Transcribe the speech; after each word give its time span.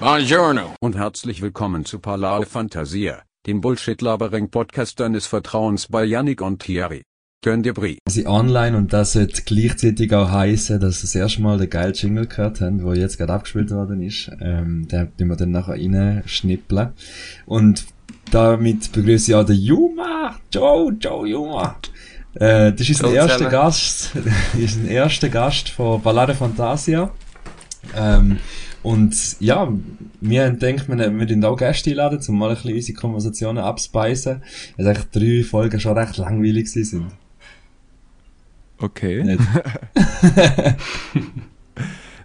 Buongiorno. 0.00 0.76
Und 0.78 0.96
herzlich 0.96 1.42
willkommen 1.42 1.84
zu 1.84 1.98
Palao 1.98 2.42
Fantasia, 2.42 3.24
dem 3.48 3.60
Bullshit-Labering-Podcast 3.60 5.00
deines 5.00 5.26
Vertrauens 5.26 5.88
bei 5.88 6.04
Yannick 6.04 6.40
und 6.40 6.62
Thierry. 6.62 7.02
Gönn 7.42 7.64
dir 7.64 7.74
Brie. 7.74 7.98
Sie 8.08 8.28
online 8.28 8.76
und 8.76 8.92
das 8.92 9.14
sollte 9.14 9.42
gleichzeitig 9.42 10.14
auch 10.14 10.30
heißen, 10.30 10.78
dass 10.78 11.00
das 11.00 11.16
erste 11.16 11.42
Mal 11.42 11.58
den 11.58 11.68
geilen 11.68 11.94
Jingle 11.94 12.26
gehört 12.26 12.60
haben, 12.60 12.84
wo 12.84 12.92
jetzt 12.92 13.18
gerade 13.18 13.32
abgespielt 13.32 13.72
worden 13.72 14.00
ist. 14.00 14.30
Ähm, 14.40 14.86
den 14.86 15.10
den 15.18 15.26
wir 15.26 15.36
dann 15.36 15.50
nachher 15.50 15.74
reinschnippeln. 15.74 16.90
Und 17.46 17.86
damit 18.30 18.92
begrüße 18.92 19.32
ich 19.32 19.34
auch 19.34 19.44
den 19.44 19.56
Juma. 19.56 20.38
Joe, 20.52 20.92
Joe 20.92 21.28
Juma. 21.28 21.76
Äh, 22.34 22.72
das 22.72 22.88
ist 22.88 23.02
der 23.02 23.14
erste. 23.14 23.48
Gast, 23.48 24.12
das 24.54 24.60
ist 24.60 24.78
der 24.84 24.90
erste 24.92 25.28
Gast 25.28 25.70
von 25.70 26.00
Ballade 26.00 26.36
Fantasia. 26.36 27.10
Ähm, 27.96 28.38
und 28.88 29.38
ja, 29.38 29.70
wir 30.22 30.46
haben 30.46 30.58
gedacht, 30.58 30.88
wir 30.88 31.12
würden 31.12 31.44
auch 31.44 31.56
Gäste 31.58 31.90
einladen, 31.90 32.20
um 32.26 32.38
mal 32.38 32.48
ein 32.48 32.54
bisschen 32.54 32.74
unsere 32.74 32.98
Konversationen 32.98 33.62
abspeisen, 33.62 34.42
weil 34.78 34.86
eigentlich 34.86 35.10
drei 35.10 35.46
Folgen 35.46 35.78
schon 35.78 35.98
recht 35.98 36.16
langweilig 36.16 36.72
sind. 36.72 37.04
Okay. 38.78 39.36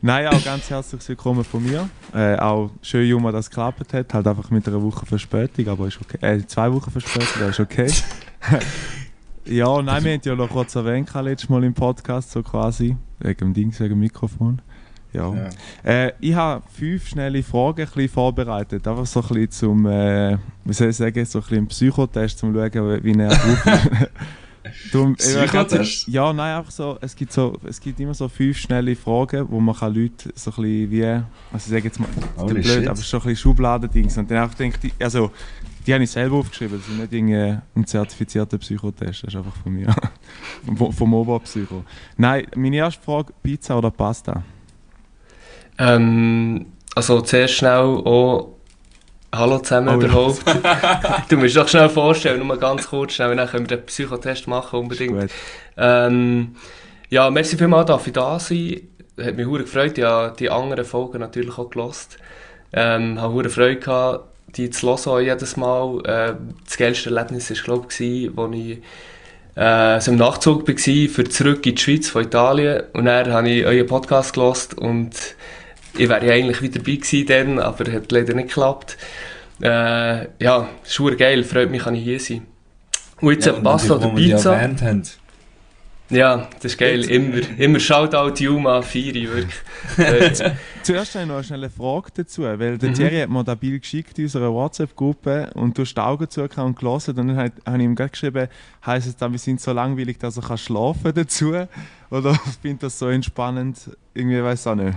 Nein, 0.01 0.27
auch 0.27 0.41
ganz 0.45 0.69
herzlich 0.69 1.09
willkommen 1.09 1.43
von 1.43 1.63
mir. 1.63 1.89
Äh, 2.13 2.37
auch 2.37 2.71
schön, 2.81 3.09
Juma, 3.09 3.33
dass 3.33 3.47
es 3.47 3.49
geklappt 3.49 3.91
hat. 3.91 4.13
Halt 4.13 4.25
einfach 4.25 4.49
mit 4.49 4.65
einer 4.65 4.81
Woche 4.81 5.05
Verspätung, 5.05 5.67
aber 5.67 5.89
ist 5.89 5.99
okay. 5.99 6.17
Äh, 6.21 6.47
zwei 6.47 6.71
Wochen 6.71 6.91
Verspätung, 6.91 7.41
aber 7.41 7.49
ist 7.49 7.59
okay. 7.59 7.91
ja, 9.45 9.81
nein, 9.81 10.01
wir 10.01 10.13
haben 10.13 10.21
ja 10.23 10.35
noch 10.35 10.49
kurz 10.49 10.75
erwähnt, 10.75 11.13
letztes 11.13 11.49
Mal 11.49 11.65
im 11.65 11.73
Podcast, 11.73 12.31
so 12.31 12.41
quasi. 12.41 12.95
Wegen 13.19 13.37
dem 13.37 13.53
Ding, 13.53 13.77
wegen 13.77 13.89
dem 13.89 13.99
Mikrofon. 13.99 14.61
Ja. 15.13 15.33
Ja. 15.33 15.49
Äh, 15.83 16.13
ich 16.19 16.33
habe 16.33 16.63
fünf 16.71 17.07
schnelle 17.07 17.43
Fragen 17.43 17.81
ein 17.81 17.87
bisschen 17.87 18.09
vorbereitet. 18.09 18.87
Einfach 18.87 19.05
so 19.05 19.21
ein 19.21 19.27
bisschen 19.27 19.51
zum, 19.51 19.85
äh, 19.85 20.37
wie 20.65 20.73
soll 20.73 20.89
ich 20.89 20.97
sagen, 20.97 21.25
so 21.25 21.39
ein 21.39 21.45
bisschen 21.45 21.67
Psychotest, 21.67 22.43
um 22.43 22.53
zu 22.53 22.59
schauen, 22.59 23.03
wie 23.03 23.13
er 23.13 23.31
ist. 23.31 24.09
Darum, 24.91 25.15
Psychotest? 25.15 26.07
Ja, 26.07 26.31
nein, 26.31 26.57
einfach 26.57 26.71
so, 26.71 26.97
es 27.01 27.15
gibt, 27.15 27.33
so, 27.33 27.57
es 27.67 27.79
gibt 27.79 27.99
immer 27.99 28.13
so 28.13 28.27
fünf 28.29 28.57
schnelle 28.57 28.95
Fragen, 28.95 29.45
wo 29.49 29.59
man 29.59 29.75
kann 29.75 29.93
Leute 29.93 30.31
so 30.35 30.51
ein 30.51 30.55
bisschen 30.55 30.91
wie, 30.91 31.05
also 31.05 31.23
ich 31.53 31.63
sage 31.63 31.83
jetzt 31.83 31.99
mal, 31.99 32.07
Holy 32.37 32.53
blöd, 32.53 32.65
shit. 32.65 32.87
aber 32.87 32.95
so 32.95 33.17
ein 33.17 33.23
bisschen 33.23 33.35
Schubladendings. 33.35 34.17
Und 34.17 34.31
dann 34.31 34.49
auch 34.49 34.53
denke 34.53 34.79
ich, 34.87 34.93
also, 34.99 35.31
die 35.85 35.93
habe 35.93 36.03
ich 36.03 36.11
selber 36.11 36.37
aufgeschrieben, 36.37 36.77
das 36.77 36.87
ist 36.87 36.97
nicht 36.97 37.11
irgendwie 37.11 37.57
ein 37.75 37.85
zertifizierter 37.85 38.57
Psychotest, 38.57 39.23
das 39.23 39.33
ist 39.33 39.35
einfach 39.35 39.55
von 39.55 39.73
mir. 39.73 39.93
vom, 40.77 40.93
vom 40.93 41.13
Oberpsycho. 41.13 41.83
Nein, 42.15 42.47
meine 42.55 42.77
erste 42.77 43.03
Frage, 43.03 43.33
Pizza 43.43 43.77
oder 43.77 43.91
Pasta? 43.91 44.43
Ähm, 45.79 46.65
also 46.95 47.21
zuerst 47.21 47.55
schnell 47.55 47.79
auch 47.79 48.53
Hallo 49.33 49.57
zusammen 49.57 49.89
Oh 49.89 49.99
überhaupt. 49.99 50.43
du 51.29 51.37
musst 51.37 51.57
doch 51.57 51.67
schnell 51.67 51.89
vorstellen, 51.89 52.45
nur 52.45 52.57
ganz 52.59 52.87
kurz, 52.87 53.13
schnell, 53.13 53.35
dann 53.35 53.47
können 53.47 53.67
wir 53.67 53.77
den 53.77 53.85
Psychotest 53.87 54.47
machen 54.47 54.79
unbedingt. 54.79 55.31
Ähm, 55.75 56.55
ja, 57.09 57.31
merci 57.31 57.57
vielmals, 57.57 57.87
darf 57.87 58.05
ich 58.05 58.13
da 58.13 58.37
sein. 58.37 58.81
Hat 59.19 59.35
mich 59.35 59.47
sehr 59.47 59.59
gefreut, 59.59 59.97
ich 59.97 60.03
habe 60.03 60.35
die 60.37 60.51
anderen 60.51 60.85
Folgen 60.85 61.19
natürlich 61.19 61.57
auch 61.57 61.69
gelost. 61.71 62.17
Ähm, 62.73 63.19
habe 63.19 63.41
sehr 63.41 63.49
Freude 63.49 63.79
gehabt, 63.79 64.25
die 64.55 64.69
zu 64.69 64.87
hören 64.87 65.23
jedes 65.23 65.57
Mal. 65.57 65.99
Äh, 66.05 66.35
das 66.65 66.77
geilste 66.77 67.09
Erlebnis 67.09 67.49
war, 67.49 67.63
glaube 67.63 67.87
ich, 67.89 68.37
als 68.37 68.55
ich 68.55 68.81
äh, 69.55 69.99
so 69.99 70.11
im 70.11 70.17
Nachzug 70.17 70.67
war 70.67 71.09
für 71.09 71.23
zurück 71.23 71.65
in 71.65 71.73
die 71.73 71.81
Schweiz 71.81 72.07
von 72.09 72.23
Italien. 72.23 72.83
Und 72.93 73.05
dann 73.05 73.31
habe 73.33 73.49
ich 73.49 73.65
euren 73.65 73.87
Podcast 73.87 74.33
gelost 74.33 74.77
und 74.77 75.11
ich 75.97 76.09
wäre 76.09 76.25
ja 76.25 76.33
eigentlich 76.33 76.61
wieder 76.61 76.79
dabei 76.79 76.95
gewesen 76.95 77.25
dann, 77.27 77.59
aber 77.59 77.91
hat 77.91 78.11
leider 78.11 78.33
nicht 78.33 78.47
geklappt. 78.49 78.97
Äh, 79.61 80.27
ja, 80.43 80.67
ist 80.83 80.99
geil, 81.17 81.43
freut 81.43 81.69
mich, 81.71 81.83
kann 81.83 81.95
ich 81.95 82.03
hier 82.03 82.19
sein. 82.19 82.45
Und 83.21 83.33
jetzt 83.33 83.45
Ja, 83.45 83.53
und 83.53 83.63
Pasta 83.63 83.95
oder 83.95 84.09
Pizza. 84.09 84.59
Ja, 86.09 86.49
das 86.61 86.73
ist 86.73 86.77
geil. 86.77 87.03
Immer, 87.09 87.37
immer 87.57 87.79
Shoutout 87.79 88.35
Juma, 88.43 88.81
Firi, 88.81 89.27
wirklich. 89.29 89.55
Äh, 89.97 90.31
Zuerst 90.83 91.15
habe 91.15 91.23
ich 91.23 91.27
noch 91.29 91.35
eine 91.35 91.43
schnelle 91.43 91.69
Frage 91.69 92.09
dazu, 92.13 92.43
weil 92.43 92.77
der 92.77 92.89
Mhm. 92.89 92.93
Thierry 92.93 93.19
hat 93.21 93.29
mir 93.29 93.43
das 93.43 93.57
Bild 93.57 93.81
geschickt 93.81 94.17
in 94.19 94.25
unserer 94.25 94.51
WhatsApp-Gruppe 94.53 95.51
und 95.55 95.77
du 95.77 95.83
hast 95.83 95.93
die 95.95 96.01
Augen 96.01 96.29
zugehört 96.29 96.57
und 96.57 96.77
gelesen 96.77 97.17
und 97.17 97.27
dann 97.27 97.37
hat- 97.37 97.53
habe 97.65 97.77
ich 97.77 97.83
ihm 97.83 97.95
gerade 97.95 98.09
geschrieben, 98.09 98.47
heisst 98.85 99.07
es 99.07 99.15
dann, 99.15 99.31
wir 99.31 99.39
sind 99.39 99.61
so 99.61 99.71
langweilig, 99.71 100.17
dass 100.19 100.35
er 100.37 100.43
kann 100.43 100.57
schlafen 100.57 101.13
dazu? 101.15 101.53
Oder 102.11 102.35
findet 102.61 102.83
das 102.83 102.99
so 102.99 103.07
entspannend? 103.07 103.77
Irgendwie 104.13 104.43
weiß 104.43 104.67
auch 104.67 104.75
nicht. 104.75 104.93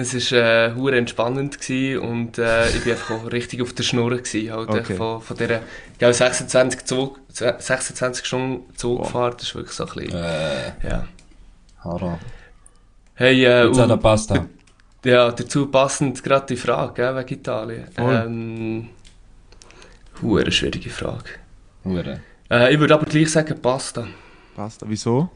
Es 0.00 0.32
war 0.32 0.38
äh, 0.38 0.74
hure 0.74 0.96
entspannend 0.96 1.60
gewesen 1.60 1.98
und 2.00 2.38
äh, 2.38 2.68
ich 2.70 2.84
war 2.86 2.92
einfach 2.92 3.10
auch 3.12 3.32
richtig 3.32 3.62
auf 3.62 3.72
der 3.72 3.82
Schnur 3.82 4.10
gewesen, 4.10 4.52
halt 4.52 4.68
Okay. 4.70 4.94
von, 4.94 5.20
von 5.20 5.36
dieser 5.36 5.60
ja, 6.00 6.12
26, 6.12 6.84
Zug, 6.84 7.18
26 7.32 8.24
Stunden 8.26 8.74
Zugfahrt. 8.76 9.40
Das 9.40 9.48
ist 9.48 9.54
wirklich 9.54 9.74
so 9.74 9.86
ein 9.86 9.94
bisschen, 9.94 10.18
Äh, 10.22 10.88
ja. 10.88 11.08
Horror. 11.84 12.18
Hey, 13.14 13.44
äh, 13.44 13.64
oder 13.66 13.92
und, 13.94 14.00
Pasta? 14.02 14.46
ja, 15.04 15.30
dazu 15.30 15.66
passend 15.66 16.22
gerade 16.22 16.46
die 16.46 16.56
Frage, 16.56 16.92
gell, 16.94 17.16
wegen 17.16 17.34
Italien. 17.34 17.88
Voll. 17.96 18.14
Ähm, 18.26 18.88
hure 20.22 20.50
schwierige 20.52 20.90
Frage. 20.90 21.30
Hure. 21.84 22.20
Äh, 22.50 22.72
ich 22.74 22.80
würde 22.80 22.94
aber 22.94 23.06
gleich 23.06 23.30
sagen 23.30 23.60
Pasta. 23.60 24.06
Passt. 24.56 24.82
Wieso? 24.86 25.30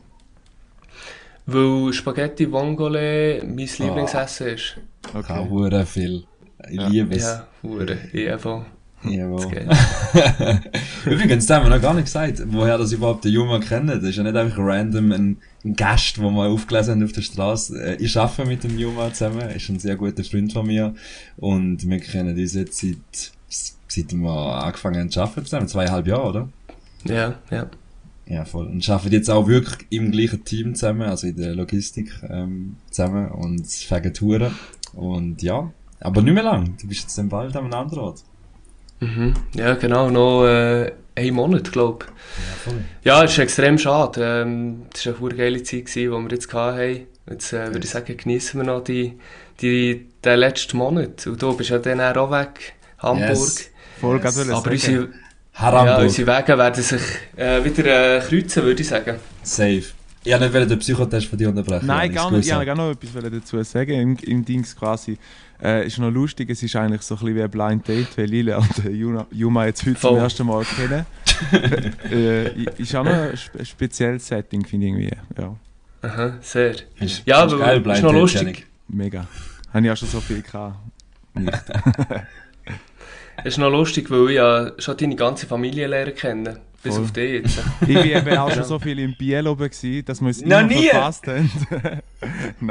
Weil 1.46 1.92
Spaghetti 1.92 2.50
Vongole 2.50 3.42
mein 3.44 3.56
Lieblingsessen 3.56 4.46
ist. 4.48 4.76
Okay. 5.12 5.32
Auch 5.32 5.48
hure 5.50 5.84
viel. 5.86 6.24
Ich 6.70 6.88
liebe 6.88 7.16
es. 7.16 7.22
Ja, 7.24 7.46
hure. 7.62 7.98
Ich 8.12 8.30
einfach. 8.30 8.64
Jawohl. 9.04 9.50
Übrigens, 11.06 11.46
das 11.46 11.56
haben 11.56 11.68
wir 11.68 11.74
noch 11.74 11.82
gar 11.82 11.92
nicht 11.94 12.04
gesagt, 12.04 12.40
woher 12.46 12.78
das 12.78 12.92
überhaupt 12.92 13.24
der 13.24 13.32
Juma 13.32 13.58
kennen. 13.58 13.88
Das 13.88 14.04
ist 14.04 14.14
ja 14.16 14.22
nicht 14.22 14.36
einfach 14.36 14.58
random 14.58 15.10
ein, 15.10 15.36
ein 15.64 15.74
Gast, 15.74 16.18
den 16.18 16.32
wir 16.34 16.44
aufgelesen 16.48 16.94
haben 16.94 17.04
auf 17.04 17.10
der 17.10 17.22
Straße. 17.22 17.82
Äh, 17.82 17.96
Ich 17.96 18.16
arbeite 18.16 18.44
mit 18.48 18.62
dem 18.62 18.78
Juma 18.78 19.12
zusammen, 19.12 19.40
er 19.40 19.56
ist 19.56 19.68
ein 19.68 19.80
sehr 19.80 19.96
guter 19.96 20.22
Freund 20.22 20.52
von 20.52 20.66
mir. 20.66 20.94
Und 21.36 21.88
wir 21.88 21.98
kennen 21.98 22.38
uns 22.38 22.54
jetzt 22.54 22.78
seit, 22.78 23.32
seit 23.88 24.12
wir 24.12 24.30
angefangen 24.30 25.00
haben 25.00 25.10
zu 25.10 25.20
arbeiten 25.20 25.44
zusammen. 25.46 25.66
Zweieinhalb 25.66 26.06
Jahre, 26.06 26.28
oder? 26.28 26.48
Ja, 27.04 27.34
ja. 27.50 27.66
Ja, 28.26 28.44
voll. 28.44 28.66
Und 28.66 28.88
arbeiten 28.88 29.12
jetzt 29.12 29.30
auch 29.30 29.46
wirklich 29.48 29.86
im 29.90 30.12
gleichen 30.12 30.44
Team 30.44 30.74
zusammen, 30.74 31.02
also 31.02 31.26
in 31.26 31.36
der 31.36 31.54
Logistik 31.54 32.12
ähm, 32.28 32.76
zusammen 32.90 33.30
und 33.30 33.66
fegen 33.66 34.14
Touren. 34.14 34.54
Und 34.94 35.42
ja, 35.42 35.72
aber 36.00 36.22
nicht 36.22 36.34
mehr 36.34 36.42
lang. 36.42 36.76
Du 36.80 36.88
bist 36.88 37.02
jetzt 37.02 37.18
dann 37.18 37.28
bald 37.28 37.56
an 37.56 37.64
einem 37.64 37.74
anderen 37.74 37.98
Ort. 38.00 38.22
Mhm. 39.00 39.34
Ja, 39.54 39.74
genau. 39.74 40.10
Noch 40.10 40.46
äh, 40.46 40.92
einen 41.16 41.34
Monat, 41.34 41.72
glaube 41.72 42.04
ich. 42.04 42.10
Ja, 42.10 42.54
voll. 42.64 42.84
Ja, 43.04 43.24
es 43.24 43.32
ist 43.32 43.38
extrem 43.38 43.78
schade. 43.78 44.42
Ähm, 44.42 44.86
es 44.94 45.06
war 45.06 45.14
eine 45.20 45.34
geile 45.36 45.62
Zeit, 45.62 45.86
gewesen, 45.86 46.00
die 46.00 46.10
wir 46.10 46.30
jetzt 46.30 46.52
hatten. 46.52 47.06
Jetzt 47.28 47.52
äh, 47.52 47.66
würde 47.72 47.84
ich 47.84 47.90
sagen, 47.90 48.16
genießen 48.16 48.60
wir 48.60 48.64
noch 48.64 48.84
die, 48.84 49.18
die, 49.60 50.06
den 50.24 50.38
letzten 50.38 50.76
Monat. 50.76 51.26
Und 51.26 51.42
du 51.42 51.56
bist 51.56 51.70
ja 51.70 51.78
dann 51.78 52.00
auch 52.00 52.30
weg, 52.30 52.74
Hamburg. 52.98 53.28
Yes. 53.28 53.70
Voll 54.00 54.20
yes. 54.22 54.50
Aber 54.50 54.70
unsere, 54.70 55.08
ja, 55.54 55.60
Haramburg. 55.60 56.02
unsere 56.02 56.36
Wege 56.38 56.58
werden 56.58 56.82
sich 56.82 57.02
äh, 57.36 57.64
wieder 57.64 58.16
äh, 58.16 58.20
kreuzen, 58.20 58.62
würde 58.64 58.80
ich 58.80 58.88
sagen. 58.88 59.16
Safe. 59.42 59.82
Ich 60.24 60.32
wollte 60.32 60.58
nicht 60.60 60.70
den 60.70 60.78
Psychotest 60.78 61.26
von 61.26 61.36
dir 61.38 61.48
unterbrechen. 61.48 61.86
Nein, 61.86 62.12
gar 62.12 62.30
nicht. 62.30 62.46
Ich 62.48 62.54
wollte 62.54 62.74
noch 62.76 62.90
etwas 62.92 63.30
dazu 63.32 63.62
sagen. 63.64 63.90
Im, 63.92 64.16
im 64.22 64.44
Dings 64.44 64.74
quasi. 64.76 65.18
Äh, 65.60 65.86
ist 65.86 65.98
noch 65.98 66.10
lustig, 66.10 66.48
es 66.50 66.62
ist 66.62 66.74
eigentlich 66.76 67.02
so 67.02 67.14
ein 67.14 67.20
bisschen 67.20 67.36
wie 67.36 67.42
ein 67.42 67.50
Blind 67.50 67.86
Date, 67.86 68.18
weil 68.18 68.32
ich 68.34 68.44
lerne 68.44 68.66
den 68.84 68.94
Juma, 68.96 69.26
Juma 69.30 69.66
jetzt 69.66 69.82
heute 69.82 69.94
zum 69.94 70.10
Voll. 70.10 70.18
ersten 70.18 70.46
Mal 70.46 70.64
kennen. 70.64 71.06
äh, 72.12 72.62
ist 72.78 72.94
auch 72.96 73.04
noch 73.04 73.12
ein, 73.12 73.36
spe 73.36 73.58
ein 73.60 73.66
spezielles 73.66 74.26
Setting, 74.26 74.64
finde 74.64 74.86
ich 74.86 74.92
irgendwie. 74.92 75.16
Ja, 75.40 75.54
Aha, 76.02 76.32
sehr. 76.40 76.74
Ist- 76.98 77.22
Ja, 77.26 77.44
ist 77.44 77.52
aber 77.52 77.58
geil, 77.64 77.78
ist 77.78 78.02
noch 78.02 78.10
Date, 78.12 78.20
lustig. 78.20 78.40
Janik. 78.42 78.66
mega. 78.88 79.26
Habe 79.72 79.86
ich 79.86 79.92
auch 79.92 79.96
schon 79.96 80.08
so 80.08 80.20
viel 80.20 80.42
gehabt. 80.42 80.76
Es 83.38 83.54
ist 83.54 83.58
noch 83.58 83.70
lustig, 83.70 84.10
weil 84.10 84.30
ich 84.30 84.36
ja 84.36 84.72
schon 84.78 84.96
deine 84.96 85.16
ganze 85.16 85.46
Familie 85.46 85.86
lernen 85.86 86.14
kenne. 86.14 86.60
Bis 86.82 86.94
Voll. 86.96 87.04
auf 87.04 87.12
dich 87.12 87.42
jetzt. 87.42 87.60
Ich 87.86 87.94
war 87.96 88.04
eben 88.04 88.36
auch 88.38 88.50
schon 88.50 88.64
so 88.64 88.78
viel 88.78 88.98
im 88.98 89.14
Biel 89.16 89.46
oben, 89.46 89.70
gewesen, 89.70 90.04
dass 90.04 90.20
wir 90.20 90.30
es 90.30 90.40
Noch 90.44 90.58
immer 90.60 90.68
nie? 90.68 90.88
verpasst 90.88 91.26
haben. 91.26 91.50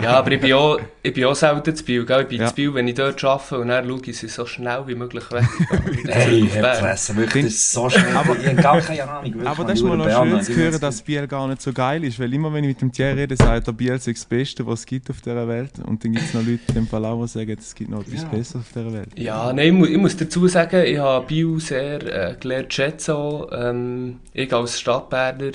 Ja, 0.02 0.12
aber 0.20 0.32
ich 0.32 0.40
bin 0.40 0.54
auch, 0.54 0.80
ich 1.04 1.14
bin 1.14 1.26
auch 1.26 1.36
selten 1.36 1.76
zu 1.76 1.84
Biel, 1.84 2.06
gell? 2.06 2.22
Ich 2.22 2.28
bin 2.30 2.40
Ja. 2.40 2.48
zu 2.48 2.56
Biel, 2.56 2.74
wenn 2.74 2.88
ich 2.88 2.96
dort 2.96 3.22
arbeite 3.22 3.60
und 3.60 3.68
dann 3.68 3.86
schaue 3.86 4.00
ich 4.06 4.18
sie 4.18 4.30
so 4.30 4.46
schnell 4.46 4.84
wie 4.88 4.96
möglich 4.96 5.30
weg. 5.30 5.44
Hey, 6.08 6.48
Herr. 6.54 6.76
Fresse, 6.76 7.18
wirklich, 7.18 7.44
das 7.46 7.54
ist 7.56 7.72
so 7.74 7.90
schnell. 7.90 8.16
Aber- 8.16 8.38
ich 8.40 8.48
habe 8.48 8.56
gar 8.62 8.80
keine 8.80 9.04
Ahnung. 9.10 9.26
wirklich, 9.26 9.46
Aber 9.48 9.58
man, 9.58 9.68
das 9.68 9.80
ist 9.80 9.86
mal 9.86 9.98
noch 9.98 10.24
schön 10.24 10.42
zu 10.42 10.56
hören, 10.56 10.80
dass 10.80 11.02
Biel 11.02 11.28
gar 11.28 11.50
nicht 11.50 11.62
so 11.62 11.74
geil 11.74 12.02
ist, 12.06 12.18
weil 12.18 12.34
immer 12.34 12.54
wenn 12.54 12.64
ich 12.64 12.70
mit 12.70 12.82
dem 12.82 12.92
Thierry 12.94 13.20
rede, 13.20 13.36
sagt 13.36 13.68
er, 13.68 13.74
Biel 13.74 14.00
sei 14.00 14.14
das 14.14 14.24
Beste, 14.24 14.66
was 14.66 14.80
es 14.82 14.86
gibt 14.86 15.10
auf 15.10 15.20
dieser 15.20 15.46
Welt. 15.46 15.72
Und 15.86 16.02
dann 16.06 16.14
gibt 16.14 16.24
es 16.26 16.34
noch 16.34 16.42
Leute 16.46 16.60
in 16.70 16.74
dem 16.76 16.88
Fall 16.88 17.04
auch, 17.04 17.22
die 17.22 17.28
sagen, 17.28 17.58
es 17.60 17.76
gibt 17.76 17.90
noch 17.90 18.02
etwas 18.08 18.22
Ja. 18.22 18.28
Besseres 18.30 18.56
auf 18.66 18.72
dieser 18.74 18.94
Welt. 18.94 19.10
Ja, 19.20 19.52
nein, 19.52 19.68
ich, 19.68 19.74
mu 19.74 19.86
ich 19.86 19.98
muss 19.98 20.16
dazu 20.16 20.48
sagen, 20.48 20.82
ich 20.86 20.98
habe 20.98 21.26
Biel 21.28 21.60
sehr 21.60 22.30
äh, 22.32 22.36
gelernt 22.40 22.72
zu 22.72 22.76
schätzen. 22.78 23.12
auch. 23.12 23.50
Ähm, 24.02 24.20
ich 24.34 24.54
als 24.54 24.80
Stadtberner 24.80 25.52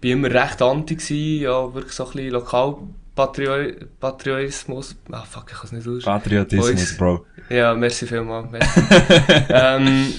bin 0.00 0.12
immer 0.12 0.30
recht 0.30 0.62
anti 0.62 0.96
gewesen, 0.96 1.42
ja, 1.42 1.74
wirklich 1.74 1.94
so 1.94 2.06
ein 2.06 2.12
bisschen 2.12 2.30
lokal 2.30 2.76
Patrio 3.14 3.72
Patriotismus. 4.00 4.96
Ah, 5.10 5.22
fuck, 5.22 5.46
ich 5.48 5.56
kann 5.56 5.66
es 5.66 5.72
nicht 5.72 5.88
aus. 5.88 6.02
Patriotismus, 6.04 6.96
Bro. 6.96 7.26
Ja, 7.50 7.74
merci 7.74 8.06
vielmals. 8.06 8.50
Merci. 8.50 8.80
ähm, 9.50 10.14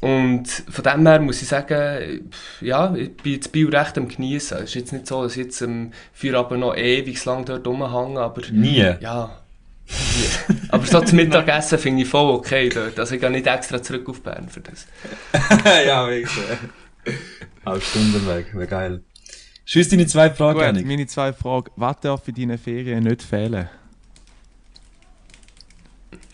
und 0.00 0.46
von 0.46 0.84
dem 0.84 1.06
her 1.06 1.20
muss 1.20 1.42
ich 1.42 1.48
sagen, 1.48 2.30
ja, 2.60 2.94
ich 2.94 3.16
bin 3.16 3.40
das 3.40 3.48
Bio 3.48 3.68
recht 3.68 3.98
am 3.98 4.06
Genießen. 4.06 4.58
Es 4.58 4.64
ist 4.64 4.74
jetzt 4.74 4.92
nicht 4.92 5.06
so, 5.06 5.24
dass 5.24 5.36
ich 5.36 5.44
jetzt 5.44 5.60
am 5.62 5.92
Feierabend 6.12 6.60
noch 6.60 6.76
ewig 6.76 7.24
lang 7.24 7.44
dort 7.44 7.66
rumhänge, 7.66 8.20
aber 8.20 8.42
Nie. 8.52 8.94
ja. 9.00 9.30
nie. 9.88 10.54
aber 10.68 10.86
so 10.86 11.00
zum 11.00 11.16
Mittagessen 11.16 11.78
finde 11.78 12.02
ich 12.02 12.08
voll 12.08 12.30
okay 12.34 12.68
dort. 12.68 12.98
Also 12.98 13.14
ich 13.14 13.20
gehe 13.20 13.30
nicht 13.30 13.46
extra 13.46 13.82
zurück 13.82 14.08
auf 14.08 14.20
Bern 14.22 14.48
für 14.48 14.60
das. 14.60 14.86
ja, 15.86 16.08
wirklich. 16.08 16.46
Halb 17.64 17.82
Stunden 17.82 18.26
weg, 18.26 18.46
wäre 18.54 18.66
geil. 18.66 19.02
Schieß 19.64 19.88
deine 19.88 20.06
zwei 20.06 20.30
Fragen, 20.30 20.58
Gut, 20.58 20.62
Janik. 20.62 20.86
meine 20.86 21.06
zwei 21.06 21.32
Fragen. 21.32 21.70
Was 21.76 22.00
darf 22.00 22.28
in 22.28 22.34
deinen 22.34 22.58
Ferien 22.58 23.02
nicht 23.04 23.22
fehlen? 23.22 23.68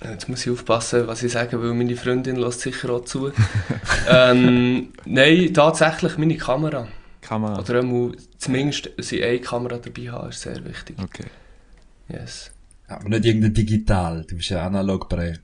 Jetzt 0.04 0.28
muss 0.28 0.44
ich 0.44 0.52
aufpassen, 0.52 1.06
was 1.06 1.22
ich 1.22 1.32
sage, 1.32 1.62
weil 1.62 1.72
meine 1.74 1.96
Freundin 1.96 2.36
lässt 2.36 2.60
sicher 2.60 2.90
auch 2.90 3.04
zu. 3.04 3.32
ähm, 4.08 4.92
nein, 5.04 5.54
tatsächlich 5.54 6.18
meine 6.18 6.36
Kamera. 6.36 6.88
Kamera. 7.20 7.58
Oder 7.58 7.78
einmal 7.80 8.12
zumindest 8.36 8.90
sie 8.98 9.22
eine 9.22 9.40
Kamera 9.40 9.78
dabei 9.78 10.10
haben, 10.10 10.28
ist 10.28 10.42
sehr 10.42 10.64
wichtig. 10.64 10.96
Okay. 11.02 11.26
Yes. 12.08 12.51
Aber 12.96 13.08
nicht 13.08 13.24
irgendein 13.24 13.54
digital, 13.54 14.24
du 14.28 14.36
bist 14.36 14.50
ja 14.50 14.66
analog 14.66 15.08
Bre. 15.08 15.38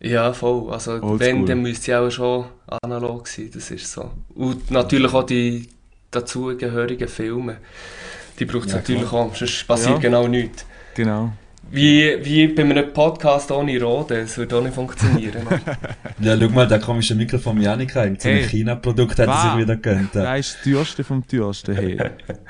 Ja, 0.00 0.32
voll. 0.32 0.70
Also 0.72 0.92
Oldschool. 0.92 1.20
wenn, 1.20 1.46
dann 1.46 1.62
müsste 1.62 1.90
ich 1.90 1.96
auch 1.96 2.10
schon 2.10 2.44
analog 2.82 3.26
sein, 3.28 3.50
das 3.52 3.70
ist 3.70 3.90
so. 3.90 4.10
Und 4.34 4.70
natürlich 4.70 5.12
auch 5.12 5.24
die 5.24 5.68
dazugehörigen 6.10 7.08
Filme. 7.08 7.58
Die 8.38 8.44
braucht 8.44 8.66
es 8.66 8.72
Ja, 8.72 8.78
natürlich 8.78 9.10
auch, 9.12 9.34
sonst 9.34 9.66
passiert 9.66 9.94
Ja. 9.94 9.98
genau 9.98 10.28
nichts. 10.28 10.66
Genau. 10.94 11.32
Wie, 11.70 12.24
wie 12.24 12.46
bei 12.48 12.62
einem 12.62 12.92
Podcast 12.92 13.50
ohne 13.50 13.80
Rode, 13.82 14.22
das 14.22 14.38
würde 14.38 14.56
auch 14.56 14.62
nicht 14.62 14.74
funktionieren. 14.74 15.42
Ja, 16.18 16.34
schau 16.40 16.48
mal, 16.48 16.66
der 16.66 16.78
komische 16.78 17.14
Mikrofon 17.14 17.54
von 17.56 17.62
Janik 17.62 17.94
rein. 17.94 18.16
So 18.18 18.28
ein 18.28 18.36
Hey. 18.36 18.44
China-Produkt 18.48 19.18
er 19.18 19.26
Was? 19.26 19.42
sich 19.42 19.56
wieder 19.58 19.76
gegönnt. 19.76 20.14
Ja, 20.14 20.22
Das 20.36 20.46
ist 20.46 20.56
das 20.56 20.62
teuerste 20.64 21.04
vom 21.04 21.26
teuersten. 21.26 21.74
Hey. 21.76 21.98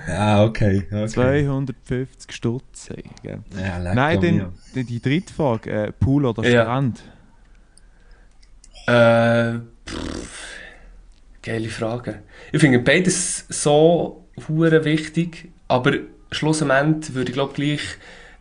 ja 0.07 0.45
okay. 0.49 0.87
okay. 0.93 1.09
250 1.09 2.33
Stutz. 2.33 2.91
Hey? 2.91 3.03
Ja, 3.25 3.79
lecker 3.79 3.95
Nein, 3.95 4.21
mir. 4.21 4.53
dann 4.75 4.87
die, 4.87 5.01
dritte 5.03 5.33
Frage. 5.35 5.71
Äh, 5.71 5.93
Pool 5.93 6.27
oder 6.27 6.49
Ja. 6.49 6.63
Strand? 6.63 7.03
äh, 8.87 9.59
pff, 9.89 10.45
geile 11.43 11.69
Frage. 11.69 12.23
Ich 12.53 12.61
finde 12.61 12.79
beides 12.79 13.47
so 13.49 14.29
hure 14.49 14.85
wichtig, 14.85 15.49
aber 15.67 15.93
schlussendlich 16.31 17.15
würde 17.15 17.31
ich 17.31 17.35
glaube 17.35 17.55
gleich 17.55 17.81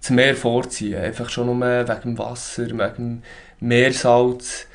das 0.05 0.09
Meer 0.11 0.35
vorziehen. 0.35 0.99
Einfach 1.01 1.29
schon 1.29 1.45
nur 1.47 1.59
wegen 1.59 2.01
dem 2.01 2.17
Wasser, 2.17 2.67
wegen 2.67 2.77
dem 2.97 3.21
Meersalz. 3.59 4.67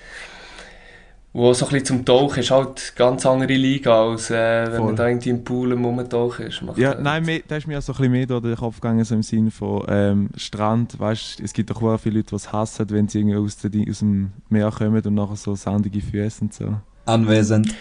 Und 1.32 1.44
auch 1.44 1.52
so 1.54 1.64
ein 1.66 1.70
bisschen 1.70 1.86
zum 1.86 2.04
Tauchen 2.04 2.40
ist 2.40 2.50
halt 2.50 2.66
eine 2.68 2.96
ganz 2.96 3.24
andere 3.24 3.52
Liga, 3.54 4.02
als 4.10 4.30
äh, 4.32 4.66
wenn 4.66 4.76
Voll. 4.78 4.86
man 4.86 4.96
da 4.96 5.06
irgendwie 5.06 5.30
im 5.30 5.44
Pool 5.44 5.72
am 5.72 5.84
Rumtauchen 5.84 6.46
ist. 6.48 6.60
Macht 6.62 6.76
Ja, 6.76 6.88
halt- 6.88 7.02
nein, 7.02 7.24
mir, 7.24 7.40
da 7.46 7.56
ist 7.56 7.68
mir 7.68 7.80
so 7.80 7.92
ein 7.92 7.96
bisschen 7.98 8.12
mehr 8.12 8.26
durch 8.26 8.42
den 8.42 8.56
Kopf 8.56 8.80
gegangen, 8.80 9.04
so 9.04 9.14
im 9.14 9.22
Sinne 9.22 9.52
von 9.52 9.84
ähm, 9.88 10.30
Strand. 10.36 10.98
Weißt 10.98 11.38
es 11.38 11.52
gibt 11.52 11.70
doch 11.70 11.80
auch 11.82 11.98
viele 11.98 12.16
Leute, 12.16 12.30
die 12.30 12.34
es 12.34 12.52
hassen, 12.52 12.90
wenn 12.90 13.06
sie 13.06 13.20
irgendwie 13.20 13.36
aus, 13.36 13.58
der, 13.58 13.70
aus 13.88 14.00
dem 14.00 14.32
Meer 14.48 14.72
kommen 14.76 15.00
und 15.06 15.14
nachher 15.14 15.36
so 15.36 15.54
sandige 15.54 16.00
Füße 16.00 16.42
und 16.42 16.52
so. 16.52 16.74
Anwesend. 17.06 17.72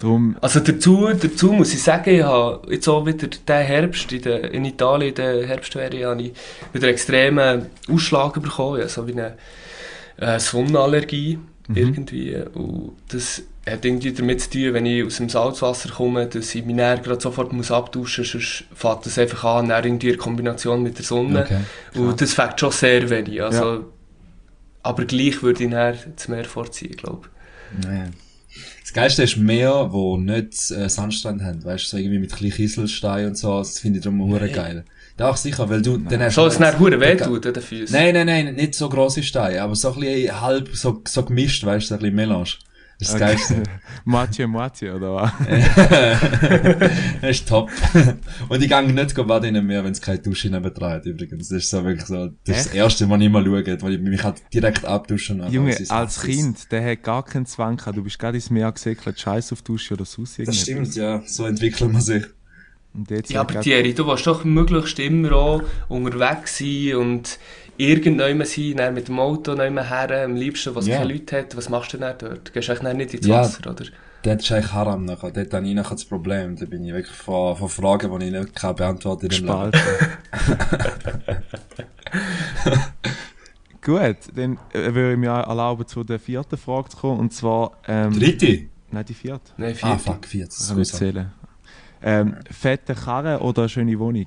Darum, 0.00 0.36
Also 0.40 0.60
dazu, 0.60 1.08
dazu 1.08 1.52
muss 1.52 1.74
ich 1.74 1.82
sagen, 1.82 2.10
ich 2.14 2.22
habe 2.22 2.72
jetzt 2.72 2.86
auch 2.88 3.04
wieder 3.04 3.26
den 3.26 3.66
Herbst 3.66 4.12
in, 4.12 4.22
der, 4.22 4.52
in 4.52 4.64
Italien, 4.64 5.08
in 5.08 5.14
der 5.16 5.46
Herbstferien, 5.46 6.08
habe 6.08 6.22
ich 6.22 6.32
wieder 6.72 6.88
extremen 6.88 7.66
Ausschlag 7.90 8.34
bekommen, 8.40 8.80
ja, 8.80 8.88
so 8.88 9.06
wie 9.08 9.12
eine 9.12 9.36
äh, 10.18 10.38
Sonnenallergie 10.38 11.38
irgendwie. 11.74 12.36
Und 12.54 12.92
das 13.08 13.42
hat 13.66 13.84
irgendwie 13.84 14.12
damit 14.12 14.40
zu 14.40 14.50
tun, 14.50 14.74
wenn 14.74 14.86
ich 14.86 15.04
aus 15.04 15.16
dem 15.16 15.28
Salzwasser 15.28 15.90
komme, 15.90 16.26
dass 16.26 16.54
ich 16.54 16.64
mich 16.64 16.76
dann 16.76 17.02
gerade 17.02 17.20
sofort 17.20 17.52
muss 17.52 17.70
abduschen 17.70 18.22
muss, 18.22 18.32
sonst 18.32 18.64
fängt 18.74 19.06
das 19.06 19.18
einfach 19.18 19.44
an, 19.44 19.70
irgendwie 19.70 20.10
in 20.10 20.18
Kombination 20.18 20.82
mit 20.82 20.98
der 20.98 21.04
Sonne. 21.04 21.42
Okay. 21.42 22.00
Und 22.00 22.20
das 22.20 22.34
fängt 22.34 22.58
schon 22.58 22.70
sehr 22.70 23.08
wenig. 23.10 23.42
Also, 23.42 23.74
Ja. 23.74 23.80
Aber 24.82 25.04
gleich 25.04 25.42
würde 25.42 25.64
ich 25.64 25.70
dann 25.70 25.98
das 26.16 26.28
Meer 26.28 26.44
vorziehen, 26.44 26.96
glaube 26.96 27.28
Ja. 27.82 28.06
Das 28.88 28.94
Geilste 28.94 29.22
ist 29.22 29.36
Meer, 29.36 29.88
wo 29.90 30.16
nicht 30.16 30.70
äh, 30.70 30.88
Sandstrand 30.88 31.42
haben, 31.42 31.62
weißt 31.62 31.84
du, 31.84 31.88
so 31.90 31.96
irgendwie 31.98 32.20
mit 32.20 32.32
kleinen 32.34 32.54
Kieselsteinen 32.54 33.28
und 33.28 33.36
so, 33.36 33.58
das 33.58 33.78
finde 33.80 33.98
ich 33.98 34.04
drum 34.06 34.18
hure 34.22 34.48
geil. 34.48 34.82
Doch, 35.18 35.36
sicher, 35.36 35.68
weil 35.68 35.82
du, 35.82 35.98
dann 35.98 36.20
ich. 36.20 36.26
hast 36.26 36.36
Soll 36.36 36.48
es 36.48 36.54
du- 36.56 36.62
dann 36.62 36.78
hure 36.78 36.98
wehtun 36.98 37.34
an 37.34 37.52
den 37.52 37.62
Füßen? 37.62 37.94
Nein, 37.94 38.14
nein, 38.14 38.26
nein, 38.26 38.54
nicht 38.54 38.74
so 38.74 38.88
grosse 38.88 39.22
Steine, 39.22 39.60
aber 39.60 39.74
so 39.76 39.92
ein 39.92 40.00
bisschen 40.00 40.40
halb, 40.40 40.70
so, 40.74 41.02
so 41.06 41.22
gemischt, 41.22 41.66
weißt 41.66 41.84
du, 41.84 41.88
so 41.88 41.94
ein 41.96 42.00
bisschen 42.00 42.16
Melange. 42.16 42.48
Das 42.98 43.08
ist 43.10 43.14
das 43.14 43.20
Geilste. 43.20 43.62
Matje 44.04 44.48
Matje, 44.48 44.94
oder 44.94 45.14
was? 45.14 45.32
das 47.20 47.30
ist 47.30 47.48
top. 47.48 47.70
Und 48.48 48.60
ich 48.62 48.68
gehe 48.68 48.92
nicht 48.92 49.14
baden 49.26 49.66
mehr, 49.66 49.84
wenn 49.84 49.92
es 49.92 50.00
keine 50.00 50.18
Dusche 50.18 50.50
hat, 50.50 51.06
übrigens. 51.06 51.48
Das 51.48 51.58
ist 51.58 51.70
so 51.70 51.84
wirklich 51.84 52.06
so, 52.06 52.30
das 52.44 52.56
ist 52.56 52.66
das 52.66 52.74
Erste, 52.74 53.08
was 53.08 53.20
ich 53.20 53.26
immer 53.26 53.44
schaue, 53.44 53.82
weil 53.82 53.94
ich 53.94 54.00
mich 54.00 54.24
halt 54.24 54.42
direkt 54.52 54.84
abduschen 54.84 55.40
kann. 55.40 55.52
Junge, 55.52 55.70
Das 55.70 55.80
ist 55.80 55.92
als. 55.92 56.20
Kind, 56.22 56.72
der 56.72 56.90
hat 56.90 57.02
gar 57.04 57.24
keinen 57.24 57.46
Zwang 57.46 57.76
gehabt. 57.76 57.96
Du 57.96 58.02
bist 58.02 58.18
gerade 58.18 58.36
ins 58.36 58.50
Meer 58.50 58.72
gesäckelt, 58.72 59.20
Scheiß 59.20 59.52
auf 59.52 59.62
Dusche 59.62 59.94
oder 59.94 60.04
sonst 60.04 60.32
Das 60.32 60.38
irgendetwas. 60.38 60.62
stimmt, 60.62 60.96
ja. 60.96 61.22
So 61.24 61.46
entwickelt 61.46 61.92
man 61.92 62.02
sich. 62.02 62.24
Und 62.94 63.10
jetzt 63.10 63.30
Ja, 63.30 63.42
aber 63.42 63.60
Thierry, 63.60 63.94
du 63.94 64.06
willst 64.06 64.26
doch 64.26 64.44
möglichst 64.44 64.98
immer 64.98 65.32
auch 65.32 65.62
unterwegs 65.88 66.58
sein 66.58 66.96
und 66.96 67.38
irgendjemand 67.78 68.46
sein, 68.46 68.92
mit 68.94 69.08
dem 69.08 69.18
Auto 69.18 69.54
nicht 69.54 69.90
her, 69.90 70.24
am 70.24 70.34
liebsten, 70.36 70.74
was 70.74 70.86
Ja. 70.86 70.98
keine 70.98 71.12
Leute 71.14 71.38
hat. 71.38 71.56
Was 71.56 71.68
machst 71.70 71.92
du 71.94 71.96
denn 71.98 72.14
dort? 72.18 72.52
Gehst 72.52 72.68
du 72.68 72.72
eigentlich 72.72 72.94
nicht 72.94 73.14
ins 73.14 73.26
Ja. 73.26 73.40
Wasser, 73.40 73.70
oder? 73.70 73.84
Dort 74.24 74.42
ist 74.42 74.50
eigentlich 74.52 74.72
Haram 74.72 75.04
nachher. 75.04 75.30
Dort 75.30 75.54
habe 75.54 75.66
ich 75.66 75.74
nachher 75.74 75.94
das 75.94 76.04
Problem. 76.04 76.56
Da 76.56 76.66
bin 76.66 76.84
ich 76.84 76.92
wirklich 76.92 77.14
von, 77.16 77.56
von 77.56 77.68
Fragen, 77.68 78.18
die 78.18 78.26
ich 78.26 78.32
nicht 78.32 78.54
kann 78.54 78.74
beantworten. 78.74 79.28
Gespalten. 79.28 79.80
Gut, 83.80 84.16
dann 84.34 84.58
äh, 84.72 84.92
würde 84.94 85.12
ich 85.12 85.18
mir 85.18 85.30
erlauben, 85.30 85.86
zu 85.86 86.04
der 86.04 86.18
vierten 86.18 86.56
Frage 86.58 86.88
zu 86.90 86.96
kommen. 86.98 87.20
Und 87.20 87.32
zwar, 87.32 87.72
ähm, 87.86 88.12
Dritte? 88.18 88.66
nein, 88.90 89.04
die 89.06 89.14
vierte. 89.14 89.52
Nein, 89.56 89.74
Ah, 89.80 89.96
vierte. 89.96 90.02
fuck, 90.04 90.26
40. 90.26 90.58
Das 90.58 90.68
kann 90.68 90.80
ich 90.82 90.92
zählen. 90.92 91.32
Ähm, 92.02 92.36
fette 92.50 92.94
Karre 92.94 93.38
oder 93.40 93.62
eine 93.62 93.68
schöne 93.68 93.98
Wohnung? 93.98 94.26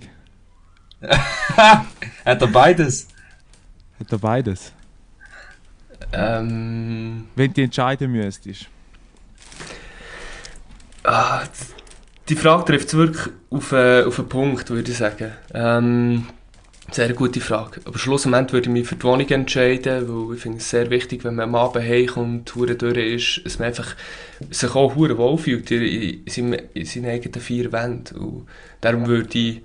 Hat 1.02 1.86
er 2.42 2.48
beides? 2.48 3.08
Hat 4.02 4.12
er 4.12 4.18
beides? 4.18 4.74
Ähm, 6.12 7.28
Wenn 7.36 7.54
du 7.54 7.62
entscheiden 7.62 8.12
müsstest. 8.12 8.66
ah, 11.04 11.44
die 12.28 12.36
Frage 12.36 12.66
trifft 12.66 12.88
es 12.88 12.94
wirklich 12.96 13.28
auf, 13.52 13.72
äh, 13.72 14.04
auf 14.04 14.18
einen 14.20 14.28
Punkt, 14.30 14.70
würde 14.72 14.92
ich 14.92 14.98
sagen. 14.98 15.32
Ähm, 15.54 16.26
sehr 16.92 17.14
gute 17.14 17.40
Frage. 17.42 17.82
Aber 17.86 17.98
schlussendlich 18.00 18.54
würde 18.54 18.70
ich 18.70 18.74
mich 18.74 18.88
für 18.88 18.96
die 18.96 19.04
Wohnung 19.04 19.28
entscheiden, 19.30 20.08
weil 20.10 20.36
ich 20.36 20.42
finde 20.42 20.58
es 20.58 20.70
sehr 20.70 20.90
wichtig, 20.90 21.24
wenn 21.24 21.36
man 21.36 21.50
am 21.50 21.56
Abend 21.56 21.86
heimkommt, 21.86 22.56
hure 22.56 22.76
durch 22.76 22.98
ist, 22.98 23.46
dass 23.46 23.60
man 23.60 23.68
einfach 23.68 23.96
sich 24.50 24.74
auch 24.76 24.96
hure 24.96 25.18
wohlfühlt 25.18 25.70
in, 25.72 25.82
in, 25.84 26.28
seinem- 26.28 26.60
in 26.74 26.86
seinen 26.86 27.06
eigenen 27.12 27.40
vier 27.40 27.72
Wänden. 27.72 28.18
Und 28.18 28.48
darum 28.82 29.06
würde 29.08 29.38
ich 29.38 29.62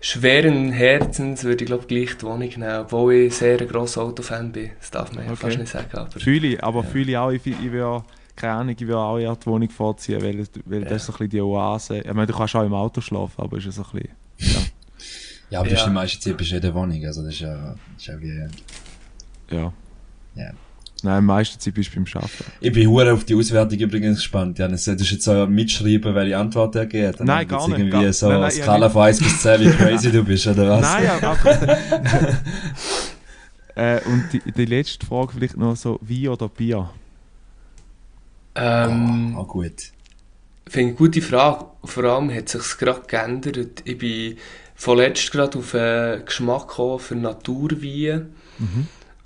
schweren 0.00 0.72
Herzens 0.72 1.44
würde 1.44 1.64
ich 1.64 1.66
glaube 1.66 1.86
gleich 1.86 2.16
die 2.16 2.22
Wohnung 2.22 2.48
nehmen, 2.48 2.80
obwohl 2.80 3.14
ich 3.14 3.34
sehr 3.34 3.60
ein 3.60 3.68
grosser 3.68 4.02
Autofan 4.02 4.50
bin. 4.52 4.70
Das 4.80 4.90
darf 4.90 5.12
man 5.12 5.24
ja 5.26 5.32
Okay. 5.32 5.40
fast 5.40 5.58
nicht 5.58 5.70
sagen. 5.72 5.88
Aber 5.92 6.10
Fühle 6.20 6.46
ich, 6.48 6.64
aber 6.64 6.82
fühle 6.84 7.10
ich 7.12 7.16
auch, 7.18 7.30
ich, 7.30 7.46
ich 7.46 7.72
will, 7.72 8.02
keine 8.36 8.52
Ahnung, 8.54 8.74
ich 8.78 8.86
will 8.86 8.94
auch 8.94 9.18
eher 9.18 9.36
die 9.36 9.46
Wohnung 9.46 9.68
vorziehen, 9.70 10.22
weil, 10.22 10.38
es- 10.40 10.50
weil 10.64 10.82
das 10.84 11.02
ist 11.02 11.06
so 11.06 11.12
ein 11.12 11.18
bisschen 11.18 11.30
die 11.30 11.40
Oase. 11.42 11.98
Ich 11.98 12.06
meine, 12.14 12.26
du 12.26 12.32
kannst 12.34 12.54
auch 12.56 12.64
im 12.64 12.72
Auto 12.74 13.00
schlafen, 13.00 13.42
aber 13.42 13.58
es 13.58 13.66
ist 13.66 13.74
so 13.76 13.82
ein 13.92 14.00
bisschen, 14.38 14.64
Ja, 15.50 15.58
aber 15.60 15.68
du 15.68 15.74
bist 15.74 15.82
Ja. 15.82 15.88
die 15.88 15.94
meiste 15.94 16.20
Zeit 16.20 16.36
bist 16.36 16.50
du 16.52 16.56
in 16.56 16.62
der 16.62 16.74
Wohnung. 16.74 17.04
Also 17.04 17.22
das 17.22 17.34
ist 17.34 17.40
ja, 17.40 17.54
das 17.56 17.76
ist 17.98 18.06
ja 18.06 18.20
wie... 18.20 18.46
ja. 19.54 19.72
Ja. 20.36 20.50
Nein, 21.04 21.24
meistens 21.24 21.62
Zeit 21.64 21.74
bist 21.74 21.90
du 21.94 21.96
beim 21.96 22.06
Arbeiten. 22.14 22.44
Ich 22.60 22.72
bin 22.72 22.88
hure 22.88 23.12
auf 23.12 23.24
die 23.24 23.34
Auswertung 23.34 23.78
übrigens 23.78 24.18
gespannt. 24.18 24.58
Ja, 24.58 24.68
das 24.68 24.84
solltest 24.84 25.10
du 25.10 25.14
jetzt 25.14 25.28
auch 25.28 25.46
mitschreiben, 25.46 26.14
welche 26.14 26.36
Antwort 26.38 26.74
er 26.76 26.86
geht. 26.86 27.18
Dann 27.20 27.26
Nein, 27.26 27.48
gar 27.48 27.68
nicht, 27.68 27.78
irgendwie 27.78 28.02
gar- 28.04 28.12
so 28.12 28.26
nein, 28.26 28.36
eine 28.36 28.42
nein, 28.46 28.52
Skala 28.52 28.86
nicht. 28.86 28.92
von 28.92 29.02
1 29.02 29.18
bis 29.18 29.42
10, 29.42 29.60
wie 29.60 29.70
crazy 29.70 30.10
du 30.12 30.22
bist, 30.24 30.46
oder 30.46 30.68
was? 30.68 30.80
Nein, 30.82 31.10
aber... 31.22 31.78
äh, 33.76 34.00
und 34.06 34.28
die, 34.32 34.52
die 34.52 34.64
letzte 34.64 35.06
Frage 35.06 35.32
vielleicht 35.34 35.56
noch 35.56 35.76
so, 35.76 35.98
Wein 36.02 36.28
oder 36.28 36.48
Bier? 36.48 36.90
ähm, 38.54 39.36
Oh, 39.38 39.44
gut. 39.44 39.72
Finde 39.72 39.92
ich 40.68 40.76
eine 40.88 40.92
gute 40.94 41.22
Frage. 41.22 41.64
Vor 41.84 42.04
allem 42.04 42.32
hat 42.34 42.54
es 42.54 42.68
sich 42.68 42.78
gerade 42.78 43.02
geändert. 43.06 43.82
Ich 43.84 43.98
bin 43.98 44.36
vorletzt 44.74 45.30
gerade 45.32 45.58
auf 45.58 45.74
einen 45.74 46.24
Geschmack 46.24 46.68
gekommen 46.68 46.98
für 47.00 47.16
Naturwein. 47.16 48.26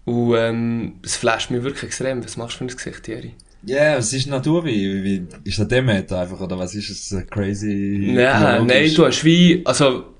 Und 0.04 0.34
ähm, 0.36 0.94
es 1.02 1.16
flasht 1.16 1.50
mich 1.50 1.62
wirklich 1.62 1.84
extrem. 1.84 2.22
Was 2.24 2.36
machst 2.36 2.54
du 2.54 2.58
für 2.58 2.64
ein 2.64 2.76
Gesicht, 2.76 3.02
Thierry? 3.02 3.34
Ja, 3.66 3.76
yeah, 3.76 3.98
was 3.98 4.12
ist 4.12 4.26
Natur 4.26 4.64
wie? 4.66 5.02
wie 5.02 5.26
ist 5.44 5.58
das 5.58 5.68
Demeter 5.68 6.20
einfach, 6.20 6.38
oder 6.38 6.58
was 6.58 6.74
ist 6.74 6.90
es? 6.90 7.12
äh, 7.12 7.22
Crazy? 7.22 8.12
Nein, 8.14 8.66
nein, 8.66 8.94
du 8.94 9.06
hast 9.06 9.24
Wein, 9.24 9.62
also 9.64 10.14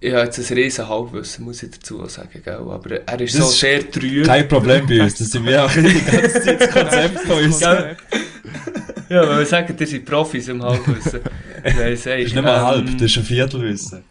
ich 0.00 0.12
habe 0.12 0.24
jetzt 0.24 0.38
ein 0.38 0.56
riesen 0.56 0.88
Halbwissen, 0.88 1.44
muss 1.44 1.62
ich 1.62 1.70
dazu 1.70 2.04
sagen, 2.06 2.40
gell? 2.42 2.54
aber 2.54 3.06
er 3.06 3.20
ist 3.20 3.38
das 3.38 3.46
so 3.46 3.52
sehr 3.52 3.88
trüb. 3.88 4.26
Kein 4.26 4.48
Problem 4.48 4.86
bei 4.86 5.02
uns, 5.02 5.14
das 5.14 5.30
sind 5.30 5.44
wir 5.44 5.62
auch 5.64 5.70
die 5.70 5.82
ganze 5.82 6.42
Zeit 6.42 6.60
das 6.60 6.70
Konzept 6.70 7.20
von 7.20 7.44
uns. 7.44 7.60
ja, 7.60 7.96
weil 9.10 9.38
wir 9.38 9.46
sagen, 9.46 9.76
ihr 9.78 9.86
seid 9.86 10.04
Profis 10.04 10.48
im 10.48 10.62
Halbwissen. 10.62 11.20
Nein, 11.62 11.90
das 11.90 12.06
ist 12.06 12.06
nicht 12.06 12.34
mal 12.34 12.56
ähm, 12.56 12.66
halb, 12.66 12.92
das 12.94 13.02
ist 13.02 13.18
ein 13.18 13.24
Viertelwissen. 13.24 14.02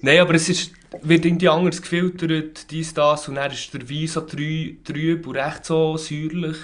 Nein, 0.00 0.20
aber 0.20 0.34
es 0.34 0.48
ist, 0.48 0.70
wird 1.02 1.24
irgendwie 1.24 1.48
anders 1.48 1.80
gefiltert, 1.80 2.70
dies, 2.70 2.94
das, 2.94 3.28
und 3.28 3.36
er 3.36 3.52
ist 3.52 3.72
der 3.72 3.88
Wein 3.88 4.06
so 4.06 4.20
trüb 4.22 5.26
und 5.26 5.36
recht 5.36 5.64
so 5.64 5.96
säuerlich. 5.96 6.56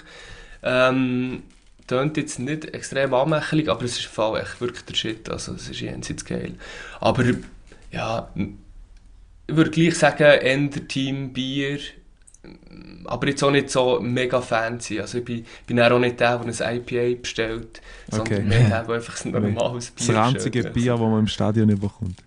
Ähm, 0.62 1.42
Tönt 1.87 2.16
jetzt 2.16 2.40
nicht 2.40 2.75
extrem 2.75 3.14
anmächtig, 3.14 3.68
aber 3.68 3.85
es 3.85 3.99
ist 3.99 4.06
Fall 4.06 4.40
echt 4.40 4.61
wirklich 4.61 4.85
der 4.85 4.95
Shit. 4.95 5.30
Also, 5.30 5.52
es 5.54 5.68
ist 5.68 5.80
jenseits 5.80 6.25
geil. 6.25 6.54
Aber, 6.99 7.25
ja, 7.92 8.28
ich 8.35 9.56
würde 9.56 9.71
gleich 9.71 9.97
sagen, 9.97 10.25
Ender 10.25 10.88
Team 10.88 11.33
Bier, 11.33 11.78
aber 13.04 13.28
jetzt 13.28 13.45
auch 13.45 13.52
nicht 13.52 13.71
so 13.71 14.00
mega 14.00 14.40
fancy. 14.40 14.99
Also, 14.99 15.18
ich 15.18 15.25
bin, 15.25 15.47
bin 15.68 15.80
auch 15.80 16.00
nicht 16.00 16.18
der, 16.18 16.38
der 16.38 16.66
ein 16.66 16.76
IPA 16.78 17.21
bestellt, 17.21 17.80
okay. 18.11 18.35
sondern 18.35 18.49
mehr 18.49 18.68
der, 18.68 18.83
der 18.83 18.95
einfach 18.97 19.25
ein 19.25 19.30
normales 19.54 19.92
Bier 19.92 20.06
Das 20.09 20.16
einzige 20.16 20.64
Bier, 20.64 20.92
das 20.92 21.00
man 21.00 21.21
im 21.21 21.28
Stadion 21.28 21.68
bekommt. 21.68 22.21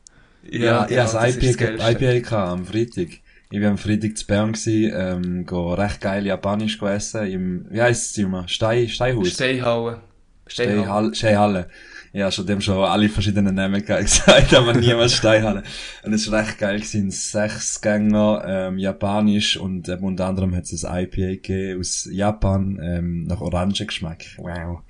Ja, 0.51 0.87
ja, 0.87 0.89
ja 0.89 1.03
das, 1.03 1.13
das 1.13 1.35
IPA, 1.35 2.19
IPA 2.19 2.51
am 2.51 2.65
Freitag. 2.65 3.07
Ich 3.51 3.61
war 3.61 3.69
am 3.69 3.77
Freitag 3.79 4.15
zu 4.15 4.27
Bern, 4.27 4.53
gewesen, 4.53 4.93
ähm, 4.95 5.45
go 5.45 5.73
recht 5.73 6.01
geil 6.01 6.25
Japanisch 6.25 6.79
essen, 6.81 7.25
im, 7.25 7.65
wie 7.69 7.81
heisst 7.81 8.11
es 8.11 8.17
immer? 8.19 8.47
Stei, 8.47 8.87
Steihaus? 8.87 9.29
Steihalle. 9.29 10.01
Steihalle. 10.45 11.15
Steihalle. 11.15 11.69
Ja, 12.11 12.31
schon 12.31 12.45
dem 12.45 12.61
schon 12.61 12.83
alle 12.83 13.09
verschiedenen 13.09 13.55
Namen 13.55 13.83
gesagt, 13.85 14.53
aber 14.53 14.73
niemals 14.73 15.13
Steihalle. 15.13 15.63
Und 16.03 16.13
es 16.13 16.29
war 16.31 16.41
recht 16.41 16.57
geil 16.57 16.77
gewesen, 16.77 17.11
sechs 17.11 17.81
Gänger, 17.81 18.43
ähm, 18.45 18.77
Japanisch 18.77 19.57
und 19.57 19.89
ähm, 19.89 20.03
unter 20.03 20.27
anderem 20.27 20.55
hat 20.55 20.63
es 20.63 20.85
ein 20.85 21.05
IPA 21.05 21.27
gegeben 21.33 21.79
aus 21.79 22.07
Japan, 22.11 22.79
ähm, 22.81 23.23
nach 23.23 23.41
Orangengeschmack. 23.41 24.25
Wow. 24.37 24.81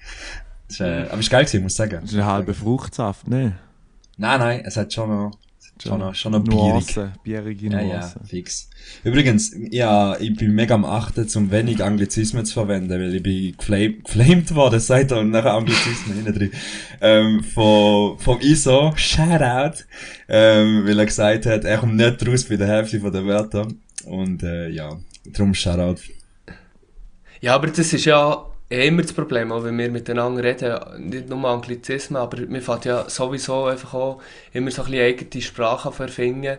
Das, 0.67 0.79
äh, 0.81 1.07
aber 1.09 1.19
es 1.19 1.31
war 1.31 1.39
geil 1.39 1.45
gewesen, 1.45 1.63
muss 1.63 1.73
ich 1.73 1.77
sagen. 1.77 1.99
Das 2.01 2.11
ist 2.11 2.17
ein 2.17 2.25
halber 2.25 2.53
Fruchtsaft, 2.53 3.27
ne? 3.27 3.57
Nein, 4.17 4.39
nein, 4.39 4.61
es 4.65 4.77
hat 4.77 4.93
schon 4.93 5.09
noch 5.09 5.31
Schon 5.81 5.99
noch, 5.99 6.13
schon 6.13 6.33
noch 6.33 6.43
Nuance, 6.43 7.13
bierige 7.23 7.69
Nuance. 7.69 7.87
Ja, 7.87 7.99
ja, 8.01 8.27
fix. 8.27 8.69
Übrigens, 9.05 9.55
ja, 9.69 10.19
ich 10.19 10.35
bin 10.35 10.53
mega 10.53 10.75
am 10.75 10.83
Achten, 10.83 11.27
zum 11.29 11.51
wenig 11.51 11.81
Anglizismen 11.81 12.43
zu 12.43 12.53
verwenden, 12.53 12.89
weil 12.89 13.15
ich 13.15 13.23
bin 13.23 13.55
geflamed, 13.57 14.03
geflamed 14.03 14.55
worden, 14.55 14.79
seit 14.81 15.11
und 15.13 15.29
nachher 15.29 15.53
Anglizismen 15.53 16.15
hinten 16.15 16.33
drin. 16.33 16.51
Ähm, 16.99 17.43
von, 17.43 18.19
vom 18.19 18.41
ISO, 18.41 18.91
Shoutout, 18.97 19.83
ähm, 20.27 20.85
weil 20.85 20.99
er 20.99 21.05
gesagt 21.05 21.45
hat, 21.45 21.63
er 21.63 21.77
kommt 21.77 21.95
nicht 21.95 22.27
raus 22.27 22.43
bei 22.45 22.57
der 22.57 22.67
Hälfte 22.67 22.99
von 22.99 23.13
der 23.13 23.25
Wörter. 23.25 23.67
Und, 24.05 24.43
äh, 24.43 24.67
ja, 24.69 24.99
drum 25.33 25.53
Shoutout. 25.53 26.01
Ja, 27.39 27.55
aber 27.55 27.67
das 27.67 27.93
ist 27.93 28.03
ja 28.03 28.48
immer 28.69 29.01
das 29.01 29.13
Problem, 29.13 29.51
auch 29.51 29.63
wenn 29.63 29.77
wir 29.77 29.89
miteinander 29.89 30.43
reden, 30.43 31.09
nicht 31.09 31.27
nur 31.27 31.43
Anglizismen, 31.45 32.21
aber 32.21 32.45
mir 32.45 32.61
fällt 32.61 32.85
ja 32.85 33.09
sowieso 33.09 33.65
einfach 33.65 33.93
auch 33.95 34.21
immer 34.53 34.69
so 34.69 34.83
ein 34.83 34.91
bisschen 34.91 35.05
eigene 35.05 35.41
Sprache 35.41 36.03
erfinden. 36.03 36.57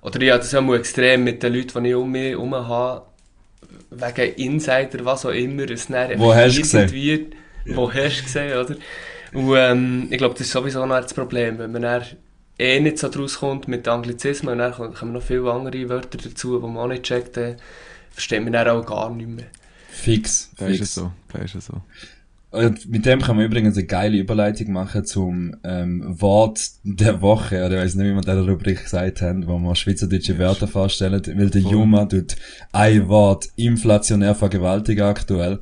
Oder 0.00 0.22
ja, 0.22 0.36
das 0.38 0.46
ist 0.46 0.52
ja 0.52 0.60
mal 0.62 0.78
extrem 0.78 1.24
mit 1.24 1.42
den 1.42 1.52
Leuten, 1.52 1.84
die 1.84 1.90
ich 1.90 1.96
um 1.96 2.10
mich 2.10 2.30
herum 2.30 2.54
habe, 2.54 3.02
wegen 3.90 4.34
Insider, 4.36 5.04
was 5.04 5.26
auch 5.26 5.30
immer, 5.30 5.68
es 5.70 5.88
dann 5.88 6.18
Wo 6.18 6.34
hast 6.34 6.56
du 6.56 6.62
gesehen? 6.62 6.92
Wird, 6.92 7.34
ja. 7.66 7.76
Wo 7.76 7.92
hast 7.92 8.18
du 8.18 8.22
gesehen, 8.22 8.58
oder? 8.58 8.76
Und 9.32 9.56
ähm, 9.56 10.08
ich 10.10 10.18
glaube, 10.18 10.34
das 10.34 10.46
ist 10.46 10.52
sowieso 10.52 10.84
noch 10.86 11.00
das 11.00 11.14
Problem, 11.14 11.58
wenn 11.58 11.72
man 11.72 11.82
dann 11.82 12.04
eh 12.58 12.80
nicht 12.80 12.98
so 12.98 13.08
draus 13.08 13.38
kommt 13.38 13.68
mit 13.68 13.86
Anglizismen 13.86 14.52
und 14.52 14.58
dann 14.58 14.94
kommen 14.94 15.12
noch 15.12 15.22
viele 15.22 15.50
andere 15.50 15.88
Wörter 15.88 16.18
dazu, 16.18 16.58
die 16.58 16.66
man 16.66 16.76
auch 16.78 16.88
nicht 16.88 17.04
checkt, 17.04 17.36
dann 17.36 17.56
versteht 18.10 18.42
man 18.42 18.52
dann 18.52 18.68
auch 18.68 18.84
gar 18.84 19.10
nicht 19.10 19.28
mehr. 19.28 19.46
Fix. 19.90 20.50
Da 20.56 20.66
ist 20.66 20.80
es 20.80 20.94
so. 20.94 21.12
Da 21.32 21.40
ist 21.40 21.54
es 21.54 21.66
so. 21.66 21.82
Und 22.52 22.90
mit 22.90 23.06
dem 23.06 23.20
kann 23.20 23.36
man 23.36 23.44
übrigens 23.44 23.76
eine 23.76 23.86
geile 23.86 24.18
Überleitung 24.18 24.72
machen 24.72 25.04
zum 25.04 25.54
ähm, 25.62 26.02
Wort 26.20 26.60
der 26.82 27.22
Woche, 27.22 27.64
oder 27.64 27.76
ich 27.76 27.84
weiß 27.84 27.94
nicht, 27.94 28.08
wie 28.08 28.12
man 28.12 28.24
da 28.24 28.40
Rubrik 28.40 28.82
gesagt 28.82 29.22
haben, 29.22 29.46
wo 29.46 29.56
man 29.56 29.76
schweizerdeutsche 29.76 30.36
Wörter 30.36 30.66
vorstellen, 30.66 31.22
weil 31.36 31.48
der. 31.48 31.62
Juma 31.62 32.06
tut 32.06 32.34
ein 32.72 33.06
Wort 33.06 33.50
inflationär 33.54 34.34
vergewaltigen 34.34 35.04
aktuell 35.04 35.60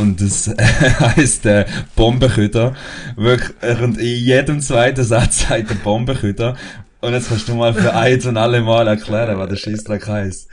und 0.00 0.22
das 0.22 0.48
äh, 0.48 0.56
heisst 1.00 1.44
äh, 1.44 1.66
Bombenküter. 1.96 2.74
Wirklich, 3.16 3.80
und 3.82 3.98
in 3.98 4.24
jedem 4.24 4.60
zweiten 4.62 5.04
Satz 5.04 5.46
sagt 5.46 5.68
der 5.68 5.74
Bombenküter 5.74 6.56
und 7.02 7.12
jetzt 7.12 7.28
kannst 7.28 7.46
du 7.48 7.54
mal 7.54 7.74
für 7.74 7.94
eins 7.94 8.24
und 8.24 8.38
alle 8.38 8.62
Mal 8.62 8.88
erklären, 8.88 9.36
was 9.36 9.50
der 9.50 9.56
Scheissdreck 9.56 10.06
heisst. 10.06 10.48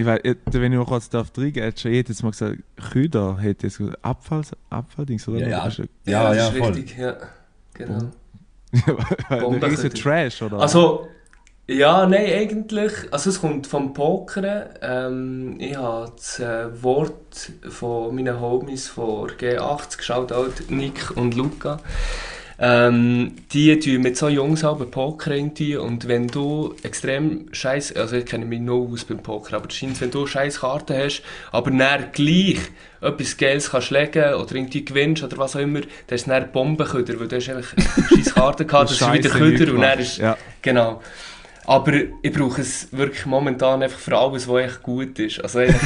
Ich 0.00 0.06
weiß, 0.06 0.20
wenn 0.52 0.72
ich 0.72 0.78
noch 0.78 0.86
kurz 0.86 1.10
darf 1.10 1.30
reingehen, 1.36 1.74
ich 1.76 1.84
hätte 1.84 1.90
jetzt 1.90 2.22
mal 2.22 2.30
gesagt, 2.30 2.56
Küder 2.90 3.36
hätte 3.38 3.66
jetzt 3.66 3.76
gesagt, 3.76 4.02
Abfall, 4.02 4.40
Abfalldings, 4.70 5.28
oder? 5.28 5.40
Ja, 5.40 5.48
ja, 5.48 5.68
ja, 5.68 5.84
ja, 6.06 6.34
ja 6.34 6.50
voll. 6.52 6.72
Richtig, 6.72 6.96
ja, 6.96 7.16
genau. 7.74 8.10
Ein 9.28 9.62
riesen 9.62 9.90
Trash, 9.90 10.40
oder? 10.40 10.58
Also, 10.58 11.06
ja, 11.66 12.06
nein, 12.06 12.32
eigentlich, 12.32 12.92
also 13.10 13.28
es 13.28 13.42
kommt 13.42 13.66
vom 13.66 13.92
Pokern. 13.92 14.70
Ähm, 14.80 15.56
ich 15.58 15.76
habe 15.76 16.10
das 16.16 16.40
äh, 16.40 16.82
Wort 16.82 17.52
von 17.68 18.14
meinen 18.14 18.40
Homies 18.40 18.88
von 18.88 19.28
G80 19.28 19.98
geschaut, 19.98 20.32
Nick 20.70 21.14
und 21.14 21.34
Luca. 21.34 21.78
Ähm, 22.62 23.36
die 23.54 23.78
tun 23.78 24.02
mit 24.02 24.18
so 24.18 24.28
Jungs 24.28 24.64
aber 24.64 24.84
Poker 24.84 25.30
irgendwie 25.30 25.76
und 25.76 26.08
wenn 26.08 26.28
du 26.28 26.74
extrem 26.82 27.46
scheiß, 27.52 27.96
also 27.96 28.16
ich 28.16 28.26
kenne 28.26 28.44
mich 28.44 28.60
nur 28.60 28.90
aus 28.92 29.06
beim 29.06 29.22
Poker, 29.22 29.56
aber 29.56 29.70
scheint, 29.70 29.98
wenn 30.02 30.10
du 30.10 30.26
scheiß 30.26 30.60
Karten 30.60 30.94
hast, 30.94 31.22
aber 31.52 31.70
dann 31.70 32.12
gleich 32.12 32.58
etwas 33.00 33.38
Geld 33.38 33.66
kannst 33.70 33.90
legen 33.90 34.34
oder 34.34 34.54
irgendwie 34.54 34.84
gewinnst 34.84 35.22
oder 35.22 35.38
was 35.38 35.56
auch 35.56 35.60
immer, 35.60 35.80
dann 35.80 36.16
ist 36.16 36.22
es 36.22 36.24
dann 36.26 36.52
Bombenköder, 36.52 37.18
weil 37.18 37.28
du 37.28 37.36
hast 37.36 37.48
einfach 37.48 37.74
scheiß 38.10 38.34
Karten 38.34 38.66
gehabt, 38.66 38.90
das 38.90 39.00
ist 39.00 39.12
wieder 39.12 39.30
Köder 39.30 39.72
und 39.72 39.80
dann 39.80 39.98
ist, 39.98 40.18
ja. 40.18 40.36
genau. 40.60 41.00
Aber 41.70 41.92
ich 41.94 42.32
brauche 42.32 42.62
es 42.62 42.88
wirklich 42.90 43.26
momentan 43.26 43.80
einfach 43.80 44.00
für 44.00 44.18
alles, 44.18 44.48
was 44.48 44.64
echt 44.64 44.82
gut 44.82 45.16
ist. 45.20 45.40
Also 45.40 45.60
ist 45.60 45.76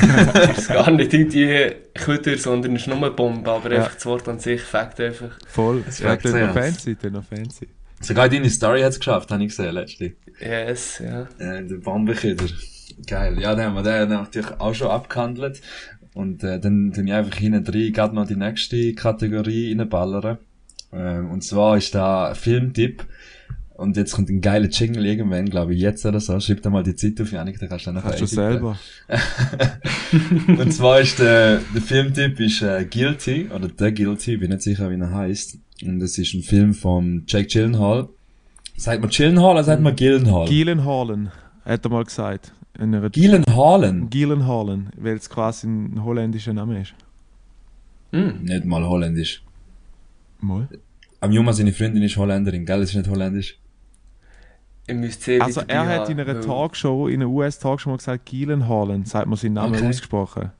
es 0.56 0.68
gar 0.68 0.90
nicht 0.90 1.12
irgendwie 1.12 1.72
Köder, 1.92 2.38
sondern 2.38 2.74
es 2.74 2.82
ist 2.82 2.88
nur 2.88 2.96
eine 2.96 3.10
Bombe. 3.10 3.50
Aber 3.50 3.70
ja. 3.70 3.80
einfach 3.80 3.94
das 3.94 4.06
Wort 4.06 4.26
an 4.26 4.38
sich 4.38 4.62
fängt 4.62 4.98
einfach. 4.98 5.38
Voll, 5.46 5.84
es 5.86 6.00
fängt 6.00 6.24
noch 6.24 6.54
fancy, 6.54 6.96
noch 7.12 7.22
fancy. 7.22 7.68
Sogar 8.00 8.30
deine 8.30 8.48
Story 8.48 8.80
hat 8.80 8.92
es 8.92 8.98
geschafft, 8.98 9.30
habe 9.30 9.42
ich 9.42 9.50
gesehen, 9.50 9.74
letztlich. 9.74 10.14
Yes, 10.40 11.02
ja. 11.04 11.28
Äh, 11.38 11.66
der 11.66 11.76
Bombenköder. 11.76 12.46
Geil. 13.06 13.38
Ja, 13.38 13.54
den 13.54 13.66
haben 13.66 13.74
wir 13.74 13.82
den 13.82 14.08
natürlich 14.08 14.58
auch 14.58 14.72
schon 14.72 14.88
abgehandelt. 14.88 15.60
Und 16.14 16.42
äh, 16.44 16.58
dann 16.60 16.94
tun 16.94 17.08
ich 17.08 17.12
einfach 17.12 17.36
hinten 17.36 17.62
drin 17.62 17.92
gerade 17.92 18.14
noch 18.14 18.26
die 18.26 18.36
nächste 18.36 18.94
Kategorie 18.94 19.76
reinballern. 19.76 20.38
Äh, 20.92 21.18
und 21.18 21.44
zwar 21.44 21.76
ist 21.76 21.94
da 21.94 22.34
Filmtipp. 22.34 23.04
Und 23.74 23.96
jetzt 23.96 24.12
kommt 24.12 24.30
ein 24.30 24.40
geiler 24.40 24.68
Jingle 24.68 25.04
irgendwann, 25.04 25.46
glaube 25.46 25.74
ich, 25.74 25.80
jetzt 25.80 26.06
oder 26.06 26.20
so. 26.20 26.38
Schreib 26.38 26.62
da 26.62 26.70
mal 26.70 26.84
die 26.84 26.94
Zeit 26.94 27.20
auf, 27.20 27.32
Janik, 27.32 27.58
dann 27.58 27.68
kannst 27.68 27.86
du 27.86 27.88
dann 27.88 27.96
noch 27.96 28.04
Hast 28.04 28.20
du 28.20 28.26
selber. 28.26 28.78
und 30.46 30.72
zwar 30.72 31.00
ist 31.00 31.18
der, 31.18 31.60
der 31.74 31.82
Filmtipp 31.82 32.38
ist 32.38 32.62
äh, 32.62 32.84
Guilty, 32.88 33.48
oder 33.52 33.68
The 33.76 33.92
Guilty, 33.92 34.36
bin 34.36 34.50
nicht 34.50 34.62
sicher, 34.62 34.90
wie 34.90 35.00
er 35.00 35.10
heißt. 35.10 35.58
Und 35.82 35.98
das 35.98 36.16
ist 36.18 36.34
ein 36.34 36.42
Film 36.42 36.72
von 36.72 37.24
Jake 37.26 37.48
Gyllenhaal. 37.48 38.08
Sagt 38.76 39.00
man 39.00 39.10
Gyllenhaal 39.10 39.52
oder 39.52 39.64
sagt 39.64 39.82
man 39.82 39.96
Gyllenhaal? 39.96 40.48
Gyllenhaalen, 40.48 41.32
hat 41.64 41.84
er 41.84 41.90
mal 41.90 42.04
gesagt. 42.04 42.52
Gyllenhaalen? 42.78 44.08
Gyllenhaalen, 44.08 44.90
weil 44.96 45.16
es 45.16 45.28
quasi 45.28 45.66
ein 45.66 46.04
holländischer 46.04 46.52
Name 46.52 46.80
ist. 46.80 46.94
Hm. 48.12 48.44
Nicht 48.44 48.64
mal 48.64 48.84
holländisch. 48.84 49.42
Mal? 50.40 50.68
Am 51.20 51.32
Juma 51.32 51.52
seine 51.52 51.72
Freundin 51.72 52.02
ist 52.02 52.16
Holländerin, 52.16 52.66
gell? 52.66 52.80
Das 52.80 52.90
ist 52.90 52.96
nicht 52.96 53.08
holländisch. 53.08 53.58
Ich 54.86 54.94
müsste 54.94 55.40
also 55.40 55.62
er 55.66 55.86
hat 55.86 56.10
in 56.10 56.20
einer 56.20 56.40
Talkshow, 56.40 57.08
in 57.08 57.22
einer 57.22 57.30
US-Talkshow 57.30 57.90
mal 57.90 57.96
gesagt, 57.96 58.26
Gielen 58.26 58.68
Holland, 58.68 59.08
sagt 59.08 59.26
man 59.26 59.36
seinen 59.36 59.54
Namen 59.54 59.74
okay. 59.76 59.88
ausgesprochen. 59.88 60.52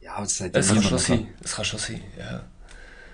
Ja, 0.00 0.20
das, 0.20 0.36
sagt 0.36 0.54
das 0.54 0.68
kann 0.68 0.82
schon 0.82 0.98
sein. 0.98 1.26
Das 1.40 1.56
kann 1.56 1.64
schon 1.64 1.78
sein, 1.78 2.00
ja. 2.18 2.44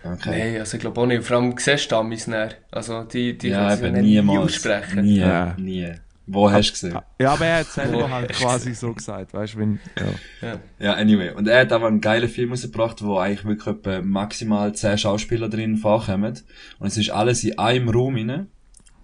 Okay. 0.02 0.30
Nein, 0.30 0.60
also 0.60 0.76
ich 0.76 0.80
glaube 0.80 1.00
auch 1.00 1.06
nicht. 1.06 1.22
Vor 1.22 1.36
allem 1.36 1.54
siehst 1.56 1.92
du 1.92 1.96
Amis 1.96 2.26
näher. 2.26 2.54
Also 2.70 3.02
die, 3.04 3.36
die 3.36 3.48
ja, 3.48 3.76
können 3.76 4.02
sie 4.02 4.22
nie 4.22 4.38
aussprechen. 4.38 5.02
Nie, 5.02 5.18
ja. 5.18 5.54
nie. 5.58 5.92
Wo 6.26 6.46
Ab, 6.46 6.54
hast 6.54 6.68
du 6.68 6.72
gesehen? 6.72 6.98
Ja, 7.20 7.32
aber 7.32 7.46
er 7.46 7.58
hat 7.58 7.66
selber 7.66 8.08
halt 8.08 8.32
quasi 8.32 8.72
so 8.74 8.92
gesagt, 8.92 9.34
weißt 9.34 9.54
du, 9.54 9.58
wenn, 9.58 9.80
ja. 9.98 10.48
ja. 10.48 10.58
Ja, 10.78 10.94
anyway. 10.94 11.32
Und 11.32 11.48
er 11.48 11.60
hat 11.60 11.72
aber 11.72 11.88
einen 11.88 12.00
geilen 12.00 12.28
Film 12.28 12.50
rausgebracht, 12.50 13.02
wo 13.02 13.18
eigentlich 13.18 13.44
wirklich 13.44 14.04
maximal 14.04 14.72
10 14.72 14.98
Schauspieler 14.98 15.48
drin 15.48 15.76
vorkommen. 15.76 16.38
Und 16.78 16.86
es 16.86 16.96
ist 16.96 17.10
alles 17.10 17.44
in 17.44 17.58
einem 17.58 17.88
Raum 17.88 18.16
rein 18.16 18.48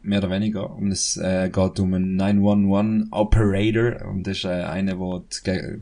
mehr 0.06 0.18
oder 0.20 0.30
weniger. 0.30 0.74
Und 0.74 0.90
es 0.92 1.16
äh, 1.16 1.50
geht 1.52 1.80
um 1.80 1.94
einen 1.94 2.16
911 2.16 3.08
Operator. 3.10 4.08
Und 4.08 4.26
das 4.26 4.38
ist 4.38 4.44
äh, 4.44 4.48
einer, 4.48 4.94
der 4.96 5.22
die, 5.46 5.78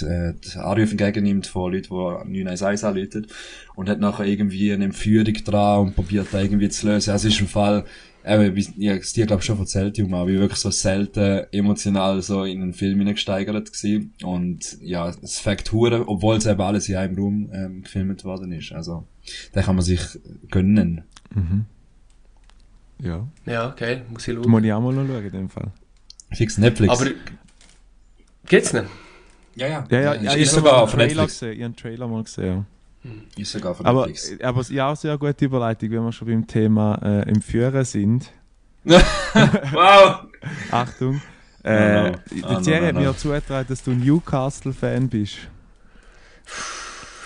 die, 0.00 0.04
äh, 0.04 0.34
die 0.34 0.58
Anrufe 0.58 0.92
entgegennimmt 0.92 1.46
von 1.46 1.72
Leuten, 1.72 1.88
die 2.32 2.44
911 2.44 2.84
anrufen. 2.84 3.26
Und 3.74 3.88
hat 3.88 4.00
nachher 4.00 4.24
irgendwie 4.26 4.72
eine 4.72 4.84
Entführung 4.84 5.34
dran 5.44 5.80
und 5.88 5.94
probiert 5.96 6.28
da 6.32 6.40
irgendwie 6.40 6.68
zu 6.68 6.86
lösen. 6.86 7.10
Also 7.10 7.28
es 7.28 7.34
ist 7.34 7.40
ein 7.40 7.48
Fall 7.48 7.84
eben, 8.26 8.56
wie- 8.56 8.68
ich 8.78 8.88
hab's 8.90 9.12
dir, 9.12 9.26
glaube 9.26 9.40
ich, 9.40 9.46
schon 9.46 9.58
erzählt, 9.58 9.98
aber 10.00 10.30
ich 10.30 10.38
wirklich 10.38 10.60
so 10.60 10.70
selten 10.70 11.44
emotional 11.52 12.22
so 12.22 12.44
in 12.44 12.62
einen 12.62 12.72
Film 12.72 12.98
hineingesteigert 13.00 13.72
gewesen. 13.72 14.14
Und 14.22 14.78
ja, 14.80 15.12
es 15.22 15.40
fängt 15.40 15.70
hure, 15.72 16.08
obwohl 16.08 16.36
es 16.36 16.46
eben 16.46 16.60
alles 16.60 16.88
in 16.88 16.96
einem 16.96 17.18
Raum 17.18 17.50
ähm, 17.52 17.82
gefilmt 17.82 18.24
worden 18.24 18.52
ist. 18.52 18.72
Also, 18.72 19.06
den 19.54 19.62
kann 19.62 19.76
man 19.76 19.84
sich 19.84 20.00
gönnen. 20.50 21.02
Mhm. 21.34 21.64
Ja. 23.00 23.26
Ja, 23.46 23.70
geil, 23.76 24.04
muss 24.10 24.26
ich 24.28 24.34
schauen. 24.34 24.48
musst 24.48 24.64
ich 24.64 24.72
auch 24.72 24.80
mal 24.80 24.92
noch 24.92 25.06
schauen 25.06 25.24
in 25.24 25.30
dem 25.32 25.48
Fall. 25.48 25.70
Fix 26.32 26.58
Netflix. 26.58 26.92
Aber 27.00 27.10
geht's 28.46 28.72
nicht? 28.72 28.86
ja, 29.56 29.66
ja. 29.68 29.86
Ja, 29.90 30.00
ja, 30.00 30.12
ist, 30.12 30.22
ja 30.24 30.32
ist 30.32 30.36
ich 30.36 30.46
habe 30.48 30.56
sogar 30.56 30.72
einen 30.74 30.82
auf 30.82 30.90
Trailer 30.92 31.06
Netflix. 31.06 31.32
gesehen. 31.40 31.52
Ich 31.52 31.58
habe 31.58 31.64
einen 31.64 31.76
Trailer 31.76 32.08
mal 32.08 32.22
gesehen. 32.24 32.66
Ist 33.36 33.52
sogar 33.52 33.72
auf 33.72 33.84
Aber, 33.84 34.06
Netflix. 34.06 34.42
aber 34.42 34.60
es 34.60 34.70
ist 34.70 34.76
ja 34.76 34.88
auch 34.90 34.96
sehr 34.96 35.18
gute 35.18 35.44
Überleitung, 35.44 35.90
wenn 35.90 36.04
wir 36.04 36.12
schon 36.12 36.28
beim 36.28 36.46
Thema 36.46 36.98
äh, 37.02 37.28
im 37.28 37.42
Führen 37.42 37.84
sind. 37.84 38.30
wow! 38.84 40.24
Achtung. 40.70 41.20
Äh, 41.62 42.10
no. 42.10 42.16
die 42.30 42.44
Oh 42.44 42.52
no, 42.52 42.60
Thierry 42.60 42.80
no, 42.80 42.86
hat 42.88 42.94
no. 42.94 43.00
mir 43.00 43.16
zugetragen, 43.16 43.66
dass 43.68 43.82
du 43.82 43.90
Newcastle-Fan 43.92 45.08
bist. 45.08 45.36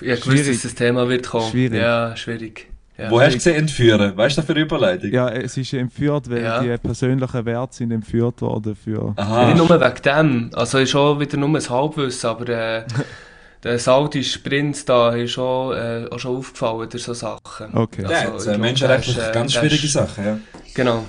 Ich 0.01 0.11
hab 0.11 0.21
gewusst, 0.21 0.25
Schwierig. 0.25 0.47
dass 0.49 0.63
das 0.63 0.75
Thema 0.75 1.09
wird 1.09 1.27
kommen. 1.27 1.51
Schwierig. 1.51 1.81
Ja, 1.81 2.17
schwierig. 2.17 2.69
Ja. 2.99 3.11
Wo 3.13 3.21
hast 3.21 3.31
du 3.31 3.37
gesehen 3.37 3.55
entführen? 3.57 4.17
Weißt 4.17 4.37
du, 4.37 4.41
das 4.41 4.47
für 4.47 4.53
eine 4.55 4.63
Überleitung? 4.63 5.11
Ja, 5.13 5.29
es 5.29 5.57
ist 5.57 5.73
entführt, 5.73 6.29
weil 6.29 6.43
Ja. 6.43 6.61
die 6.61 6.77
persönlichen 6.79 7.45
Werte 7.47 7.77
sind 7.77 7.93
entführt 7.93 8.43
worden 8.43 8.75
für... 8.75 9.13
Aha. 9.17 9.47
Nicht 9.47 9.57
nur 9.57 9.69
wegen 9.69 10.03
dem, 10.05 10.51
also 10.55 10.79
ist 10.79 10.91
schon 10.91 11.21
wieder 11.21 11.37
nur 11.37 11.49
ein 11.57 11.69
Halbwissen, 11.71 12.29
aber 12.29 12.49
äh, 12.49 12.83
der 13.63 13.79
saudische 13.79 14.41
Prinz 14.41 14.85
da 14.85 15.11
ist 15.15 15.31
schon, 15.33 15.77
äh, 15.77 16.07
auch 16.11 16.19
schon 16.19 16.37
aufgefallen 16.39 16.89
durch 16.91 17.05
so 17.05 17.15
Sachen. 17.15 17.73
Okay, 17.73 18.03
Ja, 18.03 18.09
Also, 18.09 18.33
das 18.33 18.35
ich 18.35 18.43
sind 18.43 18.53
glaub, 18.55 18.61
menschenrechtlich 18.63 19.19
äh, 19.19 19.31
ganz 19.33 19.53
schwierige 19.53 19.85
ist- 19.87 19.93
Sachen, 19.93 20.25
ja. 20.25 20.39
Genau. 20.75 21.05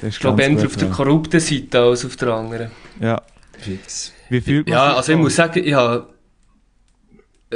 das 0.00 0.08
ist 0.10 0.14
Ich 0.16 0.20
glaube, 0.20 0.46
gut, 0.50 0.66
auf 0.66 0.76
der 0.76 0.88
ja. 0.88 0.94
korrupten 0.94 1.40
Seite 1.40 1.80
als 1.80 2.04
auf 2.04 2.16
der 2.16 2.28
anderen. 2.28 2.70
Ja, 3.00 3.20
Fix. 3.58 4.12
wie 4.28 4.40
fühlt 4.42 4.68
man 4.68 4.74
Ja, 4.76 4.88
sich 4.88 4.96
also 4.98 5.12
ich 5.12 5.18
muss 5.18 5.36
sagen, 5.36 5.62
ich 5.64 5.72
habe 5.72 6.06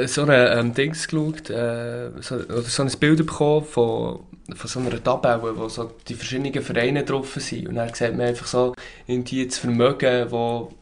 so 0.07 0.23
ein 0.23 0.29
ähm, 0.59 0.73
Dings 0.73 1.07
geschaut, 1.07 1.49
äh, 1.49 2.09
so, 2.21 2.35
oder 2.35 2.61
so 2.63 2.83
ein 2.83 2.91
Bild 2.99 3.19
bekommen 3.25 3.65
von, 3.65 4.19
von 4.53 4.69
so 4.69 4.79
einer 4.79 5.01
Tabelle, 5.03 5.55
wo 5.57 5.69
so 5.69 5.91
die 6.07 6.15
verschiedenen 6.15 6.61
Vereine 6.61 7.03
drauf 7.03 7.33
sind. 7.37 7.67
Und 7.69 7.75
dann 7.75 7.93
sieht 7.93 8.11
man 8.15 8.27
einfach 8.27 8.45
so 8.47 8.75
irgendwie 9.07 9.45
das 9.47 9.57
Vermögen, 9.57 10.29
wo 10.31 10.73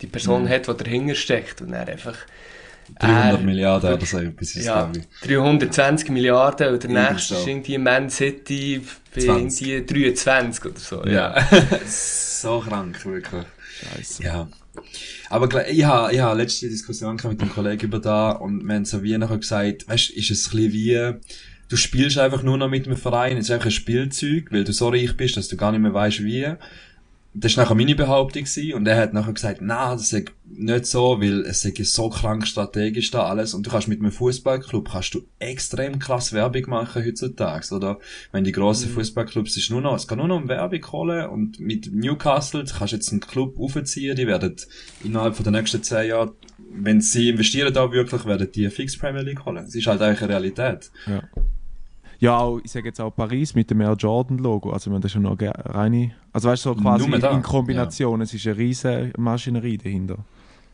die 0.00 0.06
Person 0.06 0.44
Mhm. 0.44 0.48
hat, 0.48 0.68
die 0.68 0.76
dahinter 0.84 1.14
steckt. 1.14 1.60
Und 1.60 1.72
dann 1.72 1.86
einfach 1.86 2.16
300 2.98 3.40
er- 3.40 3.44
Milliarden 3.44 3.92
oder 3.94 4.06
so, 4.06 4.18
etwas 4.18 4.56
ist 4.56 4.64
ja, 4.64 4.84
glaube 4.84 5.00
ich. 5.00 5.28
320 5.28 6.08
Milliarden 6.10 6.72
und 6.74 6.82
der 6.82 6.90
nächste 6.90 7.34
so. 7.34 7.40
ist 7.40 7.46
irgendwie 7.46 7.78
Man 7.78 8.10
City 8.10 8.82
bei 9.14 9.20
20. 9.20 9.68
irgendwie 9.68 10.12
23 10.14 10.64
oder 10.64 10.78
so. 10.80 11.04
Ja. 11.04 11.34
so 11.86 12.60
krank, 12.60 13.04
wirklich. 13.04 13.44
Scheiße. 13.94 14.22
Ja. 14.24 14.48
Aber 15.32 15.66
ich 15.66 15.82
habe, 15.86 16.12
ich 16.12 16.20
habe 16.20 16.36
letzte 16.38 16.68
Diskussion 16.68 17.14
mit 17.16 17.40
einem 17.40 17.50
Kollegen 17.50 17.86
über 17.86 17.98
da 17.98 18.32
und 18.32 18.62
wir 18.66 18.74
haben 18.74 18.84
so 18.84 19.02
wie 19.02 19.16
nachher 19.16 19.38
gesagt, 19.38 19.88
weißt, 19.88 20.10
ist 20.10 20.30
es 20.30 20.48
ein 20.48 20.56
bisschen 20.58 20.72
wie, 20.74 21.12
du 21.70 21.76
spielst 21.76 22.18
einfach 22.18 22.42
nur 22.42 22.58
noch 22.58 22.68
mit 22.68 22.86
einem 22.86 22.98
Verein, 22.98 23.38
es 23.38 23.46
ist 23.46 23.50
einfach 23.50 23.64
ein 23.64 23.70
Spielzeug, 23.70 24.52
weil 24.52 24.64
du 24.64 24.74
so 24.74 24.90
reich 24.90 25.16
bist, 25.16 25.38
dass 25.38 25.48
du 25.48 25.56
gar 25.56 25.72
nicht 25.72 25.80
mehr 25.80 25.94
weißt 25.94 26.22
wie. 26.22 26.52
Das 27.32 27.56
war 27.56 27.64
nachher 27.64 27.74
meine 27.76 27.94
Behauptung 27.94 28.44
gewesen, 28.44 28.74
und 28.74 28.86
er 28.86 28.98
hat 28.98 29.14
nachher 29.14 29.32
gesagt, 29.32 29.60
na, 29.62 29.92
das 29.92 30.12
ist 30.12 30.32
nicht 30.54 30.86
so, 30.86 31.20
weil 31.20 31.40
es 31.42 31.64
ist 31.64 31.94
so 31.94 32.08
krank 32.10 32.46
strategisch 32.46 33.10
da 33.10 33.24
alles 33.24 33.54
und 33.54 33.66
du 33.66 33.70
kannst 33.70 33.88
mit 33.88 34.00
einem 34.00 34.12
Fußballclub 34.12 34.90
kannst 34.90 35.14
du 35.14 35.22
extrem 35.38 35.98
krass 35.98 36.32
Werbung 36.32 36.68
machen 36.68 37.04
heutzutage, 37.04 37.74
oder? 37.74 37.98
Wenn 38.32 38.44
die 38.44 38.52
grossen 38.52 38.90
Fußballclubs 38.90 39.56
ist 39.56 39.70
nur 39.70 39.80
noch, 39.80 39.96
es 39.96 40.06
geht 40.06 40.18
nur 40.18 40.28
noch 40.28 40.36
um 40.36 40.48
Werbung 40.48 40.92
holen 40.92 41.26
und 41.28 41.60
mit 41.60 41.92
Newcastle 41.92 42.64
kannst 42.64 42.92
du 42.92 42.96
jetzt 42.96 43.10
einen 43.12 43.20
Club 43.20 43.58
aufziehen, 43.58 44.16
die 44.16 44.26
werden 44.26 44.56
innerhalb 45.02 45.36
von 45.36 45.44
den 45.44 45.54
nächsten 45.54 45.82
zehn 45.82 46.08
Jahren, 46.08 46.32
wenn 46.70 47.00
sie 47.00 47.30
investieren 47.30 47.72
da 47.72 47.90
wirklich, 47.90 48.24
werden 48.24 48.50
die 48.52 48.68
fix 48.70 48.98
Premier 48.98 49.22
League 49.22 49.44
holen. 49.44 49.56
Das 49.56 49.74
ist 49.74 49.86
halt 49.86 50.00
eigentlich 50.02 50.22
eine 50.22 50.30
Realität. 50.30 50.90
Ja. 51.06 51.22
Ja, 52.22 52.38
auch, 52.38 52.60
ich 52.62 52.70
sage 52.70 52.86
jetzt 52.86 53.00
auch 53.00 53.10
Paris 53.10 53.56
mit 53.56 53.68
dem 53.68 53.80
Air 53.80 53.96
Jordan 53.98 54.38
Logo. 54.38 54.70
Also, 54.70 54.90
meine, 54.90 55.00
das 55.00 55.10
ist 55.10 55.16
ja 55.16 55.20
noch 55.20 55.36
reine. 55.40 56.12
Also, 56.32 56.50
weißt 56.50 56.66
du, 56.66 56.68
so 56.68 56.74
quasi 56.76 57.04
in, 57.04 57.42
Kombination. 57.42 58.20
Es 58.20 58.32
ist 58.32 58.46
eine 58.46 58.58
riesige 58.58 59.12
Maschinerie 59.18 59.76
dahinter. 59.76 60.18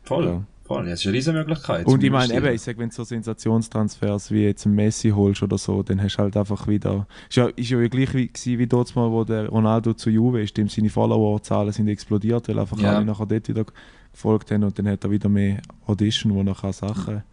Voll. 0.09 0.25
Ja. 0.25 0.43
Voll. 0.63 0.85
Das 0.85 0.99
ist 0.99 1.07
eine 1.07 1.15
riesige 1.15 1.37
Möglichkeit. 1.37 1.85
Und 1.87 2.03
ich 2.03 2.11
meine, 2.11 2.31
eben, 2.33 2.53
ich 2.53 2.61
sage, 2.61 2.77
wenn 2.77 2.89
du 2.89 2.95
so 2.95 3.03
Sensationstransfers 3.03 4.29
wie 4.31 4.43
jetzt 4.43 4.65
einen 4.65 4.75
Messi 4.75 5.09
holst 5.09 5.41
oder 5.41 5.57
so, 5.57 5.81
dann 5.81 6.01
hast 6.01 6.15
du 6.17 6.19
halt 6.23 6.37
einfach 6.37 6.67
wieder. 6.67 7.07
Ist 7.27 7.37
ja, 7.37 7.47
ist 7.47 7.69
ja 7.71 7.87
gleich 7.87 8.13
wie, 8.13 8.29
wie 8.59 8.67
dort 8.67 8.95
mal, 8.95 9.09
wo 9.11 9.23
der 9.23 9.49
Ronaldo 9.49 9.93
zu 9.93 10.09
Juve 10.11 10.41
ist, 10.41 10.57
dem 10.57 10.69
seine 10.69 10.89
Follower-Zahlen 10.89 11.71
sind 11.71 11.87
explodiert, 11.87 12.47
weil 12.49 12.59
einfach 12.59 12.77
Ja. 12.79 12.95
alle 12.97 13.05
nachher 13.05 13.25
dort 13.25 13.47
wieder 13.47 13.65
gefolgt 14.11 14.51
haben 14.51 14.63
und 14.63 14.77
dann 14.77 14.87
hat 14.89 15.03
er 15.03 15.09
wieder 15.11 15.29
mehr 15.29 15.61
Audition, 15.87 16.33
wo 16.35 16.43
nachher 16.43 16.73
Sachen. 16.73 17.23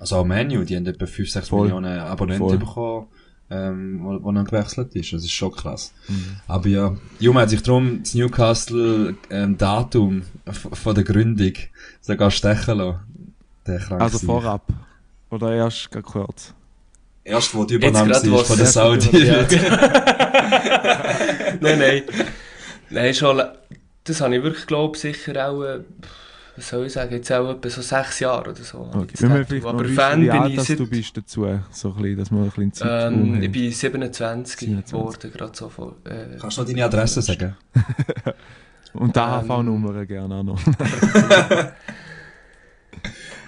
Also 0.00 0.16
auch 0.16 0.24
Menu, 0.24 0.64
die 0.64 0.76
haben 0.76 0.86
etwa 0.86 1.06
5, 1.06 1.30
6 1.30 1.48
Voll. 1.48 1.62
Millionen 1.66 1.98
Abonnenten 1.98 2.48
Voll. 2.48 2.58
bekommen, 2.58 3.06
ähm, 3.50 4.00
wo, 4.02 4.22
wo 4.22 4.32
er 4.32 4.44
gewechselt 4.44 4.94
ist. 4.94 5.12
Das 5.12 5.24
ist 5.24 5.32
schon 5.32 5.52
krass. 5.52 5.92
Mhm. 6.08 6.36
Aber 6.46 6.68
ja, 6.68 6.96
Juma 7.18 7.40
hat 7.42 7.50
sich 7.50 7.62
darum 7.62 8.00
das 8.02 8.14
Newcastle 8.14 9.14
ähm, 9.30 9.56
von 10.52 10.94
der 10.94 11.04
Gründung 11.04 11.52
sogar 12.00 12.30
stechen 12.30 12.78
lassen. 12.78 13.00
Also 13.98 14.18
Sieg. 14.18 14.26
vorab. 14.26 14.66
Oder 15.30 15.54
erst 15.54 15.90
kurz. 16.02 16.54
Erst 17.22 17.54
wo 17.54 17.64
die 17.64 17.74
Übernahme 17.74 18.10
was- 18.10 18.48
von 18.48 18.56
der 18.56 18.66
Saudi. 18.66 19.26
Ja. 19.26 19.42
nein, 21.60 21.78
nein. 21.78 22.02
Nein, 22.88 23.14
schon, 23.14 23.40
das 24.04 24.20
habe 24.20 24.36
ich 24.36 24.42
wirklich, 24.42 24.66
glaube 24.66 24.96
ich, 24.96 25.02
sicher 25.02 25.48
auch, 25.48 25.62
äh, 25.62 25.80
was 26.56 26.68
soll 26.68 26.86
ich 26.86 26.92
sagen, 26.92 27.12
jetzt 27.14 27.30
auch 27.32 27.50
etwa 27.50 27.68
so 27.70 27.80
sechs 27.82 28.20
Jahre 28.20 28.50
oder 28.50 28.62
so. 28.62 28.78
Okay. 28.92 29.06
Müssen 29.12 29.32
nicht. 29.32 29.48
vielleicht 29.48 29.64
noch 29.64 29.70
Aber 29.74 29.84
wissen, 29.84 29.94
Fan 29.96 30.20
bin 30.20 30.30
alt 30.30 30.50
ich 30.50 30.56
dass 30.56 30.66
seit, 30.66 30.78
du 30.78 30.86
bist 30.88 31.16
dazu. 31.16 31.46
So 31.70 31.88
ein 31.90 31.94
bisschen, 32.02 32.18
dass 32.18 32.30
wir 32.30 32.38
ein 32.38 32.44
bisschen 32.46 32.72
Zeit 32.72 33.12
ähm, 33.12 33.42
ich 33.42 33.52
bin 33.52 33.70
27 33.72 34.58
27. 34.58 34.90
geworden, 34.90 35.32
gerade 35.32 35.56
so 35.56 35.68
von, 35.68 35.92
äh, 36.04 36.36
Kannst 36.40 36.56
du 36.58 36.62
noch 36.62 36.68
deine 36.68 36.84
Adresse 36.84 37.22
sagen? 37.22 37.56
Und 38.92 39.14
die 39.14 39.20
ähm, 39.20 39.24
AHV-Nummer 39.26 40.04
gerne 40.06 40.34
auch 40.34 40.42
noch. 40.42 40.60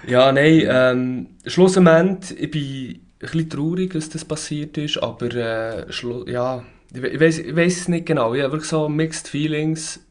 Ja, 0.07 0.31
nein, 0.33 0.63
ähm, 0.67 1.27
schlussendlich, 1.45 2.37
ich 2.37 2.51
bin 2.51 2.61
ein 2.93 2.99
bisschen 3.21 3.49
traurig, 3.49 3.93
dass 3.93 4.09
das 4.09 4.25
passiert 4.25 4.77
ist, 4.77 4.97
aber 5.01 5.33
äh, 5.33 5.85
ja, 6.29 6.63
ich, 6.93 7.01
we- 7.01 7.07
ich 7.27 7.55
weiß 7.55 7.77
es 7.77 7.87
nicht 7.87 8.05
genau. 8.05 8.33
Ich 8.33 8.41
habe 8.43 8.51
wirklich 8.51 8.69
so 8.69 8.89
Mixed 8.89 9.29
Feelings 9.29 10.01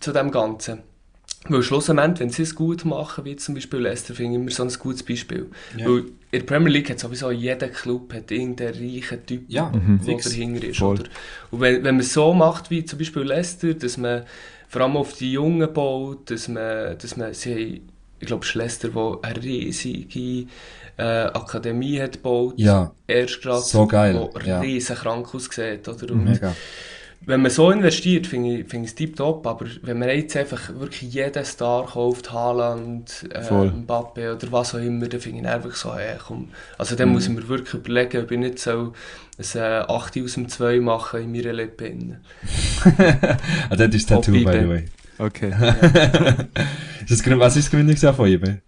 zu 0.00 0.12
dem 0.12 0.30
Ganzen. 0.30 0.82
Weil 1.48 1.62
schlussendlich, 1.62 2.20
wenn 2.20 2.28
sie 2.30 2.42
es 2.42 2.54
gut 2.54 2.84
machen, 2.84 3.24
wie 3.24 3.34
zum 3.36 3.54
Beispiel 3.54 3.80
Leicester, 3.80 4.14
finde 4.14 4.32
ich 4.36 4.42
immer 4.42 4.50
so 4.50 4.62
ein 4.62 4.68
gutes 4.78 5.02
Beispiel. 5.02 5.46
Ja. 5.76 5.86
Weil 5.86 5.98
in 6.32 6.40
der 6.40 6.40
Premier 6.40 6.70
League 6.70 6.90
hat 6.90 7.00
sowieso 7.00 7.30
jeder 7.30 7.68
Club 7.68 8.12
hat 8.12 8.30
irgendeinen 8.30 8.74
reichen 8.74 9.24
Typ, 9.26 9.44
Ja, 9.48 9.70
Mhm. 9.74 10.00
der 10.06 10.16
dahinter 10.18 10.66
ist. 10.68 10.78
Voll. 10.78 11.00
Oder? 11.00 11.08
Und 11.50 11.60
wenn, 11.60 11.76
wenn 11.82 11.94
man 11.94 12.00
es 12.00 12.12
so 12.12 12.34
macht, 12.34 12.70
wie 12.70 12.84
zum 12.84 12.98
Beispiel 12.98 13.22
Leicester, 13.22 13.72
dass 13.72 13.96
man 13.96 14.24
vor 14.68 14.82
allem 14.82 14.96
auf 14.98 15.14
die 15.14 15.32
Jungen 15.32 15.72
baut, 15.72 16.30
dass 16.30 16.46
man, 16.46 16.98
dass 16.98 17.16
man 17.16 17.32
sie 17.32 17.52
haben, 17.54 17.88
ich 18.20 18.26
glaube, 18.26 18.46
Leicester, 18.52 18.88
die 18.90 19.14
eine 19.26 19.42
riesige 19.42 20.46
äh, 20.98 21.02
Akademie 21.02 21.98
hat 22.02 22.12
gebaut, 22.12 22.54
Ja, 22.58 22.92
erst 23.06 23.40
gerade, 23.40 23.62
So 23.62 23.86
geil, 23.86 24.14
wo 24.14 24.38
ja. 24.40 24.60
Riesen 24.60 24.94
krank 24.94 25.34
aussieht. 25.34 25.88
Oder? 25.88 26.12
Und 26.12 26.24
mega. 26.24 26.54
Wenn 27.26 27.42
man 27.42 27.50
so 27.50 27.70
investiert, 27.70 28.26
finde 28.26 28.58
ich, 28.60 28.74
es 28.74 28.94
tiptop, 28.94 29.46
aber 29.46 29.66
wenn 29.82 29.98
man 29.98 30.08
jetzt 30.08 30.36
einfach 30.36 30.74
wirklich 30.78 31.12
jeden 31.12 31.44
Star 31.44 31.86
kauft, 31.86 32.32
Haaland, 32.32 33.28
äh. 33.32 33.64
Mbappe 33.66 34.34
oder 34.34 34.52
was 34.52 34.74
auch 34.74 34.78
immer, 34.78 35.06
dann 35.06 35.20
finde 35.20 35.40
ich 35.40 35.46
einfach 35.46 35.74
so, 35.74 35.94
hey, 35.94 36.16
komm. 36.26 36.48
Also 36.78 36.96
dann 36.96 37.08
Mhm. 37.08 37.14
muss 37.14 37.24
ich 37.26 37.34
mir 37.34 37.46
wirklich 37.48 37.74
überlegen, 37.74 38.22
ob 38.24 38.30
ich 38.30 38.38
nicht 38.38 38.58
so 38.58 38.94
ein 39.38 39.44
äh, 39.60 39.80
8 39.86 40.18
aus 40.18 40.34
dem 40.34 40.48
2 40.48 40.80
machen 40.80 41.22
in 41.22 41.32
meiner 41.32 41.52
Lippe. 41.52 41.92
ah, 43.70 43.76
das 43.76 43.94
ist 43.94 44.08
Tattoo, 44.08 44.32
by 44.32 44.38
the 44.38 44.68
way. 44.68 44.84
Okay. 45.18 45.50
Ist 47.08 47.26
das, 47.26 47.38
was 47.38 47.56
ist 47.56 47.66
das 47.66 47.70
Gründungsjahr 47.72 48.14
von 48.14 48.26
eBay? 48.28 48.58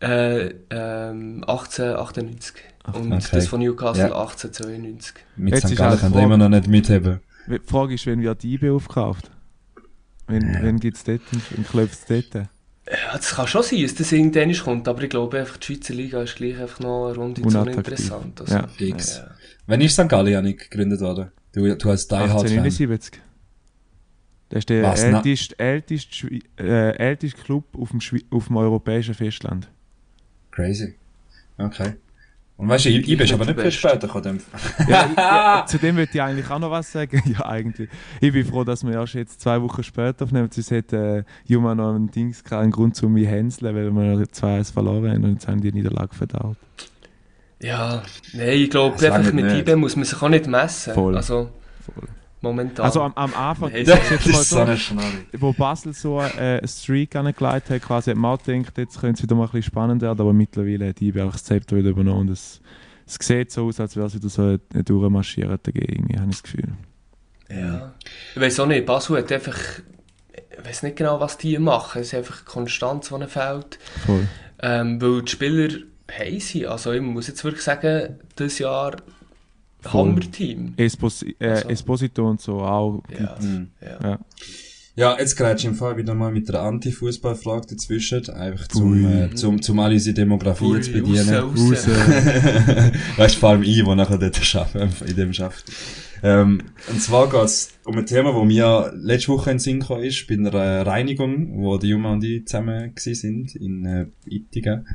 Äh, 0.00 0.54
ähm, 0.70 1.42
1898. 1.46 2.54
Und 2.92 3.12
Okay. 3.12 3.26
das 3.32 3.48
von 3.48 3.60
Newcastle 3.60 4.08
Ja. 4.10 4.14
1892. 4.20 5.14
Mit 5.36 5.54
Jetzt 5.54 5.64
St. 5.64 5.72
ist 5.72 5.78
Gallen 5.78 5.90
halt 5.90 6.12
kann 6.12 6.22
immer 6.22 6.36
noch 6.36 6.48
nicht 6.48 6.68
mitheben. 6.68 7.20
Die 7.48 7.58
Frage 7.66 7.94
ist, 7.94 8.06
wenn 8.06 8.22
wird 8.22 8.42
die 8.42 8.54
IB 8.54 8.70
aufgekauft? 8.70 9.30
Wenn, 10.26 10.52
Ja. 10.52 10.62
wenn 10.62 10.80
gibt 10.80 10.96
es 10.96 11.04
dort 11.04 11.20
einen, 11.32 11.64
Club 11.64 11.90
dort? 12.08 12.34
Ja, 12.34 13.12
das 13.16 13.34
kann 13.34 13.46
schon 13.46 13.62
sein, 13.62 13.82
dass 13.82 13.94
das 13.94 14.12
irgendwann 14.12 14.52
kommt, 14.54 14.88
aber 14.88 15.02
ich 15.02 15.10
glaube 15.10 15.38
einfach, 15.38 15.56
die 15.56 15.74
Schweizer 15.74 15.94
Liga 15.94 16.22
ist 16.22 16.36
gleich 16.36 16.58
einfach 16.58 16.80
noch 16.80 17.06
eine 17.08 17.16
Runde 17.16 17.42
zu 17.42 17.58
uninteressant. 17.58 18.40
Also, 18.40 18.54
Ja. 18.54 18.66
Fix. 18.68 19.18
Ja. 19.18 19.30
Wann 19.66 19.80
ist 19.80 19.94
St. 19.94 20.08
Gallen, 20.08 20.32
Janik, 20.32 20.70
gegründet 20.70 21.00
worden? 21.00 21.30
Du, 21.52 21.74
du 21.76 21.90
als 21.90 22.06
Die 22.06 22.14
Hard 22.14 22.28
Fan. 22.28 22.38
1879. 22.38 23.20
Das 24.48 24.58
ist 24.60 24.68
der 24.68 24.82
Was, 24.84 25.02
älteste, 25.02 25.58
älteste, 25.58 26.40
äh, 26.58 26.96
älteste 26.96 27.36
Club 27.40 27.64
auf 27.76 27.90
dem, 27.90 28.00
Schwe 28.00 28.20
auf 28.30 28.46
dem 28.46 28.56
europäischen 28.56 29.14
Festland. 29.14 29.68
Crazy. 30.52 30.94
Okay. 31.58 31.94
Und 32.58 32.70
weißt 32.70 32.86
du, 32.86 32.88
ich, 32.88 33.00
ich 33.00 33.06
bin 33.06 33.18
nicht 33.18 33.34
aber 33.34 33.44
nicht 33.44 33.60
viel 33.60 33.70
später 33.70 34.06
gekommen. 34.06 34.42
Ja, 34.88 35.10
ja, 35.16 35.66
zu 35.66 35.76
dem 35.78 35.96
würde 35.96 36.10
ich 36.12 36.22
eigentlich 36.22 36.50
auch 36.50 36.58
noch 36.58 36.70
was 36.70 36.90
sagen. 36.90 37.22
Ja, 37.38 37.46
eigentlich. 37.46 37.90
Ich 38.20 38.32
bin 38.32 38.46
froh, 38.46 38.64
dass 38.64 38.84
wir 38.84 38.94
erst 38.94 39.14
jetzt 39.14 39.40
zwei 39.42 39.60
Wochen 39.60 39.82
später 39.82 40.24
aufnehmen. 40.24 40.48
Sonst 40.50 40.70
hätte 40.70 41.26
äh, 41.26 41.50
Juma 41.52 41.74
noch 41.74 41.94
einen 41.94 42.10
Dings 42.10 42.42
gehabt, 42.42 42.62
einen 42.62 42.72
Grund 42.72 42.96
zu 42.96 43.08
mich 43.08 43.26
hänseln, 43.26 43.74
weil 43.74 43.92
wir 43.92 44.26
2-1 44.26 44.72
verloren 44.72 45.10
haben 45.10 45.24
und 45.24 45.32
jetzt 45.34 45.48
haben 45.48 45.60
die 45.60 45.72
Niederlage 45.72 46.14
verdaut. 46.14 46.56
Ja, 47.60 48.02
nein, 48.32 48.48
ich 48.48 48.70
glaube 48.70 48.96
einfach 49.12 49.32
mit. 49.32 49.52
IBE 49.52 49.76
muss 49.76 49.96
man 49.96 50.04
sich 50.04 50.22
auch 50.22 50.28
nicht 50.28 50.46
messen. 50.46 50.94
Voll. 50.94 51.16
Also 51.16 51.50
Voll. 51.94 52.08
Momentan. 52.46 52.84
Also 52.84 53.02
am, 53.02 53.12
am 53.14 53.34
Anfang, 53.34 53.70
Hey, 53.70 53.82
ich 53.82 53.88
Das 53.88 54.08
sag's 54.08 54.10
jetzt 54.10 54.26
mal 54.26 54.40
ist 54.40 54.50
so 54.50 54.58
eine 54.58 54.78
wo 55.38 55.52
Basel 55.52 55.92
so 55.92 56.20
äh, 56.20 56.58
eine 56.58 56.68
Streak 56.68 57.14
angelegt 57.16 57.70
hat, 57.70 57.82
quasi 57.82 58.10
hat 58.10 58.16
man 58.16 58.32
auch 58.32 58.42
gedacht, 58.42 58.78
jetzt 58.78 59.00
könnte 59.00 59.18
es 59.18 59.22
wieder 59.22 59.34
mal 59.34 59.44
ein 59.44 59.50
bisschen 59.50 59.64
spannend 59.64 60.02
werden, 60.02 60.20
aber 60.20 60.32
mittlerweile 60.32 60.88
hat 60.88 61.00
IB 61.00 61.20
einfach 61.20 61.34
das 61.34 61.44
Zepter 61.44 61.76
wieder 61.76 61.90
übernommen 61.90 62.20
und 62.22 62.30
es, 62.30 62.60
es 63.06 63.18
sieht 63.20 63.50
so 63.50 63.66
aus, 63.66 63.80
als 63.80 63.96
wäre 63.96 64.06
es 64.06 64.14
wieder 64.14 64.28
so 64.28 64.42
eine, 64.42 64.60
eine 64.72 64.84
durchmarschierte 64.84 65.72
dagegen, 65.72 66.18
habe 66.18 66.30
ich 66.30 66.36
das 66.36 66.42
Gefühl. 66.42 66.68
Ja. 67.50 67.94
Ich 68.34 68.40
weiß 68.40 68.60
auch 68.60 68.66
nicht, 68.66 68.86
Basel 68.86 69.18
hat 69.18 69.30
einfach, 69.30 69.58
ich 70.32 70.64
weiß 70.64 70.82
nicht 70.82 70.96
genau, 70.96 71.20
was 71.20 71.38
die 71.38 71.58
machen. 71.58 72.00
Es 72.00 72.08
ist 72.08 72.14
einfach 72.14 72.40
die 72.40 72.44
Konstanz, 72.44 73.08
die 73.08 73.14
ihnen 73.14 73.28
fehlt. 73.28 73.78
Voll. 74.04 74.26
Ähm, 74.62 75.00
weil 75.00 75.22
die 75.22 75.30
Spieler 75.30 75.74
haben 76.18 76.40
sie. 76.40 76.66
Also 76.66 76.92
ich 76.92 77.02
muss 77.02 77.28
jetzt 77.28 77.44
wirklich 77.44 77.62
sagen, 77.62 78.18
dieses 78.38 78.58
Jahr. 78.58 78.96
Hammer-Team. 79.84 80.74
Espos 80.76 81.22
äh, 81.22 81.34
Also- 81.48 81.68
Esposito 81.68 82.28
und 82.28 82.40
so 82.40 82.60
auch. 82.60 83.02
Ja, 83.18 83.36
Mhm. 83.40 83.68
ja. 83.80 83.98
Ja. 84.10 84.18
Ja, 84.98 85.14
jetzt 85.18 85.36
grätsch 85.36 85.60
ich 85.60 85.66
im 85.66 85.74
Fall 85.74 85.98
wieder 85.98 86.14
mal 86.14 86.32
mit 86.32 86.48
der 86.48 86.62
Anti-Fußball-Frage 86.62 87.66
dazwischen, 87.68 88.30
einfach 88.30 88.66
zum, 88.68 89.04
äh, 89.06 89.30
zum, 89.34 89.60
zum 89.60 89.78
alle 89.78 89.92
unsere 89.92 90.14
Demografie 90.14 90.64
Ui, 90.64 90.80
zu 90.80 90.90
bedienen. 90.92 91.28
raus, 91.34 91.86
raus. 91.86 91.86
Weißt 93.18 93.34
du, 93.36 93.38
vor 93.40 93.50
allem 93.50 93.62
ich, 93.62 93.84
der 93.84 93.94
nachher 93.94 94.16
dort 94.16 94.36
schafft, 94.36 94.74
in 94.74 95.14
dem 95.16 95.34
schafft. 95.34 95.64
Ähm, 96.22 96.62
und 96.90 97.02
zwar 97.02 97.28
geht's 97.28 97.72
um 97.84 97.98
ein 97.98 98.06
Thema, 98.06 98.34
wo 98.34 98.44
mir 98.46 98.90
letzte 98.96 99.32
Woche 99.32 99.50
in 99.50 99.58
Sinn 99.58 99.80
gekommen 99.80 100.02
ist, 100.04 100.26
bei 100.28 100.34
einer 100.34 100.86
Reinigung, 100.86 101.62
wo 101.62 101.76
die 101.76 101.88
Juma 101.88 102.14
und 102.14 102.24
ich 102.24 102.46
zusammen 102.46 102.94
gewesen 102.94 103.14
sind, 103.14 103.54
in 103.56 103.84
äh, 103.84 104.06
Ittigen. 104.24 104.86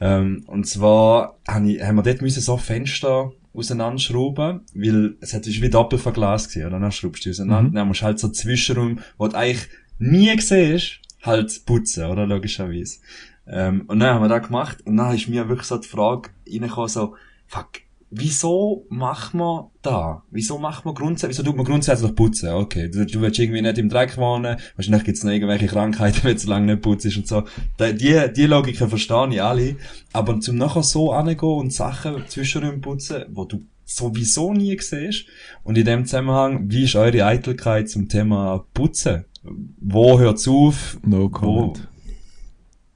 Ähm, 0.00 0.42
und 0.48 0.66
zwar 0.66 1.38
haben 1.46 1.66
wir 1.68 2.02
dort 2.02 2.22
müssen 2.22 2.40
so 2.40 2.56
Fenster 2.56 3.30
auseinanderschrauben, 3.58 4.60
weil 4.74 5.16
es 5.20 5.34
hat 5.34 5.46
wie 5.46 5.68
Doppelverglas 5.70 6.48
gewesen, 6.48 6.66
oder? 6.68 6.80
Dann 6.80 6.92
schraubst 6.92 7.24
du 7.26 7.30
auseinander, 7.30 7.70
Mhm. 7.70 7.74
dann 7.74 7.88
musst 7.88 8.00
du 8.00 8.04
halt 8.04 8.18
so 8.18 8.28
Zwischenraum, 8.28 9.00
wo 9.18 9.28
du 9.28 9.36
eigentlich 9.36 9.68
nie 9.98 10.38
siehst, 10.40 11.00
halt 11.22 11.66
putzen, 11.66 12.06
oder? 12.06 12.26
Logischerweise. 12.26 12.98
Ähm, 13.46 13.84
und 13.88 13.98
dann 14.00 14.14
haben 14.14 14.22
wir 14.22 14.28
das 14.28 14.46
gemacht, 14.46 14.78
und 14.86 14.96
dann 14.96 15.14
ist 15.14 15.28
mir 15.28 15.48
wirklich 15.48 15.66
so 15.66 15.78
die 15.78 15.88
Frage 15.88 16.30
reingekommen, 16.50 16.88
so, 16.88 17.16
fuck, 17.46 17.68
wieso 18.10 18.86
macht 18.88 19.34
man 19.34 19.66
da? 19.82 20.22
Wieso 20.30 20.58
macht 20.58 20.84
man 20.84 20.94
grundsätzlich, 20.94 21.38
wieso 21.38 21.42
tut 21.42 21.56
man 21.56 21.66
grundsätzlich 21.66 22.14
putzen? 22.14 22.50
Okay, 22.50 22.88
du, 22.88 23.04
du 23.04 23.20
willst 23.20 23.38
irgendwie 23.38 23.62
nicht 23.62 23.78
im 23.78 23.88
Dreck 23.88 24.16
wohnen, 24.16 24.56
wahrscheinlich 24.76 25.04
gibt's 25.04 25.24
noch 25.24 25.32
irgendwelche 25.32 25.66
Krankheiten, 25.66 26.20
wenn 26.24 26.36
du 26.36 26.46
lange 26.46 26.66
nicht 26.72 26.82
putzt 26.82 27.16
und 27.16 27.26
so. 27.26 27.44
Da, 27.76 27.92
die, 27.92 28.20
die 28.34 28.46
Logiken 28.46 28.88
verstehe 28.88 29.28
ich 29.30 29.42
alle, 29.42 29.76
aber 30.12 30.40
zum 30.40 30.56
nachher 30.56 30.82
so 30.82 31.12
angehen 31.12 31.38
und 31.48 31.72
Sachen 31.72 32.26
zwischenräumen 32.28 32.80
putzen, 32.80 33.24
wo 33.30 33.44
du 33.44 33.64
sowieso 33.84 34.52
nie 34.52 34.78
siehst, 34.78 35.26
und 35.64 35.78
in 35.78 35.84
dem 35.84 36.04
Zusammenhang, 36.04 36.70
wie 36.70 36.84
ist 36.84 36.96
eure 36.96 37.24
Eitelkeit 37.24 37.88
zum 37.88 38.08
Thema 38.08 38.64
Putzen? 38.74 39.24
Wo 39.42 40.18
hört's 40.18 40.46
auf? 40.46 40.98
no 41.02 41.28
comment. 41.28 41.88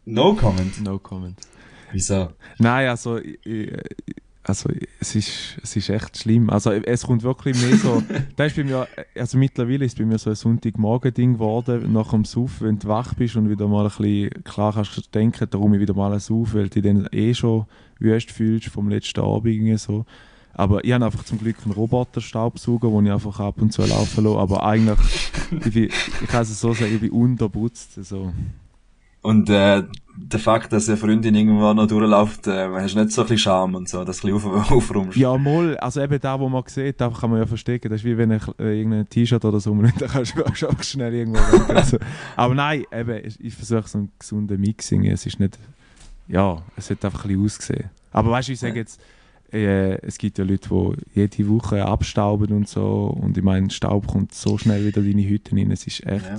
No 0.05 0.35
comment. 0.35 0.83
No 0.83 0.99
comment. 0.99 1.39
Wieso? 1.93 2.33
Nein, 2.59 2.89
also, 2.89 3.19
ich, 3.19 3.39
ich, 3.47 3.73
also 4.45 4.71
es, 4.99 5.15
ist, 5.15 5.59
es 5.63 5.77
ist 5.77 5.89
echt 5.89 6.19
schlimm. 6.19 6.51
Also 6.51 6.73
es 6.73 7.03
kommt 7.05 7.23
wirklich 7.23 7.61
mehr 7.61 7.77
so. 7.77 8.03
da 8.37 8.45
ist 8.45 8.57
bei 8.57 8.65
mir, 8.65 8.89
also 9.15 9.39
mittlerweile 9.39 9.85
ist 9.85 9.97
bei 9.97 10.05
mir 10.05 10.19
so 10.19 10.31
ein 10.31 10.37
Sonntagmorgen-Ding 10.37 11.35
geworden, 11.35 11.93
nach 11.93 12.11
dem 12.11 12.25
Suff, 12.25 12.61
wenn 12.61 12.79
du 12.79 12.89
wach 12.89 13.15
bist 13.15 13.37
und 13.37 13.49
wieder 13.49 13.69
mal 13.69 13.85
ein 13.85 13.93
bisschen 13.97 14.45
klar 14.45 14.73
kannst 14.73 15.15
denken, 15.15 15.47
darum 15.49 15.75
ich 15.75 15.81
wieder 15.81 15.95
mal 15.95 16.13
ein 16.13 16.21
Suff, 16.21 16.55
weil 16.55 16.69
du 16.69 16.81
dich 16.81 16.83
dann 16.83 17.09
eh 17.13 17.35
schon 17.35 17.67
wüst 17.99 18.33
fühlst 18.33 18.67
vom 18.69 18.89
letzten 18.89 19.21
Abend 19.21 19.79
so. 19.79 20.05
Aber 20.55 20.85
ich 20.85 20.93
habe 20.93 21.05
einfach 21.05 21.25
zum 21.25 21.39
Glück 21.39 21.57
einen 21.65 21.73
Roboter-Staubsauger, 21.73 22.91
den 22.91 23.07
ich 23.07 23.13
einfach 23.13 23.41
ab 23.41 23.63
und 23.63 23.73
zu 23.73 23.83
laufen 23.83 24.25
lasse. 24.25 24.39
Aber 24.39 24.65
eigentlich, 24.65 25.31
ich, 25.65 25.73
bin, 25.73 25.85
ich 25.85 26.29
kann 26.29 26.43
es 26.43 26.61
so 26.61 26.75
sagen, 26.75 26.95
ich 26.95 27.01
bin 27.01 27.11
unterputzt. 27.11 27.97
Also. 27.97 28.33
Und 29.23 29.49
äh, 29.51 29.85
der 30.17 30.41
Fakt, 30.41 30.73
dass 30.73 30.89
eine 30.89 30.99
Freundin 30.99 31.35
irgendwo 31.35 31.73
noch 31.73 31.87
durchläuft, 31.87 32.49
äh, 32.49 32.69
hast 32.69 32.95
du 32.95 32.99
nicht 33.01 33.13
so 33.13 33.23
ein 33.23 33.29
bisschen 33.29 33.39
Scham 33.39 33.75
und 33.77 33.89
so, 33.89 34.05
das 34.05 34.25
ein 34.25 34.33
bisschen 34.33 34.53
auf, 34.53 34.71
aufräumst. 34.71 35.17
Ja, 35.17 35.37
mal, 35.39 35.77
also 35.79 36.01
eben 36.01 36.21
da, 36.21 36.39
wo 36.39 36.49
man 36.49 36.65
sieht, 36.67 37.01
da 37.01 37.09
kann 37.09 37.31
man 37.31 37.39
ja 37.39 37.47
verstecken. 37.47 37.89
Das 37.89 38.01
ist 38.01 38.05
wie 38.05 38.19
wenn 38.19 38.33
ich 38.33 38.43
äh, 38.59 38.79
irgendein 38.79 39.09
T-Shirt 39.09 39.45
oder 39.45 39.61
so 39.61 39.75
nimmt, 39.75 39.95
dann 40.01 40.09
kannst 40.09 40.37
du 40.37 40.43
du 40.43 40.45
einfach 40.45 40.83
schnell 40.83 41.15
irgendwo 41.15 41.39
weg. 41.39 41.63
Also, 41.69 41.99
aber 42.37 42.55
nein, 42.55 42.85
eben, 42.93 43.25
ich, 43.25 43.39
ich 43.41 43.55
versuche 43.55 43.89
so 43.89 43.99
einen 43.99 44.13
gesunden 44.19 44.61
Mixing. 44.61 45.07
Es 45.07 45.25
ist 45.25 45.39
nicht, 45.39 45.59
ja, 46.29 46.61
es 46.77 46.91
hat 46.91 47.05
einfach 47.05 47.25
ein 47.25 47.29
bisschen 47.29 47.45
ausgesehen. 47.45 47.91
Aber 48.11 48.31
weißt 48.33 48.49
du, 48.49 48.53
ich 48.53 48.61
sage 48.61 48.81
jetzt, 48.81 49.01
äh, 49.53 49.99
es 50.05 50.19
gibt 50.19 50.39
ja 50.39 50.45
Leute, 50.45 50.69
die 50.69 51.21
jede 51.21 51.49
Woche 51.49 51.85
abstauben 51.85 52.53
und 52.53 52.69
so. 52.69 53.17
Und 53.21 53.39
ich 53.39 53.45
meine, 53.45 53.71
Staub 53.71 54.07
kommt 54.09 54.35
so 54.35 54.59
schnell 54.59 54.85
wieder 54.85 55.01
in 55.01 55.13
deine 55.13 55.29
Hütte 55.29 55.55
rein. 55.55 55.71
Es 55.71 55.87
ist 55.87 56.05
echt 56.07 56.25
Ja. 56.25 56.39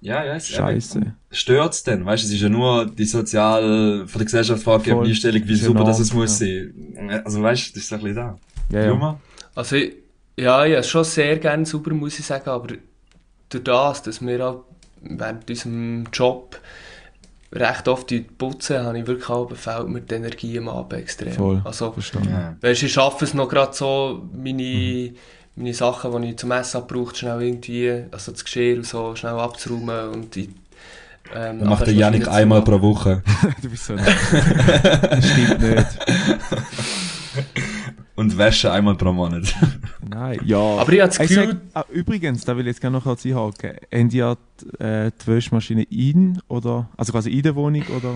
Ja, 0.00 0.24
ja, 0.24 0.34
es 0.36 0.48
scheiße. 0.48 1.00
Stört's 1.30 1.82
denn? 1.82 2.04
Weißt 2.06 2.22
du, 2.22 2.26
es 2.28 2.32
ist 2.34 2.40
ja 2.40 2.48
nur 2.48 2.86
die 2.86 3.04
sozial, 3.04 4.06
von 4.06 4.18
der 4.18 4.24
Gesellschaft 4.26 4.62
vorgegebene. 4.62 5.06
Einstellung, 5.08 5.42
wie 5.46 5.52
Ist 5.52 5.64
super 5.64 5.84
das 5.84 5.98
es 5.98 6.12
muss 6.14 6.38
sein. 6.38 7.20
Also 7.24 7.42
weißt 7.42 7.68
du, 7.70 7.74
das 7.74 7.82
ist 7.84 7.92
ein 7.92 8.00
bisschen 8.00 8.14
da. 8.16 8.38
Ja, 8.70 8.84
ja. 8.86 9.20
Also, 9.54 9.76
ich- 9.76 9.94
ja, 10.36 10.64
es 10.66 10.88
schon 10.88 11.02
sehr 11.04 11.36
gerne 11.38 11.66
sauber, 11.66 11.92
muss 11.92 12.18
ich 12.18 12.24
sagen, 12.24 12.48
aber 12.48 12.68
durch 13.48 13.64
das, 13.64 14.02
dass 14.04 14.20
wir 14.24 14.46
auch 14.48 14.64
während 15.02 15.50
unserem 15.50 16.04
Job 16.12 16.60
recht 17.50 17.88
oft 17.88 18.12
putzen, 18.38 18.84
habe 18.84 18.98
ich 19.00 19.06
wirklich 19.06 19.28
auch 19.30 19.50
fehlt 19.56 19.88
mir 19.88 20.00
die 20.02 20.14
Energie 20.14 20.58
am 20.58 20.68
Abend 20.68 20.92
extrem. 20.92 21.32
Voll. 21.32 21.60
Also, 21.64 21.90
Verstanden. 21.92 22.28
Ja. 22.30 22.56
weißt, 22.60 22.82
ich 22.84 22.92
schaffe 22.92 23.24
es 23.24 23.34
noch 23.34 23.48
gerade 23.48 23.72
so, 23.72 24.28
meine, 24.32 25.12
meine 25.58 25.74
Sachen, 25.74 26.22
die 26.22 26.30
ich 26.30 26.36
zum 26.36 26.52
Essen 26.52 26.82
brauche, 26.86 27.14
schnell 27.14 27.42
irgendwie, 27.42 28.04
also 28.10 28.32
das 28.32 28.44
Geschirr 28.44 28.76
und 28.76 28.86
so, 28.86 29.14
schnell 29.16 29.34
abzuräumen 29.34 30.10
und 30.10 30.34
die, 30.34 30.48
ähm, 31.34 31.58
Dann 31.58 31.68
macht 31.68 31.86
der 31.86 31.94
Janik 31.94 32.28
einmal 32.28 32.62
pro 32.62 32.80
Woche. 32.80 33.22
du 33.62 33.68
bist 33.68 33.86
so 33.86 33.94
ein 33.94 34.04
Das 34.04 35.28
stimmt 35.28 35.60
nicht. 35.60 35.86
Und 38.14 38.36
Wäsche 38.36 38.72
einmal 38.72 38.96
pro 38.96 39.12
Monat. 39.12 39.54
Nein, 40.08 40.40
ja. 40.44 40.58
Aber 40.58 40.92
ich 40.92 41.00
habe 41.00 41.08
das 41.08 41.18
Gefühl, 41.18 41.46
sag, 41.46 41.56
ah, 41.74 41.84
übrigens, 41.92 42.44
da 42.44 42.56
will 42.56 42.66
ich 42.66 42.72
jetzt 42.72 42.80
gerne 42.80 42.96
noch 42.96 43.04
kurz 43.04 43.24
einhaken. 43.24 43.74
Haben 43.92 44.08
die, 44.08 44.18
äh, 44.20 45.10
die 45.10 45.26
Wäschmaschine 45.26 45.84
in 45.84 46.40
oder, 46.48 46.88
also 46.96 47.12
quasi 47.12 47.30
in 47.30 47.42
der 47.42 47.54
Wohnung 47.54 47.84
oder? 47.96 48.14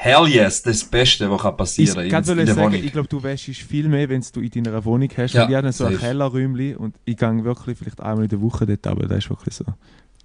Hell 0.00 0.28
yes, 0.28 0.62
das 0.62 0.76
ist 0.76 0.82
das 0.84 0.90
Beste, 0.90 1.28
was 1.28 1.42
kann 1.42 1.50
Ich 1.50 1.56
passieren 1.56 2.04
in, 2.04 2.10
kann 2.10 2.22
in 2.22 2.46
sagen, 2.46 2.56
Wohnung. 2.56 2.74
ich 2.84 2.92
glaube, 2.92 3.08
du 3.08 3.20
wäschst 3.20 3.48
viel 3.62 3.88
mehr, 3.88 4.08
wenn 4.08 4.24
du 4.32 4.40
in 4.40 4.50
deiner 4.62 4.84
Wohnung 4.84 5.08
hast. 5.16 5.34
Ja, 5.34 5.42
weil 5.42 5.50
ich 5.50 5.56
habe 5.56 5.72
so 5.72 5.86
ein. 5.86 5.98
Kellerräumchen 5.98 6.76
und 6.76 6.94
ich 7.04 7.16
gehe 7.16 7.44
wirklich 7.44 7.76
vielleicht 7.76 8.00
einmal 8.00 8.22
in 8.22 8.28
der 8.30 8.40
Woche 8.40 8.64
dort, 8.64 8.86
aber 8.86 9.08
das 9.08 9.18
ist 9.18 9.30
wirklich 9.30 9.56
so. 9.56 9.64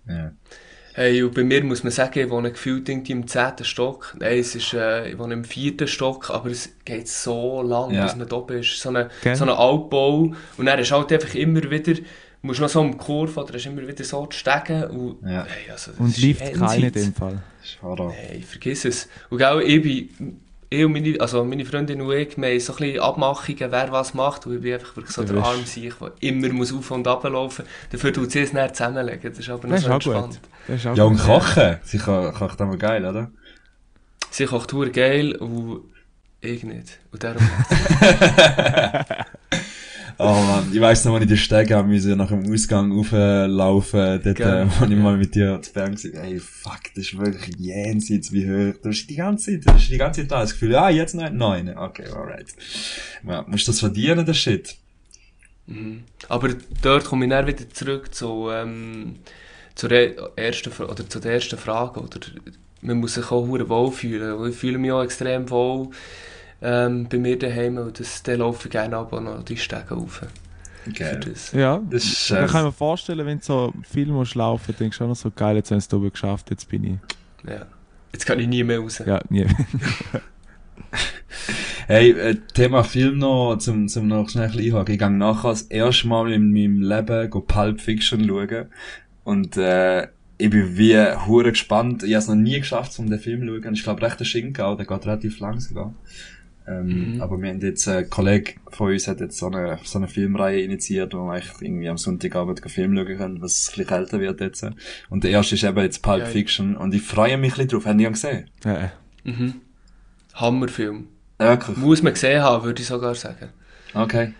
Ja. 0.07 0.31
Hey, 0.93 1.23
und 1.23 1.33
bei 1.33 1.43
mir 1.43 1.63
muss 1.63 1.83
man 1.83 1.91
sagen, 1.91 2.19
ich 2.19 2.29
wohne 2.29 2.51
gefühlt 2.51 2.87
irgendwie 2.87 3.13
im 3.13 3.25
10. 3.25 3.63
Stock. 3.63 4.15
Nein, 4.19 4.37
es 4.37 4.53
ist, 4.53 4.73
äh, 4.75 5.09
ich 5.09 5.17
wohne 5.17 5.33
im 5.33 5.43
4. 5.43 5.87
Stock, 5.87 6.29
aber 6.29 6.51
es 6.51 6.69
geht 6.85 7.07
so 7.07 7.63
lang, 7.63 7.89
Ja. 7.95 8.03
bis 8.03 8.15
man 8.15 8.27
da 8.27 8.35
oben 8.35 8.59
ist. 8.59 8.79
So 8.79 8.89
ein 8.89 9.09
so 9.33 9.45
Altbau. 9.45 10.33
Und 10.57 10.65
dann 10.67 10.77
ist 10.77 10.91
halt 10.91 11.11
einfach 11.11 11.33
immer 11.33 11.63
wieder, 11.71 11.93
musst 12.43 12.59
noch 12.59 12.69
so 12.69 12.81
um 12.81 12.91
die 12.91 12.97
Kurve, 12.97 13.39
oder 13.41 13.53
hast 13.53 13.65
immer 13.65 13.87
wieder 13.87 14.03
so 14.03 14.25
die 14.27 14.35
Stege. 14.35 14.87
Und, 14.89 15.17
Ja. 15.23 15.45
hey, 15.45 15.71
also, 15.71 15.91
das 15.91 15.99
Und 15.99 16.09
ist 16.09 16.17
Lift 16.19 16.41
keine 16.53 16.87
in 16.87 16.91
dem 16.93 17.13
Fall. 17.13 17.41
Horror. 17.81 18.11
Hey, 18.11 18.41
vergiss 18.41 18.85
es. 18.85 19.07
Und 19.29 19.37
gell, 19.39 19.61
ich 19.65 19.81
bin, 19.81 20.39
ich 20.69 20.83
und 20.85 20.91
meine, 20.93 21.19
also 21.21 21.43
meine 21.45 21.63
Freundin 21.65 22.01
und 22.01 22.11
ich, 22.11 22.37
wir 22.37 22.49
haben 22.49 22.59
so 22.59 22.73
ein 22.73 22.77
bisschen 22.79 22.99
Abmachungen, 22.99 23.71
wer 23.71 23.91
was 23.91 24.13
macht. 24.13 24.45
Und 24.45 24.55
ich 24.55 24.61
bin 24.61 24.73
einfach 24.73 24.95
wirklich 24.95 25.15
so 25.15 25.21
Du 25.21 25.27
der 25.29 25.33
bist- 25.35 25.45
Arm 25.47 25.65
sich, 25.65 25.93
der 25.93 26.11
immer 26.19 26.49
muss 26.49 26.73
auf 26.73 26.91
und 26.91 27.07
ab 27.07 27.23
laufen. 27.23 27.63
Dafür 27.91 28.11
tut 28.11 28.31
sie 28.31 28.39
es 28.41 28.51
näher 28.53 28.73
zusammenlegen. 28.73 29.31
Das 29.31 29.39
ist 29.39 29.49
aber 29.49 29.67
noch 29.67 29.75
Das 29.75 29.81
ist 29.81 29.85
so 29.85 29.91
auch 29.91 29.95
entspannt. 29.95 30.39
Auch 30.91 30.95
Ja, 30.97 31.03
und 31.05 31.17
kochen. 31.19 31.77
Sie 31.83 31.97
ko- 31.99 32.31
kocht 32.31 32.59
immer 32.59 32.77
geil, 32.77 33.05
oder? 33.05 33.31
Sie 34.31 34.45
kocht 34.45 34.73
hure 34.73 34.89
geil 34.91 35.35
und 35.35 35.81
ich 36.41 36.63
nicht. 36.63 36.99
Und 37.11 37.23
darum 37.23 37.41
macht 37.43 37.69
Oh 40.17 40.23
man, 40.47 40.71
ich 40.71 40.79
weiss 40.79 41.03
noch, 41.05 41.13
als 41.13 41.23
ich 41.23 41.29
den 41.29 41.37
Steg 41.37 41.71
haben 41.71 41.89
müssen, 41.89 42.17
nach 42.17 42.29
dem 42.29 42.51
Ausgang 42.51 42.91
auflaufen, 42.97 44.21
dort, 44.23 44.39
äh, 44.39 44.65
wo 44.79 44.85
ich 44.85 44.97
mal 44.97 45.17
mit 45.17 45.35
dir 45.35 45.61
zu 45.61 45.73
Bern 45.73 45.95
war. 45.95 46.23
Ey, 46.23 46.39
fuck, 46.39 46.81
das 46.95 47.05
ist 47.05 47.17
wirklich 47.17 47.55
jenseits 47.57 48.31
wie 48.31 48.49
hoch. 48.49 48.75
Du 48.81 48.89
hast 48.89 49.07
die 49.07 49.15
ganze 49.15 49.51
Zeit, 49.51 49.65
du 49.65 49.73
hast 49.73 49.89
die 49.89 49.97
ganze 49.97 50.21
Zeit 50.21 50.31
da 50.31 50.41
das 50.41 50.53
Gefühl, 50.53 50.75
ah, 50.75 50.89
jetzt 50.89 51.15
nein, 51.15 51.37
nein, 51.37 51.77
okay, 51.77 52.05
alright. 52.07 52.47
Ja, 53.27 53.45
musst 53.47 53.67
du 53.67 53.71
das 53.71 53.79
verdienen, 53.79 54.25
der 54.25 54.33
Shit? 54.33 54.75
Mhm. 55.67 56.03
Aber 56.29 56.49
dort 56.81 57.05
komme 57.05 57.25
ich 57.25 57.31
dann 57.31 57.47
wieder 57.47 57.69
zurück 57.69 58.13
zu, 58.13 58.49
ähm, 58.51 59.15
zur 59.75 59.91
e- 59.91 60.15
ersten, 60.35 60.71
oder 60.83 61.07
zu 61.07 61.19
der 61.19 61.33
ersten 61.33 61.57
Frage. 61.57 61.99
Oder 61.99 62.19
man 62.81 62.97
muss 62.97 63.15
sich 63.15 63.31
auch 63.31 63.47
wohl 63.47 63.91
fühlen. 63.91 64.49
Ich 64.49 64.55
fühle 64.55 64.77
mich 64.77 64.91
auch 64.91 65.03
extrem 65.03 65.49
wohl 65.49 65.89
ähm, 66.63 67.07
bei 67.09 67.17
mir 67.17 67.37
daheim 67.37 67.77
und 67.77 67.99
das, 67.99 68.23
dann 68.23 68.39
laufe 68.39 68.67
ich 68.67 68.71
gerne 68.71 68.95
aber 68.97 69.21
noch 69.21 69.43
die 69.43 69.57
Stege 69.57 69.93
rauf. 69.93 70.25
Geil. 70.93 71.19
Das. 71.19 71.51
Ja, 71.51 71.81
Das 71.89 72.03
ist, 72.03 72.31
äh, 72.31 72.45
kann 72.45 72.61
ich 72.61 72.65
mir 72.65 72.71
vorstellen, 72.71 73.25
wenn 73.25 73.39
du 73.39 73.43
so 73.43 73.73
viel 73.89 74.07
musst 74.07 74.35
laufen, 74.35 74.75
denkst 74.77 74.97
du 74.97 75.03
auch 75.03 75.09
noch 75.09 75.15
so 75.15 75.31
geil, 75.31 75.57
jetzt 75.57 75.71
haben 75.71 75.77
es 75.77 75.93
oben 75.93 76.11
geschafft, 76.11 76.49
jetzt 76.49 76.67
bin 76.67 76.83
ich. 76.83 77.49
Ja. 77.49 77.65
Jetzt 78.11 78.25
kann 78.25 78.39
ich 78.39 78.47
nie 78.47 78.63
mehr 78.63 78.79
raus. 78.79 79.01
Ja, 79.05 79.21
nie. 79.29 79.45
Hey, 81.85 82.11
äh, 82.11 82.35
Thema 82.53 82.83
Film 82.83 83.17
noch, 83.17 83.57
zum, 83.57 83.89
zum 83.89 84.07
noch 84.07 84.29
schnell 84.29 84.45
ein 84.45 84.51
bisschen 84.51 84.73
einhaken. 84.73 84.93
Ich 84.93 84.99
gehe 84.99 85.09
nachher 85.09 85.49
das 85.49 85.63
erste 85.63 86.07
Mal 86.07 86.31
in 86.31 86.53
meinem 86.53 86.81
Leben 86.81 87.29
go 87.29 87.41
Pulp 87.41 87.81
Fiction 87.81 88.25
schauen. 88.25 88.67
Und, 89.25 89.57
äh, 89.57 90.07
ich 90.37 90.49
bin 90.49 90.77
wie 90.77 90.97
hure 91.27 91.51
gespannt. 91.51 92.03
Ich 92.03 92.13
habe 92.13 92.19
es 92.19 92.27
noch 92.27 92.35
nie 92.35 92.59
geschafft, 92.59 92.97
um 92.99 93.09
den 93.09 93.19
Film 93.19 93.41
zu 93.41 93.47
schauen. 93.47 93.73
Ich 93.73 93.83
glaube, 93.83 94.01
recht 94.01 94.19
ein 94.19 94.25
Schinken 94.25 94.77
der 94.77 94.85
geht 94.85 95.05
relativ 95.05 95.39
lang 95.39 95.59
sogar. 95.59 95.93
Ähm, 96.65 97.15
Mhm. 97.15 97.21
Aber 97.21 97.41
wir 97.41 97.49
haben 97.49 97.59
jetzt, 97.61 97.87
äh, 97.87 97.97
ein 97.99 98.09
Kollege 98.09 98.53
von 98.69 98.91
uns 98.91 99.07
hat 99.07 99.19
jetzt 99.19 99.37
so 99.37 99.47
eine, 99.47 99.77
so 99.83 99.97
eine 99.99 100.07
Filmreihe 100.07 100.61
initiiert, 100.61 101.13
wo 101.13 101.25
wir 101.25 101.33
eigentlich 101.33 101.51
irgendwie 101.61 101.89
am 101.89 101.97
Sonntagabend 101.97 102.61
einen 102.61 102.69
Film 102.69 102.95
schauen 102.95 103.17
können, 103.17 103.41
was 103.41 103.69
ein 103.73 103.77
bisschen 103.83 103.95
älter 103.97 104.19
wird 104.21 104.39
jetzt. 104.41 104.65
Und 105.09 105.23
der 105.25 105.31
erste 105.31 105.55
ist 105.55 105.63
eben 105.63 105.77
jetzt 105.79 106.01
Pulp 106.01 106.19
Ja. 106.19 106.25
Fiction. 106.25 106.77
Und 106.77 106.93
ich 106.93 107.01
freue 107.01 107.37
mich 107.37 107.51
ein 107.53 107.55
bisschen 107.57 107.67
drauf. 107.69 107.85
Haben 107.85 107.97
die 107.97 108.05
ihn 108.05 108.13
gesehen? 108.13 108.45
Äh, 108.65 108.87
Mhm. 109.25 109.55
Hammerfilm. 110.35 111.07
Ja, 111.39 111.49
wirklich? 111.49 111.77
Muss 111.77 112.01
man 112.01 112.13
gesehen 112.13 112.41
haben, 112.41 112.63
würde 112.63 112.81
ich 112.81 112.87
sogar 112.87 113.15
sagen. 113.15 113.49
Okay. 113.93 114.33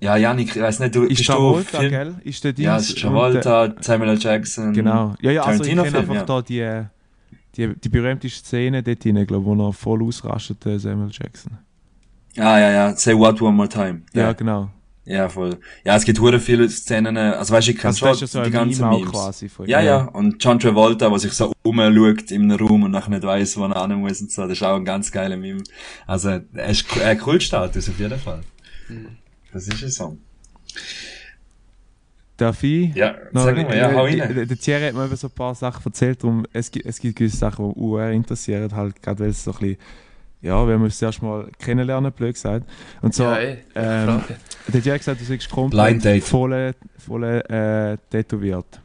Ja, 0.00 0.16
Janik, 0.16 0.56
ich 0.56 0.60
weiss 0.62 0.80
nicht, 0.80 0.94
du 0.96 1.02
ist 1.04 1.08
bist 1.18 1.28
du 1.28 1.32
Travolta, 1.32 1.78
Film- 1.78 1.90
gell? 1.90 2.14
Ist 2.24 2.42
der 2.42 2.52
Dings? 2.52 2.64
Ja, 2.66 2.76
es 2.76 2.88
ist 2.88 2.94
und, 2.94 3.00
Travolta, 3.02 3.74
Samuel 3.80 4.10
L. 4.10 4.18
Jackson. 4.18 4.70
äh, 4.70 4.74
Genau. 4.74 5.14
Ja, 5.20 5.30
ja, 5.30 5.42
also 5.44 5.62
ich 5.62 5.68
kenne 5.70 5.82
einfach 5.82 6.14
ja. 6.14 6.24
da 6.24 6.42
die, 6.42 6.82
die, 7.56 7.74
die 7.78 7.88
berühmte 7.88 8.28
Szene 8.28 8.82
dort 8.82 9.04
drin, 9.04 9.26
glaube 9.26 9.44
wo 9.44 9.68
er 9.68 9.72
voll 9.72 10.02
ausrastet, 10.02 10.64
der 10.64 10.78
Samuel 10.78 11.10
Jackson. 11.12 11.58
Ah, 12.36 12.58
ja, 12.58 12.70
ja, 12.70 12.96
Say 12.96 13.14
What 13.16 13.42
One 13.42 13.52
More 13.52 13.68
Time. 13.68 14.02
Ja, 14.14 14.22
Ja, 14.22 14.32
genau. 14.32 14.70
ja 15.04 15.28
voll. 15.28 15.58
Ja, 15.84 15.96
es 15.96 16.04
gibt 16.04 16.18
hure 16.18 16.40
viele 16.40 16.68
Szenen, 16.70 17.16
äh, 17.16 17.20
also 17.20 17.52
weißt 17.52 17.68
du, 17.68 17.72
ich 17.72 17.76
kenne 17.76 17.88
Also 17.88 18.06
schon 18.06 18.18
ja 18.18 18.26
so 18.26 18.42
die 18.42 18.50
ganzen 18.50 18.84
Meme 18.88 18.98
Memes. 19.00 19.10
quasi. 19.10 19.48
Von, 19.50 19.68
Ja, 19.68 19.80
ja, 19.80 20.04
und 20.04 20.42
John 20.42 20.58
Travolta, 20.58 21.10
der 21.10 21.18
sich 21.18 21.32
so 21.32 21.52
umschaut 21.62 22.30
in 22.30 22.50
einem 22.50 22.66
Raum 22.66 22.84
und 22.84 22.90
nachher 22.90 23.10
nicht 23.10 23.22
weiss, 23.24 23.56
wo 23.58 23.64
er 23.66 23.86
hin 23.86 23.98
muss 24.00 24.22
und 24.22 24.32
so, 24.32 24.42
das 24.42 24.52
ist 24.52 24.62
auch 24.62 24.76
ein 24.76 24.84
ganz 24.86 25.12
geiler 25.12 25.36
Meme. 25.36 25.62
Also, 26.06 26.40
er 26.54 26.68
ist 26.68 26.86
ein 26.98 27.18
Kultstatus 27.18 27.88
auf 27.90 27.98
jeden 27.98 28.18
Fall. 28.18 28.40
Das 29.52 29.68
ist 29.68 29.82
es 29.82 29.96
so. 29.96 30.16
Darf 32.36 32.62
ich? 32.64 32.94
Ja, 32.94 33.14
Noch- 33.32 33.44
sag 33.44 33.56
mal, 33.56 33.76
ja, 33.76 33.92
hau 33.92 34.04
rein. 34.04 34.18
Der 34.48 34.58
Thierry 34.58 34.86
hat 34.86 34.94
mir 34.94 35.04
eben 35.04 35.16
so 35.16 35.28
ein 35.28 35.32
paar 35.34 35.54
Sachen 35.54 35.82
erzählt, 35.84 36.22
darum, 36.22 36.44
es 36.52 36.70
gibt, 36.70 36.86
es 36.86 36.98
gibt 36.98 37.16
gewisse 37.16 37.36
Sachen, 37.36 37.72
die 37.72 37.78
UR 37.78 38.08
interessieren, 38.10 38.74
halt, 38.74 39.00
gerade 39.02 39.20
weil 39.20 39.30
es 39.30 39.44
so 39.44 39.52
ein 39.52 39.58
bisschen, 39.58 39.76
ja, 40.40 40.66
wenn 40.66 40.78
wir 40.80 40.84
uns 40.86 41.00
erst 41.00 41.22
mal 41.22 41.48
kennenlernen, 41.58 42.10
blöd 42.10 42.34
gesagt. 42.34 42.68
Und 43.00 43.14
so, 43.14 43.24
ja, 43.24 43.36
ey, 43.36 43.58
ähm, 43.74 44.22
der 44.72 44.82
Thierry 44.82 44.98
hat 44.98 45.16
gesagt, 45.16 45.20
du 45.20 45.26
Blind 45.26 45.48
komplett 46.02 46.24
voll, 46.24 46.74
voll 46.98 47.24
äh, 47.24 47.96
tätowiert. 48.10 48.80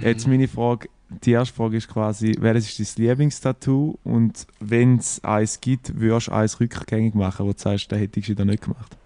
Jetzt 0.00 0.26
Mhm. 0.26 0.32
meine 0.32 0.48
Frage, 0.48 0.88
die 1.24 1.32
erste 1.32 1.54
Frage 1.54 1.76
ist 1.76 1.88
quasi, 1.88 2.34
welches 2.40 2.78
ist 2.80 2.98
dein 2.98 3.06
Lieblingstattoo 3.06 3.98
und 4.04 4.46
wenn 4.60 4.96
es 4.96 5.22
eins 5.22 5.60
gibt, 5.60 5.98
würdest 6.00 6.28
du 6.28 6.32
eins 6.32 6.58
rückgängig 6.60 7.14
machen, 7.14 7.46
wo 7.46 7.52
du 7.52 7.58
sagst, 7.58 7.90
den 7.92 7.98
hätte 7.98 8.18
ich 8.20 8.28
wieder 8.28 8.44
nicht 8.44 8.62
gemacht? 8.64 8.96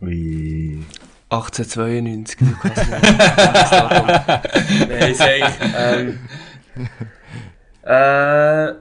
Ui. 0.00 0.80
1892, 1.30 2.38
so 2.40 2.46
quasi. 2.56 2.90
Nein, 4.88 5.14
sag 5.14 5.30
ich. 5.38 5.44
Ähm, 5.76 6.18
äh, 7.82 8.74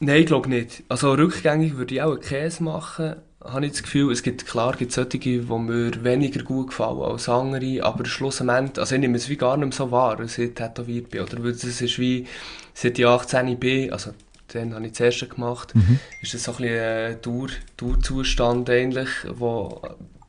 nein, 0.00 0.20
ich 0.20 0.26
glaube 0.26 0.48
nicht. 0.48 0.84
Also 0.88 1.12
rückgängig 1.12 1.76
würde 1.76 1.94
ich 1.94 2.02
auch 2.02 2.12
einen 2.12 2.20
Käse 2.20 2.62
machen. 2.62 3.16
Habe 3.44 3.66
ich 3.66 3.72
das 3.72 3.82
Gefühl, 3.82 4.10
es 4.12 4.22
gibt, 4.22 4.46
klar 4.46 4.74
gibt 4.76 4.90
es 4.90 4.94
solche, 4.94 5.18
die 5.18 5.38
mir 5.40 6.04
weniger 6.04 6.42
gut 6.42 6.68
gefallen 6.68 7.02
als 7.02 7.28
andere, 7.28 7.84
aber 7.84 8.06
schlussendlich, 8.06 8.78
also 8.78 8.94
ich 8.94 9.00
nehme 9.00 9.16
es 9.16 9.28
wie 9.28 9.36
gar 9.36 9.56
nicht 9.56 9.66
mehr 9.66 9.76
so 9.76 9.90
wahr, 9.90 10.18
als 10.18 10.38
ich 10.38 10.54
tätowiert 10.54 11.10
bin. 11.10 11.20
Oder 11.20 11.42
weil 11.42 11.50
es 11.50 11.64
ist 11.64 11.98
wie, 11.98 12.26
seit 12.72 12.98
ich 12.98 13.06
18 13.06 13.58
bin, 13.58 13.92
also 13.92 14.12
dann 14.48 14.72
habe 14.74 14.86
ich 14.86 14.92
das 14.92 15.00
erste 15.00 15.26
gemacht, 15.26 15.74
ist 16.22 16.32
das 16.32 16.44
so 16.44 16.52
ein 16.52 16.58
bisschen 16.58 16.78
ein 16.78 17.22
Dauer, 17.22 17.48
Dauerzustand 17.76 18.70
eigentlich, 18.70 19.08
wo, 19.28 19.82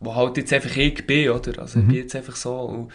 wo 0.06 0.16
halt 0.16 0.38
jetzt 0.38 0.54
einfach 0.54 0.76
ich 0.78 1.06
bin, 1.06 1.30
oder? 1.30 1.60
Also 1.62 1.80
ich 1.80 1.86
bin 1.86 1.96
jetzt 1.96 2.16
einfach 2.16 2.36
so 2.36 2.56
und 2.56 2.92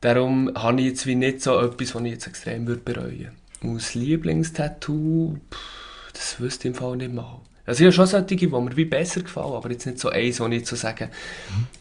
darum 0.00 0.50
habe 0.54 0.80
ich 0.80 0.88
jetzt 0.88 1.06
wie 1.06 1.14
nicht 1.14 1.42
so 1.42 1.58
etwas, 1.58 1.94
was 1.94 2.02
ich 2.02 2.10
jetzt 2.10 2.26
extrem 2.26 2.66
würde 2.66 2.82
bereuen. 2.82 3.30
Und 3.62 3.76
das 3.76 3.94
Lieblingstattoo, 3.94 5.38
pff, 5.50 6.12
das 6.12 6.40
wüsste 6.40 6.68
ich 6.68 6.74
im 6.74 6.78
Fall 6.78 6.96
nicht 6.96 7.12
mal. 7.12 7.40
Also 7.64 7.80
ich 7.80 7.86
habe 7.86 7.92
schon 7.92 8.06
solche, 8.06 8.36
die 8.36 8.46
mir 8.46 8.76
wie 8.76 8.84
besser 8.84 9.22
gefallen, 9.22 9.54
aber 9.54 9.70
jetzt 9.70 9.86
nicht 9.86 9.98
so 9.98 10.08
eins, 10.08 10.38
wo 10.38 10.46
ich 10.46 10.58
jetzt 10.58 10.68
so 10.68 10.76
sage, 10.76 11.10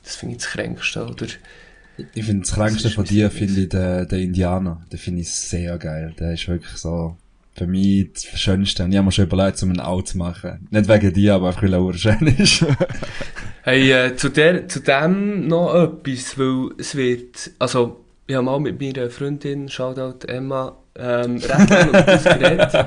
das 0.03 0.15
finde 0.15 0.35
ich 0.35 0.41
das 0.41 0.51
Kränkste, 0.51 1.05
oder? 1.05 1.27
Ich 2.13 2.25
finde 2.25 2.41
das 2.41 2.53
Kränkste 2.53 2.89
von 2.89 3.05
dir, 3.05 3.29
finde 3.29 3.61
ich 3.61 3.69
den, 3.69 4.07
den 4.07 4.19
Indianer. 4.19 4.81
Den 4.91 4.99
finde 4.99 5.21
ich 5.21 5.31
sehr 5.31 5.77
geil. 5.77 6.13
Der 6.19 6.33
ist 6.33 6.47
wirklich 6.47 6.75
so, 6.75 7.15
für 7.55 7.67
mich 7.67 8.11
das 8.13 8.39
Schönste. 8.39 8.83
Ich 8.83 8.95
habe 8.95 9.05
mir 9.05 9.11
schon 9.11 9.25
überlegt, 9.25 9.63
um 9.63 9.71
ein 9.71 9.79
Auto 9.79 10.03
zu 10.03 10.17
machen. 10.17 10.67
Nicht 10.69 10.89
wegen 10.89 11.13
dir, 11.13 11.35
aber 11.35 11.47
einfach 11.47 11.63
weil 11.63 11.73
er 11.73 11.81
urschön 11.81 12.27
ist. 12.37 12.65
Hey, 13.67 13.91
äh, 13.91 14.15
zu, 14.15 14.29
der, 14.29 14.67
zu 14.67 14.79
dem 14.79 15.47
noch 15.47 15.73
etwas, 15.73 16.37
weil 16.37 16.69
es 16.77 16.93
wird, 16.93 17.49
also, 17.57 18.05
ich 18.27 18.35
habe 18.35 18.45
mal 18.45 18.59
mit 18.59 18.79
meiner 18.79 19.09
Freundin, 19.09 19.69
Shoutout 19.69 20.27
Emma, 20.27 20.77
ähm, 20.95 21.37
recht 21.37 21.49
lange 21.49 21.87
über 21.87 22.01
das 22.01 22.23
geredet. 22.25 22.71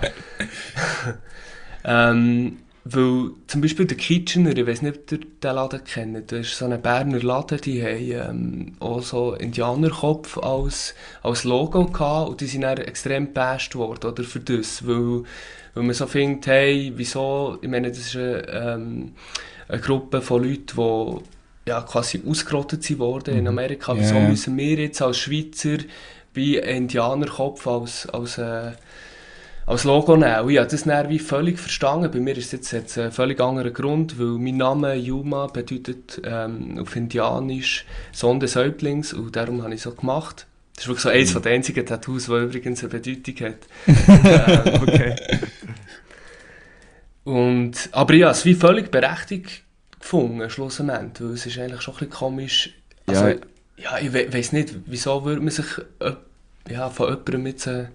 ähm, 1.84 2.58
weil 2.90 3.32
zum 3.46 3.60
Beispiel 3.60 3.86
der 3.86 3.96
Kitchener, 3.96 4.56
ich 4.56 4.66
weiß 4.66 4.82
nicht, 4.82 4.98
ob 4.98 5.12
ihr 5.12 5.18
den 5.18 5.54
Laden 5.54 5.84
kennt, 5.84 6.32
das 6.32 6.40
ist 6.40 6.58
so 6.58 6.64
ein 6.64 6.80
Berner 6.80 7.20
Laden, 7.20 7.60
die 7.60 7.82
haben 7.82 8.30
ähm, 8.30 8.72
auch 8.80 9.02
so 9.02 9.34
Indianerkopf 9.34 10.38
als, 10.38 10.94
als 11.22 11.44
Logo 11.44 11.86
gehabt 11.86 12.30
und 12.30 12.40
die 12.40 12.46
sind 12.46 12.62
dann 12.62 12.78
extrem 12.78 13.26
gepasst 13.26 13.74
worden, 13.74 14.10
oder, 14.10 14.24
für 14.24 14.40
das, 14.40 14.86
weil, 14.86 15.24
weil 15.74 15.84
man 15.84 15.94
so 15.94 16.06
findet, 16.06 16.46
hey, 16.46 16.92
wieso, 16.96 17.58
ich 17.60 17.68
meine, 17.68 17.88
das 17.90 17.98
ist 17.98 18.16
eine, 18.16 18.48
ähm, 18.48 19.12
eine 19.68 19.80
Gruppe 19.80 20.22
von 20.22 20.44
Leuten, 20.44 20.76
die 20.76 21.70
ja, 21.70 21.82
quasi 21.82 22.22
ausgerottet 22.26 22.82
sind 22.82 22.98
worden 22.98 23.36
in 23.36 23.46
Amerika. 23.46 23.94
Wieso 23.94 24.14
ja. 24.14 24.26
müssen 24.26 24.56
wir 24.56 24.78
jetzt 24.78 25.02
als 25.02 25.18
Schweizer 25.18 25.76
wie 26.32 26.60
ein 26.62 26.84
Indianerkopf 26.84 27.66
als, 27.66 28.08
als, 28.08 28.38
äh, 28.38 28.72
als 29.68 29.84
Logo 29.84 30.16
nehmen? 30.16 30.48
Ich 30.48 30.58
habe 30.58 30.68
das 30.68 30.84
dann 30.84 31.08
wie 31.10 31.18
völlig 31.18 31.58
verstanden. 31.58 32.10
Bei 32.10 32.20
mir 32.20 32.36
ist 32.36 32.46
es 32.46 32.52
jetzt, 32.52 32.72
jetzt 32.72 32.98
ein 32.98 33.12
völlig 33.12 33.40
anderer 33.40 33.70
Grund, 33.70 34.18
weil 34.18 34.38
mein 34.38 34.56
Name 34.56 34.94
Yuma 34.94 35.46
bedeutet 35.46 36.20
ähm, 36.24 36.78
auf 36.78 36.96
Indianisch 36.96 37.84
Sohn 38.12 38.40
des 38.40 38.56
Häuptlings 38.56 39.12
und 39.12 39.36
darum 39.36 39.62
habe 39.62 39.74
ich 39.74 39.82
so 39.82 39.92
gemacht. 39.92 40.46
Das 40.74 40.84
ist 40.84 40.88
wirklich 40.88 41.02
so 41.02 41.08
eines 41.10 41.32
von 41.32 41.42
den 41.42 41.52
einzigen 41.54 41.84
Tattoos, 41.84 42.26
das 42.26 42.42
übrigens 42.42 42.80
eine 42.82 42.88
Bedeutung 42.88 43.46
hat. 43.46 43.56
ähm, 44.66 44.82
Okay. 44.82 45.16
und, 47.24 47.88
aber 47.92 48.14
habe 48.14 48.30
es 48.30 48.44
wie 48.44 48.54
völlig 48.54 48.90
berechtigt 48.90 49.64
gefunden, 50.00 50.48
schlussendlich, 50.48 51.20
weil 51.20 51.34
es 51.34 51.46
ist 51.46 51.58
eigentlich 51.58 51.82
schon 51.82 51.94
ein 51.94 51.98
bisschen 51.98 52.10
komisch. 52.12 52.70
Also, 53.06 53.26
Ja. 53.28 53.34
ja, 53.76 53.98
ich 53.98 54.12
we 54.12 54.32
weiss 54.32 54.52
nicht, 54.52 54.74
wieso 54.86 55.24
würde 55.24 55.40
man 55.40 55.50
sich 55.50 55.66
äh, 55.98 56.12
ja, 56.70 56.88
von 56.90 57.08
jemandem 57.08 57.42
mit 57.42 57.60
so 57.60 57.86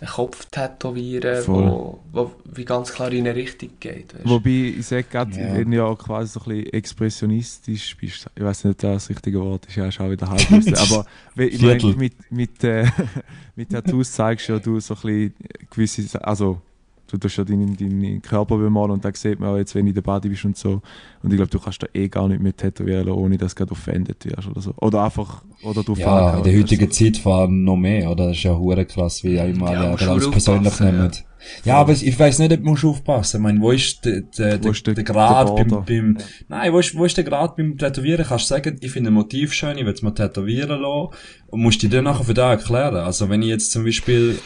einen 0.00 0.10
Kopf 0.10 0.46
tätowieren, 0.46 1.42
Voll. 1.42 1.64
wo, 1.64 2.00
wo 2.12 2.32
wie 2.44 2.64
ganz 2.64 2.92
klar 2.92 3.10
in 3.12 3.26
eine 3.26 3.34
Richtung 3.34 3.70
geht. 3.80 4.14
Weißt? 4.14 4.28
Wobei, 4.28 4.74
ich 4.78 4.86
sage 4.86 5.04
gerade, 5.04 5.30
Ja. 5.38 5.54
wenn 5.54 5.70
du 5.70 5.76
ja 5.76 5.94
quasi 5.94 6.32
so 6.32 6.40
ein 6.40 6.56
bisschen 6.56 6.72
expressionistisch 6.72 7.96
bist, 7.96 8.26
ich 8.34 8.42
weiß 8.42 8.64
nicht, 8.64 8.72
ob 8.74 8.78
das 8.78 9.04
das 9.04 9.10
richtige 9.10 9.40
Wort 9.40 9.66
ist, 9.66 9.76
ja, 9.76 9.86
ist 9.86 10.00
auch 10.00 10.10
wieder 10.10 10.28
halb 10.28 10.40
aber 10.50 11.06
wenn, 11.34 11.48
ich 11.48 11.62
meine, 11.62 11.94
mit, 11.96 12.30
mit, 12.30 12.64
äh, 12.64 12.86
mit 13.56 13.70
Tattoos 13.70 14.12
zeigst 14.12 14.48
ja 14.48 14.58
du 14.58 14.80
so 14.80 14.94
ein 14.94 15.00
bisschen 15.00 15.34
gewisse, 15.70 16.24
also 16.24 16.60
du 17.08 17.18
tust 17.18 17.36
ja 17.36 17.44
deinen, 17.44 17.76
deinen 17.76 18.20
Körper 18.22 18.56
bemalen 18.58 18.90
und 18.92 19.04
da 19.04 19.10
sieht 19.14 19.40
man 19.40 19.50
auch 19.50 19.56
jetzt, 19.56 19.74
wenn 19.74 19.84
du 19.84 19.90
in 19.90 19.94
der 19.94 20.02
Body 20.02 20.28
bist 20.28 20.44
und 20.44 20.56
so 20.56 20.82
und 21.22 21.30
ich 21.32 21.36
glaube, 21.36 21.50
du 21.50 21.58
kannst 21.58 21.82
da 21.82 21.86
eh 21.94 22.08
gar 22.08 22.28
nicht 22.28 22.42
mehr 22.42 22.56
tätowieren, 22.56 23.08
ohne 23.10 23.36
dass 23.38 23.54
du 23.54 23.58
gerade 23.60 23.72
offended 23.72 24.24
wirst 24.24 24.48
oder 24.48 24.60
so. 24.60 24.74
Oder 24.80 25.04
einfach, 25.04 25.42
oder 25.62 25.82
du 25.82 25.94
Ja, 25.94 26.36
in 26.36 26.42
der 26.44 26.58
heutigen. 26.58 26.90
Zeit 26.90 27.26
allem 27.26 27.64
noch 27.64 27.76
mehr, 27.76 28.10
oder? 28.10 28.28
Das 28.28 28.36
ist 28.36 28.42
ja 28.44 28.56
hure 28.56 28.84
krass, 28.84 29.22
wie 29.24 29.40
auch 29.40 29.46
immer 29.46 29.72
Ja, 29.72 29.80
alle 29.80 29.90
musst 29.90 30.02
das 30.02 30.08
alles 30.08 30.24
schon 30.24 30.32
persönlich 30.32 30.80
nehmen. 30.80 31.10
Ja, 31.12 31.25
aber 31.66 31.92
ich 31.92 32.18
weiss 32.18 32.38
nicht, 32.38 32.52
ob 32.52 32.58
du 32.58 32.64
musst 32.64 32.84
aufpassen. 32.84 33.36
Ich 33.38 33.42
meine, 33.42 33.60
wo 33.60 33.70
ist 33.70 34.04
der, 34.04 34.22
der, 34.22 34.58
Wo 34.58 34.62
der, 34.62 34.70
ist 34.72 34.86
der- 34.86 34.94
der 34.94 35.04
Grad 35.04 35.58
der 35.58 35.64
beim, 35.64 35.84
beim, 35.84 36.16
nein, 36.48 36.72
wo 36.72 36.78
ist, 36.78 36.96
wo 36.96 37.04
ist 37.04 37.16
der 37.16 37.24
Grad 37.24 37.56
beim 37.56 37.76
Tätowieren? 37.78 38.24
Kannst 38.26 38.46
du 38.50 38.54
sagen, 38.54 38.76
ich 38.80 38.90
finde 38.90 39.10
ein 39.10 39.14
Motiv 39.14 39.52
schön, 39.52 39.76
ich 39.78 39.84
will 39.84 39.92
es 39.92 40.02
mir 40.02 40.14
tätowieren 40.14 40.80
lassen, 40.80 41.14
und 41.48 41.60
musst 41.62 41.82
dich 41.82 41.90
dann 41.90 42.04
nachher 42.04 42.24
für 42.24 42.34
das 42.34 42.60
erklären. 42.60 42.96
Also, 42.96 43.28
wenn 43.28 43.42
ich 43.42 43.48
jetzt 43.48 43.70
zum 43.72 43.84
Beispiel, 43.84 44.38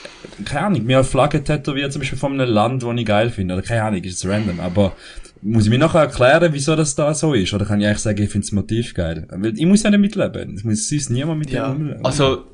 keine 0.45 0.67
Ahnung, 0.67 0.85
mir 0.85 0.99
eine 0.99 1.05
Flagge 1.05 1.43
tätowiert, 1.43 1.93
zum 1.93 2.01
Beispiel 2.01 2.19
von 2.19 2.33
einem 2.41 2.51
Land, 2.53 2.83
das 2.83 2.91
ich 2.97 3.07
geil 3.07 3.31
finde, 3.31 3.55
oder 3.55 3.63
keine 3.63 3.83
Ahnung, 3.85 4.03
ist 4.03 4.23
jetzt 4.23 4.27
random, 4.27 4.61
aber, 4.61 4.93
muss 5.43 5.65
ich 5.65 5.71
mir 5.71 5.79
nachher 5.79 6.01
erklären, 6.01 6.53
wieso 6.53 6.77
das 6.77 6.95
da 6.95 7.15
so 7.15 7.33
ist? 7.33 7.55
Oder 7.55 7.65
kann 7.65 7.81
ich 7.81 7.87
eigentlich 7.87 8.01
sagen, 8.01 8.23
ich 8.23 8.29
finde 8.31 8.47
das 8.47 8.53
Motiv 8.53 8.93
geil? 8.93 9.27
Weil 9.31 9.59
ich 9.59 9.65
muss 9.65 9.83
ja 9.83 9.89
nicht 9.91 10.01
mitleben. 10.01 10.55
Es 10.55 10.65
muss 10.65 10.87
sonst 10.87 11.09
niemand 11.09 11.39
mit 11.39 11.51
ja, 11.51 11.69
dem 11.73 11.77
umleben. 11.81 12.05
also 12.05 12.45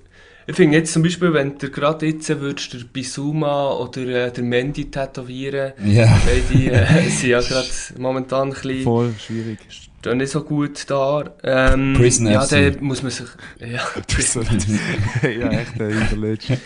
Ich 0.48 0.54
finde 0.54 0.76
jetzt 0.78 0.92
zum 0.92 1.02
Beispiel, 1.02 1.32
wenn 1.32 1.58
du 1.58 1.70
gerade 1.70 2.06
jetzt 2.06 2.28
würdest, 2.40 2.72
der 2.72 2.78
Bisuma 2.92 3.72
oder 3.72 4.02
äh, 4.26 4.32
der 4.32 4.44
Mendy 4.44 4.90
tätowieren, 4.90 5.72
Ja. 5.84 6.06
weil 6.24 6.40
die 6.52 6.68
äh, 6.68 7.08
sind 7.10 7.30
ja 7.30 7.40
gerade 7.40 7.66
momentan 7.98 8.48
ein 8.48 8.54
bisschen 8.54 8.82
Voll 8.84 9.12
schwierig. 9.18 9.58
stehen 9.68 10.18
nicht 10.18 10.30
so 10.30 10.42
gut 10.44 10.88
da. 10.88 11.24
Ähm, 11.42 11.94
Prison 11.96 12.28
ja, 12.28 12.46
dann 12.46 12.76
muss 12.80 13.02
man 13.02 13.10
sich, 13.10 13.26
ja, 13.58 13.66
ja, 15.28 15.50
echt 15.50 15.78
der 15.80 15.88
Hinterletzte. 15.88 16.58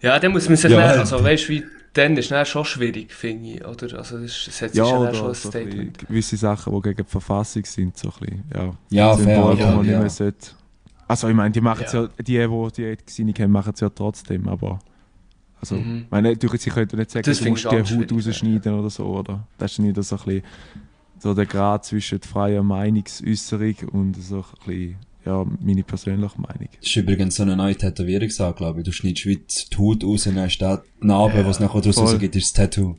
ja, 0.00 0.18
dann 0.18 0.32
muss 0.32 0.48
man 0.48 0.56
sich, 0.56 0.70
Ja, 0.70 0.80
ja. 0.80 0.86
also 1.00 1.22
weißt 1.22 1.44
du, 1.48 1.52
wie, 1.52 1.64
dann 1.92 2.16
ist 2.16 2.30
es 2.32 2.48
schon 2.48 2.64
schwierig, 2.64 3.12
finde 3.12 3.50
ich, 3.50 3.64
oder? 3.64 3.98
Also 3.98 4.18
das, 4.18 4.42
das 4.46 4.58
setzt 4.58 4.74
Ja, 4.76 4.84
ja, 4.84 4.96
oder 4.98 5.14
schon 5.14 5.28
ein 5.28 5.34
so 5.34 5.48
Statement. 5.48 5.98
gewisse 6.08 6.36
Sachen, 6.36 6.74
die 6.74 6.80
gegen 6.82 7.04
die 7.04 7.10
Verfassung 7.10 7.64
sind, 7.64 7.96
so 7.96 8.08
ein 8.08 8.14
bisschen, 8.20 8.44
ja. 8.52 8.74
Ja, 8.90 9.14
Symbol, 9.16 9.56
fair, 9.56 9.58
wo 9.58 9.60
ja, 9.62 9.70
man 9.76 9.82
nicht 9.82 9.92
ja. 9.92 10.00
mehr 10.00 10.10
sollte. 10.10 10.50
Also 11.08 11.28
ich 11.28 11.34
meine, 11.34 11.50
die 11.50 11.60
machen 11.60 11.84
Ja. 11.92 12.02
ja, 12.02 12.08
die, 12.18 12.70
die 12.76 12.96
die 12.96 13.04
Gesinnung 13.04 13.34
haben, 13.38 13.50
machen 13.50 13.72
es 13.74 13.80
ja 13.80 13.88
trotzdem, 13.88 14.46
aber 14.48 14.78
also, 15.60 15.74
Mhm. 15.74 16.02
ich 16.04 16.10
meine, 16.10 16.36
du, 16.36 16.48
sie 16.56 16.70
können 16.70 16.88
nicht 16.94 17.10
sagen, 17.10 17.24
Das 17.26 17.40
du 17.40 17.48
musst 17.50 17.64
die 17.64 17.68
Haut 17.68 18.12
rausschneiden 18.12 18.74
oder 18.78 18.90
so, 18.90 19.06
oder? 19.06 19.44
Das 19.58 19.72
ist 19.72 19.78
nicht 19.80 20.00
so 20.04 20.16
ein 20.16 20.22
bisschen 20.24 20.42
so 21.18 21.34
der 21.34 21.46
Grad 21.46 21.84
zwischen 21.84 22.20
freier 22.20 22.62
Meinungsäußerung 22.62 23.74
und 23.90 24.14
so 24.22 24.36
ein 24.36 24.44
bisschen, 24.66 24.96
ja, 25.24 25.44
meine 25.60 25.82
persönliche 25.82 26.40
Meinung. 26.40 26.68
Das 26.78 26.86
ist 26.88 26.94
übrigens 26.96 27.34
so 27.34 27.42
eine 27.42 27.56
neue 27.56 27.74
Tätowierungsart, 27.74 28.56
glaube 28.56 28.80
ich. 28.80 28.84
Du 28.84 28.92
schneidest 28.92 29.26
wie 29.26 29.36
die 29.36 29.76
Haut 29.76 30.04
raus 30.04 30.26
und 30.28 30.36
dann 30.36 30.48
da 30.60 30.76
die 31.02 31.06
Narbe, 31.06 31.44
was 31.44 31.58
nachher 31.58 31.80
draus 31.80 31.98
rausgeht, 31.98 32.36
ist 32.36 32.56
das 32.56 32.70
Tattoo. 32.70 32.96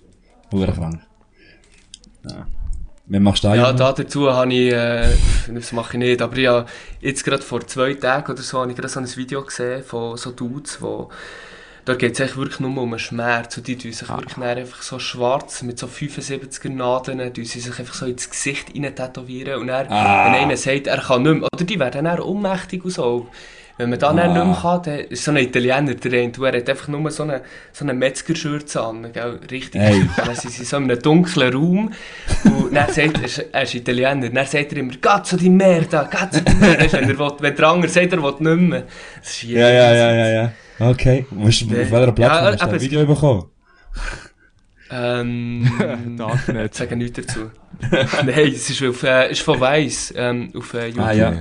Hure 0.52 0.74
krank. 0.74 1.00
Ja. 2.30 2.46
Wie 3.12 3.20
machst 3.20 3.44
du? 3.44 3.48
Ja, 3.48 3.74
da 3.74 3.92
dazu 3.92 4.32
habe 4.32 4.54
ich, 4.54 4.72
äh, 4.72 5.08
das 5.48 5.72
mache 5.72 5.94
ich 5.94 6.00
nicht, 6.00 6.22
aber 6.22 6.36
habe 6.48 6.66
jetzt 7.02 7.26
gerade 7.26 7.42
vor 7.42 7.66
zwei 7.66 7.96
Tagen 7.96 8.32
oder 8.32 8.42
so, 8.44 8.60
habe 8.60 8.70
ich 8.70 8.78
gerade 8.78 8.88
so 8.90 9.00
ein 9.00 9.16
Video 9.18 9.42
gesehen 9.44 9.84
von 9.84 10.16
so 10.16 10.30
Dudes, 10.32 10.80
wo, 10.80 11.10
da 11.86 11.96
geht 11.96 12.14
es 12.14 12.22
eigentlich 12.22 12.38
wirklich 12.38 12.60
nur 12.60 12.70
um 12.70 12.90
einen 12.92 13.00
Schmerz 13.00 13.58
und 13.58 13.66
die 13.68 13.78
tun 13.80 13.92
sich 13.94 14.08
wirklich 14.08 14.36
dann 14.36 14.44
einfach 14.44 14.84
so 14.84 15.00
schwarz 15.00 15.64
mit 15.64 15.80
so 15.80 15.88
75er 15.88 16.70
Nadeln, 16.70 17.34
tun 17.34 17.46
sie 17.46 17.60
sich 17.60 17.80
einfach 17.80 17.96
so 17.96 18.06
ins 18.06 18.30
Gesicht 18.30 18.76
rein 18.76 18.96
tätowieren 18.96 19.60
und 19.62 19.68
dann, 19.68 19.88
Ah. 19.88 20.26
wenn 20.28 20.36
einer 20.44 20.56
sagt, 20.58 20.86
er 20.86 21.00
kann 21.02 21.24
nicht 21.24 21.34
mehr, 21.40 21.50
oder 21.52 21.66
die 21.66 21.80
werden 21.80 22.06
dann 22.06 22.20
ohnmächtig 22.20 22.86
und 22.86 22.92
so. 22.92 23.28
Wenn 23.80 23.92
man 23.92 23.98
dann 24.00 24.20
Ah. 24.20 24.28
nicht 24.28 24.46
mehr 24.46 24.58
kann, 24.62 24.82
dann 24.84 25.00
ist 25.00 25.24
so 25.24 25.32
ein 25.32 25.38
Italiener, 25.38 25.94
der 25.96 26.12
eine, 26.22 26.32
er 26.38 26.58
hat 26.60 26.70
einfach 26.70 26.88
nur 26.90 27.10
so 27.12 27.24
eine, 27.24 27.42
so 27.72 27.86
eine 27.86 27.94
Metzgerschürze 27.94 28.82
an, 28.84 29.12
gell? 29.14 29.40
richtig. 29.50 29.80
Hey. 29.82 30.02
Dann 30.18 30.36
sind 30.36 30.52
sie 30.52 30.66
so 30.66 30.76
in 30.78 30.84
einem 30.84 31.00
dunklen 31.02 31.54
Raum 31.54 31.92
und 32.44 32.76
dann 32.76 32.92
sagt 32.92 33.18
er, 33.20 33.24
ist- 33.24 33.46
er 33.54 33.64
ist 33.64 33.76
Italiener, 33.76 34.30
dann 34.30 34.46
sagt 34.46 34.74
er 34.74 34.78
immer, 34.80 34.94
«Cazzo 35.02 35.38
di 35.38 35.50
merda, 35.50 36.04
cazzo 36.04 36.42
di 36.42 36.54
merda!» 36.56 36.92
Wenn, 36.92 37.10
er 37.10 37.18
will, 37.20 37.32
wenn 37.40 37.56
der 37.56 37.68
andere 37.70 37.90
sagt, 37.90 38.12
er 38.12 38.22
will 38.22 38.34
nicht 38.40 38.70
mehr. 38.70 38.84
Das 39.22 39.30
ist 39.30 39.44
Ja, 39.44 39.70
ja, 39.70 39.94
ja, 39.94 40.12
ja, 40.14 40.28
ja. 40.28 40.52
Okay. 40.80 41.26
Du, 41.32 41.38
auf 41.42 41.46
welcher 41.46 42.12
Plattform 42.12 42.22
Ja, 42.22 42.52
hast 42.60 42.72
du 42.72 42.76
es- 42.76 42.82
Video 42.84 43.06
bekommen? 43.06 43.46
Ähm, 44.92 46.16
Darknet. 46.18 46.72
ich 46.74 46.78
sage 46.78 46.96
nichts 46.96 47.22
dazu. 47.26 47.52
Nein, 48.26 48.52
es 48.54 48.70
ist, 48.70 48.84
auf, 48.84 49.04
äh, 49.04 49.32
ist 49.32 49.42
von 49.42 49.60
Weiss 49.60 50.14
ähm, 50.18 50.52
auf 50.58 50.74
äh, 50.74 50.88
YouTube. 50.88 51.06
Ah, 51.06 51.12
ja. 51.14 51.34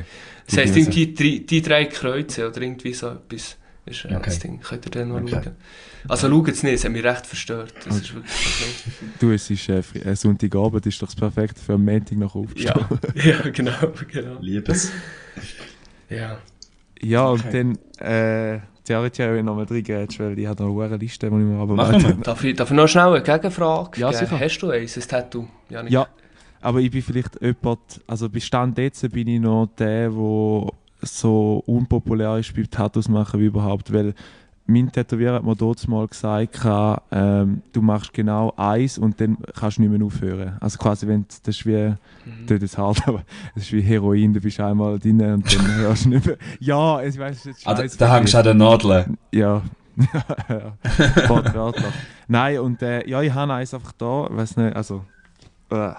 Das 0.49 0.57
heisst 0.59 0.75
Die 0.77 0.81
irgendwie 0.81 1.07
die, 1.09 1.47
die 1.47 1.63
drei 1.63 1.85
Kreuze 1.87 2.49
oder 2.49 2.61
irgendwie 2.63 2.95
so 2.95 3.09
etwas. 3.09 3.57
Ist 3.87 4.05
äh, 4.05 4.09
Okay. 4.09 4.23
das 4.25 4.39
Ding. 4.41 4.61
Könnt 4.61 4.87
ihr 4.87 4.91
dann 4.91 5.09
mal 5.11 5.23
Okay. 5.23 5.41
schauen. 5.45 5.57
Also 6.09 6.29
schaut 6.29 6.49
es 6.49 6.63
nicht, 6.63 6.75
es 6.75 6.85
hat 6.85 6.93
mich 6.93 7.05
recht 7.05 7.27
verstört. 7.27 7.75
Das 7.85 7.97
ist 7.97 8.15
wirklich 8.15 8.35
Du, 9.19 9.31
es 9.33 9.51
ist 9.51 9.69
äh, 9.69 9.83
äh, 10.05 10.15
Sonntagabend, 10.17 10.87
ist 10.87 11.01
doch 11.03 11.07
das 11.07 11.17
perfekte 11.17 11.61
für 11.61 11.75
am 11.75 11.85
Montag 11.85 12.19
noch 12.19 12.35
aufstehen. 12.35 12.73
Ja, 12.75 12.89
ja, 13.15 13.51
genau, 13.51 13.93
genau. 14.11 14.39
Liebes. 14.41 14.93
Ja. 16.09 16.39
Ja, 17.03 17.29
und 17.29 17.45
Okay. 17.47 17.51
dann, 17.51 17.79
äh, 18.07 18.61
theoretisch 18.85 19.25
habe 19.25 19.39
ich 19.39 19.45
noch 19.45 19.55
mal 19.57 19.65
reingrätscht, 19.65 20.19
weil 20.21 20.39
ich 20.39 20.47
habe 20.47 20.63
noch 20.65 20.81
eine 20.81 20.97
Liste, 20.97 21.29
die 21.31 21.37
ich 21.37 21.43
mir 21.43 21.55
Machen 21.55 21.61
abarbeiten 21.71 22.19
wir. 22.19 22.25
Darf 22.25 22.43
ich, 22.45 22.57
darf 22.57 22.71
ich 22.71 22.77
noch 22.77 22.89
schnell 22.89 23.15
eine 23.15 23.23
Gegenfrage 23.23 24.01
Ja, 24.01 24.11
geben? 24.11 24.19
sicher. 24.19 24.41
Hast 24.41 24.59
du 24.63 24.71
eins, 24.71 24.97
ein 24.97 25.03
Tattoo? 25.09 25.49
Janik? 25.69 25.93
Ja, 25.93 26.09
aber 26.61 26.81
ich 26.81 26.91
bin 26.91 27.03
vielleicht 27.03 27.41
jemand, 27.41 27.79
also 28.07 28.29
bis 28.29 28.45
Stand 28.45 28.79
jetzt 28.79 29.09
bin 29.13 29.29
ich 29.29 29.41
noch 29.41 29.69
der, 29.79 30.11
der 30.11 30.67
so 31.03 31.63
unpopulär 31.67 32.39
ist 32.39 32.55
beim 32.55 32.69
Tattoos 32.71 33.09
machen 33.09 33.41
wie 33.41 33.47
überhaupt, 33.47 33.93
weil 33.93 34.15
mein 34.71 34.93
Tätowierer 34.93 35.37
hat 35.37 35.45
mir 35.45 35.57
dort 35.57 35.87
mal 35.89 36.07
gesagt, 36.07 36.61
ähm, 37.11 37.63
du 37.73 37.81
machst 37.81 38.13
genau 38.13 38.53
eins 38.57 38.99
und 38.99 39.19
dann 39.19 39.39
kannst 39.59 39.79
du 39.79 39.83
nicht 39.83 39.97
mehr 39.97 40.07
aufhören. 40.07 40.59
Also 40.61 40.77
quasi, 40.77 41.07
wenn 41.07 41.23
du- 41.23 41.29
das 41.43 41.57
ist 41.57 41.65
wie, 41.65 41.95
Mhm. 42.27 42.47
das 42.47 42.63
ist 42.63 42.77
hart, 42.77 43.01
aber 43.09 43.23
es 43.55 43.63
ist 43.63 43.73
wie 43.73 43.81
Heroin, 43.81 44.35
du 44.35 44.41
bist 44.41 44.61
einmal 44.61 44.99
drin 44.99 45.21
und 45.23 45.55
dann 45.55 45.75
hörst 45.77 46.05
du 46.05 46.09
nicht 46.11 46.27
mehr. 46.27 46.37
Ja, 46.61 47.01
ich 47.03 47.19
weiß, 47.19 47.39
es 47.39 47.47
ist 47.47 47.67
Ah, 47.67 47.73
da, 47.75 47.85
da 47.87 48.15
hängst 48.17 48.35
du 48.35 48.39
an 48.39 48.45
den 48.45 48.57
Nadeln. 48.59 49.17
Ja. 49.33 49.63
ja. 50.49 50.73
Wortwörtlich. 51.29 51.87
Nein, 52.29 52.59
und 52.61 52.83
äh, 52.83 53.09
ja, 53.09 53.23
ich 53.23 53.33
habe 53.33 53.53
eins 53.55 53.73
einfach 53.73 53.93
da, 53.93 54.27
weiß 54.31 54.57
nicht, 54.59 54.77
also. 54.77 55.03
Äh, 55.71 55.93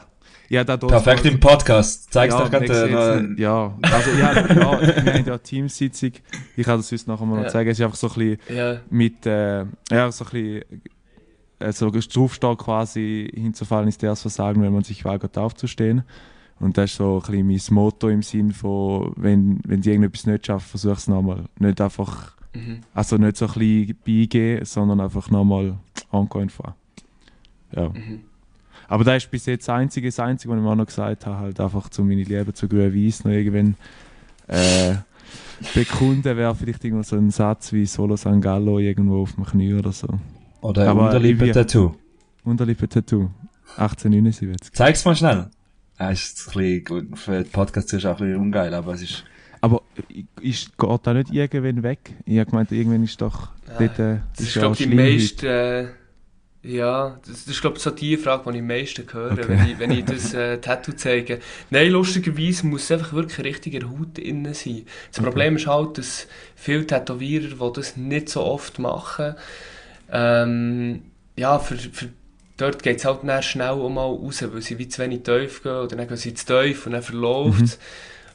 ja, 0.50 0.64
da 0.64 0.78
Perfekt 0.78 1.26
im 1.26 1.40
Podcast. 1.40 2.12
Zeig's 2.12 2.34
ja, 2.34 2.42
doch 2.42 2.50
gerade. 2.50 3.36
Äh, 3.38 3.42
ja, 3.42 3.78
also 3.82 4.12
ja, 4.12 4.34
ja, 4.34 5.06
wir 5.06 5.14
haben 5.14 5.26
ja 5.26 5.38
Teamsitzung. 5.38 6.12
Ich 6.58 6.66
kann 6.66 6.78
das 6.78 6.90
sonst 6.90 7.08
nachher 7.08 7.26
mal 7.26 7.38
noch 7.38 7.44
Ja. 7.44 7.50
zeigen. 7.50 7.70
Es 7.70 7.80
ist 7.80 7.86
einfach 7.86 7.98
so 7.98 8.08
ein 8.08 8.14
bisschen 8.14 8.58
Ja, 8.58 8.80
mit, 8.90 9.26
äh, 9.28 9.66
ja, 9.92 10.12
so 10.12 10.26
ein 10.26 10.32
bisschen, 10.32 10.64
äh, 11.60 11.72
so 11.72 11.92
draufstehen 11.92 12.58
quasi, 12.58 13.30
hinzufallen 13.34 13.90
ist 13.90 14.02
das 14.02 14.22
Versagen, 14.22 14.62
wenn 14.64 14.74
man 14.74 14.84
sich 14.84 15.06
weigert 15.06 15.38
aufzustehen. 15.38 16.04
Und 16.60 16.78
das 16.78 16.92
ist 16.92 16.98
so 16.98 17.22
ein 17.28 17.48
bisschen 17.48 17.76
mein 17.76 17.84
Motto 17.84 18.10
im 18.10 18.24
Sinn 18.24 18.52
von, 18.52 19.14
wenn, 19.16 19.60
wenn 19.66 19.82
sie 19.82 19.92
irgendetwas 19.92 20.26
nicht 20.26 20.48
schaffen, 20.48 20.68
versuch 20.68 20.98
es 20.98 21.08
nochmal. 21.08 21.46
Nicht 21.60 21.80
einfach, 21.80 22.36
mhm. 22.54 22.82
also 22.94 23.18
nicht 23.18 23.38
so 23.38 23.46
ein 23.46 23.54
bisschen 23.54 23.98
beigehen, 24.06 24.66
sondern 24.66 25.00
einfach 25.00 25.30
nochmal 25.30 25.78
encore 26.12 26.50
fahren. 26.50 26.74
Ja. 27.72 27.90
Mhm. 27.90 28.22
Aber 28.90 29.04
das 29.04 29.24
ist 29.24 29.32
bis 29.32 29.46
jetzt 29.46 29.68
das 29.68 29.76
Einzige, 29.76 30.08
das 30.10 30.20
Einzige, 30.20 30.52
was 30.52 30.58
ich 30.58 30.64
mir 30.64 30.72
auch 30.72 30.76
noch 30.76 30.86
gesagt 30.88 31.26
habe, 31.26 31.38
halt 31.38 31.60
einfach 31.60 31.90
zu 31.90 32.04
meiner 32.04 32.24
Liebe 32.24 32.54
zu 32.54 32.68
Grün 32.68 32.94
Weiss 32.94 33.24
noch 33.24 33.32
irgendwann 33.32 33.76
äh, 34.48 34.96
bekunden 35.76 36.36
wäre 36.38 36.56
vielleicht 36.56 36.84
irgendwo 36.84 37.04
so 37.04 37.16
ein 37.16 37.30
Satz 37.32 37.72
wie 37.74 37.86
Solo 37.86 38.16
Sangallo 38.16 38.80
irgendwo 38.80 39.22
auf 39.22 39.34
dem 39.36 39.46
Knie 39.46 39.74
oder 39.76 39.92
so. 39.92 40.08
oder 40.62 40.84
ein 40.84 40.88
Aber 40.90 41.06
Unterlippe-Tattoo. 41.06 41.94
Unterlippe-Tattoo. 42.44 43.30
1879. 43.78 44.74
Zeig's 44.74 45.06
mal 45.06 45.16
schnell. 45.16 45.48
Ah, 45.98 46.10
ist 46.12 46.48
ein 46.48 46.54
bisschen, 46.54 46.84
gut, 46.86 47.20
für 47.20 47.44
den 47.44 47.50
Podcast 47.52 47.94
ist 47.94 48.00
es 48.00 48.06
auch 48.06 48.20
ein 48.20 48.26
bisschen 48.28 48.42
ungeil, 48.42 48.74
aber 48.74 48.94
es 48.94 49.02
ist, 49.04 49.24
Aber 49.62 49.82
i- 50.10 50.26
ist, 50.42 50.76
geht 50.78 51.00
da 51.04 51.14
nicht 51.14 51.32
irgendwann 51.32 51.84
weg? 51.84 52.14
Ich 52.26 52.40
habe 52.40 52.50
gemeint, 52.50 52.72
irgendwann 52.72 53.04
ist 53.04 53.22
doch 53.22 53.50
Nein, 53.68 53.76
dort, 53.80 54.00
äh, 54.00 54.18
Das 54.36 54.46
ist, 54.48 54.56
ja 54.56 54.62
glaube 54.62 54.78
die 54.78 54.88
meiste, 54.88 55.48
äh, 55.48 55.88
ja, 56.62 57.20
das, 57.26 57.46
das 57.46 57.48
ist, 57.56 57.62
glaube 57.62 57.78
ich, 57.78 57.84
so 57.84 57.90
die 57.92 58.18
Frage, 58.18 58.52
die 58.52 58.58
ich 58.58 58.62
am 58.62 58.68
meisten 58.68 59.06
höre, 59.14 59.32
Okay. 59.32 59.48
wenn, 59.48 59.64
ich, 59.64 59.80
wenn 59.80 59.92
ich 59.92 60.06
das 60.06 60.34
äh, 60.34 60.58
Tattoo 60.62 60.92
zeige. 60.92 61.40
Nein, 61.70 61.92
lustigerweise 61.92 62.68
muss 62.68 62.84
es 62.84 62.92
einfach 62.92 63.14
wirklich 63.14 63.40
richtig 63.46 63.76
in 63.76 63.80
der 63.82 63.90
Haut 63.90 64.18
innen 64.20 64.54
sein. 64.54 64.86
Das 65.10 65.20
Okay. 65.20 65.24
Problem 65.24 65.56
ist 65.56 65.68
halt, 65.68 65.98
dass 65.98 66.28
viele 66.56 66.86
Tätowierer, 66.86 67.56
die 67.72 67.74
das 67.74 67.96
nicht 67.96 68.28
so 68.30 68.44
oft 68.44 68.78
machen, 68.80 69.36
ähm, 70.12 71.04
ja, 71.38 71.60
für, 71.60 71.78
für 71.78 72.10
dort 72.58 72.84
geht 72.84 72.98
es 72.98 73.06
halt 73.06 73.20
dann 73.24 73.44
schnell 73.44 73.70
auch 73.70 73.90
mal 73.90 74.04
raus, 74.06 74.44
weil 74.52 74.62
sie 74.62 74.78
wie 74.80 74.88
zu 74.90 75.02
wenig 75.02 75.24
tief 75.24 75.64
gehen 75.64 75.72
oder 75.74 75.96
dann 75.96 76.08
gehen 76.08 76.18
sie 76.18 76.34
zu 76.34 76.46
tief 76.46 76.86
und 76.86 76.94
dann 76.94 77.04
verläuft 77.04 77.66
es. 77.66 77.80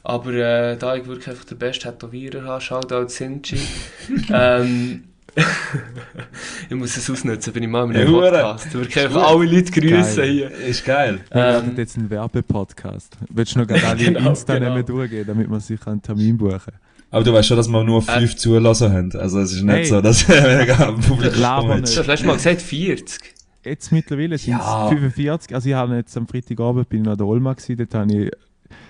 Aber 0.03 0.31
äh, 0.33 0.77
da 0.77 0.95
ich 0.95 1.05
wirklich 1.07 1.29
einfach 1.29 1.45
den 1.45 1.57
besten 1.57 1.83
Tätowierer 1.89 2.43
habe, 2.45 2.61
schaut 2.61 2.93
auch 2.93 3.09
Sinchi. 3.09 3.73
ähm, 4.31 5.05
ich 6.69 6.75
muss 6.75 6.95
es 6.97 7.09
ausnutzen, 7.09 7.53
bin 7.53 7.63
ich 7.63 7.69
mal 7.69 7.85
mit 7.87 7.97
Ja, 7.97 8.03
einem 8.03 8.13
hure. 8.13 8.31
Podcast. 8.31 8.75
Einfach 8.75 9.07
gut. 9.09 9.21
alle 9.23 9.45
Leute 9.45 9.71
grüßen 9.71 10.15
Geil. 10.15 10.31
hier. 10.31 10.51
ist 10.51 10.85
geil. 10.85 11.19
Wir 11.31 11.61
Ähm, 11.63 11.73
jetzt 11.77 11.97
einen 11.97 12.09
Werbepodcast. 12.09 13.17
Willst 13.29 13.55
du 13.55 13.59
noch 13.59 13.67
gerade 13.69 13.87
alle 13.87 14.03
Genau, 14.03 14.29
Insta 14.29 14.57
genau. 14.57 14.71
nehmen 14.73 14.85
durchgehen, 14.85 15.25
damit 15.27 15.49
man 15.49 15.59
sich 15.59 15.85
einen 15.87 16.01
Termin 16.01 16.37
buchen 16.37 16.73
Aber 17.11 17.23
du 17.23 17.33
weißt 17.33 17.47
schon, 17.47 17.57
dass 17.57 17.67
wir 17.67 17.83
nur 17.83 18.01
fünf 18.01 18.33
Äh. 18.33 18.35
Zulassen 18.35 18.91
haben. 18.91 19.11
Also 19.19 19.39
es 19.39 19.51
ist 19.53 19.63
nicht 19.63 19.75
Hey. 19.75 19.85
so, 19.85 20.01
dass 20.01 20.27
wir 20.29 20.41
mega 20.41 20.87
am 20.87 20.99
Publikum 20.99 21.43
haben. 21.43 21.81
nicht. 21.81 21.95
du 21.95 21.99
hast 21.99 22.07
letztes 22.07 22.25
Mal 22.27 22.33
gesagt 22.35 22.61
40. 22.61 23.19
Jetzt 23.63 23.91
mittlerweile 23.91 24.37
sind 24.37 24.53
es 24.55 24.59
Ja. 24.65 24.87
45. 24.89 25.53
Also 25.55 25.69
ich 25.69 25.75
habe 25.75 25.95
jetzt 25.95 26.15
am 26.15 26.27
Freitagabend 26.27 26.87
bin 26.87 26.99
ich 27.01 27.05
noch 27.05 27.13
in 27.13 27.17
der 27.17 27.27
Olma 27.27 27.53
gewesen, 27.53 27.77
dort 27.77 27.93
habe 27.95 28.13
ich 28.13 28.31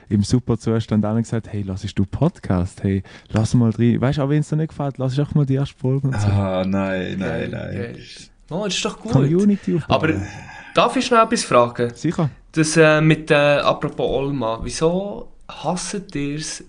im 0.10 0.24
super 0.24 0.58
Zustand 0.58 1.04
dann 1.04 1.18
gesagt, 1.18 1.48
hey, 1.52 1.64
lass 1.66 1.82
du 1.82 2.06
Podcast? 2.06 2.84
Hey, 2.84 3.04
lass 3.30 3.54
mal 3.54 3.72
rein. 3.72 4.00
Weißt 4.02 4.18
du, 4.18 4.24
auch 4.24 4.30
wenn 4.30 4.40
es 4.40 4.50
dir 4.50 4.56
nicht 4.56 4.70
gefällt, 4.70 4.98
lass 4.98 5.18
auch 5.20 5.34
mal 5.34 5.46
die 5.46 5.56
erste 5.56 5.76
Folge 5.78 6.08
und 6.08 6.20
so. 6.20 6.28
Ah, 6.28 6.64
nein, 6.66 7.18
nein, 7.18 7.50
nein. 7.52 7.96
Oh, 8.50 8.66
das 8.66 8.76
ist 8.76 8.86
doch 8.86 9.00
gut. 9.00 9.12
Community 9.12 9.76
aufbauen. 9.76 9.96
Aber 9.96 10.14
darf 10.74 10.96
ich 10.96 11.06
schnell 11.06 11.24
etwas 11.24 11.44
fragen? 11.44 11.92
Sicher. 11.96 12.30
Das 12.52 12.78
äh, 12.78 13.02
mit, 13.02 13.32
äh, 13.32 13.36
apropos 13.36 14.08
Olma, 14.08 14.60
wieso 14.64 15.32
hasst 15.48 16.16
ihr 16.16 16.36
es, 16.36 16.64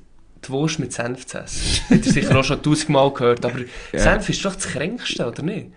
die 0.45 0.49
Wurst 0.51 0.78
mit 0.78 0.93
Senf 0.93 1.26
zu 1.26 1.39
essen? 1.39 1.82
Habt 1.91 2.07
ihr 2.07 2.12
sicher 2.12 2.39
auch 2.39 2.45
schon 2.45 2.62
tausendmal 2.62 3.12
gehört, 3.12 3.45
aber 3.45 3.59
Ja. 3.93 3.99
Senf 3.99 4.28
ist 4.28 4.45
doch 4.45 4.55
das 4.55 4.66
Kränkste, 4.66 5.26
oder 5.26 5.43
nicht? 5.43 5.70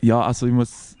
Ja, 0.00 0.22
also 0.22 0.46
ich 0.46 0.52
muss 0.52 0.96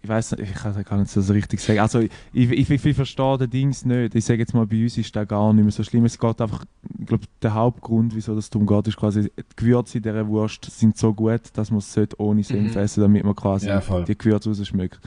ich 0.00 0.08
weiß 0.08 0.32
nicht, 0.32 0.50
ich 0.50 0.54
kann 0.54 0.74
das 0.74 0.84
gar 0.84 0.96
nicht 0.98 1.10
so 1.10 1.20
richtig 1.32 1.60
sagen. 1.60 1.80
Also 1.80 2.00
ich, 2.00 2.10
ich, 2.32 2.70
ich, 2.70 2.84
ich 2.84 2.96
verstehe 2.96 3.36
den 3.38 3.50
Dings 3.50 3.84
nicht. 3.84 4.14
Ich 4.14 4.24
sage 4.24 4.38
jetzt 4.38 4.54
mal, 4.54 4.66
bei 4.66 4.82
uns 4.82 4.96
ist 4.96 5.14
das 5.14 5.26
gar 5.26 5.52
nicht 5.52 5.64
mehr 5.64 5.72
so 5.72 5.82
schlimm. 5.82 6.04
Es 6.04 6.18
geht 6.18 6.40
einfach, 6.40 6.64
ich 7.00 7.06
glaube, 7.06 7.24
der 7.42 7.54
Hauptgrund, 7.54 8.14
wieso 8.14 8.34
das 8.34 8.48
darum 8.48 8.66
geht, 8.66 8.86
ist 8.88 8.96
quasi, 8.96 9.22
die 9.22 9.42
Gewürze 9.56 9.98
in 9.98 10.02
dieser 10.04 10.26
Wurst 10.28 10.64
sind 10.70 10.96
so 10.96 11.12
gut, 11.12 11.40
dass 11.54 11.70
man 11.70 11.78
es 11.78 11.98
ohne 12.18 12.44
Senf 12.44 12.74
Mhm. 12.74 12.80
essen 12.80 13.00
damit 13.02 13.24
man 13.24 13.34
quasi 13.34 13.66
Ja, 13.66 13.80
die 13.80 14.16
Gewürze 14.16 14.50
rausschmeckt. 14.50 15.00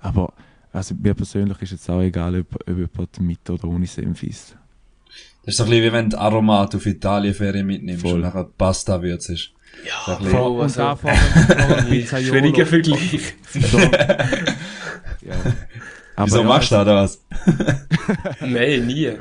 Aber 0.00 0.32
also 0.72 0.94
mir 0.96 1.14
persönlich 1.14 1.60
ist 1.62 1.72
jetzt 1.72 1.88
auch 1.88 2.00
egal, 2.00 2.40
ob, 2.40 2.54
ob 2.54 2.68
jemand 2.68 3.20
mit 3.20 3.48
oder 3.48 3.68
ohne 3.68 3.86
Senf 3.86 4.22
isst. 4.24 4.56
Das 5.44 5.54
ist 5.54 5.56
so 5.58 5.64
ein 5.64 5.70
bisschen 5.70 5.84
wie 5.84 5.92
wenn 5.92 6.10
du 6.10 6.18
Aromat 6.18 6.74
auf 6.74 6.86
Italienferien 6.86 7.66
mitnimmst 7.66 8.02
Voll. 8.02 8.14
und 8.14 8.20
nachher 8.22 8.44
Pasta 8.44 9.02
würzest. 9.02 9.52
Ja, 9.86 10.16
ein 10.18 10.72
da 10.74 10.96
vor 10.96 11.10
allem 11.10 11.86
Pizzaiolo. 11.88 12.28
schwieriger 12.28 12.66
Vergleich. 12.66 13.34
So. 13.52 13.78
ja. 13.78 15.34
Wieso 16.18 16.38
ja, 16.38 16.44
machst 16.44 16.70
du 16.70 16.76
oder 16.80 16.94
was? 16.96 17.20
Nein, 18.40 18.86
nie. 18.86 19.12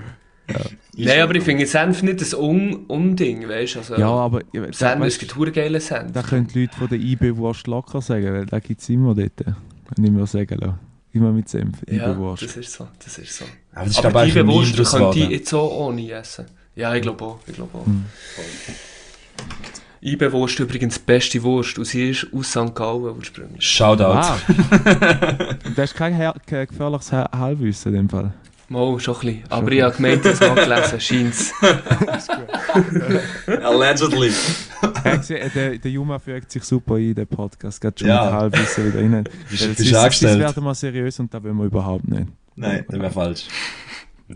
Nein, 0.97 1.21
aber 1.21 1.35
ich 1.35 1.43
finde 1.43 1.65
Senf 1.65 2.03
nicht 2.03 2.19
das 2.21 2.33
Un 2.33 2.85
Unding, 2.87 3.47
weißt 3.47 3.75
du? 3.75 3.79
Also, 3.79 3.95
Ja, 3.95 4.09
aber 4.09 4.41
ja, 4.53 4.65
da, 4.65 4.73
Senf, 4.73 4.95
es 4.95 4.99
weißt, 5.01 5.19
gibt 5.19 5.35
hure 5.35 5.51
geile 5.51 5.79
Senf. 5.79 6.11
da 6.11 6.21
können 6.21 6.47
die 6.47 6.61
Leute 6.61 6.77
von 6.77 6.89
der 6.89 6.99
IB-Wurst 6.99 7.67
locker 7.67 8.01
sagen, 8.01 8.33
weil 8.33 8.45
da 8.45 8.59
gibt 8.59 8.81
es 8.81 8.89
immer 8.89 9.15
dort. 9.15 9.31
Nicht 9.97 10.13
mehr 10.13 10.27
sagen 10.27 10.57
lassen. 10.59 10.79
Immer 11.13 11.31
mit 11.31 11.47
Senf, 11.49 11.77
ja, 11.89 12.11
IB-Wurst. 12.11 12.43
das 12.43 12.57
ist 12.57 12.71
so, 12.73 12.87
das 13.03 13.17
ist 13.17 13.37
so. 13.37 13.45
Aber 13.73 13.85
das 13.85 13.97
ist 13.97 14.05
aber 14.05 14.25
ich 14.25 14.33
die 14.33 14.39
ein 14.41 14.47
Wurst 14.47 14.71
Indus 14.71 14.91
könnte 14.91 15.07
ich 15.09 15.15
geworden. 15.15 15.31
jetzt 15.31 15.49
so 15.49 15.61
ohne 15.71 16.11
essen. 16.11 16.45
Ja, 16.75 16.93
ich 16.93 17.01
glaube 17.01 17.23
auch, 17.23 17.39
ich 17.47 17.53
glaube 17.55 17.77
auch. 17.77 17.85
Mhm. 17.85 18.05
IB-Wurst 20.03 20.59
übrigens 20.59 20.95
die 20.95 21.01
beste 21.05 21.43
Wurst 21.43 21.77
und 21.77 21.85
sie 21.85 22.09
ist 22.09 22.25
aus 22.33 22.49
St. 22.49 22.73
Gallen 22.73 23.15
ursprünglich. 23.17 23.63
Shoutout. 23.63 24.03
Ah. 24.03 24.37
das 25.75 25.91
ist 25.91 25.95
kein, 25.95 26.13
Her 26.13 26.33
kein 26.47 26.65
gefährliches 26.67 27.11
Her 27.11 27.29
Halbwissen 27.31 27.91
in 27.93 27.97
dem 27.99 28.09
Fall. 28.09 28.33
Mal, 28.67 28.99
schon 28.99 29.15
ein 29.15 29.19
bisschen. 29.19 29.43
Aber 29.49 29.71
ich 29.71 29.81
habe 29.81 29.95
gemeint, 29.95 30.23
das 30.25 30.39
mal 30.39 30.55
gelesen, 30.55 30.99
scheint's. 31.01 31.53
Allegedly. 33.47 34.31
Er 35.03 35.17
gesehen, 35.17 35.51
der, 35.53 35.77
der 35.77 35.91
Juma 35.91 36.19
fügt 36.19 36.51
sich 36.51 36.63
super 36.63 36.95
ein, 36.95 37.13
der 37.13 37.25
Podcast. 37.25 37.81
Geht 37.81 37.99
schon 37.99 38.09
Ja. 38.09 38.25
mit 38.25 38.33
Halbwissen 38.33 38.87
wieder 38.87 38.99
rein. 38.99 39.23
Bist, 39.49 39.67
bist 39.67 39.77
sonst 39.77 39.93
angestellt? 39.95 40.39
werden 40.39 40.63
wir 40.63 40.73
seriös 40.75 41.19
und 41.19 41.33
das 41.33 41.43
wollen 41.43 41.57
wir 41.57 41.65
überhaupt 41.65 42.07
nicht. 42.07 42.27
Nein, 42.55 42.85
das 42.89 42.99
wäre 42.99 43.11
falsch. 43.11 43.45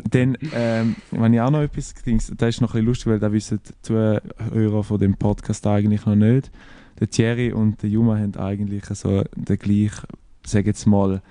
Dann, 0.09 0.37
ähm, 0.53 0.95
wenn 1.11 1.33
ich 1.33 1.41
auch 1.41 1.51
noch 1.51 1.61
etwas 1.61 1.95
gedings, 1.95 2.31
das 2.35 2.49
ist 2.49 2.61
noch 2.61 2.75
ein 2.75 2.85
lustig, 2.85 3.07
weil 3.07 3.19
da 3.19 3.31
wissen 3.31 3.59
die 3.67 3.73
Zuhörer 3.81 4.83
von 4.83 4.99
dem 4.99 5.15
Podcast 5.15 5.65
eigentlich 5.67 6.05
noch 6.05 6.15
nicht. 6.15 6.51
Der 6.99 7.09
Thierry 7.09 7.51
und 7.51 7.81
der 7.81 7.89
Juma 7.89 8.17
haben 8.17 8.35
eigentlich 8.35 8.85
so 8.85 9.23
den 9.35 9.59
gleichen, 9.59 10.07
sag 10.45 10.65
jetzt 10.65 10.85
mal, 10.85 11.21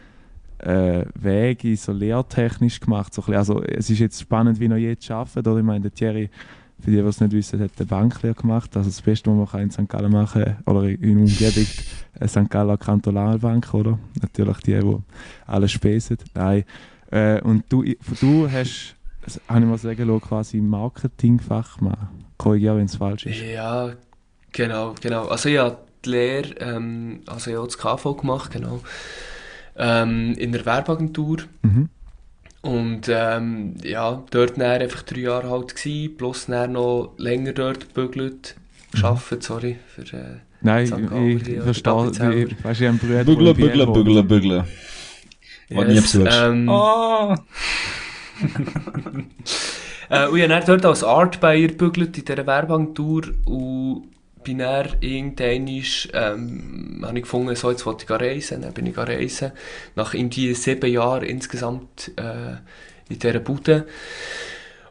äh, 0.59 1.05
Wege 1.15 1.77
so 1.77 1.93
lehrtechnisch 1.93 2.81
gemacht. 2.81 3.15
So 3.15 3.23
also 3.23 3.63
es 3.63 3.91
ist 3.91 3.99
jetzt 3.99 4.21
spannend, 4.21 4.61
wie 4.61 4.67
er 4.67 4.77
jetzt 4.77 5.11
arbeitet. 5.11 5.47
Oder? 5.47 5.59
Ich 5.59 5.65
meine, 5.65 5.83
der 5.83 5.95
Thierry, 5.95 6.31
für 6.81 6.91
die, 6.91 6.97
die 6.97 7.03
es 7.03 7.21
nicht 7.21 7.33
wissen, 7.33 7.61
hat 7.61 7.71
eine 7.79 7.87
Banklehre 7.87 8.35
gemacht. 8.35 8.77
Also 8.77 8.89
das 8.91 9.01
Beste, 9.01 9.31
was 9.31 9.37
man 9.37 9.47
kann 9.47 9.61
in 9.61 9.71
St. 9.71 9.89
Gallen 9.89 10.13
machen 10.13 10.45
kann, 10.45 10.57
oder 10.67 10.89
in 10.89 11.19
Umgebung, 11.19 11.67
eine 12.19 12.29
St. 12.29 12.51
Gallen 12.51 12.79
Kantonalbank, 12.79 13.73
oder? 13.75 13.99
Natürlich 14.21 14.59
die, 14.59 14.79
die 14.79 14.97
alles 15.47 15.73
spesen. 15.73 16.19
Nein. 16.35 16.65
Äh, 17.15 17.41
und 17.43 17.65
du, 17.69 17.85
du 18.21 18.51
hast, 18.51 18.97
habe 19.49 19.61
ich 19.61 19.67
mal 19.67 19.79
sagen 19.79 20.09
lassen, 20.09 20.21
quasi 20.21 20.57
Marketingfachmann. 20.57 22.09
Korrigiere, 22.37 22.79
wenn 22.79 22.87
es 22.87 22.97
falsch 22.97 23.27
ist. 23.27 23.41
Ja, 23.41 23.93
genau, 24.51 24.95
genau. 25.01 25.29
Also 25.29 25.49
ich 25.49 25.59
habe 25.59 25.79
die 26.05 26.11
Lehre, 26.11 26.49
ähm, 26.59 27.21
also 27.27 27.51
ich 27.53 27.57
habe 27.57 27.69
das 27.69 27.79
KV 27.79 28.17
gemacht, 28.17 28.51
genau. 28.51 28.81
Ähm, 29.77 30.35
in 30.37 30.51
der 30.51 30.67
Werbeagentur. 30.67 31.39
Mhm. 31.63 31.89
Und 32.63 33.09
ähm, 33.09 33.75
ja, 33.85 34.25
dort 34.31 34.59
dann 34.59 34.81
einfach 34.81 35.03
drei 35.03 35.21
Jahre 35.21 35.51
halt 35.51 35.77
gewesen, 35.77 36.17
plus 36.17 36.49
noch 36.49 37.13
länger 37.19 37.53
dort 37.53 37.95
gebügelt, 37.95 38.57
gearbeitet, 38.93 39.43
sorry, 39.45 39.77
für, 39.87 40.03
äh, 40.17 40.41
Nein, 40.63 40.85
ich, 41.29 41.47
ich 41.47 41.63
verstehe, 41.63 41.93
weißt 41.95 42.19
du, 42.19 42.23
ich 42.23 42.23
habe 42.23 42.87
einen 42.87 42.99
Bruder, 42.99 43.25
Bügle, 43.25 43.55
bügle, 43.55 43.85
kommt. 43.85 44.05
bügle, 44.05 44.23
bügle. 44.25 44.65
Was 45.71 45.89
nie 45.89 46.01
besuchst. 46.01 46.39
ähm, 46.41 46.69
Oh! 46.69 47.35
Äh, 50.11 50.29
und 50.29 50.39
ich 50.39 50.51
habe 50.51 50.67
dort 50.67 50.85
als 50.85 51.03
Art 51.03 51.41
Buyer 51.41 51.69
gebügelt 51.69 52.19
in 52.19 52.25
dieser 52.27 52.47
Werbeagentur 52.47 53.23
und 53.47 54.11
bin 54.45 54.59
dann 54.59 54.89
irgendwann, 55.01 55.67
ähm, 56.13 57.03
habe 57.03 57.17
ich 57.19 57.23
gefunden, 57.23 57.57
so, 57.57 57.71
jetzt 57.71 57.87
wollte 57.87 58.05
ich 58.05 58.11
reisen, 58.11 58.61
dann 58.61 58.75
bin 58.75 58.85
ich 58.87 58.99
reisen, 58.99 59.53
nach 59.97 60.13
irgendwie 60.13 60.53
sieben 60.55 60.93
Jahren 60.93 61.23
insgesamt 61.25 62.13
äh, 62.17 62.57
in 63.09 63.19
dieser 63.19 63.41
Bude. 63.41 63.87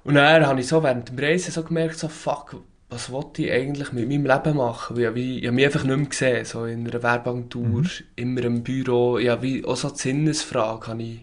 Und 0.03 0.15
dann 0.15 0.47
habe 0.47 0.59
ich 0.59 0.67
so 0.67 0.82
während 0.82 1.09
dem 1.09 1.19
Reisen 1.19 1.51
so 1.51 1.63
gemerkt, 1.63 1.99
so, 1.99 2.07
fuck, 2.07 2.55
was 2.94 3.12
wollte 3.12 3.44
ich 3.44 3.52
eigentlich 3.52 3.91
mit 3.91 4.08
meinem 4.08 4.26
Leben 4.26 4.58
machen? 4.58 4.98
Weil 4.98 5.18
Ich, 5.18 5.38
ich 5.39 5.46
habe 5.46 5.56
mich 5.56 5.66
einfach 5.66 5.84
nicht 5.84 5.98
mehr 5.98 6.08
gesehen, 6.08 6.46
so 6.46 6.66
in 6.66 6.88
einer 6.88 7.02
Werbeagentur, 7.02 7.84
immer 8.16 8.44
im 8.44 8.64
Büro, 8.64 9.18
ja, 9.18 9.41
wie, 9.41 9.66
auch 9.66 9.76
so 9.76 9.89
die 9.89 10.00
Sinnesfrage 10.00 10.88
habe 10.88 11.04
ich, 11.04 11.20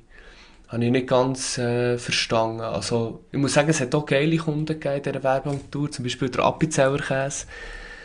habe 0.68 0.85
ich 0.85 0.91
nicht 0.91 1.07
ganz 1.07 1.59
äh, 1.59 1.99
verstanden. 1.99 2.61
Also, 2.61 3.25
ich 3.33 3.39
muss 3.39 3.55
sagen, 3.55 3.71
es 3.71 3.81
hat 3.81 3.95
auch 3.95 4.07
geile 4.07 4.37
Kunden 4.37 4.66
gegeben 4.66 4.97
in 4.97 5.03
dieser 5.03 5.23
Werbeagentur, 5.23 5.91
zum 5.91 6.03
Beispiel 6.05 6.29
der 6.29 6.45
Appenzeller 6.45 6.99
Käse. 6.99 7.47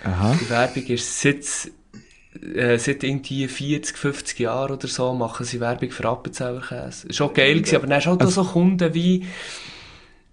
Aha. 0.03 0.37
Die 0.39 0.49
Werbung 0.49 0.83
ist 0.85 1.21
seit, 1.21 1.71
äh, 2.55 2.77
seit 2.77 3.03
irgendwie 3.03 3.47
40, 3.47 3.97
50 3.97 4.39
Jahren 4.39 4.73
oder 4.73 4.87
so, 4.87 5.13
machen 5.13 5.45
sie 5.45 5.59
Werbung 5.59 5.89
für 5.89 6.07
Appenzeller 6.07 6.61
Käse. 6.61 7.07
Ist 7.07 7.21
auch 7.21 7.33
geil 7.33 7.55
gewesen, 7.61 7.77
aber 7.77 7.87
dann 7.87 7.97
hast 7.97 8.05
du 8.05 8.11
auch 8.11 8.31
so 8.31 8.43
Kunden 8.43 8.93
wie 8.93 9.25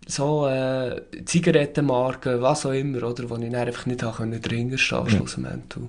so 0.06 0.46
äh, 0.46 1.00
Zigarettenmarken, 1.24 2.40
was 2.42 2.66
auch 2.66 2.72
immer, 2.72 3.02
oder, 3.02 3.28
wo 3.30 3.36
ich 3.36 3.50
dann 3.50 3.54
einfach 3.54 3.86
nicht 3.86 4.02
habe 4.02 4.16
können 4.16 4.40
dringend 4.40 4.80
stehen 4.80 5.04
Ja. 5.04 5.10
schlussendlich. 5.10 5.84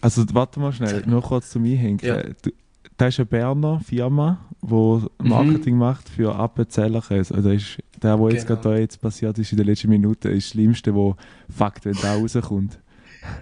Also 0.00 0.24
warte 0.32 0.60
mal 0.60 0.72
schnell, 0.72 1.02
nur 1.06 1.22
kurz 1.22 1.50
zum 1.50 1.64
Einhängen. 1.64 1.98
Ja. 2.02 2.22
Du, 2.22 2.50
das 2.96 3.08
ist 3.14 3.18
eine 3.20 3.26
Berner 3.26 3.80
Firma, 3.80 4.38
die 4.62 5.00
Marketing 5.18 5.76
macht 5.76 6.08
für 6.08 6.34
Appenzellerkäse. 6.34 7.34
Also 7.34 7.50
ist 7.50 7.78
der, 8.02 8.20
was 8.20 8.32
jetzt 8.34 8.46
Genau. 8.46 8.60
gerade 8.60 8.74
da 8.76 8.80
jetzt 8.80 9.00
passiert 9.00 9.38
ist 9.38 9.52
in 9.52 9.58
den 9.58 9.66
letzten 9.66 9.88
Minuten, 9.88 10.28
ist 10.28 10.46
das 10.46 10.50
Schlimmste, 10.52 10.94
wo 10.94 11.16
Fakt, 11.54 11.84
wenn 11.84 11.94
da 12.00 12.14
rauskommt. 12.14 12.78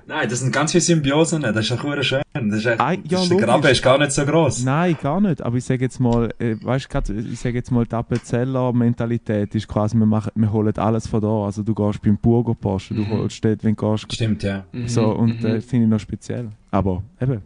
Nein, 0.06 0.28
das 0.28 0.40
sind 0.40 0.52
ganz 0.52 0.72
viele 0.72 0.82
Symbiosen. 0.82 1.42
Das 1.42 1.56
ist 1.56 1.72
auch 1.72 2.02
schön. 2.02 2.22
Das 2.34 2.58
ist 2.58 2.66
echt, 2.66 2.80
Ah, 2.80 2.92
ja, 2.92 2.98
das 3.08 3.22
ist, 3.22 3.30
der. 3.30 3.38
Graben 3.38 3.66
ist 3.68 3.82
gar 3.82 3.98
nicht 3.98 4.12
so 4.12 4.24
gross. 4.26 4.62
Nein, 4.64 4.96
gar 5.02 5.20
nicht. 5.20 5.40
Aber 5.42 5.56
ich 5.56 5.64
sage 5.64 5.82
jetzt 5.84 5.98
mal, 6.00 6.28
äh, 6.38 6.56
weißt 6.62 6.88
grad, 6.90 7.08
ich 7.08 7.38
sage 7.40 7.56
jetzt 7.56 7.70
mal, 7.70 7.86
die 7.86 7.94
Appenzeller-Mentalität 7.94 9.54
ist 9.54 9.68
quasi, 9.68 9.96
wir, 9.96 10.06
machen, 10.06 10.32
wir 10.34 10.52
holen 10.52 10.76
alles 10.78 11.06
von 11.06 11.20
da. 11.20 11.44
Also 11.46 11.62
du 11.62 11.74
gehst 11.74 12.02
beim 12.02 12.16
Burger 12.18 12.54
du 12.60 12.94
Mhm. 12.94 13.10
holst 13.10 13.44
dort, 13.44 13.64
wenn 13.64 13.74
du 13.76 13.90
gehst. 13.92 14.12
Stimmt, 14.12 14.42
ja. 14.42 14.64
Mhm, 14.72 14.88
So, 14.88 15.06
und 15.10 15.40
mhm. 15.42 15.46
äh, 15.46 15.60
finde 15.60 15.84
ich 15.84 15.90
noch 15.90 16.00
speziell. 16.00 16.48
Aber 16.70 17.02
eben, 17.20 17.42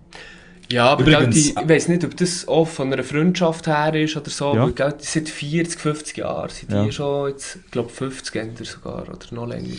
Ja, 0.71 0.87
aber 0.91 1.01
Übrigens- 1.03 1.35
gell, 1.35 1.55
die, 1.55 1.63
ich 1.63 1.69
weiß 1.69 1.89
nicht, 1.89 2.05
ob 2.05 2.15
das 2.19 2.47
auch 2.47 2.67
von 2.69 2.93
einer 2.93 3.03
Freundschaft 3.03 3.67
her 3.67 3.95
ist 3.95 4.17
oder 4.19 4.29
so, 4.31 4.55
Ja. 4.55 4.67
gell, 4.69 4.95
die 5.01 5.05
seit 5.07 5.29
40, 5.31 5.81
50 5.81 6.19
Jahren 6.19 6.51
sind 6.51 6.71
Ja. 6.73 6.85
die 6.85 6.93
schon 6.93 7.29
jetzt, 7.31 7.57
ich 7.65 7.71
glaube 7.71 7.89
50 7.89 8.37
Ender 8.37 8.65
sogar 8.67 9.03
oder 9.09 9.19
noch 9.31 9.47
länger. 9.47 9.77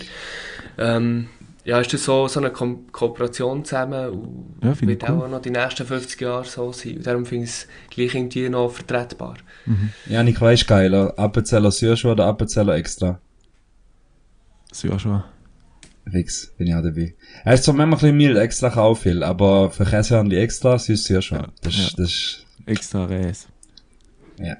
Ähm, 0.80 1.28
ja, 1.66 1.80
ist 1.80 1.94
das 1.94 2.04
so, 2.06 2.28
so 2.28 2.40
eine 2.40 2.52
Ko 2.52 2.80
Kooperation 2.92 3.64
zusammen 3.66 4.10
und 4.10 4.56
Ja, 4.64 4.74
finde 4.74 4.94
wird 4.94 5.04
ich 5.04 5.10
cool. 5.10 5.24
auch 5.24 5.28
noch 5.30 5.42
die 5.42 5.50
nächsten 5.52 5.86
50 5.86 6.20
Jahre 6.22 6.46
so 6.46 6.72
sein. 6.72 6.98
Und 6.98 7.06
darum 7.08 7.26
finde 7.26 7.46
ich 7.46 7.50
es 7.52 7.68
gleich 7.90 8.16
irgendwie 8.16 8.50
noch 8.50 8.70
vertretbar. 8.72 9.36
Janik, 10.08 10.40
weißt 10.42 10.64
du 10.64 10.68
geiler? 10.68 11.14
Appenzeller 11.18 11.72
Sürschuh 11.72 12.10
oder 12.12 12.26
Appenzeller 12.26 12.76
Extra? 12.76 13.20
ist 14.72 14.84
ja 14.84 14.98
schon. 15.00 15.24
Fix, 16.12 16.54
bin 16.58 16.68
ich 16.68 16.74
auch 16.74 16.82
dabei. 16.82 17.14
Er 17.46 17.54
ist 17.54 17.66
zwar 17.66 17.76
manchmal 17.76 17.98
ein 17.98 18.00
bisschen 18.00 18.18
mild, 18.18 18.38
extra 18.38 18.70
kaufe 18.72 19.04
viel, 19.04 19.22
aber 19.24 19.70
für 19.70 19.86
Käsehörnli 19.86 20.38
extra 20.38 20.80
süß 20.80 21.04
Sürschuh. 21.06 21.36
Ja, 21.36 21.48
Das, 21.62 21.78
ja. 21.78 21.84
ist 21.84 22.00
das 22.00 22.08
ist, 22.08 22.46
Extra 22.66 23.06
Reis. 23.06 23.48
ja. 24.40 24.58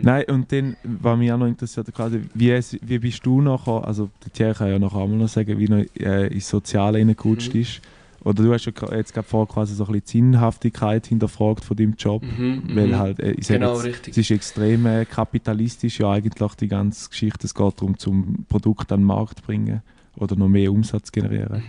Nein, 0.00 0.24
und 0.28 0.50
dann, 0.52 0.76
was 0.84 1.18
mich 1.18 1.32
auch 1.32 1.38
noch 1.38 1.46
interessiert, 1.46 1.92
quasi, 1.94 2.20
wie, 2.34 2.50
es- 2.50 2.78
wie 2.82 2.98
bist 2.98 3.24
du 3.26 3.40
nachher, 3.40 3.86
also 3.86 4.10
der 4.24 4.32
Thierry 4.32 4.54
kann 4.54 4.68
ja 4.68 4.78
nachher 4.78 4.98
auch 4.98 5.08
mal 5.08 5.16
noch 5.16 5.28
sagen, 5.28 5.58
wie 5.58 5.66
er 6.02 6.24
äh, 6.24 6.34
ins 6.34 6.48
Soziale 6.48 6.98
reingerutscht 6.98 7.54
Mhm. 7.54 7.60
ist. 7.60 7.80
Oder 8.24 8.42
du 8.42 8.52
hast 8.52 8.64
ja 8.66 8.72
jetzt 8.96 9.14
gerade 9.14 9.28
vorher 9.28 9.46
quasi 9.52 9.74
so 9.74 9.84
ein 9.86 9.92
bisschen 9.92 10.04
die 10.04 10.10
Sinnhaftigkeit 10.32 11.06
hinterfragt 11.06 11.64
von 11.64 11.76
deinem 11.76 11.94
Job. 11.96 12.22
Mhm, 12.24 12.62
Weil 12.74 12.86
mhm. 12.88 12.96
halt, 12.98 13.20
äh, 13.20 13.32
ich 13.32 13.46
Genau, 13.46 13.74
jetzt, 13.76 13.84
richtig. 13.84 14.12
es 14.12 14.18
ist 14.18 14.30
extrem 14.32 14.84
äh, 14.86 15.04
kapitalistisch 15.04 16.00
ja 16.00 16.10
eigentlich 16.10 16.54
die 16.54 16.66
ganze 16.68 17.08
Geschichte. 17.08 17.46
Es 17.46 17.54
geht 17.54 17.74
darum, 17.80 17.96
zum 17.98 18.44
Produkt 18.48 18.90
an 18.90 19.00
den 19.00 19.06
Markt 19.06 19.38
zu 19.38 19.44
bringen 19.44 19.80
oder 20.16 20.34
noch 20.34 20.48
mehr 20.48 20.72
Umsatz 20.72 21.12
generieren. 21.12 21.62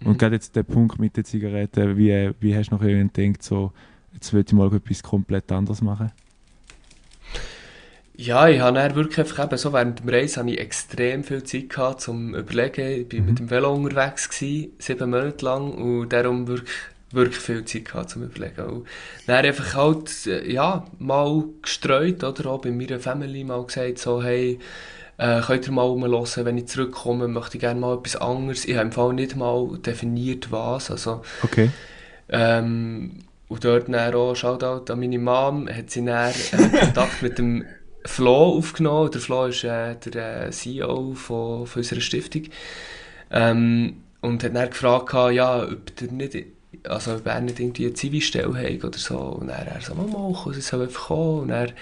Mhm. 0.00 0.06
Und 0.08 0.18
gerade 0.18 0.36
jetzt 0.36 0.56
der 0.56 0.62
Punkt 0.62 0.98
mit 0.98 1.18
den 1.18 1.24
Zigaretten, 1.26 1.96
wie, 1.98 2.08
äh, 2.10 2.32
wie 2.40 2.56
hast 2.56 2.70
du 2.70 2.76
noch 2.76 2.82
irgendwie 2.82 3.22
gedacht, 3.26 3.42
so, 3.42 3.70
jetzt 4.14 4.32
will 4.32 4.42
ich 4.46 4.52
mal 4.54 4.72
etwas 4.74 5.02
komplett 5.02 5.52
anderes 5.52 5.82
machen? 5.82 6.10
Ja, 8.22 8.48
ich 8.48 8.60
habe 8.60 8.78
dann 8.78 8.94
wirklich 8.96 9.18
einfach 9.18 9.44
eben 9.46 9.56
so 9.56 9.72
während 9.72 10.00
dem 10.00 10.08
Reisen 10.10 10.40
habe 10.40 10.50
ich 10.50 10.60
extrem 10.60 11.24
viel 11.24 11.42
Zeit 11.42 11.70
gehabt 11.70 12.02
zum 12.02 12.34
überlegen. 12.34 13.00
Ich 13.00 13.08
bin 13.08 13.22
Mhm. 13.22 13.26
mit 13.30 13.38
dem 13.38 13.50
Velo 13.50 13.72
unterwegs 13.72 14.28
gewesen, 14.28 14.72
sieben 14.78 15.08
Monate 15.10 15.42
lang 15.44 15.72
und 15.72 16.10
darum 16.12 16.46
wirklich 16.46 16.70
wirklich 17.12 17.38
viel 17.38 17.64
Zeit 17.64 17.86
gehabt 17.86 18.10
zum 18.10 18.22
Überlegen. 18.24 18.60
Und 18.66 18.86
dann 19.26 19.44
einfach 19.44 19.74
halt, 19.74 20.26
äh, 20.26 20.52
ja, 20.52 20.86
mal 20.98 21.44
gestreut, 21.62 22.22
oder 22.22 22.50
auch 22.50 22.60
bei 22.60 22.70
meiner 22.70 23.00
Family 23.00 23.42
mal 23.42 23.64
gesagt, 23.64 23.98
so, 23.98 24.22
hey, 24.22 24.58
äh, 25.16 25.40
könnt 25.40 25.66
ihr 25.66 25.72
mal 25.72 25.82
rumhören, 25.86 26.44
wenn 26.44 26.58
ich 26.58 26.66
zurückkomme, 26.68 27.26
möchte 27.26 27.56
ich 27.56 27.60
gerne 27.62 27.80
mal 27.80 27.96
etwas 27.98 28.16
anderes. 28.16 28.64
Ich 28.66 28.74
habe 28.76 28.86
im 28.86 28.92
Fall 28.92 29.14
nicht 29.14 29.34
mal 29.34 29.78
definiert, 29.78 30.52
was, 30.52 30.90
also, 30.90 31.22
Okay. 31.42 31.70
ähm, 32.28 33.12
und 33.48 33.64
dort 33.64 33.88
dann 33.88 34.14
auch, 34.14 34.34
Shoutout 34.36 34.92
an 34.92 35.00
meine 35.00 35.18
Mom, 35.18 35.68
hat 35.68 35.90
sie 35.90 36.04
dann 36.04 36.30
äh, 36.30 36.68
Kontakt 36.78 37.22
mit 37.22 37.38
dem 37.38 37.64
Flo 38.04 38.56
aufgenommen. 38.56 39.10
Der 39.10 39.20
Flo 39.20 39.46
ist 39.46 39.64
äh, 39.64 39.96
der 39.96 40.46
äh, 40.46 40.50
CEO 40.50 41.14
von, 41.14 41.66
von 41.66 41.80
unserer 41.80 42.00
Stiftung. 42.00 42.44
Ähm, 43.30 44.02
und 44.20 44.44
hat 44.44 44.54
dann 44.54 44.70
gefragt, 44.70 45.12
ja, 45.34 45.62
ob 45.62 45.96
der 45.96 46.12
nicht, 46.12 46.36
also 46.84 47.14
ob 47.14 47.26
er 47.26 47.40
nicht 47.40 47.58
irgendwie 47.58 47.86
eine 47.86 47.94
Zivilstelle 47.94 48.54
hat 48.54 48.84
oder 48.84 48.98
so. 48.98 49.18
Und 49.18 49.48
dann 49.48 49.66
er 49.66 49.80
so, 49.80 49.94
Mama, 49.94 50.36
komm, 50.42 50.52
sie 50.52 50.60
soll 50.60 50.82
einfach 50.82 51.08
kommen. 51.08 51.40
Und 51.40 51.48
dann, 51.48 51.72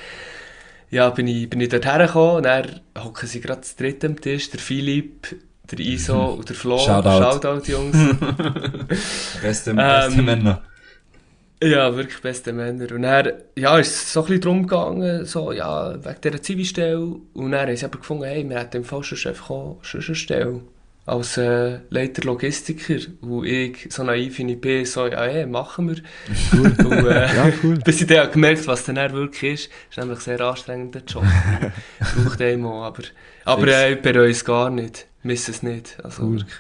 ja, 0.90 1.10
bin 1.10 1.26
ich, 1.26 1.50
bin 1.50 1.60
ich 1.60 1.68
dort 1.68 1.86
hergekommen 1.86 2.36
und 2.36 2.42
dann 2.44 2.80
hocken 2.96 3.28
sie 3.28 3.40
gerade 3.40 3.60
zu 3.62 3.76
dritt 3.76 4.04
am 4.04 4.20
Tisch, 4.20 4.50
der 4.50 4.60
Philipp, 4.60 5.36
der 5.70 5.80
Iso 5.80 6.24
und 6.38 6.48
der 6.48 6.56
Flo. 6.56 6.78
Shoutout. 6.78 7.40
Shoutout, 7.40 7.70
Jungs. 7.70 7.96
Beste, 9.42 9.70
Ähm, 9.70 9.76
beste 9.76 10.22
Männer. 10.22 10.62
Ja, 11.62 11.96
wirklich 11.96 12.20
beste 12.22 12.52
Männer. 12.52 12.92
Und 12.94 13.02
dann, 13.02 13.32
ja, 13.56 13.78
ist 13.78 13.88
es 13.88 14.12
so 14.12 14.20
ein 14.20 14.26
bisschen 14.26 14.40
darum 14.42 14.62
gegangen, 14.66 15.24
so, 15.24 15.50
ja, 15.50 15.92
wegen 16.04 16.20
dieser 16.22 16.42
Zivilstelle. 16.42 16.98
Und 17.34 17.50
dann 17.50 17.66
haben 17.68 17.76
sie 17.76 17.84
aber 17.84 17.98
gefunden, 17.98 18.24
hey, 18.24 18.48
wir 18.48 18.59
hätten 18.61 18.76
im 18.78 18.84
Fall 18.84 19.02
schon 19.02 19.18
schon 19.18 19.78
eine 19.92 20.14
Stelle. 20.14 20.61
Als 21.04 21.38
äh, 21.38 21.78
Leiter 21.88 22.22
Logistiker, 22.24 22.96
wo 23.22 23.42
ich 23.42 23.86
so 23.90 24.04
naiv 24.04 24.38
in 24.38 24.61
bin, 24.61 24.84
so, 24.84 25.06
ja, 25.06 25.22
hey, 25.24 25.46
machen 25.46 25.88
wir. 25.88 25.96
Cool. 26.52 26.66
Und, 26.86 27.06
äh, 27.06 27.26
Ja, 27.34 27.50
cool. 27.64 27.78
bis 27.84 28.00
ich 28.02 28.06
dann 28.06 28.30
gemerkt 28.30 28.66
was 28.66 28.84
dann 28.84 29.12
wirklich 29.12 29.54
ist. 29.54 29.70
ist 29.90 29.98
nämlich 29.98 30.18
ein 30.18 30.22
sehr 30.22 30.40
anstrengender 30.42 31.00
Job. 31.06 31.24
Braucht 31.98 32.40
einem 32.42 32.66
auch, 32.66 32.84
aber, 32.84 33.02
aber 33.44 33.66
äh, 33.68 33.94
ich 33.94 34.02
bereue 34.02 34.30
es 34.30 34.44
gar 34.44 34.70
nicht. 34.70 35.06
Miss 35.22 35.48
es 35.48 35.62
nicht. 35.62 35.96
Also, 36.04 36.22
Cool. 36.22 36.40
wirklich. 36.40 36.54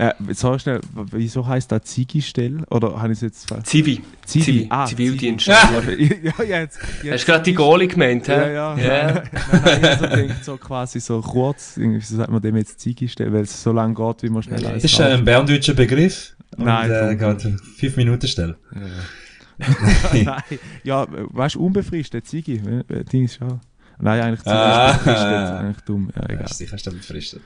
Äh, 0.00 0.14
sag 0.32 0.58
schnell, 0.62 0.80
wieso 1.12 1.46
heisst 1.46 1.70
das 1.70 1.82
Zigi-Stelle? 1.84 2.64
Oder 2.70 3.02
habe 3.02 3.12
ich 3.12 3.18
es 3.18 3.20
jetzt 3.20 3.48
ver- 3.48 3.62
Zivi. 3.62 4.00
Zivi. 4.24 4.44
Zivi. 4.44 4.66
Ah, 4.70 4.86
Zivildienst. 4.86 5.44
Zivi. 5.44 6.20
Ja, 6.22 6.32
ja, 6.44 6.60
jetzt. 6.60 6.80
Hast 6.82 7.04
jetzt 7.04 7.22
du 7.22 7.26
gerade 7.26 7.44
die 7.44 7.52
Goalie 7.52 7.86
gemeint, 7.86 8.26
hä? 8.26 8.32
Ja, 8.32 8.48
ja. 8.48 8.78
Ja. 8.78 9.12
Nein, 9.12 9.22
nein, 9.62 9.78
ich 9.82 9.88
also 9.90 10.06
denke 10.06 10.36
so 10.42 10.56
quasi 10.56 11.00
so 11.00 11.20
kurz, 11.20 11.76
irgendwie, 11.76 12.00
wie 12.00 12.14
sagt 12.14 12.30
man 12.30 12.40
dem 12.40 12.56
jetzt 12.56 12.80
Zigi-Stelle, 12.80 13.30
weil 13.30 13.42
es 13.42 13.62
so 13.62 13.72
lange 13.72 13.92
geht, 13.92 14.22
wie 14.22 14.30
man 14.30 14.42
schnell 14.42 14.62
Ja, 14.62 14.70
alles 14.70 14.84
Ist 14.84 14.98
ein 15.02 15.22
berndeutscher 15.22 15.74
Begriff. 15.74 16.34
Und, 16.56 16.64
Nein, 16.64 16.90
äh, 16.90 17.16
geht 17.16 17.42
fünf 17.76 17.96
Minuten 17.96 18.26
stellen. 18.26 18.56
Nein, 20.14 20.42
ja, 20.82 21.06
weißt 21.10 21.56
du, 21.56 21.66
unbefristet, 21.66 22.26
Ziggy, 22.26 22.62
äh, 22.88 23.04
Ding 23.04 23.24
ist 23.24 23.36
schon. 23.36 23.60
Nein, 24.00 24.20
eigentlich 24.20 24.40
Ziggy 24.40 24.56
Ah. 24.56 24.90
ist 24.92 24.98
befristet, 25.04 25.54
eigentlich 25.58 25.80
dumm, 25.84 26.10
ja, 26.16 26.28
egal. 26.30 26.48
sicher 26.48 26.76
ist 26.76 26.84
befristet. 26.90 27.42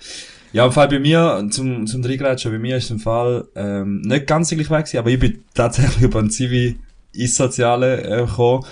Ja, 0.53 0.67
im 0.67 0.73
Fall 0.73 0.89
bei 0.89 0.99
mir, 1.01 1.47
zum, 1.51 1.87
zum 1.87 2.03
Dreigrätschen, 2.03 2.53
bei 2.53 2.59
mir 2.59 2.77
ist 2.77 2.91
im 2.91 3.01
Fall, 3.01 3.45
ähm, 3.57 4.01
nicht 4.03 4.27
ganz 4.27 4.51
gleich 4.51 4.71
weg 4.71 4.85
gewesen, 4.85 4.99
aber 4.99 5.11
ich 5.11 5.19
bin 5.19 5.43
tatsächlich 5.55 6.03
über 6.03 6.21
ein 6.21 6.31
Zivi 6.31 6.79
ins 7.13 7.37
Soziale, 7.37 8.03
äh, 8.03 8.25
gekommen. 8.27 8.65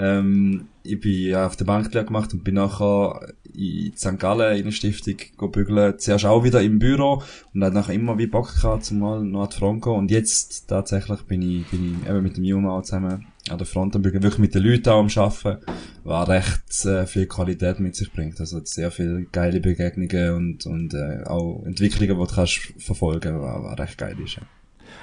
Ähm, 0.00 0.68
ich 0.88 1.00
bin 1.00 1.30
ja 1.30 1.46
auf 1.46 1.56
der 1.56 1.64
Bank 1.64 1.90
gemacht 1.90 2.32
und 2.32 2.44
bin 2.44 2.54
nachher 2.54 3.20
in 3.54 3.96
St. 3.96 4.18
Gallen 4.18 4.56
in 4.56 4.62
eine 4.62 4.72
Stiftung 4.72 5.16
go 5.36 5.48
bügeln. 5.48 5.98
Zuerst 5.98 6.24
auch 6.24 6.44
wieder 6.44 6.62
im 6.62 6.78
Büro 6.78 7.22
und 7.54 7.60
dann 7.60 7.74
nachher 7.74 7.94
immer 7.94 8.18
wie 8.18 8.26
Bock 8.26 8.54
gehabt, 8.54 8.84
zumal 8.84 9.20
gehen. 9.22 9.92
Und 9.92 10.10
jetzt 10.10 10.68
tatsächlich 10.68 11.22
bin 11.22 11.42
ich, 11.42 11.66
bin 11.66 11.98
ich 12.02 12.08
eben 12.08 12.22
mit 12.22 12.36
dem 12.36 12.66
auch 12.66 12.82
zusammen 12.82 13.26
an 13.50 13.58
der 13.58 13.66
Front 13.66 13.96
am 13.96 14.02
bügeln, 14.02 14.22
wirklich 14.22 14.40
mit 14.40 14.54
den 14.54 14.62
Leuten 14.62 14.88
auch 14.90 15.00
am 15.00 15.08
Arbeiten, 15.08 15.64
was 16.04 16.28
recht 16.28 16.84
äh, 16.84 17.06
viel 17.06 17.26
Qualität 17.26 17.80
mit 17.80 17.96
sich 17.96 18.12
bringt. 18.12 18.38
Also 18.40 18.60
sehr 18.64 18.90
viele 18.90 19.24
geile 19.24 19.60
Begegnungen 19.60 20.34
und, 20.34 20.66
und 20.66 20.94
äh, 20.94 21.24
auch 21.24 21.62
Entwicklungen, 21.64 22.18
die 22.18 22.26
du 22.26 22.34
kannst 22.34 22.74
verfolgen, 22.78 23.40
was, 23.40 23.62
was 23.62 23.78
recht 23.78 23.98
geil 23.98 24.16
ist. 24.22 24.36
Ja. 24.36 24.42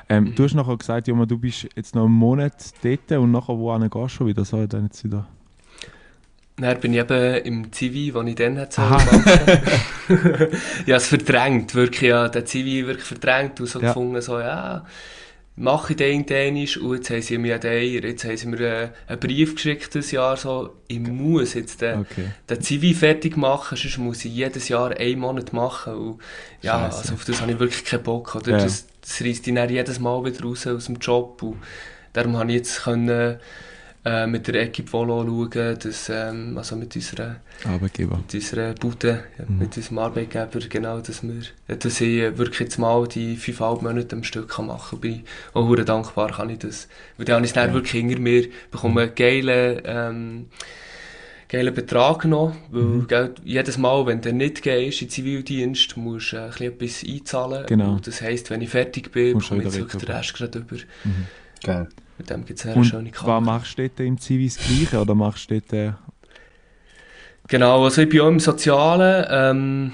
Ähm, 0.09 0.33
du 0.35 0.43
hast 0.43 0.53
nachher 0.53 0.77
gesagt, 0.77 1.07
Joma, 1.07 1.25
du 1.25 1.37
bist 1.37 1.67
jetzt 1.75 1.95
noch 1.95 2.05
einen 2.05 2.13
Monat 2.13 2.73
dort 2.83 3.11
und 3.11 3.31
nachher 3.31 3.57
wohin 3.57 3.89
gehst 3.89 4.19
du 4.19 4.25
wieder, 4.25 4.45
so 4.45 4.65
dann 4.67 4.85
jetzt 4.85 5.03
wieder. 5.03 5.27
Dann 6.57 6.79
bin 6.79 6.93
ich 6.93 6.99
eben 7.01 7.35
im 7.43 7.71
Zivi, 7.73 8.13
wo 8.13 8.21
ich 8.21 8.35
dann 8.35 8.65
sollen 8.69 8.89
machen. 8.89 9.23
ja, 10.85 10.95
es 10.95 11.07
verdrängt, 11.07 11.75
wirklich, 11.75 12.09
ja, 12.11 12.29
der 12.29 12.45
Zivi 12.45 12.87
wirklich 12.87 13.05
verdrängt 13.05 13.59
und 13.59 13.67
so 13.67 13.81
Ja. 13.81 13.87
gefunden, 13.89 14.21
so, 14.21 14.39
ja, 14.39 14.85
mache 15.57 15.93
ich 15.93 15.97
den 15.97 16.25
Dänisch 16.25 16.77
und 16.77 16.95
jetzt 16.95 17.09
haben 17.09 17.21
sie 17.21 17.37
mir 17.37 17.49
ja 17.51 17.57
den, 17.57 18.03
jetzt 18.03 18.23
haben 18.25 18.37
sie 18.37 18.47
mir 18.47 18.59
äh, 18.61 18.89
einen 19.07 19.19
Brief 19.19 19.55
geschickt 19.55 19.95
das 19.95 20.11
Jahr, 20.11 20.37
so, 20.37 20.75
ich 20.87 20.99
muss 20.99 21.53
jetzt 21.55 21.81
den, 21.81 21.99
Okay. 22.01 22.27
den 22.49 22.61
Zivi 22.61 22.93
fertig 22.93 23.35
machen, 23.37 23.77
sonst 23.77 23.97
muss 23.97 24.23
ich 24.23 24.33
jedes 24.33 24.69
Jahr 24.69 24.91
einen 24.97 25.19
Monat 25.19 25.51
machen 25.53 25.93
und 25.95 26.19
ja, 26.61 26.79
Scheisse. 26.89 26.97
also 26.99 27.13
auf 27.15 27.25
das 27.25 27.41
habe 27.41 27.51
ich 27.51 27.59
wirklich 27.59 27.83
keinen 27.85 28.03
Bock, 28.03 28.35
oder? 28.35 28.51
Ja. 28.51 28.57
Das, 28.63 28.85
das 29.01 29.21
reißt 29.21 29.45
dich 29.45 29.53
dann 29.53 29.69
jedes 29.69 29.99
Mal 29.99 30.23
wieder 30.25 30.41
raus 30.43 30.65
aus 30.67 30.85
dem 30.85 30.95
Job 30.97 31.41
und 31.43 31.57
darum 32.13 32.37
habe 32.37 32.51
ich 32.51 32.57
jetzt 32.57 32.83
können, 32.83 33.39
äh, 34.05 34.27
mit 34.27 34.47
der 34.47 34.55
Equipe 34.61 34.93
Volo 34.93 35.23
schauen, 35.25 35.79
dass, 35.79 36.09
ähm, 36.09 36.55
also 36.57 36.75
mit 36.75 36.95
unserer, 36.95 37.37
Arbeitgeber. 37.63 38.17
mit 38.17 38.33
unserer 38.33 38.73
Bude, 38.73 39.23
ja, 39.39 39.45
Mhm. 39.47 39.57
mit 39.59 39.75
unserem 39.75 39.97
Arbeitgeber, 39.97 40.59
genau, 40.69 40.99
dass, 40.99 41.23
wir, 41.23 41.41
dass 41.77 42.01
ich 42.01 42.19
äh, 42.19 42.37
wirklich 42.37 42.59
jetzt 42.59 42.77
mal 42.77 43.07
die 43.07 43.35
fünfeinhalb 43.35 43.81
Monate 43.81 44.15
am 44.15 44.23
Stück 44.23 44.49
kann 44.49 44.67
machen 44.67 45.01
kann. 45.01 45.11
Bin 45.11 45.23
auch 45.53 45.75
sehr 45.75 45.85
dankbar, 45.85 46.31
kann 46.31 46.49
ich 46.51 46.59
das. 46.59 46.87
Weil 47.17 47.25
dann 47.25 47.35
habe 47.37 47.45
ich 47.45 47.49
es 47.51 47.55
dann 47.55 47.69
Ja. 47.69 47.73
wirklich 47.73 47.91
hinter 48.01 48.19
mir, 48.19 48.47
bekomme 48.69 49.01
einen 49.01 49.15
geilen, 49.15 49.81
ähm, 49.85 50.45
geilen 51.49 51.73
Betrag 51.73 52.25
noch, 52.25 52.55
weil 52.71 52.81
Mhm. 52.83 53.07
gell, 53.07 53.33
jedes 53.43 53.77
Mal, 53.77 54.05
wenn 54.05 54.21
du 54.21 54.33
nicht 54.33 54.61
gehst 54.61 55.01
in 55.01 55.07
den 55.07 55.11
Zivildienst, 55.11 55.97
musst 55.97 56.31
du 56.33 56.37
äh, 56.37 56.39
ein 56.59 56.61
etwas 56.63 57.03
einzahlen. 57.07 57.65
Genau. 57.67 57.93
Und 57.93 58.05
das 58.07 58.21
heisst, 58.21 58.49
wenn 58.51 58.61
ich 58.61 58.69
fertig 58.69 59.11
bin, 59.11 59.37
bekomme 59.37 59.63
ich 59.63 59.73
wirklich 59.73 60.03
den. 60.03 60.15
Rest 60.15 60.33
gerade 60.35 60.59
über. 60.59 60.75
Mhm. 60.75 61.25
Geil. 61.63 61.87
Mit 62.17 62.29
dem 62.29 62.45
gibt 62.45 62.59
es 62.59 62.65
eine 62.65 62.75
Und 62.75 62.85
schöne 62.85 63.09
was 63.11 63.19
Karte. 63.19 63.45
machst 63.45 63.77
du 63.77 63.87
dort 63.87 63.99
im 63.99 64.17
Zivi 64.19 64.47
das 64.47 64.57
Gleiche 64.57 64.99
oder 65.01 65.15
machst 65.15 65.49
du 65.51 65.59
dort... 65.59 65.73
Äh, 65.73 65.91
Genau, 67.47 67.83
also 67.83 68.01
ich 68.01 68.09
bin 68.09 68.21
auch 68.21 68.27
im 68.27 68.39
Sozialen, 68.39 69.25
ähm, 69.29 69.91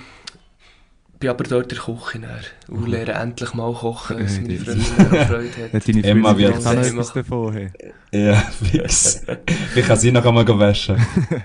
bin 1.20 1.30
aber 1.30 1.44
dort 1.44 1.64
in 1.74 1.78
der 1.78 1.80
Küche 1.80 2.20
näher 2.20 2.40
und 2.70 2.82
Mhm. 2.86 2.92
lerne 2.92 3.12
endlich 3.12 3.54
mal 3.54 3.74
kochen, 3.74 4.24
was 4.24 4.38
Äh, 4.38 4.42
meine 4.42 4.58
Freundin 4.58 4.86
auch 4.86 5.28
Freude 5.28 5.50
hat. 5.74 5.88
deine 5.88 6.04
Emma 6.06 6.38
wird 6.38 6.56
auch 6.56 6.64
noch 6.64 6.72
etwas 6.82 7.12
davon 7.14 7.54
haben? 7.54 7.74
Ja, 8.14 8.36
fix. 8.36 9.24
ich 9.76 9.86
kann 9.86 10.00
sie 10.00 10.12
noch 10.14 10.26
einmal 10.26 10.48
waschen. 10.48 10.96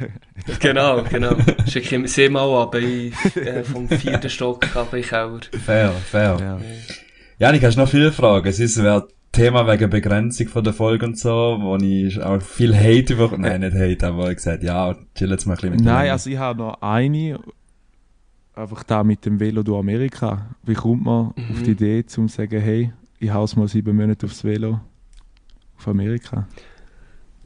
Genau, 0.61 1.03
genau. 1.03 1.35
Schicke 1.69 1.97
ich 1.97 2.13
sie 2.13 2.29
mal 2.29 2.63
ab, 2.63 2.77
ich, 2.77 3.13
äh, 3.37 3.65
vom 3.65 3.89
vierten 3.89 4.31
Stock 4.31 4.65
ab 4.77 4.95
in 4.95 5.03
Keller. 5.03 5.41
Fair, 5.65 5.91
fair. 5.91 6.37
Ja. 6.41 6.61
Janik, 7.41 7.65
hast 7.65 7.75
du 7.77 7.81
noch 7.81 7.89
viele 7.89 8.13
Fragen? 8.13 8.47
Es 8.47 8.61
ist 8.61 8.79
ein 8.79 9.03
Thema 9.37 9.67
wegen 9.67 9.91
Begrenzung 9.91 10.49
von 10.49 10.65
der 10.65 10.73
Folge 10.73 11.05
und 11.07 11.19
so, 11.19 11.59
wo 11.61 11.77
ich 11.77 12.21
auch 12.23 12.41
viel 12.41 12.75
Hate 12.75 13.13
über... 13.13 13.37
Nein, 13.37 13.61
nicht 13.61 13.77
Hate, 13.77 14.07
aber 14.07 14.31
ich 14.31 14.37
gesagt, 14.37 14.63
ja, 14.63 14.97
chill 15.15 15.31
jetzt 15.31 15.47
mal 15.47 15.53
ein 15.53 15.57
bisschen 15.57 15.71
mit 15.73 15.81
Nein, 15.83 16.11
also 16.11 16.31
ich 16.31 16.39
habe 16.39 16.59
noch 16.59 16.81
eine, 16.81 17.39
einfach 18.55 18.83
da 18.85 19.05
mit 19.05 19.27
dem 19.27 19.39
Velo 19.39 19.63
durch 19.63 19.79
Amerika. 19.79 20.47
Wie 20.65 20.75
kommt 20.75 21.05
man 21.05 21.35
Mhm. 21.37 21.45
auf 21.53 21.63
die 21.63 21.73
Idee, 21.73 22.07
zum 22.07 22.29
zu 22.29 22.37
sagen, 22.37 22.61
hey, 22.61 22.93
ich 23.19 23.31
hau's 23.33 23.57
mal 23.57 23.69
sieben 23.69 23.95
Monate 23.95 24.25
aufs 24.27 24.43
Velo 24.43 24.81
auf 25.79 25.87
Amerika? 25.89 26.49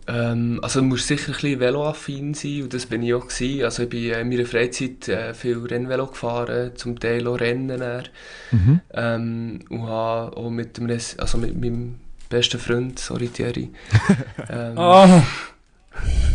Ähm, 0.06 0.58
also 0.62 0.80
du 0.80 0.86
musst 0.86 1.06
sicher 1.06 1.28
ein 1.28 1.34
bisschen 1.34 1.60
veloaffin 1.60 2.34
sein 2.34 2.62
und 2.62 2.74
das 2.74 2.86
bin 2.86 3.02
ich 3.02 3.14
auch 3.14 3.28
gewesen. 3.28 3.64
Also 3.64 3.82
ich 3.84 3.88
bin 3.88 4.12
in 4.12 4.28
meiner 4.28 4.46
Freizeit 4.46 5.08
äh, 5.08 5.34
viel 5.34 5.58
Rennvelo 5.58 6.06
gefahren, 6.06 6.72
zum 6.74 6.98
Teil 6.98 7.26
auch 7.26 7.38
Rennen. 7.38 8.04
Mhm. 8.50 8.80
Ähm, 8.92 9.60
und 9.68 9.82
habe 9.86 10.36
auch 10.36 10.50
mit, 10.50 10.78
dem, 10.78 10.90
also 10.90 11.38
mit 11.38 11.60
meinem 11.60 11.96
besten 12.28 12.58
Freund, 12.58 12.98
sorry 12.98 13.28
Thierry, 13.28 13.70
ähm, 14.50 14.78
Ah, 14.78 15.22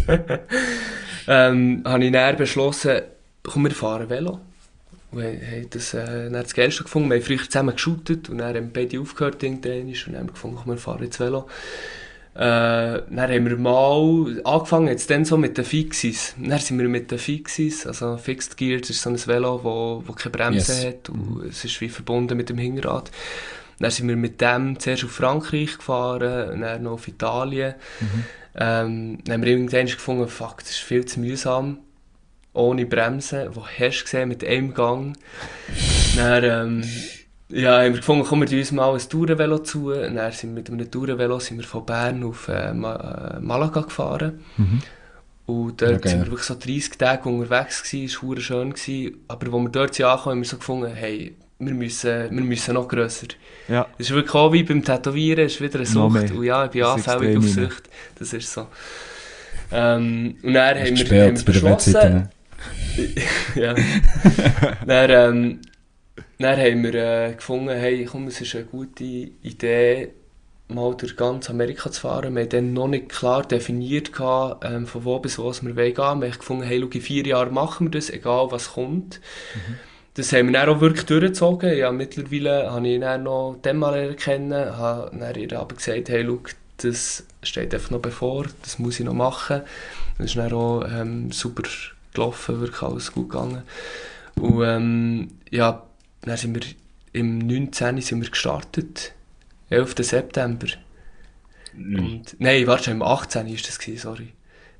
ähm, 1.27 1.81
habe 1.85 2.05
ich 2.05 2.11
dann 2.11 2.35
beschlossen, 2.35 3.01
komm, 3.43 3.63
wir 3.63 3.71
fahren 3.71 4.09
Velo. 4.09 4.39
Und 5.11 5.23
haben 5.23 5.69
das, 5.69 5.93
äh, 5.93 6.29
das 6.29 6.53
Geilste 6.53 6.83
gefunden. 6.83 7.09
Wir 7.09 7.17
haben 7.17 7.23
früher 7.23 7.43
zusammen 7.43 7.75
geshootet 7.75 8.29
und 8.29 8.39
dann 8.39 8.55
haben 8.55 8.71
beide 8.73 8.99
aufgehört 8.99 9.41
irgendwann 9.41 9.87
und 9.87 10.07
dann 10.07 10.15
haben 10.15 10.27
wir 10.27 10.33
gefunden, 10.33 10.57
komm, 10.61 10.73
wir 10.73 10.77
fahren 10.77 11.03
jetzt 11.03 11.19
Velo. 11.19 11.47
Äh, 12.35 12.39
dann 13.09 13.17
haben 13.31 13.47
wir 13.47 13.55
mal 13.57 14.41
angefangen, 14.43 14.89
jetzt 14.89 15.09
dann 15.09 15.23
so 15.23 15.37
mit 15.37 15.57
den 15.57 15.63
Fixis. 15.63 16.35
Dann 16.37 16.59
sind 16.59 16.77
wir 16.79 16.89
mit 16.89 17.09
den 17.09 17.17
Fixis, 17.17 17.87
also 17.87 18.17
Fixed 18.17 18.57
Gear, 18.57 18.81
das 18.81 18.89
ist 18.89 19.01
so 19.03 19.09
ein 19.09 19.27
Velo, 19.27 19.63
wo, 19.63 20.03
wo 20.05 20.11
keine 20.11 20.31
Bremse 20.31 20.73
Yes. 20.73 20.85
hat 20.85 21.09
und 21.09 21.45
es 21.49 21.63
ist 21.63 21.79
wie 21.79 21.87
verbunden 21.87 22.35
mit 22.35 22.49
dem 22.49 22.57
Hinterrad. 22.57 23.09
Dann 23.79 23.89
sind 23.91 24.09
wir 24.09 24.17
mit 24.17 24.41
dem 24.41 24.77
zuerst 24.79 25.05
auf 25.05 25.11
Frankreich 25.11 25.77
gefahren 25.77 26.59
dann 26.61 26.83
noch 26.83 26.93
auf 26.93 27.07
Italien. 27.07 27.75
Ähm, 28.55 29.19
dann 29.23 29.33
haben 29.33 29.43
wir 29.43 29.51
irgendwann 29.51 29.85
gefunden, 29.85 30.27
fuck, 30.27 30.59
das 30.59 30.71
ist 30.71 30.79
viel 30.79 31.05
zu 31.05 31.19
mühsam. 31.21 31.79
Ohne 32.53 32.85
Bremsen. 32.85 33.49
Wo 33.53 33.65
hast 33.65 33.99
du 33.99 34.03
gesehen, 34.05 34.29
mit 34.29 34.45
einem 34.45 34.73
Gang. 34.73 35.17
Dann, 36.15 36.43
ähm, 36.43 36.83
ja, 37.49 37.77
haben 37.79 37.93
wir 37.93 37.99
gefunden, 37.99 38.25
kommen 38.25 38.49
wir 38.49 38.57
uns 38.57 38.71
mal 38.71 38.93
ein 38.93 39.09
Tourenvelo 39.09 39.59
zu. 39.59 39.91
Und 39.91 40.15
dann 40.15 40.31
sind 40.31 40.51
wir 40.51 40.61
mit 40.61 40.69
einem 40.69 40.89
Tourenvelo 40.89 41.39
sind 41.39 41.57
wir 41.57 41.65
von 41.65 41.85
Bern 41.85 42.23
auf 42.23 42.47
äh, 42.47 42.69
äh, 42.69 42.73
Malaga 42.73 43.81
gefahren. 43.81 44.39
Mhm. 44.57 44.81
Und 45.45 45.81
dort 45.81 45.93
Okay. 45.97 46.09
sind 46.09 46.19
wir 46.21 46.31
wirklich 46.31 46.47
so 46.47 46.55
30 46.55 46.97
Tage 46.97 47.29
unterwegs 47.29 47.83
gewesen, 47.83 48.05
es 48.05 48.23
war 48.23 48.37
schön. 48.41 48.73
Gewesen. 48.73 49.17
Aber 49.27 49.45
als 49.45 49.53
wir 49.63 49.69
dort 49.69 49.93
sind 49.93 50.05
angekommen, 50.05 50.31
haben 50.31 50.41
wir 50.41 50.47
so 50.47 50.57
gefunden, 50.57 50.91
hey, 50.93 51.35
wir 51.59 51.73
müssen, 51.73 52.31
wir 52.31 52.43
müssen 52.43 52.73
noch 52.73 52.87
grösser. 52.87 53.27
Ja, 53.67 53.87
Es 53.97 54.09
ist 54.09 54.15
wirklich 54.15 54.33
auch 54.35 54.51
wie 54.51 54.63
beim 54.63 54.83
Tätowieren, 54.83 55.45
es 55.45 55.53
ist 55.53 55.61
wieder 55.61 55.75
eine 55.75 55.85
Sucht. 55.85 56.31
Und 56.31 56.43
ja, 56.43 56.65
ich 56.65 56.71
bin 56.71 56.83
anfällig 56.83 57.37
auf. 57.37 57.45
Sucht. 57.45 57.83
Das 58.19 58.33
ist 58.33 58.51
so. 58.51 58.67
Ähm, 59.71 60.35
und 60.43 60.53
dann 60.53 60.77
haben 60.77 60.97
wir, 60.97 61.25
haben 61.25 61.37
wir 61.37 61.45
beschlossen, 61.45 61.93
ne? 61.93 62.29
ja. 63.55 63.75
dann, 64.85 65.09
ähm, 65.09 65.59
dann 66.39 66.59
haben 66.59 66.83
wir 66.83 66.93
äh, 66.95 67.33
gefunden, 67.33 67.69
hey, 67.69 68.05
komm, 68.05 68.27
es 68.27 68.41
ist 68.41 68.55
eine 68.55 68.65
gute 68.65 69.03
Idee, 69.03 70.11
mal 70.67 70.95
durch 70.95 71.15
ganz 71.15 71.49
Amerika 71.49 71.91
zu 71.91 72.01
fahren. 72.01 72.35
Wir 72.35 72.43
haben 72.43 72.49
dann 72.49 72.73
noch 72.73 72.87
nicht 72.87 73.09
klar 73.09 73.43
definiert, 73.43 74.13
gehabt, 74.13 74.65
ähm, 74.65 74.87
von 74.87 75.05
wo 75.05 75.19
bis 75.19 75.37
wo 75.37 75.51
wir 75.51 75.75
wollen 75.75 75.93
gehen. 75.93 75.95
Wir 75.95 76.03
haben 76.03 76.21
gefunden, 76.31 76.63
hey, 76.63 76.79
schau, 76.81 76.89
in 76.89 77.01
vier 77.01 77.25
Jahren 77.25 77.53
machen 77.53 77.87
wir 77.87 77.91
das, 77.91 78.09
egal 78.09 78.47
was 78.51 78.73
kommt. 78.73 79.21
Das 80.15 80.31
haben 80.31 80.47
wir 80.47 80.53
dann 80.53 80.69
auch 80.69 80.81
wirklich 80.81 81.05
durchgezogen. 81.05 81.77
Ja, 81.77 81.91
mittlerweile 81.91 82.71
habe 82.71 82.87
ich 82.87 82.99
dann 82.99 83.23
noch 83.23 83.57
den 83.63 83.77
mal 83.77 84.15
kennen, 84.15 84.77
habe 84.77 85.17
dann 85.17 85.35
ihr 85.35 85.59
aber 85.59 85.75
gesagt, 85.75 86.09
hey, 86.09 86.25
schau, 86.25 86.39
das 86.77 87.25
steht 87.43 87.73
einfach 87.73 87.91
noch 87.91 88.01
bevor, 88.01 88.45
das 88.61 88.79
muss 88.79 88.99
ich 88.99 89.05
noch 89.05 89.13
machen. 89.13 89.61
Das 90.17 90.27
ist 90.27 90.37
dann 90.37 90.53
auch 90.53 90.83
ähm, 90.83 91.31
super 91.31 91.63
gelaufen, 92.13 92.59
wirklich 92.61 92.81
alles 92.81 93.11
gut 93.11 93.29
gegangen. 93.29 93.63
Und 94.39 94.63
ähm, 94.63 95.27
ja, 95.51 95.83
dann 96.27 96.37
sind 96.37 96.55
wir 96.55 96.61
im 97.13 97.39
19. 97.39 98.01
sind 98.01 98.21
wir 98.21 98.29
gestartet. 98.29 99.13
11. 99.69 99.95
September. 99.99 100.67
Und, 101.75 102.35
nein, 102.39 102.67
warte, 102.67 102.91
im 102.91 103.01
18. 103.01 103.47
ist 103.47 103.67
das 103.67 103.79
gewesen, 103.79 104.01
sorry. 104.01 104.33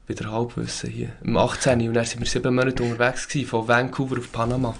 Wieder 0.07 0.31
Halbwissen 0.31 0.89
hier. 0.89 1.09
Im 1.23 1.35
18. 1.37 1.87
und 1.87 1.93
dann 1.93 2.05
sind 2.05 2.19
wir 2.19 2.27
sieben 2.27 2.53
Monate 2.53 2.83
unterwegs 2.83 3.27
gewesen, 3.27 3.47
von 3.47 3.67
Vancouver 3.67 4.19
auf 4.19 4.31
Panama. 4.31 4.75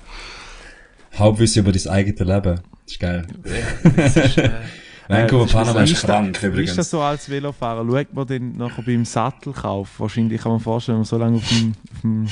Halbwissen 1.18 1.64
über 1.64 1.72
dein 1.72 1.88
eigenes 1.88 2.20
Leben. 2.20 2.60
Das 2.86 2.94
ist 2.94 3.00
geil. 3.00 3.26
Ja, 3.46 3.92
das 3.92 4.16
ist, 4.18 4.38
äh, 4.38 4.52
Vancouver, 5.08 5.46
Panama 5.46 5.82
ist 5.82 6.02
krank, 6.02 6.42
Wie 6.42 6.64
ist 6.64 6.78
das 6.78 6.88
übrigens. 6.88 6.90
so 6.90 7.02
als 7.02 7.30
Velofahrer? 7.30 7.86
Schaut 7.90 8.14
man 8.14 8.28
dann 8.28 8.58
nachher 8.58 8.84
beim 8.84 9.06
Sattelkauf? 9.06 10.00
Wahrscheinlich 10.00 10.42
kann 10.42 10.54
man 10.54 10.62
vorstellen, 10.62 10.96
wenn 10.96 11.02
man 11.02 11.06
so 11.06 11.18
lange 11.18 11.38
auf 11.38 11.48
dem, 11.48 11.74
auf 11.94 12.02
dem 12.02 12.28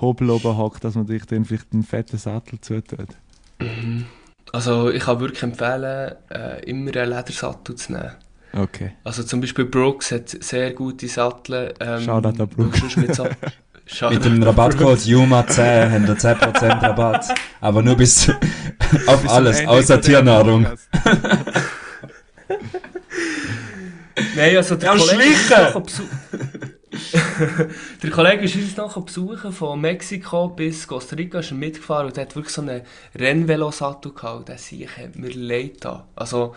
Hobel 0.00 0.30
oben 0.30 0.56
hockt, 0.56 0.84
dass 0.84 0.94
man 0.94 1.06
sich 1.06 1.24
dann 1.26 1.44
vielleicht 1.44 1.72
einen 1.72 1.82
fetten 1.82 2.18
Sattel 2.18 2.60
zutut. 2.60 3.08
Also 4.52 4.90
ich 4.90 5.02
kann 5.04 5.20
wirklich 5.20 5.42
empfehlen, 5.42 6.12
äh, 6.30 6.62
immer 6.64 6.94
einen 6.94 7.10
Ledersattel 7.10 7.74
zu 7.76 7.92
nehmen. 7.92 8.12
Okay. 8.54 8.92
Also 9.04 9.22
zum 9.22 9.40
Beispiel 9.40 9.64
Brooks 9.64 10.12
hat 10.12 10.28
sehr 10.28 10.72
gute 10.72 11.08
Sattel. 11.08 11.72
Ähm, 11.80 12.00
Shoutout 12.02 12.42
an 12.42 12.48
Brooks. 12.48 12.96
Mit, 12.96 13.14
so 13.14 13.26
Mit 14.10 14.24
dem 14.24 14.42
Rabattcode 14.42 14.98
JUMA10 15.00 15.90
haben 15.90 16.06
wir 16.06 16.16
10% 16.16 16.82
Rabatt. 16.82 17.26
Aber 17.60 17.82
nur 17.82 17.96
bis 17.96 18.30
auf 19.06 19.28
alles, 19.32 19.66
außer 19.66 20.00
Tiernahrung. 20.00 20.66
Nein, 24.36 24.56
also 24.56 24.76
der 24.76 24.94
Ja, 24.94 24.96
Kollege 24.96 25.34
schlichen! 25.34 26.71
Der 28.02 28.10
Kollege 28.10 28.44
ist 28.44 28.56
uns 28.56 28.76
noch 28.76 29.00
besuchen 29.02 29.52
von 29.52 29.80
Mexiko 29.80 30.48
bis 30.48 30.86
Costa 30.86 31.16
Rica 31.16 31.40
ist 31.40 31.50
er 31.50 31.56
mitgefahren 31.56 32.06
und 32.06 32.18
hat 32.18 32.34
wirklich 32.36 32.54
so 32.54 32.62
einen 32.62 32.82
Rennvelosattel 33.14 34.12
gehabt. 34.12 34.38
Und 34.38 34.48
der 34.48 34.58
Sieg 34.58 34.90
mir 35.14 35.30
leid 35.30 35.84
da. 35.84 36.06
Also, 36.14 36.54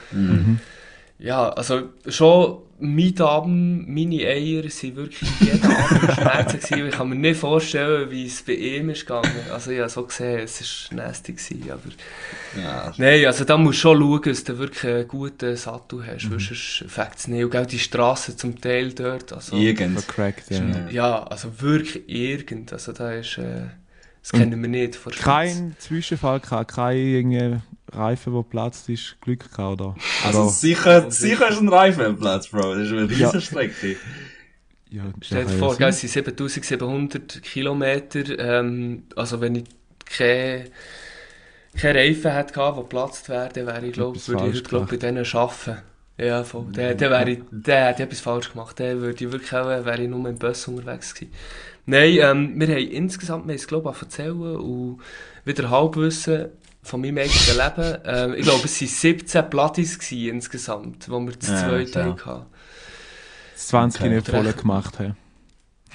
ja, 1.20 1.50
also 1.50 1.90
schon 2.08 2.60
mein 2.78 3.18
Abend, 3.22 3.88
meine 3.88 4.26
Eier 4.26 4.70
sind 4.70 4.98
wirklich 4.98 5.30
jeden 5.40 5.64
Abend 5.64 6.14
Schmerzen 6.14 6.60
gewesen. 6.60 6.88
Ich 6.88 6.96
kann 6.96 7.10
mir 7.10 7.16
nicht 7.16 7.40
vorstellen, 7.40 8.12
wie 8.12 8.26
es 8.26 8.44
bei 8.44 8.54
ihm 8.54 8.90
ist 8.90 9.06
gegangen. 9.06 9.32
Also 9.52 9.72
ich 9.72 9.80
habe 9.80 9.90
so 9.90 10.04
gesehen, 10.04 10.40
es 10.40 10.90
war 10.92 10.98
nasty 10.98 11.34
gewesen, 11.34 11.72
aber... 11.72 12.62
Ja. 12.62 12.94
Nein, 12.98 13.26
also 13.26 13.46
da 13.46 13.58
musst 13.58 13.78
du 13.78 13.82
schon 13.82 14.00
schauen, 14.00 14.22
dass 14.24 14.44
du 14.44 14.58
wirklich 14.58 14.92
einen 14.92 15.08
guten 15.08 15.56
Sattel 15.56 16.06
hast, 16.06 16.26
mhm. 16.26 16.40
sonst 16.40 16.84
fängt 16.88 17.16
es 17.16 17.28
nicht. 17.30 17.46
Und 17.46 17.56
auch 17.56 17.66
die 17.66 17.80
Strassen 17.80 18.38
zum 18.38 18.60
Teil 18.60 18.92
dort, 18.92 19.32
also... 19.32 19.56
Irgend. 19.56 20.02
Vercrackt, 20.02 20.52
ja. 20.52 20.58
Ja. 20.58 20.90
Ja, 20.90 21.24
also 21.24 21.62
wirklich 21.62 22.10
irgend, 22.10 22.74
also 22.74 22.92
da 22.92 23.14
ist... 23.14 23.38
Äh, 23.38 23.68
das 24.32 24.40
kennen 24.40 24.60
wir 24.60 24.70
nicht 24.70 24.96
von. 24.96 25.14
Kein 25.14 25.76
Zwischenfall 25.78 26.40
gehabt, 26.40 26.72
kein 26.72 27.62
Reifen, 27.92 28.34
der 28.34 28.42
platzt 28.42 28.90
ist, 28.90 29.18
Glück 29.22 29.52
gehabt, 29.52 29.82
oder? 29.82 29.96
Also 30.24 30.50
sicher, 30.50 31.12
sicher 31.12 31.50
ist 31.50 31.60
ein 31.60 31.70
Reifenplatz, 31.70 32.48
Bro. 32.48 32.74
Das 32.74 32.88
ist 32.88 32.92
eine 32.92 33.02
Ja. 33.14 33.28
riesen 33.30 33.42
Strecke. 33.42 33.98
ja, 34.90 35.04
Stell 35.22 35.46
dir 35.46 35.52
vor, 35.52 35.80
es 35.80 36.00
sind 36.00 36.10
7700 36.10 37.44
Kilometer. 37.44 38.40
Ähm, 38.40 39.04
also 39.16 39.42
wenn 39.42 39.58
ich 39.58 39.66
keine, 40.06 40.66
keine 41.80 42.00
Reifen 42.00 42.32
hätte 42.32 42.54
gehabt, 42.54 42.78
die 42.78 42.82
geplatzt 42.82 43.30
wären, 43.30 43.56
wäre 43.56 43.86
ich, 43.86 43.94
glaub, 43.94 44.16
Etwas 44.16 44.30
würde 44.30 44.48
ich 44.48 44.56
heute 44.56 44.64
glaub, 44.64 44.90
bei 44.90 44.98
denen 44.98 45.24
arbeiten. 45.24 45.78
Ja, 46.18 46.44
voll. 46.44 46.66
Der, 46.72 46.96
der, 46.96 47.12
wäre 47.12 47.30
ich, 47.30 47.40
der 47.52 47.88
hätte 47.88 48.04
etwas 48.04 48.22
falsch 48.22 48.52
gemacht. 48.52 48.80
Der 48.80 49.00
würde 49.00 49.24
ich 49.24 49.32
wirklich 49.32 49.54
auch, 49.54 49.68
wäre 49.68 50.02
ich 50.02 50.10
nur 50.10 50.28
im 50.28 50.38
Bus 50.40 50.68
unterwegs 50.68 51.14
gewesen. 51.14 51.34
Nein, 51.86 52.18
ähm, 52.20 52.60
wir 52.60 52.68
haben 52.68 52.78
insgesamt, 52.90 53.46
wir 53.46 53.54
haben 53.54 53.56
es 53.56 53.68
glaube 53.68 53.92
ich 53.96 54.02
erzählen 54.02 54.56
und 54.58 55.00
wieder 55.44 55.70
Halbwissen 55.70 56.48
von 56.82 57.02
meinem 57.02 57.18
eigenen 57.18 57.58
Leben. 57.58 57.98
Ähm, 58.06 58.34
ich 58.36 58.44
glaube, 58.44 58.66
es 58.66 58.82
waren 58.82 58.88
17 58.88 59.50
Plattis 59.50 60.12
insgesamt, 60.12 61.10
wo 61.10 61.20
wir 61.20 61.40
zu 61.40 61.52
Ja, 61.52 61.68
zweit 61.68 61.92
klar. 61.92 62.06
hatten. 62.26 62.46
Das 63.54 63.68
20 63.68 64.02
Okay. 64.02 64.14
nicht 64.16 64.28
voll 64.28 64.54
gemacht 64.54 65.00
haben. 65.00 65.16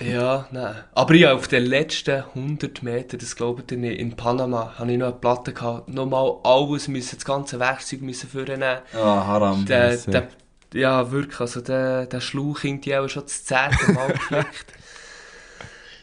Ja, 0.00 0.46
nein. 0.50 0.76
Aber 0.94 1.14
ich 1.14 1.24
habe 1.24 1.34
auf 1.34 1.46
den 1.48 1.66
letzten 1.66 2.22
100 2.34 2.82
Metern, 2.82 3.20
das 3.20 3.36
glaubt 3.36 3.70
ihr 3.70 3.76
nicht, 3.76 4.00
in 4.00 4.16
Panama, 4.16 4.74
habe 4.78 4.92
ich 4.92 4.98
noch 4.98 5.08
eine 5.08 5.16
Platte 5.16 5.52
gehabt. 5.52 5.88
Nochmal 5.90 6.36
alles 6.42 6.88
müssen, 6.88 7.16
das 7.16 7.24
ganze 7.24 7.60
Werkzeug 7.60 8.00
müssen 8.00 8.30
vornehmen. 8.30 8.78
Ah, 8.94 9.26
Haram. 9.26 9.66
Der, 9.66 9.96
der, 9.96 10.28
ja, 10.72 11.10
wirklich, 11.10 11.38
also 11.38 11.60
der, 11.60 12.06
der 12.06 12.20
Schlauch 12.20 12.64
irgendwie 12.64 12.96
auch 12.96 13.08
schon 13.08 13.24
das 13.24 13.44
zehnte 13.44 13.92
Mal 13.92 14.08
geflickt. 14.12 14.72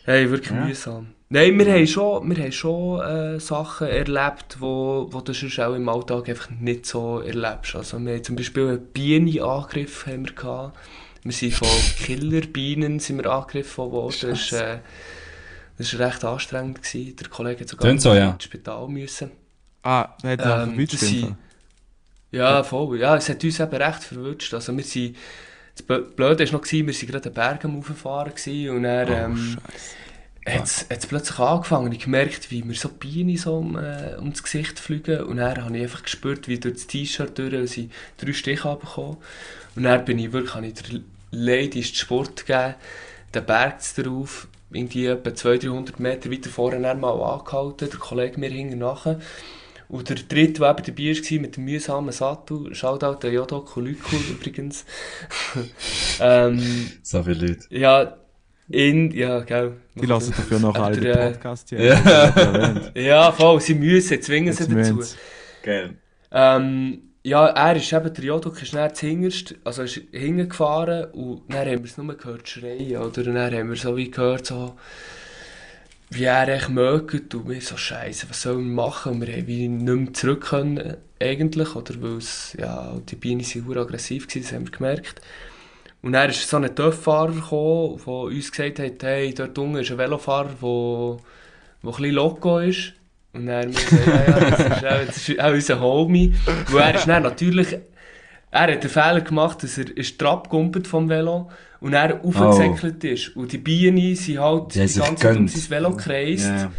Hey, 0.07 0.31
wirklich 0.31 0.51
Ja. 0.51 0.63
mühsam. 0.65 1.07
Nein, 1.29 1.59
wir 1.59 1.69
haben 1.73 1.85
schon, 1.85 2.29
wir 2.29 2.41
haben 2.41 2.51
schon 2.53 3.01
äh, 3.01 3.39
Sachen 3.41 3.87
erlebt, 3.87 4.55
wo, 4.61 5.07
wo 5.11 5.19
du 5.19 5.33
sonst 5.33 5.59
auch 5.59 5.73
im 5.75 5.89
Alltag 5.89 6.29
einfach 6.29 6.49
nicht 6.49 6.85
so 6.85 7.19
erlebst. 7.19 7.75
Also 7.75 7.99
wir 7.99 8.13
haben 8.13 8.23
zum 8.23 8.37
Beispiel 8.37 8.67
einen 8.69 8.85
Bienenangriff 8.93 10.07
haben 10.07 10.25
wir 10.25 10.33
gehabt. 10.33 10.77
Wir 11.23 11.33
sind 11.33 11.53
von 11.55 11.67
Killerbienen 12.05 12.99
sind 12.99 13.17
wir 13.21 13.29
angegriffen 13.29 13.91
worden. 13.91 14.29
Das 14.29 14.53
war 14.53 14.61
äh, 14.75 14.79
das 15.77 15.99
war 15.99 16.07
recht 16.07 16.23
anstrengend. 16.23 16.81
Gewesen. 16.81 17.15
Der 17.17 17.27
Kollege 17.27 17.59
hat 17.61 17.67
sogar 17.69 17.99
so, 17.99 18.13
ja. 18.13 18.31
ins 18.31 18.43
Spital 18.45 18.87
müssen. 18.87 19.31
Ah, 19.83 20.07
der 20.23 20.37
hat 20.37 20.69
Ähm, 20.69 20.87
sind- 20.87 21.35
Ja, 22.31 22.63
voll. 22.63 22.97
Ja, 22.99 23.17
es 23.17 23.27
hat 23.27 23.43
uns 23.43 23.59
eben 23.59 23.75
recht 23.75 24.03
verwünscht. 24.03 24.53
Also 24.53 24.75
wir 24.77 24.83
sind, 24.85 25.17
das 25.78 25.88
Blö- 25.88 26.03
Blöde 26.15 26.45
war 26.45 26.59
noch, 26.59 26.65
wir 26.71 26.86
waren 26.88 27.07
gerade 27.07 27.21
den 27.21 27.34
Berg 27.34 27.65
am 27.65 27.75
Rauffahren 27.75 28.32
und 28.69 28.84
dann 28.84 29.09
Oh, 29.09 29.11
ähm, 29.11 29.57
hat 30.45 30.86
es 30.89 31.05
plötzlich 31.07 31.39
angefangen. 31.39 31.91
Ich 31.91 31.99
gemerkt, 32.05 32.51
wie 32.51 32.63
mir 32.63 32.73
so 32.73 32.89
Bienen 32.89 33.36
so 33.38 33.57
um, 33.57 33.78
äh, 33.78 34.15
ums 34.17 34.43
Gesicht 34.43 34.80
fliegen 34.80 35.21
und 35.23 35.38
dann 35.38 35.63
habe 35.63 35.78
ich 35.78 35.84
einfach 35.84 36.03
gespürt, 36.03 36.47
wie 36.47 36.57
durch 36.59 36.75
das 36.75 36.88
T-Shirt 36.88 37.38
durch 37.38 37.71
sie 37.71 37.89
drei 38.17 38.34
Stiche 38.34 38.75
bekommen. 38.75 39.17
Und 39.75 39.84
dann 39.84 40.05
bin 40.05 40.19
ich 40.19 40.32
wirklich, 40.32 40.55
habe 40.55 40.67
ich 40.67 40.73
der 40.75 41.01
Lady 41.32 41.84
Sport 41.84 42.45
gegeben, 42.45 42.75
den 43.36 43.45
Berg 43.45 43.80
darauf, 43.97 44.47
irgendwie 44.71 45.05
etwa 45.07 45.32
200-300 45.32 46.01
Meter 46.01 46.32
weiter 46.32 46.49
vorne 46.49 46.95
mal 46.95 47.11
angehalten, 47.21 47.89
der 47.89 47.99
Kollege 47.99 48.39
mir 48.39 48.49
hinten 48.49 48.80
nachher. 48.80 49.19
Und 49.89 50.09
der 50.09 50.17
dritte, 50.17 50.61
der 50.61 50.69
eben 50.69 50.83
dabei 50.85 51.15
war, 51.15 51.39
mit 51.39 51.55
dem 51.55 51.65
mühsamen 51.65 52.11
Sattel, 52.11 52.75
Shoutout 52.75 53.25
an 53.25 53.33
Jodok 53.33 53.77
und 53.77 53.85
Lykul 53.85 54.19
übrigens. 54.31 54.85
ähm, 56.19 56.91
So 57.03 57.23
viele 57.23 57.47
Leute. 57.47 57.65
ja, 57.69 58.17
in, 58.69 59.11
ja, 59.11 59.39
gell. 59.41 59.77
Die 59.95 60.05
lassen 60.05 60.33
dafür 60.35 60.59
noch 60.59 60.75
alle 60.75 60.97
den 60.97 61.15
äh, 61.15 61.31
Podcast 61.31 61.69
hier. 61.69 61.83
Ja. 61.83 62.91
Ja, 62.95 63.31
voll, 63.31 63.61
sie 63.61 63.75
müssen, 63.75 64.09
sie 64.09 64.19
zwingen 64.19 64.53
sie 64.53 64.67
dazu. 64.67 64.99
Geil. 65.63 65.95
Ähm, 66.31 67.01
ja, 67.23 67.47
er 67.47 67.75
ist 67.77 67.91
eben, 67.93 68.13
der 68.13 68.23
Jodok 68.23 68.61
ist 68.61 68.73
dann 68.73 68.93
zuhinterst, 68.93 69.55
also 69.63 69.83
ist 69.83 70.01
hingefahren 70.11 71.11
und 71.11 71.43
dann 71.49 71.67
haben 71.67 71.79
wir 71.79 71.85
es 71.85 71.97
nur 71.97 72.15
gehört 72.15 72.47
schreien, 72.47 72.97
oder? 72.97 73.05
Und 73.05 73.17
dann 73.17 73.53
haben 73.53 73.69
wir 73.69 73.75
so 73.77 73.95
wie 73.95 74.11
gehört, 74.11 74.45
so, 74.45 74.75
wie 76.09 76.23
er 76.23 76.47
echt 76.47 76.69
mögt 76.69 77.35
und 77.35 77.49
wir 77.49 77.61
so, 77.61 77.75
Scheiße, 77.77 78.29
was 78.29 78.41
sollen 78.41 78.65
wir 78.65 78.75
machen? 78.75 79.13
Und 79.13 79.27
wir 79.27 79.35
haben 79.35 79.47
wie 79.47 79.67
nicht 79.67 79.95
mehr 79.95 80.13
zurück 80.13 80.47
können, 80.49 80.97
eigentlich, 81.19 81.75
oder? 81.75 81.93
Weil 82.01 82.19
ja, 82.57 82.99
die 83.09 83.15
Bienen 83.15 83.43
sind 83.43 83.67
sehr 83.67 83.77
aggressiv 83.77 84.27
gewesen, 84.27 84.43
das 84.43 84.53
haben 84.53 84.65
wir 84.65 84.71
gemerkt. 84.71 85.21
Und 86.01 86.13
dann 86.13 86.29
ist 86.29 86.47
so 86.47 86.57
ein 86.57 86.75
Töfffahrer 86.75 87.33
gekommen, 87.33 87.99
der 88.05 88.13
uns 88.13 88.51
gesagt 88.51 88.79
hat, 88.79 89.03
hey, 89.03 89.33
dort 89.33 89.57
unten 89.57 89.77
ist 89.77 89.91
ein 89.91 89.97
Velofahrer, 89.97 90.55
der, 90.61 91.17
der 91.83 91.89
ein 91.89 91.95
bisschen 91.97 92.11
loco 92.11 92.59
ist. 92.59 92.93
Und 93.33 93.47
dann 93.47 93.69
wir 93.69 93.79
so, 93.79 93.95
ja, 93.95 94.23
ja, 94.25 94.39
das 95.05 95.17
ist 95.27 95.39
auch, 95.39 95.51
ist 95.51 95.69
unser 95.69 95.79
Homie. 95.81 96.33
Weil 96.67 96.81
er 96.81 96.95
ist 96.95 97.07
dann 97.07 97.23
natürlich, 97.23 97.77
er 98.51 98.73
hat 98.73 98.83
den 98.83 98.89
Fehler 98.89 99.21
gemacht, 99.21 99.63
dass 99.63 99.77
er 99.77 99.95
ist 99.97 100.19
vom 100.87 101.09
Velo 101.09 101.51
und 101.80 101.93
er 101.93 102.23
aufgesäckelt 102.23 103.03
ist. 103.03 103.36
Und 103.36 103.51
die 103.51 103.57
Bienen 103.57 104.15
sind 104.15 104.39
halt 104.39 104.75
Die 104.75 104.80
ganze 104.80 104.99
Zeit 105.15 105.38
um 105.38 105.47
sein 105.47 105.69
Velo 105.69 105.91
gekreist. 105.91 106.45
Ja. 106.45 106.71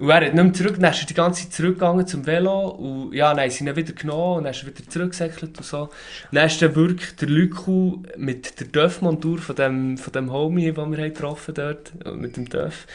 Und 0.00 0.08
er 0.08 0.16
hat 0.16 0.22
nicht 0.22 0.34
mehr 0.34 0.52
zurück, 0.54 0.76
dann 0.80 0.92
ist 0.92 1.02
er 1.02 1.06
die 1.06 1.14
ganze 1.14 1.42
Zeit 1.42 1.52
zurückgegangen 1.52 2.06
zum 2.06 2.26
Velo 2.26 2.68
und 2.70 3.12
ja, 3.12 3.34
dann 3.34 3.50
sind 3.50 3.66
ihn 3.66 3.76
wieder 3.76 3.92
genommen 3.92 4.38
und 4.38 4.44
dann 4.44 4.52
ist 4.52 4.62
er 4.62 4.68
wieder 4.68 4.88
zurückgesäckelt 4.88 5.58
und 5.58 5.64
so. 5.64 5.82
Und 5.82 5.90
dann 6.32 6.46
ist 6.46 6.62
dann 6.62 6.74
wirklich 6.74 7.16
der 7.16 7.28
Lüku 7.28 7.98
mit 8.16 8.58
der 8.60 8.68
Döff-Montur 8.68 9.38
von 9.38 9.56
dem, 9.56 9.98
von 9.98 10.12
dem 10.14 10.32
Homie, 10.32 10.72
den 10.72 10.90
wir 10.90 11.04
haben 11.04 11.12
getroffen 11.12 11.52
dort, 11.54 11.92
mit 12.16 12.38
dem 12.38 12.48
Döff, 12.48 12.86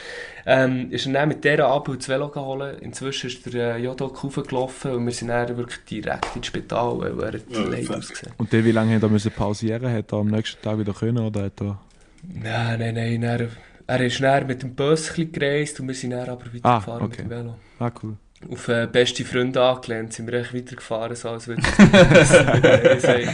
ähm, 0.47 0.91
ist 0.91 1.05
er 1.05 1.13
dann 1.13 1.29
mit 1.29 1.43
dieser 1.43 1.67
ab 1.67 1.87
und 1.89 1.99
das 1.99 2.09
Velo 2.09 2.29
geholt. 2.29 2.81
Inzwischen 2.81 3.27
ist 3.27 3.53
der 3.53 3.75
äh, 3.75 3.83
Jodok 3.83 4.23
raufgelaufen 4.23 4.91
und 4.91 5.05
wir 5.05 5.13
sind 5.13 5.27
dann 5.27 5.55
wirklich 5.57 5.85
direkt 5.85 6.35
ins 6.35 6.47
Spital, 6.47 6.99
weil 6.99 7.35
er 7.35 7.39
Ja, 7.49 7.69
leid 7.69 7.91
ausgesehen. 7.91 8.33
Und 8.37 8.51
der, 8.51 8.65
wie 8.65 8.71
lange 8.71 8.95
hat 8.95 9.03
er 9.03 9.09
müssen 9.09 9.31
pausieren? 9.31 9.93
Hat 9.93 10.11
er 10.11 10.17
am 10.17 10.27
nächsten 10.27 10.59
Tag 10.59 10.79
wieder 10.79 10.93
können 10.93 11.19
oder 11.23 11.43
hat 11.43 11.61
er... 11.61 11.79
Nein, 12.27 12.79
nein, 12.79 12.95
nein, 12.95 13.21
dann, 13.21 13.49
er 13.87 13.99
ist 14.01 14.19
dann 14.21 14.47
mit 14.47 14.61
dem 14.63 14.75
bisschen 14.75 15.31
gereist 15.31 15.79
und 15.79 15.87
wir 15.87 15.95
sind 15.95 16.11
dann 16.11 16.27
aber 16.29 16.45
weitergefahren 16.45 17.03
okay. 17.05 17.07
mit 17.07 17.19
dem 17.19 17.29
Velo. 17.29 17.55
Ah, 17.79 17.91
cool. 18.03 18.17
auf 18.51 18.67
äh, 18.67 18.87
beste 18.91 19.23
Freunde 19.25 19.61
angelehnt, 19.61 20.13
sind 20.13 20.27
wir 20.31 20.39
echt 20.39 20.53
weitergefahren, 20.53 21.15
so 21.15 21.29
als 21.29 21.47
würde 21.47 21.61
ich 21.61 21.67
sagen. 23.01 23.29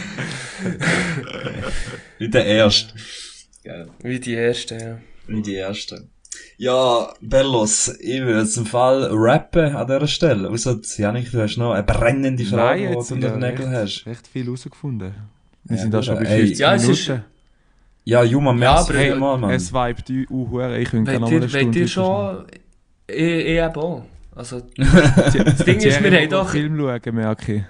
Wie 2.18 2.28
der 2.28 2.44
Erste. 2.46 2.94
Wie 4.02 4.20
die 4.20 4.34
ersten, 4.34 4.80
ja. 4.80 4.98
Wie 5.26 5.42
die 5.42 5.54
Erste. 5.54 6.08
Ja, 6.56 7.12
Bellos, 7.20 7.88
ich 8.00 8.20
würde 8.22 8.40
jetzt 8.40 8.56
im 8.56 8.66
Fall 8.66 9.08
rappen 9.12 9.74
an 9.76 9.86
dieser 9.86 10.06
Stelle. 10.06 10.48
Außer, 10.48 10.80
Janik, 10.96 11.30
du 11.30 11.40
hast 11.42 11.56
noch 11.56 11.72
eine 11.72 11.82
brennende 11.82 12.44
Frage, 12.44 12.88
die 12.88 12.92
du 12.92 12.98
unter 12.98 13.16
den 13.30 13.38
Nägeln 13.38 13.70
hast. 13.72 14.06
recht 14.06 14.26
viel 14.26 14.44
herausgefunden. 14.44 15.14
Wir 15.64 15.76
Ja, 15.76 15.82
sind 15.82 15.94
da 15.94 16.02
schon 16.02 16.16
bei 16.16 16.24
ey. 16.24 16.38
50 16.40 16.58
Ja, 16.58 16.74
es 16.74 16.82
Minuten. 16.82 17.24
Ist- 18.04 18.10
Ja, 18.10 18.22
Juma, 18.24 18.50
Ja, 18.50 18.56
merci 18.56 18.90
aber- 18.92 18.98
vielmals, 19.00 19.40
Mann. 19.40 19.50
Es 19.50 19.72
vibet 19.72 20.30
uh, 20.30 20.50
hure. 20.50 20.78
Ich 20.78 20.90
könnte 20.90 21.10
gerne 21.12 21.26
mal 21.26 21.42
eine 21.42 21.76
ihr 21.76 21.88
schon... 21.88 22.44
Ich, 23.06 23.16
ich 23.16 23.46
eben 23.58 23.76
auch. 23.76 24.04
Also, 24.34 24.60
das 24.76 25.64
Ding 25.64 25.78
ist, 25.78 26.02
wir 26.02 26.10
haben 26.20 26.28
doch... 26.30 26.48
Film 26.50 26.76
schauen, 26.78 27.14
merke 27.14 27.54
ich. 27.54 27.62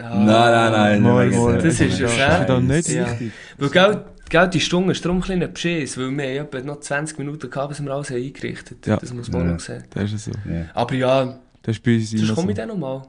Ja, 0.00 0.14
Nein, 0.14 0.26
nein, 0.26 0.72
nein. 0.72 1.02
Mal, 1.02 1.30
mal. 1.30 1.52
wegen 1.54 1.64
Das 1.64 1.80
ist 1.80 1.80
es, 1.80 1.98
Das 2.16 2.40
ist 2.40 2.48
doch 2.48 2.60
nicht 2.60 2.88
Ja. 2.88 3.10
wichtig. 3.10 3.32
Weil, 3.58 3.68
gell, 3.70 4.04
gell, 4.28 4.48
die 4.48 4.60
Stunde 4.60 4.92
ist 4.92 5.04
darum 5.04 5.18
ein 5.18 5.20
bisschen 5.22 5.52
Beschiss, 5.52 5.96
weil 5.98 6.10
wir 6.10 6.24
haben 6.40 6.46
etwa 6.46 6.60
noch 6.60 6.80
20 6.80 7.18
Minuten 7.18 7.48
gehabt, 7.50 7.68
bis 7.70 7.82
wir 7.82 7.90
alles 7.92 8.10
haben 8.10 8.16
eingerichtet 8.22 8.86
Ja. 8.86 8.96
Das 8.96 9.12
muss 9.14 9.30
man 9.30 9.42
auch 9.42 9.46
Ja. 9.46 9.52
noch 9.52 9.60
sehen. 9.60 9.84
Das 9.90 10.12
ist 10.12 10.24
so. 10.24 10.30
Ja. 10.48 10.64
Aber 10.74 10.94
ja, 10.94 11.38
Das 11.62 11.76
ist 11.76 11.82
bei 11.84 11.94
uns 11.94 12.10
das 12.10 12.20
immer 12.20 12.34
komme 12.34 12.50
ich 12.52 12.56
so. 12.56 12.62
dann 12.62 12.68
nochmal. 12.68 13.02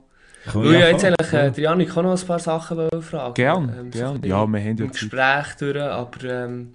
Komm, 0.52 0.64
Weil 0.66 0.74
ja, 0.74 0.90
jetzt 0.90 1.04
eigentlich, 1.06 1.34
äh, 1.34 1.52
der 1.52 1.64
Janik 1.64 1.98
auch 1.98 2.04
noch 2.04 2.20
ein 2.22 2.28
paar 2.28 2.40
Sachen 2.40 2.90
fragen 3.02 3.34
Gern, 3.34 3.64
Ähm, 3.70 3.92
so 3.92 4.00
gern. 4.00 4.14
bisschen 4.22 4.30
Ja, 4.30 4.46
wir 4.48 4.60
haben 4.60 4.78
ja. 4.78 4.86
Gespräch 4.86 5.46
durch, 5.60 5.78
aber 5.82 6.24
ähm, 6.24 6.74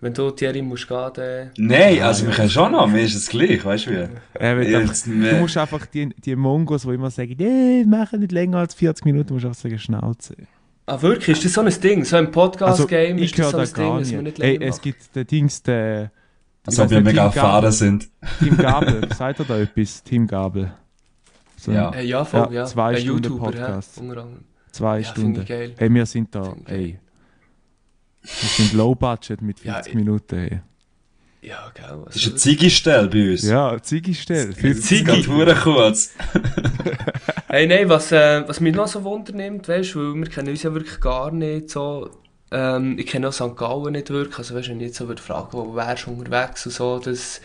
wenn 0.00 0.14
du 0.14 0.30
Thierry 0.32 0.62
musst 0.62 0.88
gehen, 0.88 1.10
dann... 1.14 1.50
Nein, 1.56 2.00
also 2.02 2.26
wir 2.26 2.32
können 2.34 2.50
schon 2.50 2.72
noch, 2.72 2.86
mir 2.88 3.02
ist 3.02 3.14
es 3.14 3.28
gleich, 3.28 3.64
weißt 3.64 3.86
du 3.86 3.90
wie? 3.90 3.94
Will 3.96 4.76
einfach, 4.76 4.88
Jetzt, 4.90 5.06
du 5.06 5.12
wir- 5.20 5.34
musst 5.34 5.56
einfach 5.56 5.86
die, 5.86 6.08
die 6.08 6.36
Mongos, 6.36 6.82
die 6.82 6.90
immer 6.90 7.10
sagen, 7.10 7.34
nee, 7.38 7.80
wir 7.80 7.86
machen 7.86 8.20
nicht 8.20 8.32
länger 8.32 8.58
als 8.58 8.74
40 8.74 9.04
Minuten, 9.04 9.28
du 9.28 9.34
musst 9.34 9.46
einfach 9.46 9.60
sagen, 9.60 9.78
Schnauze. 9.78 10.34
Ah, 10.86 11.00
wirklich? 11.00 11.36
Ist 11.36 11.44
das 11.44 11.52
so 11.52 11.60
ein 11.60 11.80
Ding? 11.80 12.04
So 12.04 12.16
ein 12.16 12.30
Podcast-Game 12.32 13.12
Also, 13.12 13.24
ich 13.24 13.30
ist 13.30 13.38
das 13.38 13.50
so 13.50 13.56
da 13.56 13.62
ein 13.62 13.68
Ding, 13.68 13.74
gar 13.74 13.98
dass 14.00 14.12
man 14.12 14.24
nicht. 14.24 14.38
nicht 14.38 14.44
Ey, 14.44 14.52
länger 14.54 14.66
es 14.66 14.74
macht? 14.76 14.82
gibt 14.82 15.14
den 15.16 15.26
Dings, 15.28 15.62
der 15.62 16.10
Als 16.66 16.74
ich 16.76 16.80
ob 16.84 16.90
wir 16.90 16.96
nicht, 17.00 17.04
mega 17.06 17.28
Team 17.28 17.36
erfahren 17.36 17.54
Gabel. 17.62 17.72
sind. 17.72 18.08
Team 18.40 18.56
Gabel. 18.56 19.08
Sagt 19.16 19.38
er 19.38 19.44
da 19.44 19.58
etwas? 19.58 20.02
Team 20.02 20.26
Gabel. 20.26 20.72
So, 21.62 21.70
Ja. 21.70 21.90
Äh, 21.94 22.04
ja, 22.04 22.24
voll, 22.24 22.48
Ja, 22.50 22.62
ja. 22.62 22.64
zwei 22.66 22.90
Ein 22.90 22.96
Stunden 22.96 23.22
YouTuber, 23.22 23.44
Podcast. 23.52 23.94
Zwei 24.72 24.98
Ja, 24.98 25.04
finde 25.04 25.20
Stunden. 25.20 25.42
ich 25.42 25.48
geil. 25.48 25.74
Ey, 25.78 25.94
wir 25.94 26.06
sind 26.06 26.34
da, 26.34 26.56
ey. 26.66 26.98
Wir 28.22 28.30
sind 28.48 28.72
low 28.72 28.94
budget 28.96 29.40
mit 29.42 29.62
Ja, 29.62 29.74
50 29.74 29.92
ich- 29.92 29.94
Minuten, 29.96 30.34
ey. 30.38 30.60
Ja, 31.42 31.70
gell. 31.74 32.02
Das 32.06 32.16
ist 32.16 32.26
eine 32.26 32.34
Ziggy-Stelle 32.36 33.08
bei 33.08 33.30
uns. 33.30 33.42
Ja, 33.42 33.80
Ziggy. 33.80 34.12
gerade 35.04 35.26
hure 35.28 35.54
kurz. 35.54 36.10
Hey, 37.48 37.66
nein, 37.66 37.86
was, 37.90 38.10
äh, 38.12 38.42
was 38.48 38.60
mich 38.60 38.74
noch 38.74 38.86
so 38.88 39.04
wundernimmt, 39.04 39.68
weißt 39.68 39.94
du, 39.94 39.98
weil 40.14 40.20
wir 40.22 40.26
kennen 40.30 40.48
uns 40.48 40.62
ja 40.62 40.72
wirklich 40.72 40.98
gar 41.00 41.30
nicht 41.30 41.68
so. 41.68 42.08
Ähm, 42.54 42.98
ich 42.98 43.06
kenne 43.06 43.28
auch 43.28 43.32
St. 43.32 43.56
Gallen 43.56 43.92
nicht 43.92 44.10
wirklich. 44.10 44.38
Also, 44.38 44.54
weißt 44.54 44.68
wenn 44.68 44.80
ich 44.80 44.88
jetzt 44.88 44.98
so 44.98 45.08
würde 45.08 45.22
fragen, 45.22 45.48
wo 45.52 45.74
wärst 45.74 46.06
du 46.06 46.10
unterwegs 46.10 46.66
und 46.66 46.72
so, 46.72 46.98
das, 46.98 47.40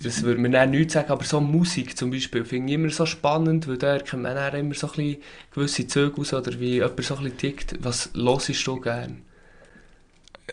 das 0.00 0.22
würde 0.22 0.40
mir 0.40 0.50
dann 0.50 0.70
nichts 0.70 0.92
sagen. 0.92 1.10
Aber 1.10 1.24
so 1.24 1.40
Musik 1.40 1.96
zum 1.96 2.12
Beispiel 2.12 2.44
finde 2.44 2.68
ich 2.68 2.74
immer 2.78 2.90
so 2.90 3.04
spannend, 3.04 3.66
weil 3.66 3.78
da 3.78 3.94
erkennt 3.94 4.22
man 4.22 4.36
dann 4.36 4.54
immer 4.54 4.74
so 4.74 4.86
ein 4.86 4.92
bisschen 4.92 5.22
gewisse 5.52 5.86
Züge 5.88 6.20
aus 6.20 6.32
oder 6.32 6.58
wie 6.60 6.74
jemand 6.74 7.02
so 7.02 7.16
ein 7.16 7.24
bisschen 7.24 7.38
tickt. 7.38 7.84
Was 7.84 8.10
hörst 8.14 8.66
du 8.66 8.80
gern? 8.80 9.22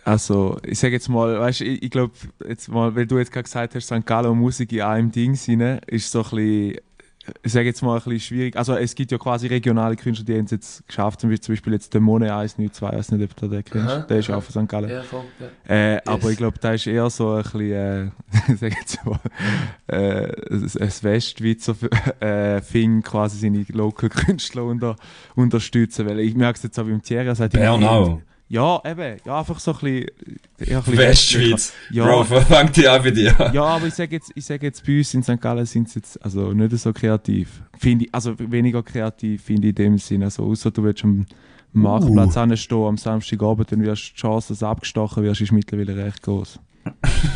Also, 0.03 0.57
ich 0.63 0.79
sag 0.79 0.91
jetzt 0.93 1.09
mal, 1.09 1.39
weißt 1.39 1.61
ich, 1.61 1.83
ich 1.83 1.91
glaube, 1.91 2.13
jetzt 2.47 2.69
mal, 2.69 2.95
weil 2.95 3.05
du 3.05 3.19
jetzt 3.19 3.31
gerade 3.31 3.43
gesagt 3.43 3.75
hast, 3.75 3.85
St. 3.85 4.05
Gallen 4.05 4.31
und 4.31 4.39
Musik 4.39 4.71
in 4.71 4.81
einem 4.81 5.11
Ding 5.11 5.35
sind, 5.35 5.61
ist 5.61 6.11
so 6.11 6.23
ein 6.23 6.29
bisschen, 6.29 6.77
ich 7.43 7.51
sag 7.51 7.65
jetzt 7.65 7.81
mal 7.83 7.93
ein 7.97 8.03
bisschen 8.03 8.19
schwierig. 8.19 8.55
Also, 8.57 8.75
es 8.75 8.95
gibt 8.95 9.11
ja 9.11 9.17
quasi 9.17 9.47
regionale 9.47 9.95
Künstler, 9.95 10.25
die 10.25 10.33
haben 10.37 10.45
es 10.45 10.51
jetzt 10.51 10.87
geschafft, 10.87 11.21
zum 11.21 11.29
Beispiel- 11.29 11.43
zum 11.43 11.53
Beispiel 11.53 11.73
jetzt 11.73 11.93
der 11.93 12.01
Mone 12.01 12.25
192, 12.33 12.81
ich 12.81 12.81
weiß 12.97 13.11
nicht, 13.11 13.23
ob 13.31 13.35
du 13.35 13.47
den 13.47 13.63
kennst. 13.63 13.87
Aha, 13.87 13.99
der 14.01 14.17
ist 14.19 14.29
aha. 14.29 14.37
auch 14.37 14.43
von 14.43 14.63
St. 14.63 14.69
Gallen. 14.69 14.89
Ja, 14.89 15.03
voll. 15.03 15.23
Ja. 15.39 15.73
Äh, 15.75 15.93
Yes. 15.93 16.01
Aber 16.07 16.29
ich 16.31 16.37
glaube, 16.37 16.57
da 16.59 16.73
ist 16.73 16.87
eher 16.87 17.09
so 17.09 17.33
ein 17.33 17.43
bisschen, 17.43 17.71
äh, 17.71 18.11
sag 18.59 18.73
jetzt 18.75 19.05
mal, 19.05 19.19
äh, 19.87 20.31
ein 20.49 20.91
Westschweizer 21.01 21.75
äh, 22.19 22.61
Fing, 22.61 23.01
quasi 23.01 23.37
seine 23.39 23.65
Local-Künstler 23.69 24.63
unter, 24.65 24.95
unterstützen. 25.35 26.07
Weil 26.07 26.19
ich 26.19 26.35
merke 26.35 26.57
es 26.57 26.63
jetzt 26.63 26.79
auch 26.79 26.85
beim 26.85 27.01
Thierry, 27.01 27.27
er 27.27 27.49
Bernau. 27.49 28.21
Ja, 28.51 28.81
eben, 28.85 29.17
ja, 29.23 29.39
einfach 29.39 29.59
so 29.59 29.71
ein 29.71 29.79
bisschen. 29.79 30.07
Ein 30.59 30.83
bisschen 30.83 30.97
Westschweiz. 30.97 31.73
Ja. 31.89 32.03
Bro, 32.03 32.23
fangt 32.49 32.75
die 32.75 32.85
an 32.85 33.01
bei 33.01 33.11
dir. 33.11 33.33
Ja, 33.53 33.63
aber 33.63 33.87
ich 33.87 33.93
sage 33.93 34.13
jetzt, 34.17 34.29
ich 34.35 34.45
sag 34.45 34.61
jetzt, 34.61 34.85
bei 34.85 34.97
uns 34.97 35.13
in 35.13 35.23
St. 35.23 35.39
Gallen 35.39 35.65
sind 35.65 35.87
sie 35.87 35.99
jetzt 35.99 36.21
also 36.21 36.51
nicht 36.51 36.77
so 36.77 36.91
kreativ. 36.91 37.61
Finde 37.79 38.05
ich, 38.05 38.13
also 38.13 38.35
weniger 38.37 38.83
kreativ, 38.83 39.41
finde 39.41 39.69
ich 39.69 39.79
in 39.79 39.83
dem 39.91 39.97
Sinne. 39.99 40.25
Also, 40.25 40.43
außer 40.43 40.69
du 40.69 40.83
willst 40.83 41.01
am 41.05 41.25
Marktplatz 41.71 42.35
Uh. 42.35 42.39
anstehen 42.41 42.83
am 42.83 42.97
Samstagabend, 42.97 43.71
dann 43.71 43.81
wirst 43.83 44.09
du 44.09 44.13
die 44.15 44.19
Chance, 44.19 44.49
dass 44.49 44.59
du 44.59 44.65
abgestochen 44.65 45.23
wirst, 45.23 45.39
ist 45.39 45.53
mittlerweile 45.53 45.95
recht 45.95 46.21
groß. 46.21 46.59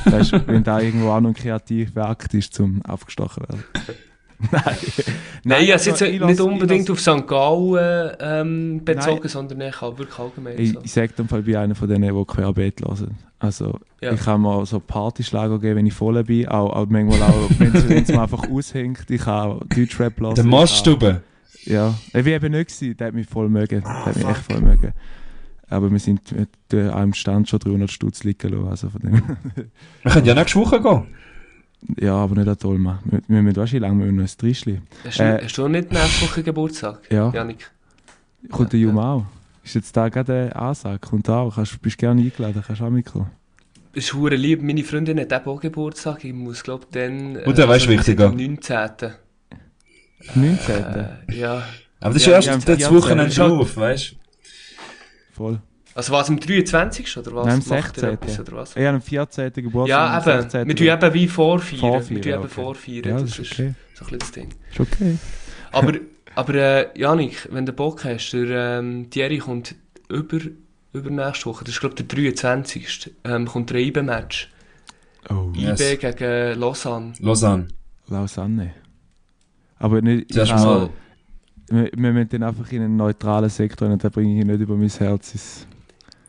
weißt 0.04 0.34
du, 0.34 0.48
wenn 0.48 0.66
da 0.66 0.82
irgendwo 0.82 1.12
auch 1.12 1.22
noch 1.22 1.30
ein 1.30 1.34
kreativer 1.34 2.10
Akt 2.10 2.34
ist, 2.34 2.54
zum 2.54 2.82
aufgestochen 2.84 3.44
werden. 3.48 3.64
Nein. 4.52 4.64
Nein, 5.44 5.64
ich 5.64 5.70
habe 5.72 5.76
es 5.80 5.88
also, 5.88 6.06
jetzt 6.06 6.14
ich 6.16 6.22
nicht 6.22 6.40
unbedingt 6.42 6.84
ich 6.84 6.90
auf 6.92 7.00
St. 7.00 7.26
Gallen 7.28 8.16
ähm, 8.20 8.82
bezogen, 8.84 9.20
Nein. 9.22 9.30
sondern 9.30 9.62
ich 9.62 9.82
habe 9.82 9.98
wirklich 9.98 10.20
allgemein 10.20 10.56
Ich, 10.60 10.74
so. 10.74 10.82
ich 10.84 10.92
sage 10.92 11.14
dann 11.16 11.28
Fall 11.28 11.42
bei 11.44 11.58
einer 11.60 11.76
von 11.76 11.88
denen, 11.88 12.16
die 12.18 12.26
querbeet 12.26 12.82
hören. 12.82 13.16
Also, 13.40 13.80
Ja. 14.02 14.14
ich 14.14 14.22
kann 14.22 14.42
mir 14.42 14.66
so 14.66 14.80
Partyschlager 14.80 15.60
geben, 15.60 15.78
wenn 15.78 15.86
ich 15.88 15.94
voll 15.94 16.24
bin. 16.24 16.48
Auch, 16.48 16.74
auch 16.76 16.86
manchmal 16.90 17.22
auch, 17.24 17.50
wenn 17.60 17.74
es 17.76 18.08
mir 18.10 18.22
einfach 18.22 18.50
aushängt. 18.50 19.06
Ich 19.10 19.22
kann 19.22 19.60
Deutschrap 19.76 20.20
hören. 20.20 20.36
Der 20.36 20.44
ich 20.44 20.50
Moststube. 20.50 21.06
kann- 21.06 21.22
Ja. 21.74 21.94
Ich 22.10 22.26
war 22.26 22.32
eben 22.34 22.52
nicht 22.52 22.70
gewesen. 22.70 22.98
Der 22.98 23.08
hat 23.08 23.14
mich 23.14 23.28
voll 23.28 23.50
mögen. 23.50 23.82
Der 23.82 24.06
hat 24.06 24.16
mich 24.16 24.26
echt 24.28 24.38
voll 24.52 24.62
mögen. 24.62 24.94
Aber 25.68 25.92
wir 25.92 26.00
sind 26.00 26.32
mit 26.32 26.50
äh, 26.74 26.90
einem 26.90 27.14
Stand 27.14 27.50
schon 27.50 27.60
300 27.60 27.90
Stutz 27.92 28.24
liegen 28.24 28.50
lassen. 28.52 28.68
Also 28.68 28.90
von 28.90 29.02
dem. 29.02 29.22
Wir 30.04 30.12
können 30.12 30.26
ja 30.26 30.36
nächste 30.36 30.60
Woche 30.60 30.80
gehen. 30.82 31.08
Ja, 32.00 32.14
aber 32.16 32.36
nicht 32.36 32.48
an 32.48 32.58
Tolma. 32.58 33.00
Wir, 33.06 33.22
wir 33.28 33.42
müssen 33.42 33.56
wahrscheinlich 33.58 33.82
lang 33.90 34.00
wir 34.00 34.06
müssen 34.06 34.16
noch 34.18 34.24
ein 34.24 34.38
Trischli. 34.38 34.82
Hast, 35.06 35.20
du, 35.20 35.24
Äh, 35.24 35.44
hast 35.44 35.58
du 35.58 35.68
nicht 35.68 35.92
nächste 35.92 36.26
Woche 36.26 36.44
Geburtstag, 36.44 37.02
Ja. 37.12 37.32
Janik? 37.32 37.72
Kommt 38.52 38.74
der 38.74 38.80
Ja, 38.80 38.88
Juma 38.88 39.14
auch? 39.14 39.26
Ist 39.64 39.76
jetzt 39.76 39.96
da 39.98 40.10
gerade 40.10 40.52
eine 40.54 40.56
Ansage? 40.56 41.00
Kommt 41.00 41.30
auch? 41.30 41.56
Kannst, 41.56 41.82
bist 41.82 41.98
gerne 41.98 42.22
eingeladen, 42.22 42.64
kannst 42.66 42.82
auch 42.82 42.90
mitkommen. 42.90 43.32
ist 43.94 44.14
hure 44.14 44.36
lieb. 44.36 44.62
Meine 44.62 44.84
Freundin 44.84 45.20
hat 45.20 45.34
auch 45.48 45.60
Geburtstag. 45.60 46.24
Ich 46.26 46.34
muss, 46.34 46.64
glaube 46.64 46.86
dann... 46.92 47.38
Und 47.38 47.58
der 47.58 47.68
weißt 47.68 47.88
also, 47.88 47.90
wichtiger. 47.98 48.28
Am 48.28 48.36
19. 48.36 48.90
19. 50.36 50.76
Äh, 50.76 51.08
ja. 51.34 51.64
Aber 52.00 52.14
das 52.14 52.18
ist 52.18 52.26
Ja, 52.28 52.34
erst 52.34 52.48
das 52.50 52.64
14. 52.66 52.96
Wochenende 52.96 53.34
drauf, 53.34 53.78
weißt 53.78 54.12
du? 54.12 54.16
Voll. 55.32 55.60
Also 55.96 56.12
was, 56.12 56.30
am 56.30 56.38
23. 56.38 57.18
oder 57.18 57.34
was? 57.36 57.46
Nein, 57.46 57.62
am 57.62 57.70
Macht 57.70 57.98
ihr 57.98 58.02
16.. 58.02 58.10
etwas, 58.10 58.40
oder 58.42 58.52
was? 58.58 58.76
Habe 58.76 58.90
am 58.90 59.02
14. 59.02 59.54
Geburtstag. 59.54 59.88
Ja, 59.88 60.18
eben. 60.18 60.42
16. 60.42 60.68
Wir 60.68 60.76
tun 60.76 60.88
eben 60.88 61.14
wie 61.14 61.28
vorfeiern. 61.30 61.80
Vorfeiern, 61.80 62.10
wir 62.10 62.22
tun 62.22 62.32
eben 62.34 62.40
okay. 62.44 62.50
vorfeiern. 62.50 63.04
Ja, 63.06 63.14
das, 63.14 63.22
das 63.22 63.32
ist 63.32 63.40
ist 63.40 63.52
okay. 63.54 63.74
so 63.94 64.06
ein 64.06 64.10
bisschen 64.12 64.20
das 64.20 64.32
Ding. 64.32 64.50
Ist 64.72 64.80
okay. 64.82 65.18
Aber, 65.72 65.94
aber 66.36 66.54
äh, 66.56 67.00
Janik, 67.00 67.48
wenn 67.50 67.66
du 67.66 67.72
Bock 67.72 68.04
hast, 68.04 68.32
der 68.32 68.80
ähm, 68.80 69.10
Thierry 69.10 69.38
kommt 69.38 69.74
über, 70.10 70.40
über 70.92 71.10
nächste 71.10 71.46
Woche, 71.46 71.64
das 71.64 71.76
ist 71.76 71.80
glaube 71.80 71.96
ich 71.98 72.06
der 72.06 72.24
23. 72.24 73.12
Ähm, 73.24 73.46
kommt 73.46 73.70
der 73.70 73.78
IBE-Match. 73.80 74.52
Oh, 75.30 75.50
Yes. 75.54 75.80
IBE 75.80 75.98
gegen 75.98 76.60
Lausanne. 76.60 77.14
Lausanne. 77.20 77.70
Lausanne. 78.08 78.74
Aber 79.80 80.02
nicht, 80.02 80.34
Zuerst 80.34 80.52
ich 80.52 80.58
mal. 80.58 80.90
wir, 81.70 81.90
wir 81.96 82.12
müssen 82.12 82.30
den 82.30 82.44
einfach 82.44 82.70
in 82.74 82.82
einen 82.82 82.98
neutralen 82.98 83.50
Sektor 83.50 83.90
und 83.90 84.04
da 84.04 84.10
bringe 84.10 84.38
ich 84.38 84.46
nicht 84.46 84.60
über 84.60 84.76
mein 84.76 84.90
Herz. 84.90 85.66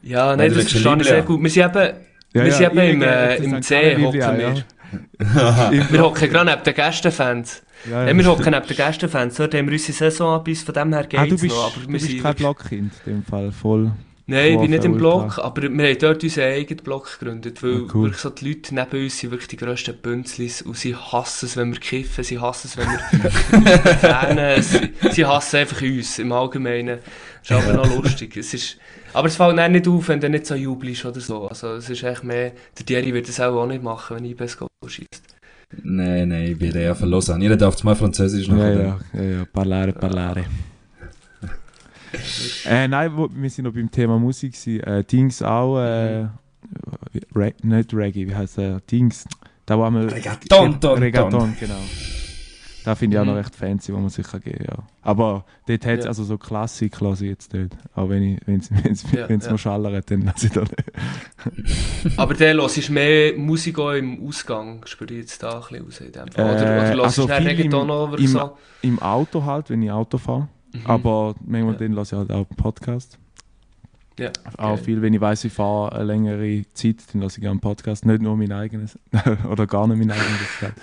Ja, 0.07 0.31
Ja, 0.31 0.37
nein, 0.37 0.49
du 0.51 0.57
das 0.57 0.71
verstehe 0.71 0.97
ich 1.01 1.07
sehr 1.07 1.23
gut. 1.23 1.43
Wir 1.43 1.51
sind 1.51 1.65
eben, 1.77 1.95
wir 2.33 2.53
sind 2.53 2.73
eben 2.73 2.79
im, 2.79 3.03
äh, 3.03 3.37
im 3.37 3.63
C 3.63 3.97
hocken 3.97 4.13
wir. 4.13 4.55
ja. 4.55 4.55
Wir 5.91 6.01
hocken 6.03 6.31
gerade 6.31 6.51
neben 6.51 6.63
den 6.63 6.75
Gästenfans. 6.75 7.63
Ja, 7.91 8.07
Ja, 8.07 8.17
wir 8.17 8.27
hocken 8.27 8.53
neben 8.53 8.67
den 8.67 8.77
Gästenfans. 8.77 9.35
Dort 9.37 9.55
haben 9.55 9.67
wir 9.67 9.73
unsere 9.73 9.93
Saison 9.93 10.43
bis 10.45 10.63
von 10.63 10.75
dem 10.75 10.93
her 10.93 11.01
Ah, 11.17 11.25
du 11.25 11.29
geht's 11.29 11.43
bist, 11.43 11.55
noch. 11.57 11.73
Aber 11.77 11.81
du 11.85 11.93
bist 11.93 12.23
kein 12.23 12.35
Blockkind 12.37 12.93
in 13.07 13.13
dem 13.15 13.25
Fall, 13.25 13.51
voll. 13.53 13.91
Nein, 14.29 14.55
ich 14.55 14.61
bin 14.61 14.71
nicht 14.71 14.85
im. 14.85 14.97
Block, 14.97 15.39
aber 15.39 15.63
wir 15.63 15.69
haben 15.89 15.99
dort 16.01 16.23
unseren 16.23 16.53
eigenen 16.53 16.83
Block 16.85 17.19
gegründet, 17.19 17.63
weil 17.63 17.75
Ah, 17.75 17.91
cool. 17.95 18.03
wirklich 18.05 18.21
so 18.21 18.31
die 18.31 18.49
Leute 18.49 18.75
neben 18.75 19.03
uns 19.05 19.19
sind 19.19 19.31
wirklich 19.31 19.49
die 19.49 19.57
grössten 19.57 19.97
Bünzlis 19.97 20.63
und 20.63 20.77
sie 20.77 20.95
hassen 20.97 21.47
es, 21.47 21.57
wenn 21.57 21.73
wir 21.73 21.79
kiffen, 21.81 22.25
sie 22.25 22.39
hassen 22.41 22.69
es, 22.69 22.77
wenn 22.77 22.89
wir 22.89 23.71
fernen, 23.99 24.63
sie, 24.63 24.91
sie 25.13 25.25
hassen 25.27 25.57
einfach 25.57 25.81
uns 25.83 26.19
im 26.19 26.33
Allgemeinen. 26.33 26.99
Das 27.47 27.59
ist 27.61 27.69
aber 27.69 27.77
noch 27.85 28.03
lustig. 28.03 28.37
Es 28.37 28.53
ist, 28.55 28.79
aber 29.17 29.29
es 29.29 29.37
fällt 29.37 29.57
dann 29.57 29.73
nicht 29.73 29.89
auf, 29.89 30.09
wenn 30.09 30.21
du 30.21 30.29
nicht 30.29 30.45
so 30.45 30.55
jubelst 30.55 31.07
oder 31.07 31.21
so. 31.21 31.49
Also 31.49 31.69
es 31.77 31.89
ist 31.89 32.03
echt 32.03 32.23
mehr, 32.23 32.53
der 32.79 32.85
Thierry 32.85 33.15
wird 33.15 33.27
das 33.27 33.41
auch, 33.41 33.63
auch 33.63 33.67
nicht 33.67 33.83
machen, 33.83 34.17
wenn 34.17 34.25
IBS 34.27 34.59
Goal 34.59 34.69
schießt. 34.87 35.23
Nein, 35.83 36.29
nein, 36.29 36.53
ich 36.53 36.59
bin 36.59 36.75
eher 36.77 36.95
verloren. 36.95 37.41
Ihr 37.41 37.57
darf 37.57 37.83
mal 37.83 37.97
Französisch 37.97 38.47
noch. 38.49 38.59
Ja, 38.59 38.71
ja, 38.71 38.99
ja, 39.15 39.23
ja, 39.23 39.45
parlare, 39.51 39.95
parlare. 39.95 40.45
äh, 42.67 42.87
nein, 42.87 43.11
wo, 43.17 43.31
wir 43.33 43.49
sind 43.49 43.65
noch 43.65 43.73
beim 43.73 43.91
Thema 43.91 44.19
Musik. 44.19 44.55
Äh, 44.67 45.03
Dings 45.05 45.43
auch, 45.43 45.79
äh, 45.79 46.27
Re 47.35 47.55
nicht 47.63 47.95
Reggae, 47.95 48.29
wie 48.29 48.35
heißt 48.35 48.59
der? 48.59 48.81
Dings. 48.81 49.25
Da 49.65 49.79
war 49.79 49.91
mal. 49.91 50.09
Reggaeton, 50.09 50.79
ton, 50.79 50.99
Reggaeton, 50.99 51.57
genau. 51.59 51.81
Da 52.87 52.95
finde 52.95 53.17
ich 53.17 53.21
auch 53.21 53.25
Mhm. 53.25 53.31
noch 53.33 53.37
recht 53.39 53.57
fancy, 53.57 53.93
wo 53.93 53.99
man 53.99 54.11
sich 54.11 54.25
kann 54.27 54.41
geben 54.41 54.65
ja. 54.67 54.79
Aber 55.03 55.45
dort 55.67 55.85
hat 55.85 55.99
es 55.99 56.05
Ja. 56.05 56.09
also 56.11 56.23
so 56.23 56.39
Klassik 56.39 57.01
lasse 57.01 57.25
ich 57.25 57.31
jetzt 57.31 57.53
nicht. 57.53 57.77
Auch 57.97 58.09
wenn 58.09 58.23
ich, 58.23 58.41
wenn 58.47 58.61
es 58.61 58.71
wenn's, 58.85 59.05
Ja, 59.13 59.29
wenn's 59.29 59.47
ja. 59.47 59.53
noch 59.53 59.59
schallert, 59.59 60.09
dann 60.11 60.23
lasse 60.23 60.47
ich 60.47 60.53
da 60.53 60.61
nicht. 60.61 60.85
Aber 62.17 62.35
der 62.35 62.55
los 62.55 62.77
ist 62.77 62.89
mehr 62.91 63.37
Musik 63.37 63.79
auch 63.79 63.91
im 63.93 64.25
Ausgang, 64.27 64.87
spüre 64.87 65.13
ich 65.15 65.21
jetzt 65.21 65.43
da 65.43 65.55
ein 65.57 65.61
bisschen 65.69 65.85
raus 65.85 66.01
in 66.01 66.13
dem 66.13 66.29
Fall. 66.33 66.45
Oder, 66.55 66.91
Äh, 66.91 66.95
oder 66.95 67.03
also 67.05 67.27
viel 67.27 67.35
Reggaeton 67.35 67.83
im- 67.83 67.91
oder 67.91 68.19
im- 68.19 68.27
so? 68.29 68.57
Im 68.83 68.99
Auto 69.01 69.45
halt, 69.45 69.69
wenn 69.71 69.83
ich 69.83 69.91
Auto 69.91 70.19
fahre. 70.19 70.49
Mhm. 70.73 70.81
Aber 70.85 71.35
manchmal 71.45 71.73
Ja. 71.75 71.79
dann 71.81 71.93
lasse 71.93 72.15
ich 72.15 72.19
halt 72.21 72.31
auch 72.31 72.47
einen 72.49 72.57
Podcast. 72.57 73.19
ja. 74.19 74.31
Auch 74.59 74.75
okay. 74.75 74.85
viel, 74.85 75.03
wenn 75.03 75.13
ich 75.13 75.21
weiss, 75.21 75.45
ich 75.45 75.53
fahre 75.53 75.93
eine 75.93 76.05
längere 76.05 76.65
Zeit, 76.73 76.97
dann 77.13 77.21
lasse 77.23 77.39
ich 77.39 77.41
gerne 77.43 77.53
einen 77.55 77.61
Podcast. 77.61 78.07
Nicht 78.07 78.23
nur 78.23 78.37
mein 78.37 78.53
eigenes, 78.53 78.97
oder 79.51 79.67
gar 79.67 79.87
nicht 79.89 79.99
mein 79.99 80.11
eigenes. 80.13 80.75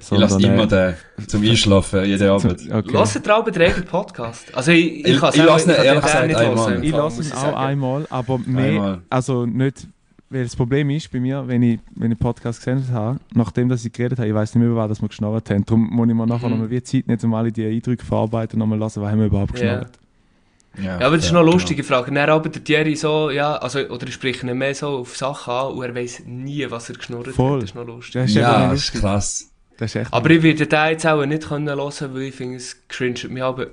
Ich 0.00 0.10
lasse 0.10 0.42
immer 0.42 0.66
den 0.66 0.94
zum 1.26 1.42
Einschlafen, 1.42 2.04
jede 2.04 2.30
Abend. 2.32 2.52
Okay. 2.52 2.70
Hört 2.70 3.26
ihr 3.26 3.36
auch 3.36 3.44
den 3.44 3.84
Podcast? 3.84 4.54
Also 4.54 4.72
ich, 4.72 5.00
ich, 5.04 5.06
Ich- 5.14 5.20
kann 5.20 5.30
ich 5.34 5.44
lasse 5.44 5.70
ihn 5.72 5.84
ehrlich 5.84 6.02
gesagt 6.02 6.26
nicht 6.26 6.36
einmal. 6.36 6.84
Ich 6.84 6.90
lasse 6.92 7.22
ihn 7.22 7.32
auch 7.32 7.36
sagen. 7.36 7.56
einmal, 7.56 8.06
aber 8.10 8.38
mehr, 8.38 8.64
Einmal. 8.72 9.02
also 9.10 9.46
nicht, 9.46 9.86
weil 10.30 10.44
das 10.44 10.56
Problem 10.56 10.88
ist 10.90 11.10
bei 11.12 11.20
mir, 11.20 11.46
wenn 11.46 11.62
ich, 11.62 11.78
wenn 11.94 12.10
ich 12.12 12.18
Podcast 12.18 12.60
gesendet 12.60 12.90
habe, 12.90 13.18
nachdem 13.34 13.68
dass 13.68 13.84
ich 13.84 13.92
geredet 13.92 14.18
habe, 14.18 14.28
ich 14.28 14.34
weiß 14.34 14.54
nicht 14.54 14.60
mehr, 14.62 14.70
über 14.70 14.80
was 14.82 14.88
dass 14.88 15.02
wir 15.02 15.08
geschnarrt 15.08 15.50
haben. 15.50 15.64
Darum 15.66 15.88
muss 15.90 16.08
ich 16.08 16.14
mir 16.14 16.26
nachher 16.26 16.46
Mhm. 16.46 16.52
nochmal 16.52 16.70
wie 16.70 16.82
Zeit 16.82 17.06
nicht 17.06 17.22
um 17.24 17.34
alle 17.34 17.52
die 17.52 17.66
Eindrücke 17.66 18.04
verarbeiten 18.04 18.54
und 18.56 18.60
nochmal 18.60 18.78
lassen, 18.78 19.02
was 19.02 19.10
haben 19.10 19.18
wir 19.20 19.26
überhaupt 19.26 19.58
Ja. 19.58 19.76
geschnarrt. 19.76 19.98
Ja, 20.82 20.94
aber 21.06 21.16
das 21.16 21.26
ist 21.26 21.32
noch 21.32 21.40
eine 21.40 21.44
genau. 21.50 21.52
lustige 21.58 21.84
Frage. 21.84 22.10
Dann 22.12 22.30
aber 22.30 22.48
der 22.48 22.64
Thierry 22.64 22.96
so, 22.96 23.28
ja, 23.30 23.56
also, 23.56 23.80
oder 23.80 24.06
ich 24.06 24.14
spreche 24.14 24.46
ihn 24.46 24.56
mehr 24.56 24.74
so 24.74 24.88
auf 24.88 25.14
Sachen 25.18 25.52
an 25.52 25.72
und 25.72 25.82
er 25.84 25.94
weiss 25.94 26.22
nie, 26.24 26.64
was 26.70 26.88
er 26.88 26.96
geschnurrt 26.96 27.28
Voll. 27.28 27.56
hat. 27.56 27.62
Das 27.64 27.70
ist 27.70 27.74
noch 27.74 27.84
lustig. 27.86 28.14
Das 28.14 28.30
ist 28.30 28.36
Ja, 28.36 28.70
das 28.70 28.80
ist 28.88 28.92
krass. 28.94 29.51
Das 29.78 29.90
ist 29.94 29.96
echt 30.02 30.12
Aber 30.12 30.30
ich 30.30 30.42
werde 30.42 30.66
den 30.66 30.88
jetzt 30.90 31.06
auch 31.06 31.24
nicht 31.26 31.48
können 31.48 31.68
hören, 31.68 32.14
weil 32.14 32.22
ich 32.22 32.34
finde, 32.34 32.56
es 32.56 32.76
cringet 32.88 33.30
mich 33.30 33.42
aber 33.42 33.66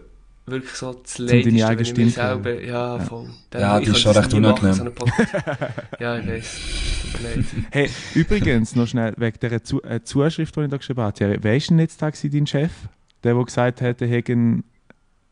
wirklich 0.45 0.73
so 0.73 0.93
das 0.93 1.13
deine 1.15 1.31
eigene 1.67 1.77
wenn 1.77 1.79
ich 1.85 1.95
mich 1.95 2.13
selber, 2.15 2.61
ja, 2.63 2.99
voll. 2.99 3.29
Dann- 3.51 3.61
Ja, 3.61 3.77
ich 3.79 3.85
die 3.85 3.91
ist 3.91 3.99
schon 3.99 4.13
das 4.13 4.23
recht 4.25 4.33
unangenehm. 4.33 4.73
so 4.73 4.83
ja, 5.99 6.17
ich 6.17 6.25
leid. 6.25 7.45
Hey, 7.71 7.89
übrigens, 8.15 8.75
noch 8.75 8.87
schnell, 8.87 9.13
wegen 9.17 9.37
dieser 9.39 9.63
Zu 9.63 9.83
äh, 9.83 10.01
Zuschrift, 10.03 10.55
die 10.55 10.61
ich 10.61 10.69
da 10.69 10.77
geschrieben 10.77 11.01
habe. 11.01 11.13
Thierry, 11.13 11.37
Wer 11.41 11.55
ist 11.55 11.69
denn 11.69 11.77
jetzt 11.79 12.01
dein 12.01 12.47
Chef? 12.47 12.71
Der, 13.23 13.35
der 13.35 13.43
gesagt 13.45 13.81
hat, 13.81 14.01
er 14.01 14.07
hätte 14.07 14.31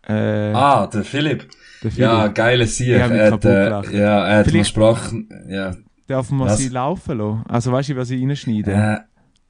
äh, 0.07 0.13
Ah, 0.53 0.87
der 0.87 1.03
Philipp. 1.03 1.47
der 1.83 1.91
Philipp, 1.91 1.97
Ja, 1.97 2.27
geile 2.27 2.65
Sieg. 2.67 2.89
Er 2.89 3.31
hat, 3.31 3.45
äh, 3.45 3.69
ja, 3.97 4.27
er 4.27 4.37
hat 4.39 4.47
Vielleicht- 4.47 4.69
Sprachen, 4.69 5.27
ja. 5.49 5.75
darf 6.07 6.29
man 6.29 6.47
Was? 6.47 6.57
sie 6.59 6.69
laufen 6.69 7.17
lassen? 7.17 7.43
Also 7.47 7.71
weißt 7.71 7.89
du, 7.89 7.95
was 7.95 8.09
ich 8.11 8.21
reinschneiden? 8.21 8.73
Äh, 8.73 8.97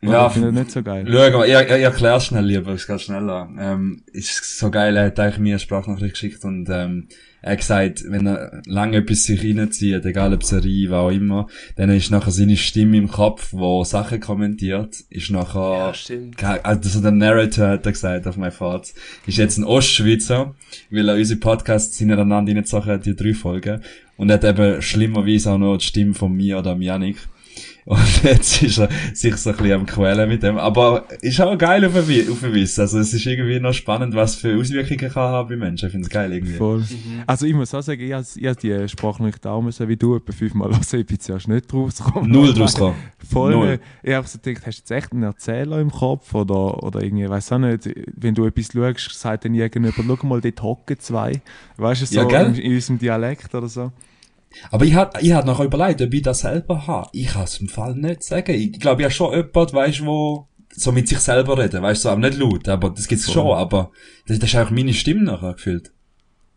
ja, 0.02 0.28
ich 0.28 0.34
finde 0.34 0.52
das 0.52 0.60
nicht 0.60 0.72
so 0.72 0.84
geil. 0.84 1.06
Schau 1.08 1.38
mal, 1.38 1.48
ich, 1.48 1.54
ich, 1.54 1.62
ich 1.62 1.84
erklär's 1.84 2.26
schnell 2.26 2.46
lieber, 2.46 2.72
es 2.74 2.88
geht 2.88 3.02
schneller. 3.02 3.50
Ähm, 3.60 4.04
ist 4.12 4.58
so 4.60 4.70
geil, 4.70 4.96
er 4.96 5.06
hat 5.06 5.20
eigentlich 5.20 5.40
mir 5.40 5.54
eine 5.54 5.60
Sprachnachricht 5.60 6.14
geschickt 6.14 6.44
und, 6.46 6.70
ähm, 6.70 7.08
er 7.42 7.52
hat 7.52 7.60
gesagt, 7.60 8.04
wenn 8.08 8.28
er 8.28 8.62
lange 8.66 8.98
etwas 8.98 9.24
sich 9.24 9.44
reinzieht, 9.44 10.04
egal 10.06 10.34
ob 10.34 10.44
Serie, 10.44 10.90
was 10.90 10.98
auch 10.98 11.12
immer, 11.12 11.48
dann 11.76 11.90
ist 11.92 12.10
nachher 12.10 12.32
seine 12.32 12.58
Stimme 12.58 12.98
im 12.98 13.08
Kopf, 13.08 13.54
wo 13.54 13.84
Sachen 13.84 14.20
kommentiert, 14.20 14.96
ist 15.10 15.30
nachher, 15.30 15.78
Ja, 15.78 15.94
stimmt. 15.94 16.44
Also 16.44 16.90
so 16.90 17.02
der 17.02 17.12
Narrator 17.12 17.70
hat 17.70 17.86
er 17.86 17.92
gesagt 17.92 18.28
auf 18.28 18.38
mein 18.38 18.52
Fahrt. 18.52 18.94
Ist 19.28 19.38
jetzt 19.38 19.58
ein 19.58 19.64
Ostschweizer, 19.64 20.56
weil 20.90 21.10
er 21.10 21.16
unsere 21.16 21.40
Podcasts 21.40 21.98
sind 21.98 22.12
aneinander 22.12 22.54
nicht 22.54 22.68
Sachen, 22.68 23.00
die 23.02 23.16
drei 23.16 23.34
Folgen. 23.34 23.82
Und 24.18 24.32
hat 24.32 24.44
eben 24.44 24.82
schlimmerweise 24.82 25.52
auch 25.52 25.58
noch 25.60 25.78
die 25.78 25.86
Stimme 25.86 26.16
von 26.16 26.34
mir 26.34 26.58
oder 26.58 26.76
Janik. 26.76 27.18
Und 27.88 28.24
jetzt 28.24 28.62
ist 28.64 28.80
er 28.80 28.90
sich 29.14 29.36
so 29.38 29.52
ein 29.52 29.56
bisschen 29.56 29.72
am 29.80 29.86
Quälen 29.86 30.28
mit 30.28 30.44
dem. 30.44 30.58
Aber 30.58 31.06
ist 31.22 31.40
auch 31.40 31.58
geil 31.58 31.86
auf 31.86 31.96
ein 31.96 32.06
Wi- 32.08 32.28
auf 32.30 32.44
ein 32.44 32.54
Wissen. 32.54 32.82
Also 32.82 33.00
es 33.00 33.14
ist 33.14 33.26
irgendwie 33.26 33.62
noch 33.62 33.74
spannend, 33.74 34.14
was 34.14 34.36
für 34.36 34.58
Auswirkungen 34.60 35.00
kann 35.10 35.14
haben 35.32 35.48
bei 35.48 35.56
Menschen. 35.56 35.86
Ich 35.86 35.92
finde 35.94 36.06
es 36.06 36.10
geil 36.10 36.34
irgendwie. 36.34 36.56
Voll. 36.58 36.80
Mhm. 36.80 37.24
Also 37.26 37.46
ich 37.46 37.54
muss 37.54 37.74
auch 37.74 37.82
sagen, 37.82 38.02
ich 38.02 38.12
habe 38.12 38.26
ich 38.36 38.46
hab 38.46 38.60
die 38.60 38.90
Sprachnachricht 38.90 39.48
auch 39.48 39.62
müssen, 39.62 39.88
wie 39.88 39.96
du, 39.96 40.18
etwa 40.18 40.34
fünfmal 40.34 40.70
hören. 40.70 40.82
Ich 41.00 41.06
bin 41.06 41.18
zuerst 41.20 41.48
nicht 41.48 41.72
draufgekommen. 41.72 42.30
Null 42.30 42.54
draus 42.54 42.74
gekommen. 42.74 42.96
Voll. 43.32 43.52
Null. 43.54 43.80
Ich 44.04 44.14
habe 44.14 44.28
so 44.28 44.38
gedacht, 44.44 44.66
hast 44.68 44.78
du 44.80 44.82
jetzt 44.82 45.04
echt 45.04 45.14
einen 45.14 45.24
Erzähler 45.24 45.80
im 45.80 45.90
Kopf? 45.90 46.36
Oder, 46.36 46.84
oder 46.84 47.02
irgendwie, 47.02 47.30
weiß 47.30 47.54
auch 47.54 47.60
nicht, 47.60 47.90
wenn 48.18 48.36
du 48.36 48.46
etwas 48.46 48.70
schaust, 48.74 49.18
sagt 49.18 49.46
dann 49.46 49.54
irgendjemand, 49.56 49.96
schau 50.20 50.28
mal, 50.28 50.42
dort 50.42 50.62
hocken 50.62 51.00
zwei. 51.00 51.42
Weißt 51.78 52.02
du, 52.02 52.06
so 52.06 52.16
Ja, 52.18 52.24
gell? 52.26 52.48
in, 52.48 52.56
in 52.56 52.74
unserem 52.74 53.00
Dialekt 53.00 53.56
oder 53.56 53.70
so. 53.70 53.94
Aber 54.72 54.86
ich 54.86 54.96
hab, 54.96 55.22
ich 55.22 55.32
hab 55.34 55.46
noch 55.46 55.60
überlegt, 55.60 56.02
ob 56.02 56.14
ich 56.14 56.22
das 56.22 56.40
selber 56.40 56.88
habe. 56.88 57.10
Ich 57.14 57.28
kann 57.28 57.44
es 57.44 57.60
im 57.60 57.68
Fall 57.68 57.96
nicht 57.96 58.24
sagen. 58.24 58.52
Ich 58.54 58.80
glaube, 58.80 59.02
ich 59.02 59.06
habe 59.06 59.14
schon 59.14 59.34
jemand, 59.34 59.74
weißt 59.74 60.06
wo 60.06 60.48
so 60.74 60.92
mit 60.92 61.08
sich 61.08 61.20
selber 61.20 61.58
reden, 61.58 61.82
weißt 61.82 62.04
du, 62.04 62.10
so, 62.10 62.12
aber 62.12 62.22
nicht 62.22 62.38
laut, 62.38 62.68
aber 62.70 62.90
das 62.92 63.08
gibt's 63.08 63.32
schon, 63.32 63.48
aber 63.58 63.92
das, 64.28 64.38
das 64.40 64.50
ist 64.54 64.56
auch 64.60 64.70
meine 64.70 64.94
Stimme 64.94 65.24
nachher 65.24 65.54
gefühlt. 65.54 65.92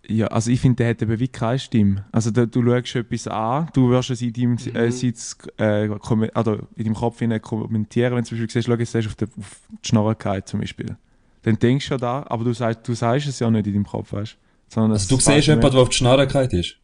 Ja, 0.06 0.26
also 0.26 0.50
ich 0.50 0.60
finde, 0.60 0.76
der 0.76 0.90
hat 0.90 1.02
eben 1.02 1.18
wie 1.20 1.28
keine 1.28 1.58
Stimme. 1.58 2.04
Also 2.10 2.30
da, 2.30 2.44
du 2.44 2.62
schaust 2.64 2.96
etwas 2.96 3.28
an, 3.28 3.68
du 3.74 3.90
wirst 3.90 4.10
es 4.10 4.20
in 4.22 4.32
deinem 4.32 4.58
äh, 4.74 4.90
Sitz, 4.90 5.36
äh, 5.56 5.88
kommen- 6.00 6.30
also 6.34 6.58
in 6.76 6.84
deinem 6.84 6.94
Kopf 6.94 7.18
hinein 7.20 7.40
kommentieren, 7.40 8.12
wenn 8.14 8.22
du 8.24 8.28
zum 8.28 8.38
Beispiel 8.38 8.50
siehst, 8.50 8.66
schau, 8.66 8.74
jetzt 8.78 8.92
siehst 8.92 9.06
du 9.06 9.10
auf, 9.10 9.14
der, 9.16 9.28
auf 9.38 9.60
die 9.84 9.88
Schnarrigkeit 9.88 10.48
zum 10.48 10.60
Beispiel. 10.60 10.96
Dann 11.42 11.58
denkst 11.58 11.88
du 11.88 11.94
ja 11.94 11.98
da, 11.98 12.26
aber 12.28 12.44
du 12.44 12.52
sagst, 12.52 12.86
du 12.88 12.94
sagst 12.94 13.28
es 13.28 13.38
ja 13.38 13.50
nicht 13.50 13.66
in 13.66 13.72
deinem 13.74 13.86
Kopf, 13.86 14.12
weißt 14.12 14.36
Sondern 14.68 14.92
Also 14.92 15.14
du 15.16 15.20
siehst 15.22 15.46
jemanden, 15.46 15.70
der 15.70 15.80
auf 15.80 15.88
die 15.90 15.96
Schnarrigkeit 15.96 16.52
ist. 16.52 16.76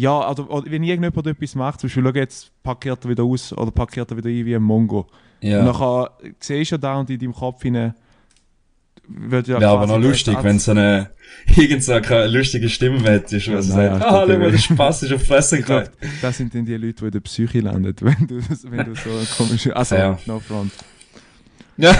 Ja, 0.00 0.18
also 0.20 0.48
oder 0.48 0.70
wenn 0.70 0.82
irgendjemand 0.82 1.26
etwas 1.26 1.54
macht, 1.54 1.80
zum 1.80 1.88
Beispiel, 1.88 2.02
schau 2.04 2.14
jetzt, 2.18 2.50
parkiert 2.62 3.04
er 3.04 3.10
wieder 3.10 3.22
aus 3.24 3.52
oder 3.52 3.70
parkiert 3.70 4.10
er 4.10 4.16
wieder 4.16 4.30
ein 4.30 4.46
wie 4.46 4.56
ein 4.56 4.62
Mongo. 4.62 5.00
Und 5.42 5.48
Ja. 5.48 5.62
nachher 5.62 6.10
siehst 6.38 6.70
du 6.70 6.74
ja 6.76 6.78
da 6.78 6.98
und 7.00 7.10
in 7.10 7.18
deinem 7.18 7.34
Kopf 7.34 7.62
hinein 7.62 7.92
wird 9.06 9.48
ja 9.48 9.60
Wäre 9.60 9.72
aber 9.72 9.86
noch 9.86 9.98
lustig, 9.98 10.36
wenn 10.42 10.58
so 10.58 10.70
eine, 10.70 11.10
irgend 11.56 11.82
so 11.84 11.92
eine 11.92 12.28
lustige 12.28 12.68
Stimme 12.68 13.00
hätte, 13.02 13.36
ist, 13.36 13.46
Ja, 13.46 13.58
was 13.58 13.68
nein, 13.68 13.90
sagt, 13.98 14.04
ah, 14.04 14.24
schau 14.26 14.38
mal, 14.38 14.50
der 14.50 14.58
Spaß 14.58 15.02
ist 15.02 15.12
auf 15.12 15.24
Fresse 15.24 15.90
das 16.22 16.36
sind 16.36 16.54
dann 16.54 16.64
die 16.64 16.76
Leute, 16.76 16.94
die 16.94 17.04
in 17.06 17.10
der 17.10 17.20
Psyche 17.20 17.60
landen, 17.60 17.94
wenn 18.00 18.26
du, 18.26 18.40
wenn 18.70 18.84
du 18.86 18.94
so 18.94 19.10
komisch. 19.36 19.68
Also, 19.74 19.96
Ja. 19.96 20.18
no 20.26 20.40
front. 20.40 20.72
Ja, 21.76 21.92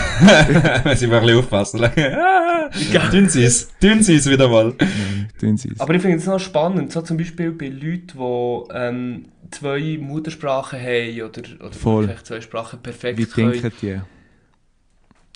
wenn 0.85 0.97
sie 0.97 1.07
mal 1.07 1.19
ein 1.21 1.23
bisschen 1.27 1.39
aufpassen. 1.39 1.85
Ah, 1.85 2.71
Tun 3.11 3.29
sie 3.29 3.45
es, 3.45 3.69
tun 3.81 4.03
sie 4.03 4.17
es 4.17 4.29
wieder 4.29 4.49
mal. 4.49 4.75
Nein, 4.79 5.29
tun 5.41 5.57
sie 5.57 5.71
es. 5.73 5.81
Aber 5.81 5.95
ich 5.95 6.03
finde 6.03 6.19
es 6.19 6.27
noch 6.27 6.39
spannend, 6.39 6.93
so 6.93 7.01
zum 7.03 7.17
Beispiel 7.17 7.53
bei 7.53 7.69
Leuten, 7.69 8.09
die 8.15 8.75
ähm, 8.75 9.25
zwei 9.51 9.99
Muttersprachen 10.01 10.79
haben 10.79 11.23
oder, 11.23 11.43
oder 11.61 11.73
Voll. 11.73 12.05
vielleicht 12.05 12.27
zwei 12.27 12.41
Sprachen 12.41 12.81
perfekt 12.83 13.19
Wie 13.19 13.25
können. 13.27 13.53
denken 13.53 13.73
die? 13.81 14.01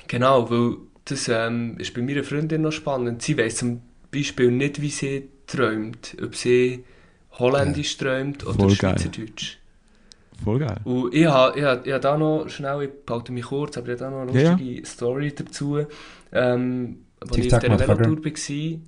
Genau, 0.09 0.51
weil 0.51 0.77
das 1.07 1.29
ähm, 1.29 1.77
ist 1.79 1.95
bei 1.95 2.03
meiner 2.03 2.23
Freundin 2.25 2.63
noch 2.63 2.73
spannend. 2.73 3.23
Sie 3.23 3.37
weiß 3.39 3.57
zum 3.57 3.81
Beispiel 4.13 4.51
nicht, 4.51 4.81
wie 4.81 4.91
sie 4.91 5.29
träumt. 5.47 6.17
Ob 6.23 6.37
sie 6.37 6.85
Holländisch 7.39 7.97
träumt 7.97 8.45
oder 8.47 8.55
Voll 8.55 8.77
geil. 8.77 8.97
Voll 10.43 10.59
geil. 10.59 10.81
Und 10.85 11.15
ich 11.15 11.27
habe 11.27 11.59
ich 11.59 11.65
hab, 11.65 11.87
ich 11.87 11.93
hab 11.93 12.03
da 12.03 12.19
noch 12.19 12.49
schnell, 12.49 12.83
ich 12.83 12.91
behalte 13.07 13.33
mich 13.33 13.45
kurz, 13.45 13.79
aber 13.79 13.89
ich 13.89 14.01
habe 14.01 14.11
da 14.11 14.25
noch 14.25 14.33
eine 14.33 14.51
lustige 14.51 14.87
Story 14.87 15.33
dazu. 15.35 15.87
Ähm, 16.33 17.05
als 17.21 17.37
ich 17.37 17.55
auf 17.55 17.61
dieser. 17.61 17.79
Velotour 17.79 18.25
war, 18.25 18.81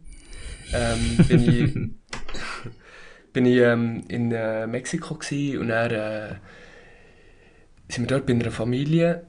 ähm, 0.75 1.27
bin 1.29 1.49
ich, 1.49 1.75
bin 3.33 3.47
ich 3.47 3.59
ähm, 3.59 4.05
in 4.09 4.33
äh, 4.33 4.67
Mexiko 4.67 5.15
gewesen 5.15 5.61
und 5.61 5.69
dann 5.69 5.91
äh, 5.91 6.35
sind 7.89 8.11
wir 8.11 8.19
dort 8.19 8.27
bei 8.27 8.35
einer 8.35 8.51
Familie 8.51 9.27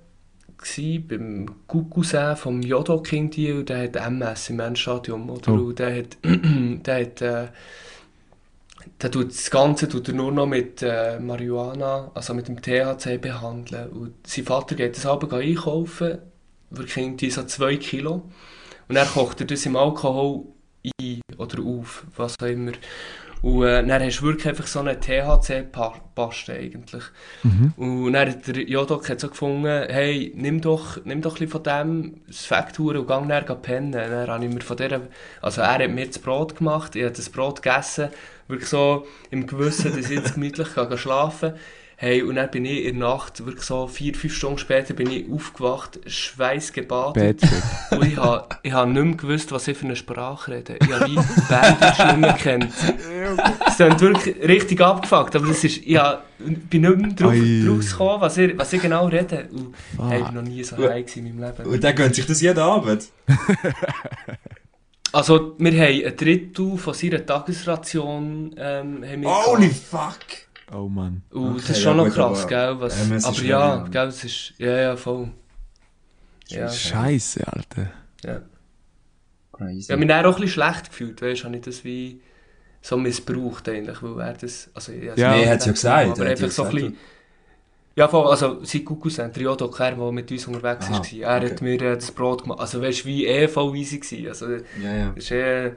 gewesen, 0.57 1.07
beim 1.07 1.45
Cousin 1.67 2.35
vom 2.35 2.61
Jodo 2.61 3.01
King 3.01 3.31
und 3.55 3.69
der 3.69 3.83
hat 3.83 3.95
MS 3.95 4.49
im 4.49 4.59
Endstadium, 4.59 5.29
oder? 5.29 5.53
Oh. 5.53 5.67
Und 5.67 5.79
der 5.79 5.97
hat, 5.97 6.17
der 6.23 7.01
hat 7.01 7.21
äh, 7.21 7.47
der 9.01 9.11
tut 9.11 9.31
das 9.31 9.49
Ganze 9.51 9.87
tut 9.87 10.07
er 10.07 10.13
nur 10.13 10.31
noch 10.31 10.45
mit 10.45 10.81
äh, 10.81 11.19
Marihuana, 11.19 12.11
also 12.13 12.33
mit 12.33 12.47
dem 12.47 12.61
THC 12.61 13.17
behandeln. 13.19 13.89
Und 13.89 14.27
sein 14.27 14.45
Vater 14.45 14.75
geht 14.75 14.97
das 14.97 15.05
Abend 15.05 15.33
einkaufen, 15.33 16.19
wirklich 16.69 16.97
irgendwie 16.97 17.29
so 17.29 17.43
zwei 17.43 17.77
Kilo. 17.77 18.23
Und 18.87 18.95
dann 18.95 19.07
kocht 19.07 19.41
er 19.41 19.47
das 19.47 19.65
im 19.65 19.75
Alkohol 19.75 20.45
ein 20.99 21.21
oder 21.37 21.61
auf, 21.63 22.05
was 22.15 22.35
auch 22.41 22.47
immer. 22.47 22.71
Und 23.41 23.63
äh, 23.63 23.85
dann 23.85 24.01
hast 24.01 24.19
du 24.19 24.25
wirklich 24.25 24.47
einfach 24.47 24.67
so 24.67 24.79
eine 24.79 24.99
THC-Paste 24.99 26.53
eigentlich. 26.53 27.03
Mhm. 27.43 27.73
Und 27.77 28.13
dann 28.13 28.29
hat 28.29 28.47
der 28.47 28.63
Jodok 28.63 29.09
hat 29.09 29.19
so 29.19 29.29
gefunden, 29.29 29.65
hey, 29.65 30.33
nimm 30.35 30.61
doch, 30.61 31.03
nimm 31.05 31.21
doch 31.21 31.35
ein 31.35 31.45
bisschen 31.45 31.51
von 31.51 31.63
dem, 31.63 32.21
das 32.27 32.45
Faktur 32.45 32.95
und 32.95 33.07
gang 33.07 33.29
dann 33.29 33.61
pennen. 33.61 33.91
Dann 33.91 34.27
habe 34.27 34.45
ich 34.45 34.53
mir 34.53 34.61
von 34.61 34.77
der, 34.77 35.01
also 35.41 35.61
er 35.61 35.73
hat 35.73 35.89
mir 35.89 36.07
das 36.07 36.19
Brot 36.19 36.57
gemacht, 36.57 36.95
ich 36.95 37.03
habe 37.03 37.13
das 37.13 37.29
Brot 37.29 37.61
gegessen, 37.61 38.09
wirklich 38.47 38.69
so 38.69 39.05
im 39.29 39.45
Gewissen, 39.45 39.95
dass 39.95 40.09
ich 40.09 40.17
jetzt 40.17 40.33
gemütlich 40.33 40.67
kann 40.75 40.97
schlafen 40.97 41.51
kann. 41.51 41.59
Hey, 41.99 42.21
und 42.21 42.35
dann 42.35 42.51
bin 42.51 42.63
ich 42.63 42.85
in 42.85 42.99
der 42.99 43.09
Nacht, 43.09 43.43
wirklich 43.43 43.65
so 43.65 43.87
vier, 43.87 44.13
fünf 44.13 44.31
Stunden 44.35 44.59
später, 44.59 44.93
bin 44.93 45.09
ich 45.09 45.25
aufgewacht, 45.31 45.99
schweißgebadet. 46.05 47.41
Und 47.89 48.05
ich 48.05 48.17
habe 48.17 48.47
ich 48.61 48.71
ha 48.71 48.85
nicht 48.85 49.03
mehr 49.03 49.15
gewusst, 49.15 49.51
was 49.51 49.67
ich 49.67 49.75
für 49.75 49.85
eine 49.85 49.95
Sprache 49.95 50.51
rede. 50.51 50.77
Ich 50.79 50.93
habe 50.93 51.07
wie 51.07 51.15
Bandage 51.49 52.05
nicht 52.05 52.17
mehr 52.19 52.33
gekannt. 52.33 52.73
Es 53.65 53.77
klingt 53.77 53.99
wirklich 53.99 54.47
richtig 54.47 54.79
abgefuckt, 54.79 55.35
aber 55.35 55.47
das 55.47 55.63
ist, 55.63 55.77
ich 55.77 55.97
ha, 55.97 56.21
bin 56.37 56.81
nicht 56.81 56.97
mehr 56.97 57.13
drauf, 57.13 57.31
Ei. 57.31 57.63
drauf 57.65 57.89
gekommen, 57.89 58.21
was 58.21 58.37
ich, 58.37 58.55
was 58.55 58.73
ich 58.73 58.81
genau 58.83 59.07
rede. 59.07 59.49
Und 59.51 59.75
Fuck. 59.95 60.09
hey, 60.11 60.19
ich 60.19 60.23
war 60.23 60.31
noch 60.33 60.41
nie 60.43 60.63
so 60.63 60.77
high 60.77 61.03
gewesen 61.03 61.25
in 61.25 61.39
meinem 61.39 61.57
Leben. 61.57 61.67
Und 61.67 61.83
der 61.83 61.93
gönnt 61.93 62.13
sich 62.13 62.27
das 62.27 62.39
jeden 62.41 62.59
Abend. 62.59 63.07
Also, 65.13 65.55
wir 65.57 65.71
haben 65.71 66.05
ein 66.05 66.17
Drittel 66.17 66.77
von 66.77 66.93
seiner 66.93 67.25
Tagesration 67.25 68.53
ähm, 68.57 69.03
haben 69.03 69.21
wir 69.21 69.29
Holy 69.29 69.69
gehabt. 69.69 69.81
fuck! 69.89 70.46
Oh 70.71 70.89
Mann. 70.89 71.23
Und 71.31 71.51
Okay, 71.51 71.53
das 71.55 71.69
ist 71.69 71.77
ja 71.77 71.83
schon 71.83 71.97
noch 71.97 72.05
gut, 72.05 72.13
krass, 72.13 72.39
aber 72.41 72.47
gell? 72.49 72.79
Was, 72.81 73.01
MS 73.01 73.23
ist 73.23 73.25
aber 73.27 73.41
ja, 73.47 73.75
ja. 73.77 73.87
gell, 73.87 74.07
es 74.07 74.23
ist, 74.23 74.53
ja, 74.57 74.77
ja, 74.77 74.95
voll. 74.97 75.29
Ja, 76.49 76.69
Scheiße, 76.69 77.45
Alter. 77.47 77.91
ja. 78.23 78.41
Crazy. 79.53 79.79
Ich 79.79 79.89
habe 79.91 80.05
mich 80.05 80.11
auch 80.13 80.17
ein 80.17 80.31
bisschen 80.33 80.47
schlecht 80.49 80.89
gefühlt, 80.89 81.21
weißt 81.21 81.41
du, 81.41 81.45
habe 81.45 81.55
ich 81.55 81.61
das 81.63 81.83
wie 81.83 82.21
so 82.81 82.95
missbraucht 82.97 83.67
eigentlich, 83.69 83.97
weil 84.01 84.19
er 84.27 84.33
das, 84.33 84.69
also 84.73 84.91
ich 84.91 85.03
Ja. 85.15 85.35
Nee, 85.35 85.47
hat's 85.47 85.65
ja 85.65 85.71
gesagt, 85.71 86.11
aber 86.11 86.25
er 86.25 86.31
hat 86.31 86.39
ja 86.39 86.45
einfach 86.45 86.51
so 86.55 86.63
ein 86.63 86.69
gesagt, 86.71 86.91
bisschen, 86.91 86.97
ja 87.95 88.07
voll, 88.07 88.27
also 88.27 88.63
sein 88.63 88.85
Cousin, 88.85 89.31
der 89.33 89.41
Jodo 89.43 89.69
Kerr, 89.71 89.93
der 89.95 90.11
mit 90.11 90.31
uns 90.31 90.47
unterwegs 90.47 90.85
Aha, 90.85 90.99
war, 90.99 91.05
er 91.13 91.37
okay. 91.37 91.49
hat 91.51 91.61
mir 91.61 91.81
äh, 91.81 91.95
das 91.95 92.11
Brot 92.11 92.43
gemacht, 92.43 92.59
also 92.59 92.81
weißt 92.81 93.03
du, 93.03 93.05
wie 93.05 93.25
eh 93.25 93.47
voll 93.47 93.75
easy 93.75 93.97
gewesen, 93.99 94.27
also 94.27 94.47
Ja, 94.81 94.95
ja. 94.95 95.11
ist 95.15 95.31
eh, 95.31 95.71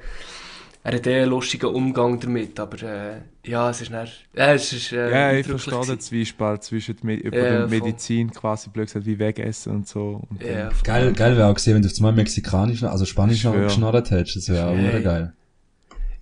er 0.82 0.94
hat 0.94 1.06
eh 1.06 1.20
einen 1.22 1.30
lustigen 1.30 1.66
Umgang 1.66 2.18
damit, 2.20 2.58
aber 2.58 2.82
äh, 2.82 3.20
ja, 3.46 3.68
es 3.70 3.80
ist 3.82 3.90
nicht, 3.90 4.26
äh, 4.34 4.54
es 4.54 4.72
ist 4.72 4.92
äh, 4.92 5.10
Ja, 5.10 5.32
ich 5.32 5.46
verstehe 5.46 5.84
den. 5.86 6.00
Zwiespalt 6.00 6.62
zwischen 6.64 6.96
Me 7.02 7.14
über 7.14 7.36
Ja. 7.52 7.66
Medizin 7.66 8.30
quasi 8.30 8.70
blöd 8.70 8.86
gesagt, 8.86 9.04
wie 9.06 9.18
wegessen 9.18 9.72
und 9.76 9.88
so. 9.88 10.22
Und 10.30 10.42
Ja. 10.42 10.70
Geil, 10.84 11.12
geil 11.12 11.36
wäre 11.36 11.48
auch 11.48 11.54
gesehen, 11.54 11.74
wenn 11.74 11.82
du 11.82 11.88
auf 11.88 11.96
einmal 11.98 12.12
mexikanisch, 12.14 12.82
also 12.82 13.04
spanisch 13.04 13.42
schwör. 13.42 13.64
geschnorrt 13.64 14.10
hättest. 14.10 14.36
Das 14.36 14.48
wäre 14.48 14.68
auch 14.68 14.76
Hey. 14.76 15.02
geil. 15.02 15.32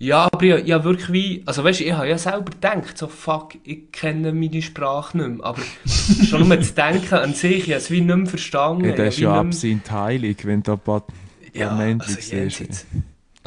Ja, 0.01 0.29
aber 0.33 0.43
ich, 0.45 0.67
ich 0.67 0.73
hab 0.73 0.85
wirklich 0.85 1.13
wie, 1.13 1.43
also 1.45 1.65
weißt 1.65 1.81
du, 1.81 1.85
ich 1.85 1.93
habe 1.93 2.09
ja 2.09 2.19
selber 2.19 2.53
gedacht, 2.53 2.97
so 2.97 3.09
fuck, 3.09 3.55
ich 3.65 3.91
kenne 3.91 4.33
meine 4.33 4.63
Sprache 4.63 5.19
nicht 5.19 5.29
mehr, 5.39 5.45
aber 5.45 5.61
schon 6.29 6.47
nur 6.49 6.61
zu 6.61 6.73
denken 6.73 7.15
an 7.15 7.35
sich, 7.35 7.65
ich 7.67 7.71
habe 7.71 7.79
es 7.79 7.91
wie 7.91 8.01
nicht 8.01 8.17
mehr 8.17 8.27
verstanden. 8.27 8.85
Ja, 8.85 8.93
das 8.95 9.15
ist 9.15 9.21
ja 9.21 9.35
absinnt 9.41 9.91
heilig, 9.91 10.39
wenn 10.47 10.63
du 10.63 10.73
ein 10.75 10.79
paar 10.79 11.05
Ja, 11.53 11.71
Momente 11.73 12.05
also, 12.07 12.15
siehst. 12.21 12.33
jenseits. 12.33 12.87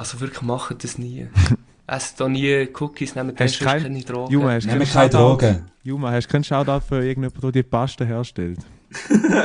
Also 0.02 0.20
wirklich 0.20 0.42
machen 0.42 0.78
das 0.82 0.98
nie. 0.98 1.28
Esst 1.88 2.20
da 2.20 2.28
nie 2.30 2.68
Cookies, 2.80 3.16
nehmt 3.16 3.40
das 3.40 3.60
kein- 3.60 3.84
keine 3.84 4.02
Drogen. 4.02 4.32
Juma, 4.34 4.52
hast 4.54 4.68
keinen 4.68 4.80
keine 4.80 5.10
Shoutout- 5.10 5.18
Drogen. 5.42 5.66
Juma, 5.84 6.12
hast 6.12 6.28
du 6.28 6.32
keinen 6.32 6.44
Shoutout 6.44 6.82
für 6.88 6.96
irgendjemanden, 7.04 7.42
der 7.42 7.52
die 7.52 7.64
Paste 7.64 8.06
herstellt? 8.06 8.60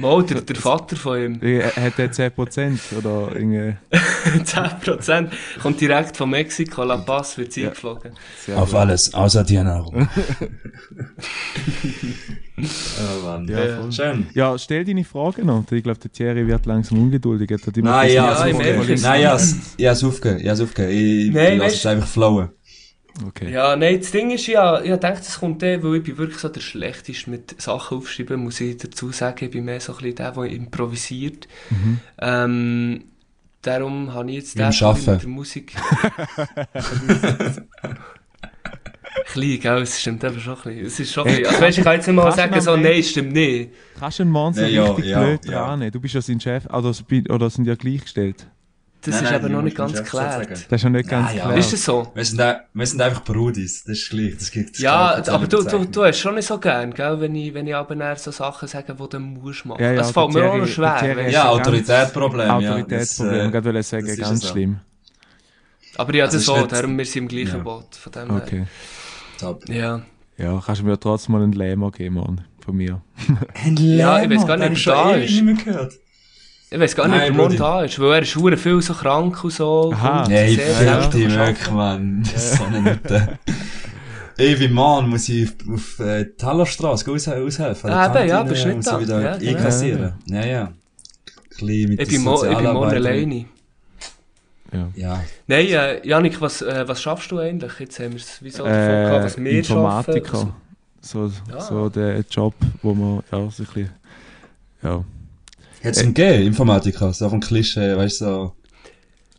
Mal, 0.00 0.22
der, 0.24 0.40
der 0.42 0.56
Vater 0.56 0.96
von 0.96 1.18
ihm, 1.22 1.38
Äh, 1.42 1.62
Hat 1.64 1.98
er 1.98 2.10
10% 2.12 2.78
oder 2.98 3.30
irgendwie... 3.34 3.76
10%, 4.44 5.28
kommt 5.62 5.80
direkt 5.80 6.16
von 6.16 6.30
Mexiko, 6.30 6.84
La 6.84 6.96
Paz, 6.98 7.36
wird 7.38 7.52
sie 7.52 7.62
Ja. 7.62 7.68
eingeflogen. 7.68 8.12
Sehr 8.44 8.56
Auf 8.58 8.70
gut. 8.70 8.78
alles, 8.78 9.12
außer 9.14 9.44
die 9.44 9.56
Ernährung. 9.56 10.08
oh 12.58 13.24
Mann. 13.24 13.46
Ja, 13.48 13.64
Ja. 13.64 13.92
Schön. 13.92 14.26
Ja, 14.34 14.58
stell 14.58 14.84
deine 14.84 15.04
Frage 15.04 15.44
noch. 15.44 15.64
Ich 15.70 15.82
glaube, 15.82 15.98
der 15.98 16.12
Thierry 16.12 16.46
wird 16.46 16.66
langsam 16.66 16.98
ungeduldig. 17.00 17.50
Er 17.50 17.58
hat 17.58 17.76
immer 17.76 17.90
Nein, 17.90 18.08
gesagt, 18.08 18.14
ja, 18.14 18.24
Ja, 18.24 18.30
also 18.36 18.44
ich 18.48 18.54
okay. 18.54 18.72
merke 18.76 18.92
es. 18.94 19.02
Nein, 19.02 19.22
ja, 19.22 19.34
es- 19.36 19.56
ja, 19.78 19.92
ja, 20.38 20.52
aufgehen. 20.62 20.90
Ich, 20.90 21.34
Nein, 21.34 21.52
ich 21.54 21.58
lasse 21.58 21.74
es 21.76 21.86
einfach 21.86 22.08
flowen. 22.08 22.48
Okay. 23.26 23.50
Ja, 23.52 23.74
nein, 23.76 23.98
das 23.98 24.10
Ding 24.10 24.30
ist 24.30 24.46
ja, 24.46 24.80
ich 24.80 24.94
denke, 24.96 25.18
das 25.18 25.40
kommt 25.40 25.62
dann, 25.62 25.82
weil 25.82 25.96
ich 25.96 26.02
bin 26.04 26.18
wirklich 26.18 26.38
so 26.38 26.48
der 26.48 26.60
Schlechteste 26.60 27.30
mit 27.30 27.60
Sachen 27.60 27.98
aufschreiben, 27.98 28.40
muss 28.42 28.60
ich 28.60 28.76
dazu 28.76 29.10
sagen. 29.10 29.44
Ich 29.44 29.50
bin 29.50 29.64
mehr 29.64 29.80
so 29.80 29.92
ein 29.92 29.98
bisschen 29.98 30.14
der, 30.16 30.32
der 30.32 30.44
improvisiert. 30.44 31.48
Mhm. 31.70 32.00
Ähm, 32.20 33.04
darum 33.62 34.14
habe 34.14 34.30
ich 34.30 34.36
jetzt 34.36 34.58
den 34.58 34.68
mit 34.68 35.22
der 35.22 35.28
Musik. 35.28 35.72
Klein, 39.26 39.58
gell, 39.60 39.82
es 39.82 40.00
stimmt 40.00 40.24
eben 40.24 40.40
schon 40.40 40.54
ein 40.56 40.62
bisschen. 40.62 40.86
Es 40.86 41.00
ist 41.00 41.12
schon 41.12 41.26
ein 41.26 41.34
bisschen. 41.36 41.46
Also 41.48 41.60
weißt, 41.60 41.78
ich 41.78 41.84
kann 41.84 41.94
jetzt 41.94 42.06
nicht 42.06 42.16
mal 42.16 42.32
sagen, 42.32 42.60
so, 42.60 42.76
nein, 42.76 43.02
stimmt 43.02 43.32
nicht. 43.32 43.70
Kannst 43.98 44.18
du 44.18 44.22
einen 44.22 44.32
Mann 44.32 44.54
so 44.54 44.62
Ja, 44.62 44.68
ja, 44.68 44.84
richtig 44.84 45.06
ja, 45.06 45.22
blöd 45.22 45.44
ja. 45.46 45.66
dran? 45.76 45.90
Du 45.90 46.00
bist 46.00 46.14
ja 46.14 46.22
sein 46.22 46.40
Chef, 46.40 46.66
oder, 46.66 46.92
so 46.92 47.04
bi- 47.04 47.28
oder 47.28 47.50
sind 47.50 47.66
ja 47.66 47.74
gleichgestellt. 47.74 48.46
Das 49.00 49.14
Nein, 49.14 49.24
ist 49.24 49.30
nein, 49.30 49.38
eben 49.40 49.48
die 49.48 49.52
noch 49.54 49.62
nicht 49.62 49.76
ganz 49.76 49.92
geklärt. 49.92 50.32
sagen. 50.32 50.48
Das 50.48 50.60
ist 50.72 50.82
ja 50.82 50.90
nicht 50.90 51.08
ganz 51.08 51.30
Ah, 51.30 51.32
ja. 51.34 51.42
klar. 51.44 51.56
Ist 51.56 51.72
das 51.72 51.84
so? 51.84 52.10
Wir 52.14 52.24
sind, 52.24 52.40
wir 52.74 52.86
sind 52.86 53.00
einfach 53.00 53.22
Brudis, 53.24 53.84
das 53.84 53.98
ist 53.98 54.10
gleich. 54.10 54.36
Das 54.36 54.50
gibt, 54.50 54.70
das 54.70 54.78
Ja, 54.80 55.20
ich 55.20 55.28
aber 55.30 55.46
du, 55.46 55.62
du, 55.62 55.84
du 55.84 56.04
hast 56.04 56.18
schon 56.18 56.34
nicht 56.34 56.46
so 56.46 56.58
gern, 56.58 56.92
gell, 56.92 57.20
wenn 57.20 57.34
ich, 57.36 57.54
wenn 57.54 57.66
ich 57.68 57.74
aber 57.76 58.16
so 58.16 58.32
Sachen 58.32 58.66
sage, 58.66 58.94
die 59.00 59.08
du 59.08 59.20
musst 59.20 59.64
machen. 59.66 59.80
Ja, 59.82 59.92
ja, 59.92 59.98
das 59.98 60.10
fällt 60.10 60.32
mir 60.32 60.50
auch 60.50 60.56
noch 60.56 60.66
schwer. 60.66 61.26
ich- 61.28 61.32
Ja, 61.32 61.48
Autoritätsproblem. 61.48 62.50
Autoritätsproblem, 62.50 63.38
Ja, 63.40 63.46
ich 63.46 63.52
das, 63.52 63.64
wollte 63.64 63.82
sagen, 63.84 64.06
das 64.08 64.16
ganz 64.18 64.40
so. 64.40 64.48
schlimm. 64.48 64.80
Aber 65.96 66.14
ja, 66.14 66.24
das 66.24 66.34
Also, 66.34 66.46
so, 66.46 66.54
ist 66.56 66.62
nicht- 66.62 66.72
darum 66.72 66.98
wir 66.98 67.04
sind 67.04 67.22
im 67.22 67.28
gleichen 67.28 67.56
Ja. 67.58 67.62
Boot. 67.62 67.94
Von 67.94 68.12
dem 68.12 68.30
her. 68.30 68.42
Okay. 68.44 68.64
Top. 69.38 69.68
Ja. 69.68 70.02
Ja, 70.36 70.62
kannst 70.64 70.80
du 70.80 70.84
mir 70.86 70.98
trotzdem 70.98 71.32
mal 71.34 71.42
einen 71.42 71.52
Lämmer 71.52 71.90
geben, 71.92 72.16
Mann, 72.16 72.40
von 72.64 72.76
mir. 72.76 73.00
Ja, 73.76 74.22
ich 74.22 74.30
weiß 74.30 74.46
gar 74.46 74.56
nicht, 74.56 74.66
ob 74.70 74.76
ich 74.76 74.84
da 74.84 75.10
ist. 75.14 75.30
nicht 75.30 75.44
mehr 75.44 75.54
gehört. 75.54 75.94
Ich 76.70 76.78
weiß 76.78 76.94
gar 76.96 77.08
nicht, 77.08 77.16
Nein, 77.16 77.30
ob 77.40 77.48
der 77.48 77.58
da 77.58 77.82
ist, 77.84 77.98
weil 77.98 78.12
er 78.12 78.22
ist 78.22 78.36
verdammt 78.36 78.56
viel 78.58 78.82
so 78.82 78.92
krank 78.92 79.42
und 79.42 79.50
so. 79.52 79.90
Aha. 79.94 80.26
Nein, 80.28 80.50
sehr 80.54 81.02
fick 81.02 81.10
dich 81.12 81.38
weg, 81.38 81.70
Mann. 81.72 82.22
Das 82.22 82.44
ist 82.52 82.56
so 82.58 82.64
eine 82.64 82.82
Nette. 82.82 83.38
Ey, 84.36 84.60
wie 84.60 84.68
Mann 84.68 85.08
muss 85.08 85.28
ich 85.30 85.48
auf, 85.48 85.74
auf 85.74 85.98
äh, 86.00 86.24
die 86.24 86.36
Tallerstrasse 86.36 87.10
aus, 87.10 87.26
aushelfen. 87.26 87.90
Ah, 87.90 88.14
eben, 88.14 88.28
ja, 88.28 88.42
bist 88.42 88.66
nicht 88.66 88.86
da. 88.86 89.00
wieder 89.00 89.20
Ja, 89.20 89.32
einkassieren. 89.32 90.12
Ja, 90.26 90.44
ja. 90.44 90.72
Klein 91.56 91.86
mit 91.88 92.00
Ich 92.02 92.08
bin, 92.08 92.22
mo 92.22 92.44
ich 92.44 92.56
bin 92.56 92.72
morgen 92.72 92.90
alleine. 92.94 93.46
Ja. 94.70 94.88
Ja. 94.94 95.20
Nein, 95.46 95.66
äh, 95.66 96.06
Janik, 96.06 96.40
was, 96.40 96.60
äh, 96.62 96.86
was 96.86 97.00
schaffst 97.02 97.30
du 97.32 97.38
eigentlich? 97.38 97.72
Jetzt 97.80 97.98
haben 97.98 98.10
wir 98.12 98.16
es 98.18 98.38
wieso 98.42 98.64
davon 98.64 98.78
Äh, 98.78 99.04
gehabt, 99.06 99.24
was 99.24 99.38
wir 99.38 99.50
Informatiker. 99.50 100.26
schaffen. 100.30 100.52
So, 101.00 101.32
Ja. 101.50 101.60
so 101.60 101.88
der 101.88 102.20
Job, 102.30 102.54
wo 102.82 102.92
man, 102.94 103.22
ja, 103.32 103.38
so 103.50 103.62
ein 103.62 103.66
bisschen, 103.66 103.90
ja. 104.82 105.02
Hat's 105.82 106.02
ihm 106.02 106.14
gegeben, 106.14 106.46
Informatiker? 106.46 107.12
So 107.12 107.26
auf 107.26 107.32
ein 107.32 107.40
Klischee, 107.40 107.96
weißt 107.96 108.20
du, 108.20 108.24
so. 108.24 108.52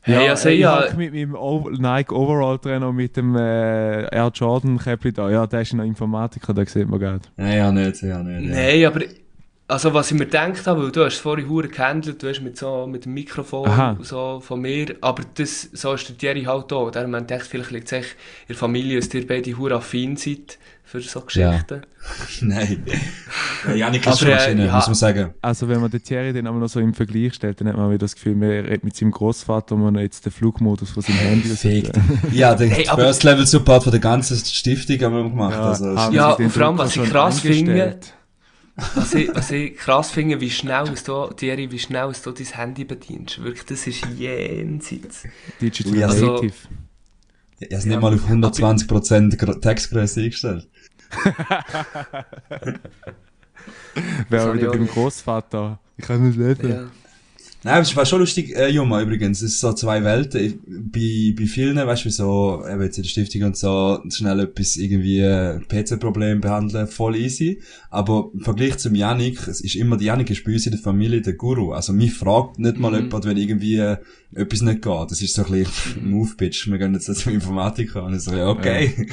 Hey, 0.01 0.29
also 0.29 0.49
ich 0.49 0.59
ja, 0.59 0.79
hab 0.79 0.97
mit 0.97 1.13
meinem 1.13 1.35
o 1.35 1.69
Nike 1.69 2.13
Overall 2.13 2.57
Trainer 2.57 2.91
mit 2.91 3.17
dem 3.17 3.35
äh, 3.35 4.03
Air 4.03 4.31
Jordan 4.33 4.79
Käppli 4.79 5.11
da. 5.11 5.29
Ja, 5.29 5.45
der 5.45 5.61
ist 5.61 5.73
noch 5.73 5.83
Informatiker, 5.83 6.53
den 6.53 6.65
sieht 6.65 6.87
man 6.87 6.99
gerade. 6.99 7.21
Ja, 7.37 7.47
ja, 7.47 7.71
nicht, 7.71 8.01
ja, 8.01 8.23
nicht. 8.23 8.49
Ja. 8.49 8.55
Nein, 8.55 8.85
aber 8.85 9.01
also 9.67 9.93
was 9.93 10.09
ich 10.11 10.17
mir 10.17 10.25
gedacht 10.25 10.65
habe, 10.65 10.83
weil 10.83 10.91
du 10.91 11.05
hast 11.05 11.17
vorhin 11.17 11.47
hure 11.47 11.67
gehandelt, 11.67 12.23
du 12.23 12.29
hast 12.29 12.41
mit 12.41 12.57
so 12.57 12.87
mit 12.87 13.05
dem 13.05 13.13
Mikrofon 13.13 13.67
Aha. 13.67 13.97
so 14.01 14.39
von 14.39 14.61
mir, 14.61 14.95
aber 15.01 15.23
das 15.35 15.69
so 15.73 15.93
ist 15.93 16.09
der 16.09 16.17
Thierry 16.17 16.43
halt 16.43 16.71
auch. 16.73 16.89
Darum 16.89 17.11
man 17.11 17.27
denkt 17.27 17.45
vielleicht 17.45 17.71
liegt 17.71 17.87
es 17.87 17.91
echt 17.91 18.11
in 18.43 18.47
der 18.49 18.55
Familie, 18.55 18.99
dass 18.99 19.13
ihr 19.13 19.27
beide 19.27 19.55
hure 19.57 19.75
affin 19.75 20.15
seid 20.15 20.57
für 20.91 21.01
so 21.01 21.21
Geschichten. 21.21 21.81
Nein. 22.41 22.83
Ja, 23.67 23.73
Janik 23.75 24.01
Aber, 24.07 24.13
ist 24.13 24.19
schon 24.19 24.29
äh, 24.29 24.35
Maschine, 24.35 24.65
ja. 24.65 24.75
muss 24.75 24.87
man 24.87 24.95
sagen. 24.95 25.33
Also 25.41 25.67
wenn 25.67 25.81
man 25.81 25.91
den 25.91 26.01
Thierry 26.03 26.33
dann 26.33 26.47
aber 26.47 26.57
noch 26.57 26.69
so 26.69 26.79
im 26.79 26.93
Vergleich 26.95 27.35
stellt, 27.35 27.61
dann 27.61 27.67
hat 27.67 27.77
man 27.77 27.89
wieder 27.89 27.99
das 27.99 28.15
Gefühl, 28.15 28.35
man 28.35 28.49
redet 28.49 28.83
mit 28.83 28.95
seinem 28.95 29.11
Großvater 29.11 29.75
und 29.75 29.81
man 29.83 29.95
hat 29.97 30.03
jetzt 30.03 30.25
den 30.25 30.31
Flugmodus 30.31 30.89
von 30.89 31.03
seinem 31.03 31.17
Handy. 31.17 31.49
Fake. 31.49 31.91
Ja, 32.31 32.55
den 32.55 32.71
Hey, 32.71 32.85
First 32.85 33.23
Level 33.23 33.45
Support 33.45 33.83
von 33.83 33.91
der 33.91 33.99
ganzen 34.01 34.37
Stiftung 34.37 34.99
haben 35.01 35.15
wir 35.15 35.23
gemacht. 35.29 35.53
Ja, 35.53 35.61
also, 35.69 35.95
haben 35.95 36.15
Ja, 36.15 36.31
sie 36.31 36.37
den 36.37 36.45
und 36.47 36.51
vor 36.53 36.65
allem, 36.65 36.77
was 36.79 36.95
ich 36.95 37.03
krass 37.03 37.39
finde? 37.41 37.99
Was 38.95 39.13
ich, 39.13 39.29
was 39.35 39.51
ich 39.51 39.75
krass 39.75 40.09
finde, 40.11 40.39
wie 40.41 40.49
schnell 40.49 40.85
es 40.93 41.03
du, 41.03 41.27
Thierry, 41.35 41.69
wie 41.69 41.79
schnell 41.79 42.09
es 42.09 42.21
du 42.21 42.31
dein 42.31 42.47
Handy 42.47 42.85
bedienst. 42.85 43.43
Wirklich, 43.43 43.65
das 43.65 43.85
ist 43.85 44.05
jenseits. 44.17 45.23
Digital 45.61 45.95
Ja, 45.97 46.07
also- 46.07 46.33
Native. 46.35 46.53
ich 47.59 47.65
habe 47.67 47.75
es 47.75 47.85
nicht 47.85 47.99
mal 48.01 48.13
auf 48.13 48.25
120% 48.29 49.35
Gro- 49.37 49.55
Textgröße 49.55 50.21
eingestellt. 50.21 50.69
Wäre 54.29 54.53
wieder 54.53 54.71
beim. 54.71 54.87
Großvater. 54.87 55.79
Ich 55.97 56.05
kann 56.05 56.25
nicht 56.25 56.37
lesen. 56.37 56.69
Ja. 56.69 56.83
Nein, 57.63 57.81
es 57.81 57.93
war 57.95 58.05
schon 58.05 58.19
lustig, 58.19 58.55
äh, 58.55 58.69
Juma, 58.69 59.01
übrigens. 59.01 59.41
Es 59.41 59.51
ist 59.53 59.59
so 59.59 59.73
zwei 59.73 60.01
Welten. 60.05 60.41
Ich- 60.41 60.55
Bei, 60.65 61.33
bei 61.37 61.45
vielen, 61.47 61.75
weißt 61.75 62.03
du, 62.03 62.05
wie 62.07 62.11
so, 62.13 62.63
eben 62.71 62.81
jetzt 62.81 62.97
in 62.97 63.03
der 63.03 63.09
Stiftung 63.09 63.43
und 63.43 63.57
so, 63.57 63.99
schnell 64.09 64.39
etwas 64.39 64.77
irgendwie, 64.77 65.19
äh, 65.19 65.59
PC-Problem 65.59 66.39
behandeln, 66.39 66.87
voll 66.87 67.17
easy. 67.17 67.61
Aber 67.89 68.29
im 68.33 68.39
Vergleich 68.39 68.77
zum 68.77 68.95
Janik, 68.95 69.45
es 69.47 69.59
ist 69.61 69.75
immer, 69.75 69.97
der 69.97 70.07
Janik 70.07 70.29
ist 70.29 70.43
bei 70.45 70.53
uns 70.53 70.65
in 70.67 70.71
der 70.71 70.79
Familie 70.81 71.21
der 71.21 71.33
Guru. 71.33 71.73
Also, 71.73 71.91
mich 71.91 72.13
fragt 72.13 72.59
nicht 72.59 72.77
mal 72.77 72.91
Mhm. 72.91 73.05
jemand, 73.07 73.25
wenn 73.25 73.37
irgendwie 73.37 73.75
äh, 73.75 73.97
etwas 74.35 74.61
nicht 74.61 74.81
geht. 74.81 75.11
Das 75.11 75.21
ist 75.21 75.33
so 75.33 75.43
ein 75.43 75.51
bisschen 75.51 76.09
Move-Pitch. 76.09 76.67
Wir 76.69 76.77
gehen 76.77 76.93
jetzt 76.93 77.13
zum 77.13 77.33
Informatiker 77.33 78.03
und 78.05 78.13
ich 78.15 78.21
so, 78.21 78.33
ja, 78.35 78.47
okay. 78.47 79.07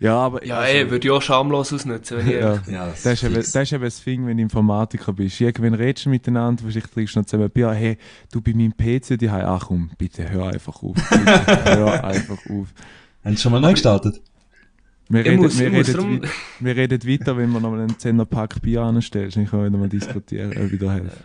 Ja, 0.00 0.16
aber... 0.16 0.44
Ja, 0.44 0.58
also, 0.58 0.72
ey, 0.78 0.90
würde 0.90 1.06
ich 1.06 1.12
auch 1.12 1.22
schamlos 1.22 1.72
ausnutzen, 1.72 2.18
wenn 2.18 2.26
ich 2.26 2.32
Ja. 2.40 2.62
Ja, 2.70 2.86
Das 2.88 3.04
ist, 3.06 3.22
eben, 3.24 3.34
das 3.34 3.54
ist 3.54 3.72
eben 3.72 3.84
das 3.84 4.02
Ding, 4.02 4.26
wenn 4.26 4.36
du 4.38 4.42
Informatiker 4.42 5.12
bist. 5.12 5.40
Irgendwann 5.40 5.74
redest 5.74 6.06
du 6.06 6.10
miteinander, 6.10 6.64
vielleicht 6.66 6.92
trinkst 6.92 7.14
du 7.14 7.20
noch 7.20 7.26
zusammen 7.26 7.44
ein 7.44 7.50
Bier. 7.50 7.70
Hey, 7.72 7.91
du 8.32 8.40
bei 8.40 8.52
meinem 8.54 8.72
PC, 8.76 9.18
die 9.18 9.30
haben, 9.30 9.44
ach 9.46 9.66
komm, 9.68 9.90
bitte 9.98 10.28
hör 10.30 10.48
einfach 10.48 10.82
auf. 10.82 10.94
Bitte, 10.96 11.64
hör 11.76 12.04
einfach 12.04 12.38
auf. 12.50 12.68
Haben 13.24 13.36
Sie 13.36 13.42
schon 13.42 13.52
mal 13.52 13.60
neu 13.60 13.72
gestartet? 13.72 14.20
Wir 15.08 15.24
reden, 15.24 15.36
muss, 15.42 15.58
wir, 15.58 15.70
reden, 15.72 15.92
darum... 15.92 16.22
wei- 16.22 16.28
wir 16.60 16.76
reden 16.76 17.02
weiter, 17.06 17.36
wenn 17.36 17.50
wir 17.50 17.60
noch 17.60 17.70
mal 17.70 17.80
einen 17.80 17.92
10er 17.96 18.24
Pack 18.24 18.62
Bier 18.62 18.82
anstellst. 18.82 19.36
Ich 19.36 19.50
kann 19.50 19.64
wieder 19.66 19.76
mal 19.78 19.88
diskutieren, 19.88 20.50
ob 20.56 20.72
ich 20.72 20.78
da 20.80 20.92
helfe. 20.92 21.24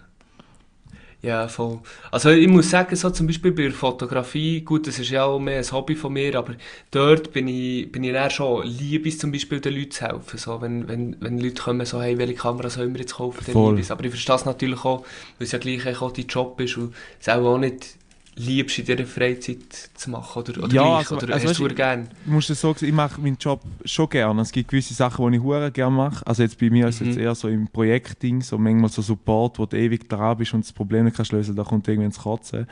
Ja, 1.24 1.48
voll. 1.48 1.80
Also 2.12 2.30
ich 2.30 2.48
muss 2.48 2.70
sagen, 2.70 2.96
so 2.96 3.10
zum 3.10 3.26
Beispiel 3.26 3.52
bei 3.52 3.64
der 3.64 3.72
Fotografie, 3.72 4.62
gut, 4.62 4.86
das 4.86 5.00
ist 5.00 5.10
ja 5.10 5.26
auch 5.26 5.40
mehr 5.40 5.58
ein 5.58 5.72
Hobby 5.72 5.96
von 5.96 6.14
mir, 6.14 6.38
aber 6.38 6.54
dort 6.92 7.34
bin 7.34 7.48
ich, 7.48 7.92
bin 7.92 8.04
ich 8.04 8.14
dann 8.14 8.30
schon 8.30 8.66
lieb, 8.68 9.20
zum 9.20 9.32
Beispiel 9.32 9.60
den 9.60 9.76
Leuten 9.76 9.92
zu 9.92 10.06
helfen. 10.06 10.38
So, 10.38 10.62
wenn, 10.62 10.88
wenn, 10.88 11.16
wenn 11.20 11.40
Leute 11.40 11.62
kommen, 11.62 11.86
so, 11.88 12.02
hey, 12.02 12.20
welche 12.20 12.36
Kamera 12.36 12.70
sollen 12.70 12.94
wir 12.94 13.02
jetzt 13.02 13.16
kaufen, 13.16 13.44
dann 13.48 13.76
lieb. 13.76 13.90
Aber 13.90 14.04
ich 14.04 14.12
verstehe 14.12 14.36
es 14.36 14.46
natürlich 14.46 14.86
auch, 14.86 15.02
weil 15.40 15.46
es 15.46 15.52
ja 15.52 15.58
gleich 15.58 16.02
auch 16.02 16.12
dein 16.12 16.28
Job 16.28 16.62
ist 16.62 16.78
und 16.78 16.94
es 17.20 17.28
auch, 17.30 17.44
auch 17.44 17.58
nicht 17.58 17.98
liebst, 18.38 18.80
in 18.80 18.86
dieser 18.86 19.06
Freizeit 19.06 19.74
zu 19.96 20.10
machen. 20.12 20.40
Oder, 20.44 20.64
oder 20.64 20.74
Ja, 20.74 20.82
gleich, 20.84 21.12
also- 21.12 21.18
oder 21.18 21.34
also 21.34 21.48
hast 21.50 21.60
du 21.60 21.68
du, 21.68 21.76
gerne? 21.76 22.08
Ich 22.26 22.32
muss 22.32 22.48
das 22.48 22.62
so 22.62 22.74
sagen, 22.74 22.86
ich 22.86 22.92
mache 22.94 23.20
meinen 23.22 23.38
Job 23.40 23.62
schon 23.86 24.10
gerne. 24.10 24.42
Es 24.42 24.52
gibt 24.52 24.70
gewisse 24.70 24.94
Sachen, 24.94 25.30
die 25.32 25.38
ich 25.38 25.44
hure 25.44 25.72
gerne 25.72 25.96
mache. 25.96 26.26
Also 26.26 26.44
jetzt 26.44 26.60
bei 26.60 26.70
mir 26.70 26.88
ist 26.88 26.96
es 26.96 27.02
Mhm. 27.02 27.08
jetzt 27.08 27.18
eher 27.20 27.36
so 27.36 27.48
im 27.48 27.68
Projektding, 27.68 28.42
so 28.42 28.58
manchmal 28.58 28.90
so 28.90 29.02
Support, 29.02 29.60
wo 29.60 29.66
du 29.66 29.76
ewig 29.78 30.08
dran 30.08 30.38
bist 30.38 30.54
und 30.54 30.64
das 30.64 30.72
Problem 30.72 31.06
nicht 31.06 31.18
kannst 31.18 31.32
lösen, 31.32 31.56
da 31.56 31.64
kommt 31.64 31.88
irgendwie 31.88 32.06
ins 32.06 32.20
Kotzen. 32.20 32.68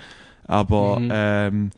Aber 0.46 1.00
Mhm. 1.00 1.10
ähm, 1.12 1.70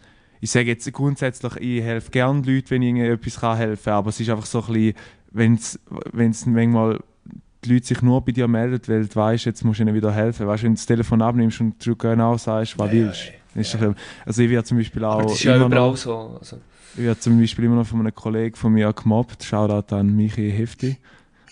ich 0.41 0.51
sage 0.51 0.67
jetzt 0.67 0.91
grundsätzlich, 0.93 1.55
ich 1.57 1.81
helfe 1.81 2.11
gerne 2.11 2.41
Leuten, 2.41 2.69
wenn 2.69 2.81
ich 2.81 2.89
ihnen 2.89 3.05
etwas 3.11 3.39
kann 3.39 3.57
helfen 3.57 3.85
kann. 3.85 3.93
Aber 3.93 4.09
es 4.09 4.19
ist 4.19 4.29
einfach 4.29 4.45
so 4.45 4.61
ein 4.63 4.73
bisschen, 4.73 4.93
wenn 5.31 5.53
es 6.31 6.45
manchmal 6.45 6.99
die 7.65 7.73
Leute 7.73 7.87
sich 7.87 8.01
nur 8.01 8.23
bei 8.23 8.31
dir 8.31 8.47
melden, 8.47 8.79
weil 8.87 9.05
du 9.07 9.15
weißt, 9.15 9.45
jetzt 9.45 9.63
musst 9.65 9.79
du 9.79 9.83
ihnen 9.83 9.95
wieder 9.95 10.13
helfen. 10.13 10.45
Weißt 10.45 10.61
du, 10.61 10.65
wenn 10.65 10.73
du 10.73 10.77
das 10.77 10.85
Telefon 10.85 11.21
abnimmst 11.21 11.59
und 11.59 11.83
du 11.85 11.95
genau 11.95 12.37
sagst, 12.37 12.77
was 12.77 12.87
Ja, 12.87 12.91
willst. 12.93 13.25
ja, 13.25 13.31
dann 13.31 13.36
ist 13.57 13.73
doch- 13.75 13.95
Also 14.25 14.41
ich 14.41 14.49
werde 14.49 14.63
zum 14.65 14.77
Beispiel 14.77 15.03
auch 15.03 15.13
Aber 15.15 15.23
das 15.23 15.33
ist 15.33 15.43
ja 15.43 15.55
immer 15.55 15.65
überall 15.67 15.89
noch, 15.89 15.97
so. 15.97 16.37
Also, 16.39 16.59
ich 16.95 17.03
werde 17.03 17.19
zum 17.19 17.39
Beispiel 17.39 17.65
immer 17.65 17.75
noch 17.75 17.87
von 17.87 17.99
einem 17.99 18.13
Kollegen 18.15 18.55
von 18.55 18.73
mir 18.73 18.91
gemobbt. 18.93 19.43
Shoutout 19.43 19.95
an 19.95 20.15
Michi 20.15 20.51
Hefti. 20.51 20.97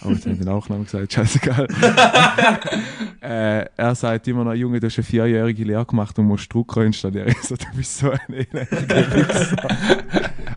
Aber 0.02 0.12
jetzt 0.12 0.26
habe 0.26 0.34
ich 0.34 0.40
den 0.42 0.48
Nachnamen 0.48 0.84
gesagt, 0.86 1.14
scheißegal. 1.14 1.68
äh, 3.22 3.66
er 3.78 3.96
sagt 3.96 4.28
immer 4.28 4.44
noch, 4.44 4.54
Junge, 4.54 4.80
du 4.80 4.88
hast 4.88 4.98
eine 4.98 5.04
vierjährige 5.06 5.64
Lehre 5.64 5.86
gemacht 5.86 6.18
und 6.20 6.26
musst 6.26 6.54
Drucker 6.54 6.84
installieren. 6.84 7.28
Ich 7.36 7.42
so, 7.42 7.56
du 7.56 7.66
bist 7.76 7.98
so 7.98 8.12
ein 8.12 8.20
elendiger 8.34 9.16
Wichser. 9.16 9.68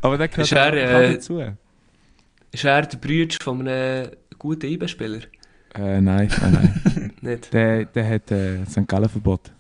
Aber 0.03 0.19
der 0.19 0.29
gehört 0.29 0.53
er, 0.53 1.01
äh, 1.03 1.13
dazu. 1.15 1.39
Äh, 1.39 1.53
ist 2.51 2.65
er 2.65 2.83
der 2.83 2.99
Bruder 2.99 3.35
von 3.41 3.67
einem 3.69 4.11
guten 4.39 4.67
IB-Spieler? 4.67 5.21
nein, 5.77 6.03
nein, 6.03 6.31
nein. 6.41 7.13
Nicht? 7.21 7.53
der, 7.53 7.85
der 7.85 8.09
hat 8.09 8.31
äh, 8.31 8.65
St. 8.65 8.89
Gallen 8.89 9.09
Verbot. 9.09 9.53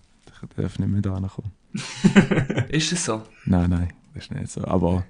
Der 0.56 0.62
darf 0.64 0.78
nicht 0.78 0.88
mehr 0.88 1.02
da 1.02 1.10
kommen. 1.10 1.52
Ist 2.70 2.92
es 2.92 3.04
so? 3.04 3.22
Nein, 3.46 3.70
nein, 3.70 3.88
das 4.14 4.24
ist 4.24 4.34
nicht 4.34 4.50
so. 4.50 4.64
Aber 4.64 5.04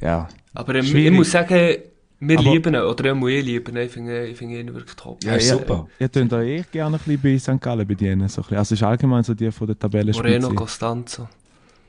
ja. 0.00 0.28
Aber 0.54 0.74
ähm, 0.74 0.84
ich 0.96 1.10
muss 1.10 1.30
sagen, 1.30 1.76
wir 2.20 2.38
Aber- 2.38 2.50
lieben 2.50 2.74
ihn, 2.74 2.80
oder 2.80 3.12
auch 3.14 3.26
ich 3.28 3.44
lieben 3.44 3.76
ihn, 3.76 3.82
ich 3.82 3.92
finde, 3.92 4.26
ich 4.26 4.36
finde 4.36 4.60
ihn 4.60 4.74
wirklich 4.74 4.96
top. 4.96 5.22
Ja, 5.24 5.34
ihr- 5.34 5.40
super. 5.40 5.86
Ihr 5.98 6.08
könnt 6.08 6.32
euch 6.32 6.48
eh 6.48 6.64
gerne 6.72 6.96
ein 6.96 7.02
bisschen 7.04 7.20
bei 7.22 7.38
St. 7.38 7.60
Gallen 7.60 7.86
bedienen. 7.86 8.28
So 8.28 8.40
ein 8.40 8.44
bisschen. 8.44 8.56
Also 8.58 8.74
es 8.74 8.80
ist 8.80 8.86
allgemein 8.86 9.22
so 9.22 9.34
die 9.34 9.50
von 9.52 9.66
der 9.66 9.78
Tabellenspitze. 9.78 10.28
Moreno 10.40 10.54
Costanzo. 10.54 11.28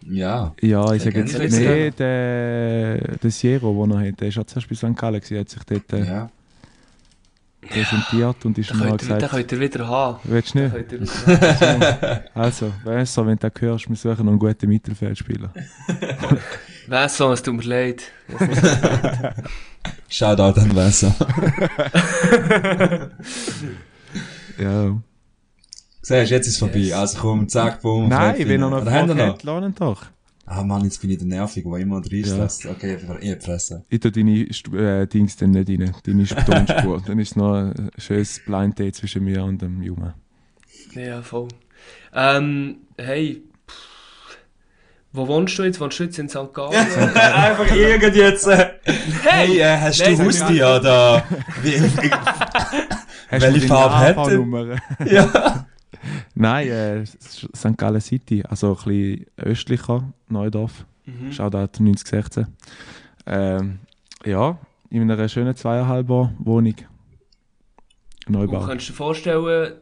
Ja. 0.06 0.54
Ja, 0.62 0.94
ich 0.94 1.04
sage 1.04 1.20
jetzt, 1.20 1.36
gerne. 1.38 1.50
nee, 1.60 1.92
der, 1.92 2.98
der 3.18 3.32
Sierra, 3.32 3.68
den 3.72 3.92
er 3.92 4.08
hat, 4.08 4.22
der 4.22 4.28
ist 4.30 4.38
auch 4.38 4.46
zuerst 4.46 4.70
bei 4.70 4.76
St. 4.76 4.96
Gallen 4.96 5.20
gewesen, 5.20 5.40
hat 5.40 5.50
sich 5.50 5.64
dort 5.64 5.94
äh, 5.94 6.06
Ja. 6.06 6.30
Präsentiert 7.62 8.46
und 8.46 8.58
ist 8.58 8.70
könnt, 8.72 8.82
ihr, 8.84 8.88
den 8.90 8.98
gesagt, 8.98 9.30
könnt 9.32 9.52
ihr 9.52 9.60
wieder 9.60 9.88
haben. 9.88 10.20
willst 10.24 10.54
du 10.56 10.60
nicht? 10.60 10.92
wieder. 10.92 12.24
Also, 12.34 12.72
weißt 12.84 13.18
du, 13.18 13.26
wenn 13.26 13.38
du 13.38 13.50
das 13.50 13.62
hörst, 13.62 13.90
wir 13.90 13.96
suchen 13.96 14.26
noch 14.26 14.32
einen 14.32 14.40
guten 14.40 14.70
Mittelfeldspieler. 14.70 15.52
Weiss 16.88 17.18
so, 17.18 17.32
es 17.32 17.44
tut 17.44 17.56
mir 17.56 17.64
leid. 17.64 18.04
Shoutout 20.08 20.60
an 20.60 20.76
Wasser. 20.76 21.14
Ja. 24.58 24.98
Siehst 26.02 26.32
du, 26.32 26.36
jetzt 26.36 26.48
ist 26.48 26.54
es 26.54 26.58
vorbei. 26.58 26.80
Yes. 26.80 26.94
Also 26.94 27.20
komm, 27.20 27.48
zack, 27.48 27.82
boom. 27.82 28.08
Nein, 28.10 28.36
wenn 28.40 28.62
er 28.62 28.70
noch 28.70 28.82
Oder 28.82 28.92
haben 28.92 29.08
wir 29.10 29.16
Frage 29.16 29.28
noch? 29.28 29.34
hat, 29.36 29.44
lohnt 29.44 29.66
ihn 29.66 29.76
doch. 29.76 30.06
Ah 30.52 30.64
Mann, 30.64 30.84
jetzt 30.84 31.00
bin 31.00 31.12
ich 31.12 31.20
der 31.20 31.28
Nervig, 31.28 31.64
der 31.64 31.78
immer 31.78 32.02
drin 32.02 32.26
Ja. 32.26 32.48
Okay, 32.72 32.98
ich 33.00 33.08
hab 33.08 33.44
fressen. 33.44 33.84
Ich 33.88 34.00
tue 34.00 34.12
deine 34.12 34.48
äh, 34.74 35.06
Dings 35.06 35.38
dann 35.38 35.52
nicht 35.52 35.70
rein, 35.70 35.94
deine 36.04 36.26
Tonspur. 36.66 37.04
dann 37.06 37.20
ist 37.20 37.38
noch 37.38 37.54
ein 37.54 37.92
schönes 38.00 38.42
Blind 38.44 38.80
Date 38.80 38.96
zwischen 38.96 39.24
mir 39.24 39.44
und 39.44 39.62
dem 39.62 39.84
Jungen. 39.84 40.12
Ja, 40.96 41.22
voll. 41.22 41.50
Ähm, 42.16 42.78
hey, 42.98 43.44
pff, 43.70 44.38
wo 45.14 45.28
wohnst 45.28 45.56
du 45.60 45.64
jetzt? 45.66 45.80
Wohnst 45.80 46.00
du 46.00 46.06
jetzt 46.06 46.18
in 46.18 46.28
St. 46.28 46.52
Gallen? 46.52 46.74
Einfach 47.14 47.72
irgend 47.76 48.16
jetzt. 48.16 48.48
Äh, 48.48 48.72
hey, 49.26 49.60
äh, 49.60 49.78
hast 49.78 50.00
Nein, 50.00 50.18
du 50.18 50.26
Haustier 50.26 50.80
oder? 50.80 51.24
Wie, 51.62 51.80
Welche 53.30 53.68
Farbe 53.68 53.98
hat 54.00 54.18
er? 54.18 55.14
Ja. 55.14 55.68
Nein, 56.42 56.70
äh, 56.70 57.06
St. 57.06 57.78
Gallen 57.78 58.00
City, 58.00 58.44
also 58.48 58.70
ein 58.70 58.76
bisschen 58.86 59.26
östlicher, 59.36 60.14
Neudorf. 60.30 60.86
Mhm. 61.06 61.34
Shoutout 61.34 61.84
9016. 61.84 62.48
Ähm, 63.26 63.80
ja, 64.26 64.58
in 64.90 65.12
einer 65.12 65.28
schönen 65.28 65.54
zweieinhalber 65.54 66.34
Wohnung. 66.40 66.76
Und 68.26 68.34
Neubau. 68.34 68.66
könntest 68.66 68.88
du 68.88 68.94
dir 68.94 68.98
vorstellen, 68.98 69.74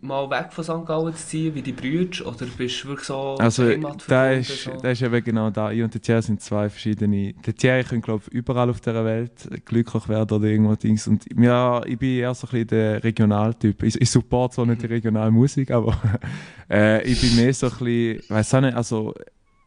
mal 0.00 0.30
weg 0.30 0.52
von 0.52 0.64
St. 0.64 0.86
Gallen 0.86 1.14
zu 1.14 1.26
ziehen, 1.26 1.54
wie 1.54 1.62
die 1.62 1.72
Brüder? 1.72 2.26
Oder 2.26 2.46
bist 2.56 2.84
du 2.84 2.88
wirklich 2.88 3.06
so 3.06 3.36
Also, 3.38 3.64
heimatverbunden, 3.64 4.40
ist, 4.40 4.64
so? 4.64 4.70
ist 4.70 5.02
eben 5.02 5.24
genau 5.24 5.50
da. 5.50 5.70
Ich 5.72 5.82
und 5.82 5.92
der 5.92 6.00
Thierry 6.00 6.22
sind 6.22 6.40
zwei 6.40 6.68
verschiedene. 6.68 7.34
Der 7.34 7.54
Thierry 7.54 7.84
kann, 7.84 8.00
glaube 8.00 8.24
ich, 8.26 8.32
überall 8.32 8.70
auf 8.70 8.80
der 8.80 9.04
Welt 9.04 9.48
glücklich 9.64 10.08
werden 10.08 10.36
oder 10.36 10.46
irgendwo 10.46 10.74
Dings. 10.74 11.06
Und 11.06 11.24
ja, 11.36 11.84
ich 11.84 11.98
bin 11.98 12.18
eher 12.18 12.34
so 12.34 12.46
ein 12.46 12.50
bisschen 12.50 12.66
der 12.68 13.04
Regionaltyp. 13.04 13.82
Ich, 13.82 14.00
ich 14.00 14.10
support 14.10 14.52
zwar 14.54 14.66
nicht 14.66 14.82
die 14.82 14.86
Regionalmusik, 14.86 15.70
aber 15.70 15.96
äh, 16.70 17.02
ich 17.04 17.20
bin 17.20 17.36
mehr 17.36 17.52
so 17.52 17.66
ein 17.66 17.72
bisschen, 17.72 18.20
weiß 18.28 18.54
auch 18.54 18.60
nicht, 18.60 18.76
also 18.76 19.14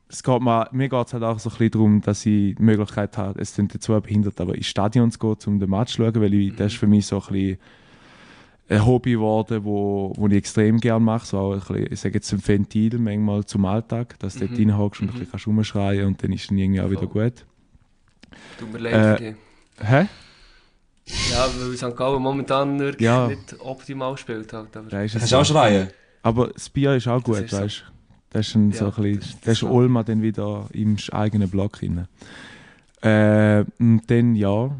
es 0.07 0.23
geht 0.23 0.41
mir, 0.41 0.67
mir 0.71 0.87
geht 0.87 1.07
es 1.07 1.13
halt 1.13 1.23
auch 1.23 1.39
so 1.39 1.49
ein 1.49 1.57
bisschen 1.57 1.71
darum, 1.71 2.01
dass 2.01 2.25
ich 2.25 2.55
die 2.55 2.63
Möglichkeit 2.63 3.17
habe, 3.17 3.41
es 3.41 3.55
sind 3.55 3.81
zwar 3.81 4.01
behindert, 4.01 4.39
aber 4.39 4.55
ins 4.55 4.67
Stadion 4.67 5.11
zu 5.11 5.19
gehen, 5.19 5.35
um 5.47 5.59
den 5.59 5.69
Match 5.69 5.93
zu 5.93 6.03
schauen, 6.03 6.21
weil 6.21 6.33
ich, 6.33 6.55
das 6.55 6.73
ist 6.73 6.79
für 6.79 6.87
mich 6.87 7.05
so 7.07 7.17
ein 7.17 7.21
bisschen 7.31 7.57
ein 8.67 8.85
Hobby 8.85 9.11
geworden, 9.11 9.63
wo, 9.63 10.11
wo 10.15 10.27
ich 10.27 10.33
extrem 10.33 10.79
gerne 10.79 11.03
mache. 11.03 11.25
So 11.25 11.37
auch 11.37 11.53
ein 11.53 11.59
bisschen, 11.59 11.93
ich 11.93 11.99
sage 11.99 12.15
jetzt 12.15 12.33
ein 12.33 12.47
Ventil 12.47 12.97
manchmal 12.97 13.45
zum 13.45 13.65
Alltag, 13.65 14.17
dass 14.19 14.33
du 14.35 14.47
dort 14.47 14.51
Mhm. 14.59 14.69
reinhockst 14.71 15.01
und 15.01 15.07
ein 15.07 15.13
Mhm. 15.13 15.19
bisschen 15.19 15.31
kannst 15.31 15.47
rumschreien 15.47 16.05
und 16.07 16.23
dann 16.23 16.31
ist 16.33 16.49
dann 16.49 16.57
irgendwie 16.57 16.81
auch 16.81 16.89
wieder 16.89 17.07
gut. 17.07 17.45
Tut 18.57 18.71
mir 18.73 18.79
leid 18.79 19.21
Äh. 19.21 19.33
Hä? 19.83 20.07
Ja, 21.31 21.47
weil 21.59 21.77
St. 21.77 21.95
Gallen 21.95 22.21
momentan 22.21 22.79
wirklich 22.79 23.05
Ja. 23.05 23.27
nicht 23.27 23.55
optimal 23.59 24.17
spielt. 24.17 24.51
Halt, 24.53 24.75
aber 24.75 24.89
Da 24.89 25.01
ist 25.03 25.13
es 25.13 25.19
Kannst 25.21 25.33
du 25.33 25.37
auch 25.37 25.45
so. 25.45 25.53
schreien? 25.53 25.89
Aber 26.23 26.47
das 26.47 26.69
Bier 26.69 26.95
ist 26.95 27.07
auch 27.07 27.21
gut, 27.21 27.41
ist 27.41 27.51
so. 27.51 27.57
weißt 27.59 27.83
du? 27.87 27.91
Das 28.31 28.47
ist, 28.47 28.55
ein, 28.55 28.71
so 28.71 28.85
Ja, 28.85 28.91
ein 28.91 28.95
bisschen, 29.03 29.19
das 29.19 29.27
ist 29.29 29.37
das 29.47 29.53
ist 29.53 29.59
so. 29.59 29.69
Olma 29.69 30.01
dann 30.03 30.21
wieder 30.23 30.67
im 30.73 30.97
eigenen 31.11 31.49
Block 31.49 31.81
rein. 31.83 32.07
Äh, 33.01 33.63
und 33.79 34.01
dann, 34.07 34.35
ja, 34.35 34.71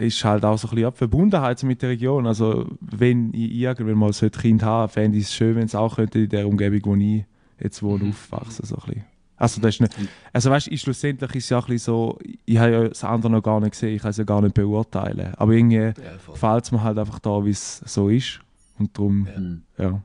ist 0.00 0.24
halt 0.24 0.44
auch 0.44 0.58
so 0.58 0.68
ein 0.68 0.70
bisschen 0.74 0.86
ab 0.88 0.98
Verbundenheit 0.98 1.62
mit 1.62 1.82
der 1.82 1.90
Region. 1.90 2.26
Also, 2.26 2.66
wenn 2.80 3.32
ich 3.34 3.52
irgendwann 3.52 3.96
mal 3.98 4.12
so 4.12 4.26
ein 4.26 4.32
Kind 4.32 4.62
habe, 4.62 4.90
fände 4.92 5.18
ich 5.18 5.24
es 5.24 5.34
schön, 5.34 5.56
wenn 5.56 5.64
es 5.66 5.74
auch 5.74 5.96
könnte 5.96 6.20
in 6.20 6.28
der 6.28 6.46
Umgebung, 6.48 6.80
wo 6.84 6.96
ich 6.96 7.24
jetzt 7.60 7.82
wohne, 7.82 8.04
Mhm. 8.04 8.10
aufwachsen. 8.10 8.64
So 8.66 8.76
ein 8.76 8.82
bisschen. 8.86 9.04
Also, 9.36 9.60
das 9.62 9.74
ist 9.76 9.80
nicht, 9.80 9.94
also 10.34 10.50
weißt 10.50 10.66
du, 10.70 10.76
schlussendlich 10.76 11.34
ist 11.34 11.44
es 11.44 11.50
ja 11.50 11.58
auch 11.58 11.66
ein 11.68 11.72
bisschen 11.74 11.92
so, 11.94 12.18
ich 12.44 12.58
habe 12.58 12.72
ja 12.72 12.88
das 12.88 13.04
andere 13.04 13.32
noch 13.32 13.42
gar 13.42 13.58
nicht 13.60 13.70
gesehen, 13.72 13.94
ich 13.94 14.02
kann 14.02 14.10
es 14.10 14.18
ja 14.18 14.24
gar 14.24 14.42
nicht 14.42 14.54
beurteilen. 14.54 15.32
Aber 15.36 15.52
irgendwie 15.52 15.76
ja, 15.76 15.92
gefällt 16.30 16.64
es 16.64 16.72
mir 16.72 16.82
halt 16.82 16.98
einfach 16.98 17.18
da, 17.20 17.42
wie 17.44 17.50
es 17.50 17.78
so 17.86 18.08
ist. 18.10 18.40
Und 18.78 18.96
darum, 18.98 19.26
Hm. 19.34 19.62
ja. 19.78 20.00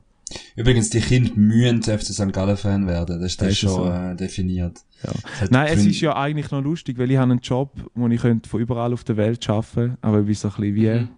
Übrigens, 0.55 0.89
die 0.89 1.01
Kinder 1.01 1.31
müssen 1.35 1.83
FC 1.83 2.07
St. 2.13 2.33
Gallen-Fan 2.33 2.87
werden. 2.87 3.19
Das 3.21 3.31
ist, 3.33 3.41
das 3.41 3.47
Das 3.49 3.57
ist 3.57 3.63
ist 3.63 3.69
schon 3.69 3.83
so. 3.85 3.89
äh, 3.91 4.15
definiert. 4.15 4.79
Ja. 5.05 5.41
Hat 5.41 5.51
Nein, 5.51 5.67
es 5.73 5.85
ist 5.85 6.01
ja 6.01 6.15
eigentlich 6.15 6.51
noch 6.51 6.61
lustig, 6.63 6.97
weil 6.97 7.11
ich 7.11 7.17
habe 7.17 7.31
einen 7.31 7.41
Job, 7.41 7.71
wo 7.93 8.07
ich 8.07 8.21
könnte 8.21 8.49
von 8.49 8.59
überall 8.61 8.93
auf 8.93 9.03
der 9.03 9.17
Welt 9.17 9.47
arbeiten 9.49 9.73
könnte, 9.73 9.97
aber 10.01 10.19
ich 10.19 10.25
bin 10.25 10.35
so 10.35 10.47
ein 10.49 10.53
bisschen 10.55 10.75
wie, 10.75 10.89
Mhm. 10.89 11.09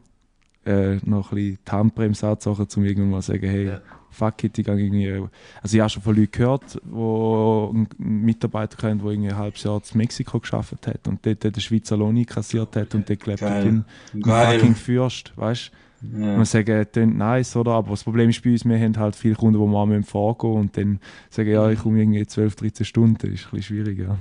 äh, 0.66 0.96
noch 1.06 1.32
ein 1.32 1.36
bisschen 1.36 1.60
die 1.68 1.72
Handbremse 1.72 2.28
anzogen, 2.28 2.68
um 2.76 2.84
irgendwann 2.86 3.10
mal 3.12 3.22
zu 3.22 3.32
sagen, 3.32 3.50
hey, 3.50 3.66
Ja. 3.68 3.82
fuck 4.10 4.44
it, 4.44 4.58
ich 4.58 4.66
gehe 4.66 4.76
irgendwie... 4.80 5.28
Also 5.62 5.78
ich 5.78 5.82
habe 5.82 5.90
schon 5.90 6.02
von 6.04 6.16
Leuten 6.16 6.32
gehört, 6.32 6.82
wo 6.86 7.72
einen 7.74 7.88
Mitarbeiter 7.98 8.76
kennt, 8.78 9.02
der 9.04 9.12
irgendwie 9.12 9.30
ein 9.30 9.38
halbes 9.38 9.64
Jahr 9.64 9.82
in 9.92 9.98
Mexiko 9.98 10.40
geschafft 10.40 10.88
hat 10.88 11.08
und 11.08 11.26
dort 11.26 11.44
den 11.44 11.60
Schweizer 11.62 11.96
Lohn 11.98 12.26
kassiert 12.26 12.76
hat 12.76 12.94
und 12.96 13.08
dort 13.10 13.20
gelebt 13.20 13.42
hat 13.42 13.64
Geil. 13.64 13.84
wie 14.14 14.24
ein, 14.32 14.60
fucking 14.60 14.76
Fürst, 14.76 15.34
weißt 15.38 15.72
du? 15.74 15.87
Ja. 16.02 16.38
Man 16.38 16.46
sagen, 16.46 16.86
tönt 16.92 17.18
nice, 17.18 17.56
oder? 17.56 17.72
Aber 17.72 17.92
das 17.92 18.04
Problem 18.04 18.30
ist 18.30 18.44
bei 18.44 18.52
uns, 18.52 18.66
wir 18.66 18.78
haben 18.80 18.98
halt 18.98 19.16
viele 19.16 19.36
Kunden, 19.36 19.60
die 19.60 19.68
mal 19.68 19.86
müssen 19.86 20.04
vorgehen 20.04 20.54
und 20.54 20.78
dann 20.78 21.00
sagen, 21.30 21.50
ja, 21.50 21.70
ich 21.72 21.80
komme 21.80 22.00
irgendwie 22.00 22.26
12, 22.26 22.56
13 22.56 22.86
Stunden, 22.86 23.18
das 23.20 23.30
ist 23.32 23.46
ein 23.48 23.58
bisschen 23.58 23.64
schwierig, 23.64 24.00
ja. 24.00 24.18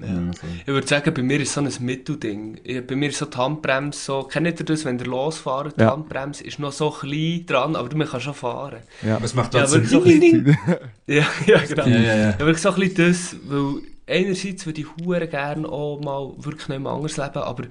Ja, 0.00 0.14
voll. 0.32 0.48
Ich 0.60 0.66
würde 0.68 0.86
sagen, 0.86 1.12
bei 1.12 1.22
mir 1.22 1.40
ist 1.40 1.52
so 1.52 1.60
ein 1.60 1.68
Mittelding. 1.80 2.60
Bei 2.86 2.94
mir 2.94 3.08
ist 3.08 3.18
so 3.18 3.26
die 3.26 3.36
Handbremse 3.36 3.98
so, 3.98 4.22
kennt 4.22 4.46
ihr 4.46 4.52
das, 4.64 4.84
wenn 4.84 4.96
ihr 4.98 5.06
losfahrt, 5.06 5.76
die 5.76 5.82
Ja. 5.82 5.90
Handbremse 5.92 6.44
ist 6.44 6.60
noch 6.60 6.70
so 6.70 6.90
klein 6.90 7.44
dran, 7.46 7.74
aber 7.74 7.96
man 7.96 8.06
kann 8.06 8.20
schon 8.20 8.34
fahren. 8.34 8.78
ja. 9.02 9.16
Aber 9.16 9.24
es 9.24 9.34
macht 9.34 9.54
Ja, 9.54 9.66
so 9.66 9.76
ein 9.76 9.82
bisschen, 9.82 10.56
ja, 11.08 11.24
ja, 11.46 11.58
genau. 11.68 11.86
Ja, 11.86 11.98
ja, 11.98 12.16
ja. 12.16 12.30
Ja, 12.30 12.38
wirklich 12.38 12.58
so 12.58 12.70
ein 12.70 12.80
bisschen 12.80 13.08
das, 13.08 13.36
weil 13.48 13.82
einerseits 14.06 14.66
würde 14.66 14.80
ich 14.82 14.86
hure 15.04 15.26
gerne 15.26 15.68
auch 15.68 16.00
mal 16.00 16.32
wirklich 16.44 16.68
nicht 16.68 16.80
mehr 16.80 16.92
anders 16.92 17.16
leben, 17.16 17.38
aber 17.38 17.64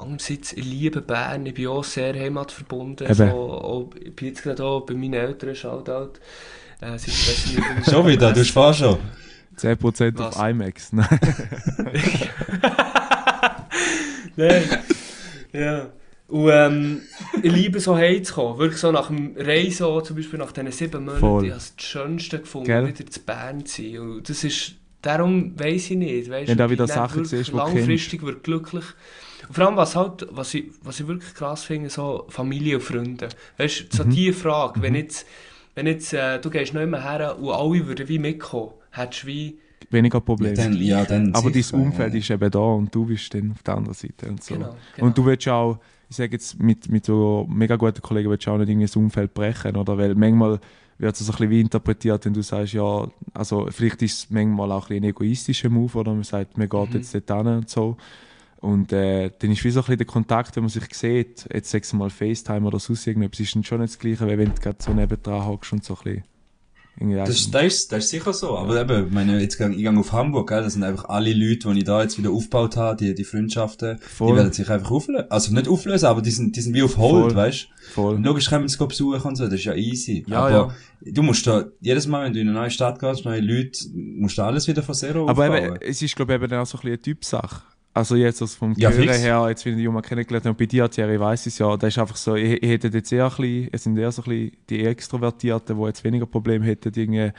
andererseits, 0.00 0.52
ich 0.52 0.64
liebe 0.64 1.00
Bern, 1.00 1.46
ich 1.46 1.54
bin 1.54 1.68
auch 1.68 1.84
sehr 1.84 2.14
heimatverbunden, 2.14 3.06
Eben. 3.06 3.14
so, 3.14 3.24
auch, 3.24 3.90
ich 4.02 4.14
bin 4.14 4.28
jetzt 4.28 4.42
gerade 4.42 4.64
auch 4.64 4.80
bei 4.80 4.94
meinen 4.94 5.14
Eltern, 5.14 5.54
Shoutout, 5.54 6.18
äh, 6.80 6.98
sie 6.98 7.10
Schon 7.90 8.06
wieder, 8.06 8.32
du 8.32 8.44
fahrst 8.44 8.80
schon. 8.80 8.98
10% 9.58 10.18
Was? 10.18 10.36
auf 10.36 10.48
IMAX. 10.48 10.92
Nein. 10.92 11.18
Nein. 14.36 14.62
ja. 15.52 15.90
Und 16.28 16.50
ähm, 16.52 17.02
ich 17.42 17.52
liebe 17.52 17.80
so 17.80 17.96
heimzukommen. 17.96 18.58
Wirklich 18.58 18.80
so 18.80 18.92
nach 18.92 19.08
dem 19.08 19.34
Reisen, 19.36 19.84
auch 19.84 20.00
zum 20.02 20.16
Beispiel 20.16 20.38
nach 20.38 20.52
diesen 20.52 20.70
sieben 20.70 21.04
Monaten, 21.04 21.20
Voll. 21.20 21.44
ich 21.44 21.50
habe 21.50 21.58
es 21.58 21.74
das 21.74 21.84
Schönste 21.84 22.38
gefunden, 22.38 22.68
Gell? 22.68 22.86
wieder 22.86 23.06
zu 23.10 23.20
Bern 23.20 23.66
zu 23.66 23.82
sein. 23.82 23.98
Und 23.98 24.28
das 24.28 24.44
ist, 24.44 24.76
darum 25.02 25.58
weiss 25.58 25.90
ich 25.90 25.96
nicht. 25.96 26.30
Weißt, 26.30 26.48
Wenn 26.48 26.56
du 26.56 26.64
ich 26.64 26.70
wieder 26.70 26.86
Sachen 26.86 27.24
siehst, 27.24 27.48
die 27.48 27.50
du 27.50 27.56
langfristig 27.56 28.22
wird 28.22 28.44
glücklich. 28.44 28.84
Und 28.84 28.94
vor 29.50 29.66
allem, 29.66 29.76
was, 29.76 29.96
halt, 29.96 30.26
was, 30.30 30.54
ich, 30.54 30.66
was 30.82 31.00
ich 31.00 31.06
wirklich 31.06 31.34
krass 31.34 31.64
finde, 31.64 31.90
so 31.90 32.24
Familie 32.28 32.76
und 32.76 32.82
Freunde. 32.82 33.28
Weißt 33.58 33.92
du, 33.92 33.96
so 33.96 34.04
Mhm. 34.04 34.10
diese 34.10 34.32
Frage, 34.32 34.80
wenn 34.82 34.94
jetzt, 34.94 35.26
wenn 35.74 35.86
jetzt 35.86 36.12
äh, 36.12 36.38
du 36.40 36.50
gehst 36.50 36.74
nicht 36.74 36.86
mehr 36.88 37.02
her 37.02 37.38
und 37.38 37.50
alle 37.50 37.86
würden 37.86 38.08
wie 38.08 38.18
mitkommen, 38.18 38.70
hättest 38.90 39.22
du 39.24 39.26
wie... 39.28 39.58
Weniger 39.90 40.20
Problem. 40.20 40.54
Dann, 40.54 40.74
ja, 40.80 41.04
dann 41.04 41.34
Aber 41.34 41.50
dein 41.50 41.64
Umfeld 41.72 42.12
ja. 42.12 42.18
ist 42.20 42.30
eben 42.30 42.50
da 42.50 42.58
und 42.60 42.94
du 42.94 43.06
bist 43.06 43.34
dann 43.34 43.52
auf 43.52 43.62
der 43.62 43.74
anderen 43.76 43.94
Seite 43.94 44.28
und 44.28 44.42
so. 44.42 44.54
Genau, 44.54 44.76
genau. 44.94 45.06
Und 45.06 45.18
du 45.18 45.24
willst 45.26 45.48
auch, 45.48 45.78
ich 46.08 46.16
sage 46.16 46.32
jetzt, 46.32 46.60
mit, 46.62 46.88
mit 46.88 47.06
so 47.06 47.46
mega 47.50 47.74
guten 47.76 48.00
Kollegen 48.00 48.30
willst 48.30 48.46
du 48.46 48.50
auch 48.52 48.58
nicht 48.58 48.68
irgendwie 48.68 48.86
das 48.86 48.94
Umfeld 48.94 49.34
brechen, 49.34 49.76
oder? 49.76 49.96
Weil 49.98 50.14
manchmal 50.14 50.60
wird 50.98 51.14
es 51.14 51.20
so 51.26 51.32
ein 51.32 51.36
bisschen 51.36 51.50
wie 51.50 51.60
interpretiert, 51.62 52.24
wenn 52.24 52.34
du 52.34 52.42
sagst, 52.42 52.74
ja, 52.74 53.08
also 53.32 53.66
vielleicht 53.70 54.02
ist 54.02 54.18
es 54.24 54.30
manchmal 54.30 54.70
auch 54.70 54.90
ein, 54.90 54.96
ein 54.98 55.04
egoistischer 55.04 55.70
Move, 55.70 55.98
oder? 55.98 56.12
Man 56.12 56.22
sagt, 56.24 56.56
man 56.58 56.68
geht 56.68 56.90
Mhm. 56.90 56.96
jetzt 56.96 57.14
dort 57.14 57.28
hin 57.30 57.46
und 57.56 57.68
so. 57.70 57.96
Und 58.60 58.92
äh, 58.92 59.30
dann 59.38 59.50
ist 59.52 59.64
wie 59.64 59.70
so 59.70 59.80
ein 59.80 59.84
bisschen 59.84 59.98
der 59.98 60.06
Kontakt, 60.06 60.54
wenn 60.56 60.64
man 60.64 60.70
sich 60.70 60.84
sieht, 60.92 61.46
jetzt 61.52 61.70
sagst 61.70 61.92
du 61.92 61.96
mal 61.96 62.10
FaceTime 62.10 62.66
oder 62.66 62.78
sonst 62.78 63.06
irgendetwas, 63.06 63.40
ist 63.40 63.54
dann 63.54 63.64
schon 63.64 63.80
nicht 63.80 63.94
das 63.94 63.98
Gleiche, 63.98 64.26
wenn 64.26 64.54
du 64.54 64.60
gerade 64.60 64.76
so 64.80 64.92
nebendran 64.92 65.46
hockst 65.46 65.72
und 65.72 65.82
so 65.84 65.94
ein 65.94 66.02
bisschen... 66.04 66.24
Das, 67.02 67.30
weißt- 67.30 67.50
das, 67.52 67.64
ist, 67.64 67.92
das 67.92 68.04
ist 68.04 68.10
sicher 68.10 68.32
so. 68.34 68.58
Aber 68.58 68.78
eben, 68.78 69.06
ich 69.06 69.12
meine, 69.14 69.40
jetzt 69.40 69.56
gang, 69.56 69.72
ich 69.72 69.78
gehe 69.78 69.98
auf 69.98 70.12
Hamburg, 70.12 70.50
gell? 70.50 70.60
das 70.62 70.74
sind 70.74 70.82
einfach 70.82 71.06
alle 71.08 71.32
Leute, 71.32 71.72
die 71.72 71.78
ich 71.78 71.84
da 71.84 72.02
jetzt 72.02 72.18
wieder 72.18 72.30
aufgebaut 72.30 72.76
habe, 72.76 72.96
die, 73.02 73.14
die 73.14 73.24
Freundschaften, 73.24 73.98
Voll. 74.00 74.32
die 74.32 74.36
werden 74.36 74.52
sich 74.52 74.68
einfach 74.68 74.90
auflösen. 74.90 75.24
Also 75.30 75.54
nicht 75.54 75.66
auflösen, 75.66 76.04
aber 76.06 76.20
die 76.20 76.30
sind, 76.30 76.54
die 76.56 76.60
sind 76.60 76.74
wie 76.74 76.82
auf 76.82 76.98
Hold, 76.98 77.32
Voll. 77.32 77.36
weißt 77.36 77.68
Voll. 77.94 78.14
Und 78.16 78.24
logisch 78.24 78.50
können 78.50 78.64
wir 78.64 78.66
es 78.66 78.76
besuchen 78.76 79.22
und 79.22 79.36
so, 79.36 79.44
das 79.46 79.54
ist 79.54 79.64
ja 79.64 79.74
easy. 79.74 80.24
Ja, 80.26 80.40
aber 80.46 80.74
du 81.00 81.22
musst 81.22 81.46
da, 81.46 81.64
jedes 81.80 82.06
Mal, 82.06 82.26
wenn 82.26 82.34
du 82.34 82.40
in 82.40 82.48
eine 82.50 82.58
neue 82.58 82.70
Stadt 82.70 82.98
gehst, 82.98 83.24
neue 83.24 83.40
Leute, 83.40 83.78
musst 83.94 84.36
du 84.36 84.42
alles 84.42 84.68
wieder 84.68 84.82
von 84.82 84.94
Zero 84.94 85.26
Aber 85.26 85.44
aufbauen. 85.48 85.64
eben, 85.76 85.76
es 85.80 86.02
ist, 86.02 86.14
glaube 86.16 86.34
ich, 86.34 86.42
eben 86.42 86.52
auch 86.52 86.66
so 86.66 86.76
ein 86.76 86.80
bisschen 86.82 86.88
eine 86.88 87.00
Typsache. 87.00 87.62
Also 87.92 88.14
jetzt 88.14 88.40
also 88.40 88.56
vom 88.56 88.74
Ja, 88.76 88.90
Hören 88.90 89.08
fix. 89.08 89.18
her, 89.18 89.46
jetzt 89.48 89.64
wie 89.64 89.70
ich 89.70 89.74
den 89.76 89.82
Jungen 89.82 90.00
kennengelernt 90.02 90.44
habe, 90.44 90.50
und 90.52 90.58
bei 90.58 90.66
dir, 90.66 90.88
Thierry, 90.88 91.18
weiss 91.18 91.46
ich 91.46 91.54
es 91.54 91.58
ja, 91.58 91.76
das 91.76 91.88
ist 91.88 91.98
einfach 91.98 92.16
so, 92.16 92.36
ich, 92.36 92.62
ich 92.62 92.68
hätte 92.70 92.88
jetzt 92.88 93.12
eher 93.12 93.24
ein 93.24 93.30
bisschen, 93.30 93.68
es 93.72 93.82
sind 93.82 93.98
eher 93.98 94.12
so 94.12 94.22
ein 94.22 94.28
bisschen 94.28 94.56
die 94.68 94.84
Extrovertierten, 94.84 95.76
die 95.76 95.84
jetzt 95.86 96.04
weniger 96.04 96.26
Probleme 96.26 96.64
hätten, 96.64 96.92
irgendwie, 96.94 97.32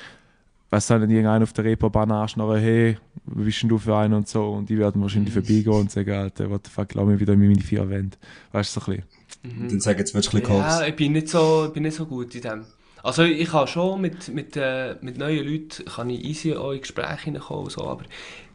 was 0.70 0.88
soll 0.88 1.00
denn 1.00 1.10
irgendeiner 1.10 1.44
auf 1.44 1.54
der 1.54 1.64
Reeperbahn 1.66 2.12
anschnarren, 2.12 2.60
hey, 2.60 2.98
wie 3.26 3.44
bist 3.46 3.62
denn 3.62 3.70
du 3.70 3.78
für 3.78 3.96
einen 3.96 4.14
und 4.14 4.28
so, 4.28 4.50
und 4.52 4.70
die 4.70 4.78
werden 4.78 5.02
wahrscheinlich 5.02 5.34
vorbeigehen 5.34 5.74
und 5.74 5.90
sagen, 5.92 6.12
Alter, 6.12 6.50
what 6.50 6.62
the 6.68 6.72
fuck, 6.72 6.94
lass 6.96 7.06
mich 7.06 7.20
wieder 7.22 7.34
in 7.34 7.40
meine 7.40 7.62
vier 7.62 7.90
Wände. 7.90 8.18
Weißt 8.52 8.76
du, 8.76 8.82
so 8.82 8.92
ein 8.92 9.04
bisschen. 9.44 9.70
Dann 9.70 9.80
sag 9.80 10.00
jetzt, 10.00 10.14
willst 10.14 10.34
du 10.34 10.38
ein 10.38 10.42
bisschen 10.44 10.58
Ja, 10.58 10.86
ich 10.86 10.96
bin 10.98 11.14
nicht 11.14 11.30
so, 11.30 11.66
ich 11.68 11.74
bin 11.74 11.84
nicht 11.84 11.96
so 11.96 12.06
gut 12.06 12.36
in 12.36 12.42
dem. 12.42 12.66
Also 13.04 13.24
ich 13.24 13.50
kann 13.50 13.68
schon 13.68 14.00
mit, 14.00 14.28
mit, 14.28 14.56
äh, 14.58 14.96
mit 15.02 15.18
neuen 15.18 15.44
Leuten 15.48 15.86
kann 15.86 16.10
ich 16.12 16.24
easy 16.24 16.54
auch 16.54 16.72
in 16.72 16.82
Gespräche 16.82 17.26
hineinkommen 17.26 17.64
und 17.64 17.72
so, 17.72 17.88
aber 17.88 18.04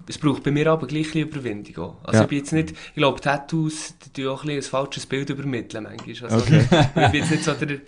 es 0.09 0.19
braucht 0.19 0.43
bei 0.45 0.51
mir 0.51 0.67
aber 0.71 0.87
gleich 0.87 1.15
ein 1.15 1.23
Überwindung 1.23 1.77
auch. 1.85 1.97
Also 2.05 2.19
Ja. 2.19 2.23
ich 2.25 2.29
bin 2.29 2.39
jetzt 2.39 2.53
nicht, 2.53 2.71
ich 2.73 2.95
glaube 2.95 3.21
Tattoos, 3.21 3.95
die 3.99 4.23
tun 4.23 4.31
auch 4.33 4.45
ein, 4.45 4.51
ein 4.51 4.63
falsches 4.63 5.07
Bild 5.07 5.31
übermitteln 5.31 5.85
manchmal. 5.85 6.31
Also 6.31 6.45
Okay. 6.47 6.65
ich 6.97 7.11
bin 7.11 7.21
jetzt 7.21 7.31
nicht 7.31 7.45
so 7.45 7.53
der, 7.55 7.79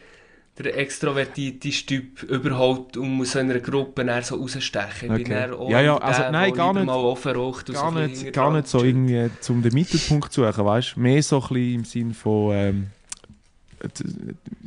der 0.58 0.76
extrovertierte 0.76 1.70
Typ 1.70 2.22
überhaupt 2.24 2.96
und 2.96 3.10
muss 3.10 3.32
so 3.32 3.38
in 3.38 3.50
einer 3.50 3.60
Gruppe 3.60 4.04
dann 4.04 4.22
so 4.24 4.34
rausstechen. 4.36 5.16
Ich 5.16 5.24
bin 5.24 5.32
Okay. 5.32 5.34
dann 5.34 5.54
auch 5.54 5.70
Ja, 5.70 5.80
ja, 5.80 5.96
also 5.98 6.20
der 6.22 6.32
nein, 6.32 6.52
gar 6.52 6.74
nicht- 6.74 6.84
mal 6.86 6.96
offen 6.96 7.32
raucht 7.36 7.72
Gar 7.72 7.92
so 7.92 7.98
nicht, 7.98 8.32
gar 8.32 8.52
nicht 8.52 8.66
so 8.66 8.82
irgendwie 8.82 9.30
zum 9.40 9.62
den 9.62 9.72
Mittelpunkt 9.74 10.32
zu 10.32 10.44
suchen, 10.44 10.64
weißt 10.64 10.96
du? 10.96 11.00
Mehr 11.00 11.22
so 11.22 11.36
ein 11.36 11.42
bisschen 11.48 11.74
im 11.74 11.84
Sinn 11.84 12.14
von, 12.14 12.52
ähm, 12.54 12.86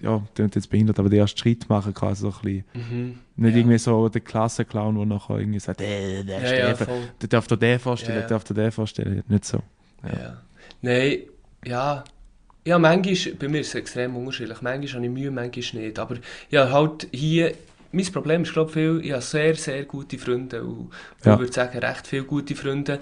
ja, 0.01 0.21
klingt 0.33 0.55
jetzt 0.55 0.69
behindert, 0.69 0.99
aber 0.99 1.09
den 1.09 1.19
ersten 1.19 1.37
Schritt 1.37 1.67
machen 1.69 1.93
quasi 1.93 2.21
so 2.21 2.27
ein 2.27 2.33
bisschen. 2.41 2.63
Mhm. 2.73 3.19
Nicht 3.35 3.51
Ja. 3.53 3.57
irgendwie 3.59 3.77
so 3.77 4.09
der 4.09 4.21
Klassenclown, 4.21 4.95
der 4.95 5.05
nachher 5.05 5.39
irgendwie 5.39 5.59
sagt, 5.59 5.81
äh, 5.81 6.23
der 6.23 6.39
Ja, 6.41 6.69
ja, 6.69 6.73
der 6.73 7.29
darf 7.29 7.47
dir 7.47 7.57
den 7.57 7.79
vorstellen, 7.79 8.15
Ja, 8.15 8.19
der 8.21 8.29
darf 8.29 8.43
dir 8.43 8.53
den 8.53 8.71
vorstellen. 8.71 9.23
Nicht 9.27 9.45
so. 9.45 9.61
Ja. 10.03 10.41
Nein, 10.81 11.17
ja. 11.65 12.03
Ja, 12.63 12.77
manchmal, 12.77 13.33
bei 13.35 13.47
mir 13.47 13.61
ist 13.61 13.69
es 13.69 13.75
extrem 13.75 14.15
unterschiedlich. 14.15 14.61
Manchmal 14.61 14.93
habe 14.93 15.05
ich 15.05 15.11
Mühe, 15.11 15.31
manchmal 15.31 15.83
nicht. 15.83 15.97
Aber 15.97 16.15
ja, 16.49 16.71
halt 16.71 17.07
hier, 17.11 17.53
mein 17.91 18.05
Problem 18.05 18.43
ist, 18.43 18.53
glaube 18.53 18.69
ich, 18.69 18.73
viel, 18.73 19.01
ich 19.03 19.11
habe 19.11 19.21
sehr, 19.21 19.55
sehr 19.55 19.83
gute 19.85 20.17
Freunde. 20.19 20.63
Und 20.63 20.91
ich 21.19 21.25
würde 21.25 21.51
sagen, 21.51 21.79
recht 21.79 22.05
viele 22.05 22.23
gute 22.23 22.55
Freunde, 22.55 22.99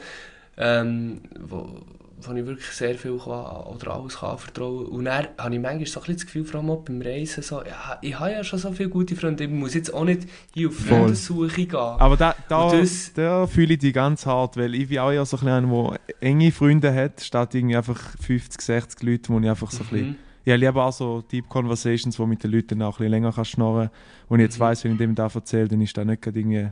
ähm, 0.57 1.22
wo, 1.40 1.81
wo 2.22 2.34
ich 2.34 2.46
wirklich 2.46 2.66
sehr 2.68 2.96
viel 2.96 3.18
kann, 3.18 3.32
oder 3.68 3.94
alles 3.96 4.18
kann 4.18 4.38
vertrauen. 4.38 4.88
Und 4.88 5.06
dann 5.06 5.28
habe 5.38 5.56
ich 5.56 5.62
manchmal 5.62 5.86
so 5.86 6.00
ein 6.00 6.06
bisschen 6.06 6.16
das 6.16 6.26
Gefühl, 6.26 6.46
vor 6.46 6.60
allem 6.60 6.70
auch 6.70 6.82
beim 6.84 7.02
Reisen, 7.02 7.41
so, 7.44 7.64
ja, 7.64 7.98
ich 8.02 8.20
habe 8.20 8.32
ja 8.32 8.44
schon 8.44 8.60
so 8.60 8.72
viele 8.72 8.90
gute 8.90 9.16
Freunde, 9.16 9.44
ich 9.46 9.50
muss 9.50 9.74
jetzt 9.74 9.94
auch 9.94 10.04
nicht 10.06 10.28
hier 10.54 10.68
auf. 10.70 10.76
Freundesuche 10.76 11.66
gehen. 11.66 11.76
Aber 11.76 12.18
da, 12.18 12.36
da, 12.48 12.64
Und 12.64 12.82
das- 12.82 13.14
da 13.14 13.48
fühle 13.48 13.74
ich 13.74 13.80
dich 13.80 13.94
ganz 13.94 14.26
hart, 14.26 14.58
weil 14.58 14.76
ich 14.76 14.90
bin 14.90 15.00
auch 15.00 15.12
eher 15.12 15.26
so 15.26 15.38
ein 15.38 15.46
bisschen 15.46 15.66
einer, 15.72 15.90
der 15.91 16.22
enge 16.30 16.52
Freunde 16.52 16.94
hat, 16.94 17.22
statt 17.22 17.56
irgendwie 17.56 17.78
einfach 17.78 18.00
50, 18.22 18.62
60 18.62 19.04
Leute, 19.04 19.30
wo 19.34 19.40
ich 19.40 19.50
einfach 19.50 19.72
so 19.72 19.84
ein 19.84 19.90
bisschen... 19.90 20.08
Mhm. 20.10 20.16
Ja, 20.46 20.56
ich 20.56 20.62
liebe 20.62 20.82
auch 20.82 20.94
so 20.94 21.22
Deep 21.22 21.48
Conversations, 21.50 22.18
wo 22.18 22.26
mit 22.26 22.44
den 22.44 22.52
Leuten 22.52 22.82
auch 22.82 22.96
ein 22.96 22.98
bisschen 22.98 23.12
länger 23.12 23.32
kann 23.34 23.46
schnurren 23.46 23.90
Wo 24.30 24.36
ich 24.36 24.41
jetzt 24.41 24.58
Mhm. 24.58 24.62
weiss, 24.64 24.84
wenn 24.84 24.94
ich 24.94 24.98
dem 24.98 25.14
da 25.14 25.28
erzähle, 25.28 25.68
dann 25.68 25.82
ist 25.82 25.96
da 25.98 26.04
nicht 26.06 26.22
gerade 26.22 26.40
irgendwie... 26.40 26.70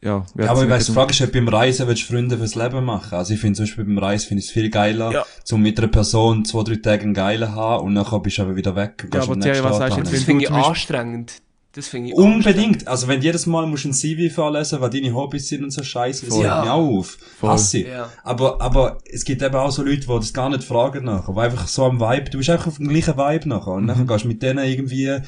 Ja, 0.00 0.24
Ja, 0.36 0.50
aber 0.50 0.62
ich 0.62 0.70
weiss, 0.70 0.86
die 0.86 0.92
Frage 0.92 1.10
ist, 1.10 1.20
ob 1.22 1.32
beim 1.32 1.48
Reisen 1.48 1.88
willst 1.88 2.02
du 2.08 2.12
Freunde 2.12 2.38
fürs 2.38 2.54
Leben 2.54 2.84
machen. 2.84 3.14
Also 3.14 3.34
ich 3.34 3.40
finde 3.40 3.56
zum 3.56 3.64
Beispiel 3.64 3.84
beim 3.84 3.98
Reisen 3.98 4.28
finde 4.28 4.40
ich 4.40 4.46
es 4.46 4.52
viel 4.52 4.70
geiler, 4.70 5.10
Ja. 5.12 5.26
zum 5.42 5.60
mit 5.60 5.76
einer 5.78 5.88
Person 5.88 6.44
zwei, 6.44 6.62
drei 6.62 6.76
Tage 6.76 7.02
einen 7.02 7.14
geilen 7.14 7.52
haben 7.54 7.84
und 7.86 7.94
nachher 7.94 8.20
bist 8.20 8.38
du 8.38 8.42
aber 8.42 8.54
wieder 8.54 8.76
weg. 8.76 9.02
und 9.06 9.14
Ja, 9.14 9.22
aber 9.22 9.40
Thierry, 9.40 9.64
was 9.64 9.78
sagst 9.78 9.96
du 9.96 10.00
jetzt, 10.02 10.12
Das 10.12 10.22
finde 10.22 10.44
du 10.46 10.50
ich 10.52 10.56
anstrengend. 10.56 11.32
Das 11.72 11.88
finde 11.88 12.10
ich 12.10 12.16
anstrengend. 12.16 12.46
Unbedingt. 12.46 12.88
Also 12.88 13.08
wenn 13.08 13.18
du 13.20 13.26
jedes 13.26 13.46
Mal 13.46 13.66
musst 13.66 13.84
ein 13.86 13.92
CV 13.92 14.32
vorlesen, 14.32 14.80
was 14.80 14.90
deine 14.90 15.12
Hobbys 15.14 15.48
sind 15.48 15.64
und 15.64 15.70
so 15.72 15.82
Scheiße, 15.82 16.26
das 16.26 16.34
Voll. 16.34 16.46
regt 16.46 16.60
mich 16.60 16.70
auch 16.70 16.98
auf. 16.98 17.18
Voll. 17.40 17.50
Hasse. 17.50 17.78
Ja. 17.80 18.08
Aber, 18.22 18.60
aber 18.60 18.98
es 19.12 19.24
gibt 19.24 19.42
eben 19.42 19.54
auch 19.56 19.70
so 19.72 19.82
Leute, 19.82 20.00
die 20.00 20.06
das 20.06 20.32
gar 20.32 20.48
nicht 20.48 20.62
fragen 20.64 21.04
nachher, 21.04 21.32
die 21.34 21.40
einfach 21.40 21.66
so 21.66 21.84
am 21.84 21.98
Vibe, 22.00 22.30
du 22.30 22.38
bist 22.38 22.50
einfach 22.50 22.68
auf 22.68 22.76
dem 22.78 22.88
gleichen 22.88 23.16
Vibe 23.16 23.48
nachher 23.48 23.72
und 23.72 23.82
Mhm. 23.82 23.86
nachher 23.88 24.04
gehst 24.06 24.24
du 24.24 24.28
mit 24.28 24.42
denen 24.42 24.64
irgendwie 24.64 25.18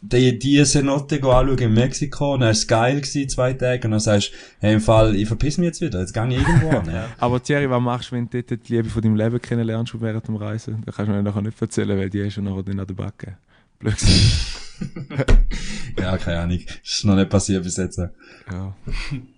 die, 0.00 0.38
die 0.38 0.64
Cenote 0.64 1.20
go 1.20 1.32
anschauen 1.32 1.58
in 1.58 1.74
Mexiko 1.74 2.34
und 2.34 2.40
dann 2.40 2.50
ist 2.50 2.58
es 2.58 2.66
geil 2.68 3.00
gewesen, 3.00 3.28
zwei 3.28 3.52
Tage 3.52 3.86
und 3.86 3.92
dann 3.92 4.00
sagst 4.00 4.30
du, 4.30 4.36
hey, 4.60 4.74
im 4.74 4.80
Fall, 4.80 5.16
ich 5.16 5.26
verpiss 5.26 5.58
mich 5.58 5.66
jetzt 5.66 5.80
wieder, 5.80 6.00
jetzt 6.00 6.12
gehe 6.12 6.28
ich 6.28 6.38
irgendwo 6.38 6.70
an. 6.70 6.86
ja. 6.92 7.08
Aber 7.18 7.42
Thierry, 7.42 7.68
was 7.68 7.82
machst 7.82 8.10
du, 8.10 8.16
wenn 8.16 8.28
du 8.28 8.42
dort 8.42 8.68
die 8.68 8.76
Liebe 8.76 8.88
von 8.88 9.02
deinem 9.02 9.16
Leben 9.16 9.40
kennenlernst 9.40 10.00
während 10.00 10.28
dem 10.28 10.36
Reisen? 10.36 10.82
Das 10.86 10.96
kannst 10.96 11.10
du 11.10 11.14
mir 11.14 11.22
nachher 11.22 11.42
nicht 11.42 11.60
erzählen, 11.60 11.98
weil 11.98 12.10
die 12.10 12.20
ist 12.20 12.36
ja 12.36 12.42
nachher 12.42 12.62
dann 12.62 12.80
an 12.80 12.86
der 12.86 12.94
Backe. 12.94 13.36
Blöd 13.78 13.96
gesagt. 13.96 14.58
ja, 15.98 16.16
keine 16.18 16.40
Ahnung. 16.40 16.60
Ist 16.84 17.04
noch 17.04 17.16
nicht 17.16 17.30
passiert 17.30 17.64
bis 17.64 17.76
jetzt. 17.76 17.98
Ja. 17.98 18.76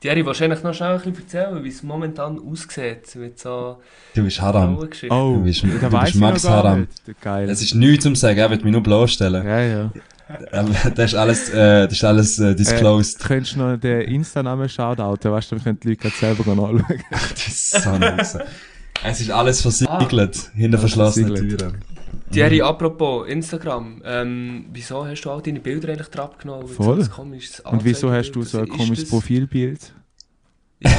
Thierry, 0.00 0.24
wahrscheinlich 0.24 0.62
noch 0.62 0.72
schnell 0.72 0.92
ein 0.92 0.98
bisschen 0.98 1.16
erzählen, 1.44 1.62
wie 1.62 1.68
es 1.68 1.82
momentan 1.82 2.38
aussieht 2.38 3.14
mit 3.16 3.38
so 3.38 3.76
Du 4.14 4.22
bist 4.24 4.40
Haram. 4.40 4.76
Oh, 4.78 4.80
Du 4.84 5.42
bist- 5.42 5.62
du 5.62 5.68
bist 6.00 6.14
Max 6.16 6.48
Haram. 6.48 6.88
Geil. 7.20 7.50
Es 7.50 7.60
ist 7.60 7.74
nichts 7.74 8.04
zum 8.04 8.14
Sagen, 8.16 8.38
er 8.38 8.48
wird 8.50 8.64
mich 8.64 8.72
nur 8.72 8.82
bloßstellen. 8.82 9.46
ja, 9.46 9.60
ja. 9.60 9.90
Aber 10.52 10.70
das 10.94 11.12
ist 11.12 11.14
alles, 11.18 11.50
äh, 11.50 11.82
das 11.88 11.92
ist 11.92 12.04
alles 12.04 12.38
äh, 12.38 12.54
disclosed. 12.54 13.20
Äh, 13.20 13.28
könntest 13.28 13.56
du 13.56 13.58
noch 13.60 13.76
den 13.76 14.02
Insta-Namen 14.02 14.68
shoutouten, 14.68 15.32
weißt 15.32 15.50
du, 15.50 15.56
dann 15.56 15.64
können 15.64 15.80
die 15.80 15.88
Leute 15.88 16.00
gerade 16.02 16.14
selber 16.16 16.50
anschauen. 16.52 16.84
Das 17.10 17.46
ist 17.48 17.70
so 17.82 17.98
nice. 17.98 18.38
Es 19.04 19.20
ist 19.20 19.30
alles 19.30 19.60
versiegelt, 19.60 20.50
hinter 20.54 20.78
verschlossenen. 20.78 21.34
Türen. 21.34 21.78
Thierry, 22.32 22.62
apropos 22.62 23.26
Instagram, 23.28 24.02
ähm, 24.04 24.66
wieso 24.72 25.04
hast 25.06 25.22
du 25.22 25.30
all 25.30 25.42
deine 25.42 25.60
Bilder 25.60 25.88
eigentlich 25.88 26.08
drauf 26.08 26.26
abgenommen? 26.26 26.68
Weil 26.68 26.74
Voll. 26.74 27.04
so 27.04 27.64
Und 27.64 27.84
wieso 27.84 28.10
hast 28.12 28.30
du 28.32 28.42
so 28.42 28.60
ein 28.60 28.68
komisches 28.68 29.04
das? 29.04 29.10
Profilbild? 29.10 29.92
Ja, 30.80 30.90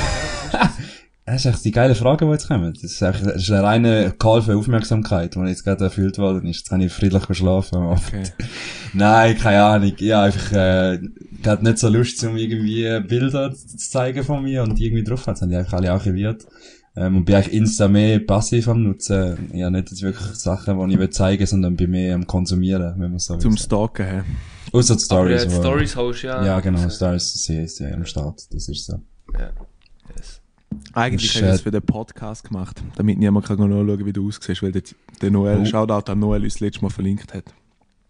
das? 0.51 0.71
Das 1.23 1.45
ist 1.45 1.53
echt 1.53 1.65
die 1.65 1.71
geile 1.71 1.95
Frage, 1.95 2.25
die 2.25 2.31
jetzt 2.31 2.47
kommt. 2.47 2.83
Das 2.83 2.91
ist, 2.91 3.01
echt, 3.01 3.25
das 3.25 3.43
ist 3.43 3.51
ein 3.51 3.63
reiner 3.63 4.11
Call 4.11 4.41
für 4.41 4.57
Aufmerksamkeit, 4.57 5.35
die 5.35 5.39
jetzt 5.41 5.63
gerade 5.63 5.85
erfüllt 5.85 6.17
worden 6.17 6.45
ist. 6.47 6.57
Jetzt 6.57 6.69
kann 6.69 6.81
ich 6.81 6.91
friedlich 6.91 7.25
geschlafen 7.27 7.77
am 7.77 7.87
Abend. 7.89 8.03
Okay. 8.07 8.23
Nein, 8.93 9.37
keine 9.37 9.63
Ahnung. 9.63 9.93
Ja, 9.99 10.23
einfach, 10.23 10.51
äh, 10.51 10.99
gerade 11.41 11.63
nicht 11.63 11.77
so 11.77 11.89
Lust, 11.89 12.21
um 12.25 12.35
irgendwie 12.35 12.99
Bilder 13.07 13.53
zu 13.53 13.77
zeigen 13.77 14.23
von 14.23 14.43
mir 14.43 14.63
und 14.63 14.77
die 14.77 14.87
irgendwie 14.87 15.03
drauf 15.03 15.27
hat. 15.27 15.35
Das 15.35 15.43
haben 15.43 15.49
die 15.51 15.55
einfach 15.55 15.73
alle 15.73 15.91
archiviert. 15.91 16.45
Ähm, 16.95 17.17
und 17.17 17.25
bin 17.25 17.35
eigentlich 17.35 17.53
Insta 17.53 17.87
mehr 17.87 18.19
passiv 18.19 18.67
am 18.67 18.83
Nutzen. 18.83 19.49
Ja, 19.53 19.69
nicht 19.69 19.89
jetzt 19.91 20.01
wirklich 20.01 20.27
Sachen, 20.35 20.77
die 20.87 20.93
ich 20.93 20.99
will 20.99 21.09
zeigen, 21.09 21.45
sondern 21.45 21.75
bin 21.77 21.91
mehr 21.91 22.15
am 22.15 22.27
Konsumieren, 22.27 22.99
wenn 22.99 23.11
man 23.11 23.19
so 23.19 23.35
will 23.35 23.39
Zum 23.41 23.51
sagen. 23.53 23.63
Stalken, 23.63 24.05
hä? 24.05 24.21
Außer 24.73 24.95
die 24.95 24.99
Aber 25.09 25.27
Stories. 25.29 25.43
äh, 25.43 25.47
die 25.47 25.55
wo- 25.55 25.59
Stories 25.61 25.95
holst 25.95 26.23
ja. 26.23 26.45
Ja, 26.45 26.59
genau, 26.59 26.79
Also, 26.81 26.95
Stories, 26.97 27.33
sie 27.33 27.57
ist 27.63 27.79
ja 27.79 27.91
am 27.93 28.05
Start. 28.05 28.41
Das 28.53 28.67
ist 28.67 28.85
so. 28.85 28.99
Ja. 29.39 29.51
Yes. 30.17 30.41
Eigentlich 30.93 31.33
habe 31.35 31.45
ich 31.45 31.51
das 31.51 31.61
für 31.61 31.71
den 31.71 31.81
Podcast 31.81 32.43
gemacht, 32.43 32.81
damit 32.95 33.17
niemand 33.19 33.45
kann 33.45 33.57
nachschauen, 33.57 34.05
wie 34.05 34.13
du 34.13 34.27
aussiehst, 34.27 34.61
weil 34.63 34.71
der, 34.73 34.81
der 35.21 35.31
Noel, 35.31 35.59
Oh. 35.61 35.65
Shoutout 35.65 36.11
an 36.11 36.19
Noel, 36.19 36.43
uns 36.43 36.53
das 36.55 36.59
letzte 36.61 36.81
Mal 36.81 36.89
verlinkt 36.89 37.33
hat. 37.33 37.45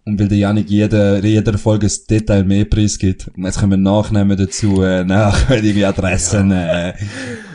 Und 0.04 0.20
weil 0.20 0.28
der 0.28 0.38
Janik 0.40 0.68
jede, 0.68 1.20
jeder 1.24 1.58
Folge 1.60 1.86
ein 1.86 1.94
Detail 2.10 2.44
mehr 2.44 2.66
Preis 2.66 2.98
gibt. 2.98 3.28
Und 3.36 3.46
jetzt 3.46 3.60
können 3.60 3.72
wir 3.72 3.78
Nachnehmen 3.78 4.36
dazu, 4.36 4.82
äh, 4.82 5.04
nach, 5.04 5.50
irgendwie 5.50 5.86
Adressen, 5.86 6.52
äh, 6.52 6.88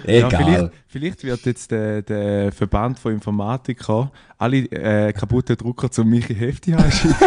Ja, 0.06 0.28
egal. 0.28 0.30
vielleicht, 0.30 0.72
vielleicht 0.86 1.24
wird 1.24 1.46
jetzt 1.46 1.70
der, 1.72 2.02
der 2.02 2.52
Verband 2.52 3.00
von 3.00 3.14
Informatiker 3.14 4.12
alle 4.38 4.58
äh, 4.70 5.12
kaputten 5.12 5.56
Drucker 5.56 5.90
zu 5.90 6.04
Michi 6.04 6.36
Hefti 6.36 6.74
anschicken. 6.74 7.16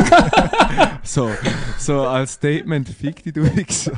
so, 1.04 1.30
so 1.78 2.02
als 2.02 2.34
Statement, 2.34 2.88
fick 2.88 3.22
die 3.24 3.34
du 3.34 3.44
so. 3.70 3.92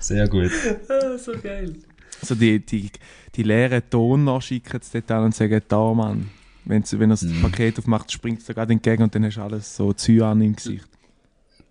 Sehr 0.00 0.26
gut. 0.28 0.50
Ah, 0.88 1.16
so 1.18 1.32
geil. 1.40 1.74
so 2.22 2.34
die, 2.34 2.58
die, 2.58 2.90
die 3.34 3.42
leeren 3.44 3.82
Toner 3.88 4.40
schicken 4.40 4.80
es 4.82 4.90
dort 4.90 5.10
an 5.12 5.24
und 5.26 5.34
sagen, 5.34 5.60
da 5.68 5.94
Mann. 5.94 6.30
Wenn's, 6.68 6.92
wenn 6.92 7.10
er 7.10 7.14
das 7.14 7.22
Mhm. 7.22 7.42
Paket 7.42 7.78
aufmacht, 7.78 8.12
springt 8.12 8.40
es 8.40 8.46
dir 8.46 8.54
gerade 8.54 8.72
entgegen 8.72 9.02
und 9.02 9.14
dann 9.14 9.24
hast 9.24 9.36
du 9.36 9.40
alles 9.42 9.74
so 9.74 9.92
Cyan 9.92 10.40
im 10.40 10.54
Gesicht. 10.54 10.84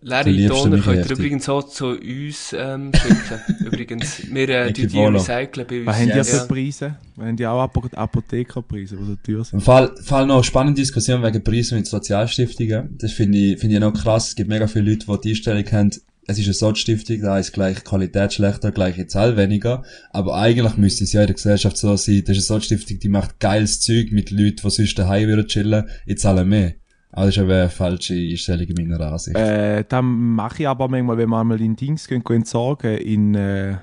Leere 0.02 0.30
liebste 0.30 0.50
Toner 0.62 0.76
Michi 0.78 0.84
könnt 0.92 1.06
ihr 1.10 1.12
übrigens 1.18 1.50
auch 1.50 1.64
zu 1.68 1.88
uns 1.88 2.56
ähm, 2.58 2.92
schicken. 2.96 3.66
übrigens, 3.66 4.22
wir 4.32 4.50
äh, 4.50 4.72
die 4.72 4.84
recyceln 4.86 5.68
bei 5.68 5.78
uns. 5.80 5.88
Was 5.88 5.96
haben 5.98 6.06
die 6.06 6.12
Yes. 6.12 6.30
für 6.42 6.48
Preise? 6.48 6.96
Wir 7.16 7.26
haben 7.26 7.38
ja 7.38 7.52
auch 7.52 7.62
Apo 7.64 7.84
Apothekerpreise, 7.96 8.96
die 8.96 9.06
so 9.06 9.16
teuer 9.16 9.44
sind. 9.44 9.60
Im 9.60 9.62
Fall, 9.66 9.96
Fall 10.04 10.28
noch 10.28 10.44
spannende 10.44 10.80
Diskussion 10.82 11.24
wegen 11.24 11.44
Preisen 11.44 11.78
mit 11.80 11.88
Sozialstiftungen. 11.88 12.96
Das 13.00 13.12
finde 13.12 13.38
ich, 13.40 13.60
finde 13.60 13.76
ich 13.76 13.82
noch 13.82 13.94
krass. 13.94 14.30
Es 14.30 14.36
gibt 14.36 14.50
mega 14.50 14.68
viele 14.68 14.92
Leute, 14.92 15.06
die 15.08 15.22
die 15.22 15.30
Einstellung 15.30 15.66
haben, 15.72 15.92
es 16.30 16.38
ist 16.38 16.46
eine 16.46 16.54
Sozialstiftung, 16.54 17.22
da 17.22 17.40
ist 17.40 17.54
gleich 17.54 17.86
Qualität 17.86 18.34
schlechter, 18.34 18.74
gleiche 18.74 19.08
Zahl 19.08 19.38
weniger. 19.38 19.84
Aber 20.12 20.36
eigentlich 20.36 20.76
müsste 20.76 21.06
es 21.06 21.14
ja 21.14 21.22
in 21.22 21.28
der 21.28 21.36
Gesellschaft 21.36 21.78
so 21.78 21.96
sein, 21.96 22.24
das 22.26 22.38
ist 22.38 22.52
eine 22.52 22.60
Sozialstiftung, 22.60 23.00
die 23.00 23.10
macht 23.10 23.40
geiles 23.40 23.80
Zeug 23.80 24.12
mit 24.12 24.30
Leuten, 24.30 24.58
die 24.62 24.70
sonst 24.70 25.00
daheim 25.00 25.30
würden 25.30 25.48
chillen, 25.48 25.90
ich 26.06 26.18
zahle 26.18 26.44
mehr. 26.44 26.74
Aber 27.12 27.28
das 27.28 27.38
ist 27.38 27.42
aber 27.42 27.62
eine 27.62 27.70
falsche 27.70 28.14
Einstellung 28.14 28.68
in 28.68 28.90
meiner 28.90 29.12
Ansicht. 29.12 29.38
Äh, 29.38 29.86
dann 29.88 30.06
mache 30.06 30.64
ich 30.64 30.68
aber 30.68 30.90
manchmal, 30.90 31.18
wenn 31.18 31.30
wir 31.30 31.40
einmal 31.40 31.62
in 31.62 31.78
Dings 31.78 32.08
gehen, 32.08 32.24
gehen 32.24 32.38
entsorgen, 32.38 32.98
in, 32.98 33.34
äh, 33.34 33.78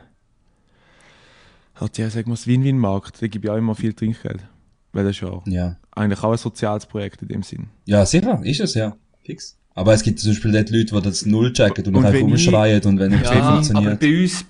hat 1.76 1.96
ja, 1.96 2.10
sagen 2.10 2.26
wir 2.26 2.34
das 2.34 2.46
Win-Win-Markt, 2.46 3.22
da 3.22 3.26
gebe 3.26 3.46
ich 3.46 3.50
auch 3.50 3.56
immer 3.56 3.74
viel 3.74 3.94
Trinkgeld. 3.94 4.46
Weil 4.92 5.04
das 5.04 5.16
ist 5.16 5.22
ja 5.22 5.42
ja. 5.46 5.76
eigentlich 5.92 6.22
auch 6.22 6.32
ein 6.32 6.38
soziales 6.38 6.86
Projekt 6.86 7.22
in 7.22 7.28
dem 7.28 7.42
Sinn. 7.42 7.68
Ja, 7.86 8.04
sicher, 8.04 8.40
ist 8.44 8.60
es, 8.60 8.74
ja. 8.74 8.96
Fix. 9.22 9.58
Aber 9.74 9.92
es 9.94 10.02
gibt 10.02 10.20
zum 10.20 10.30
Beispiel 10.32 10.52
dort 10.52 10.70
Leute, 10.70 10.94
die 10.94 11.02
das 11.02 11.26
null 11.26 11.52
checken 11.52 11.86
und, 11.86 11.96
Und 11.96 12.04
einfach 12.04 12.20
rumschreien 12.20 12.82
und 12.84 12.98
wenn 12.98 13.12
nichts 13.12 13.30
Ja, 13.30 13.40
aber 13.40 13.44
funktioniert. 13.44 14.00
bei 14.00 14.22
uns, 14.22 14.44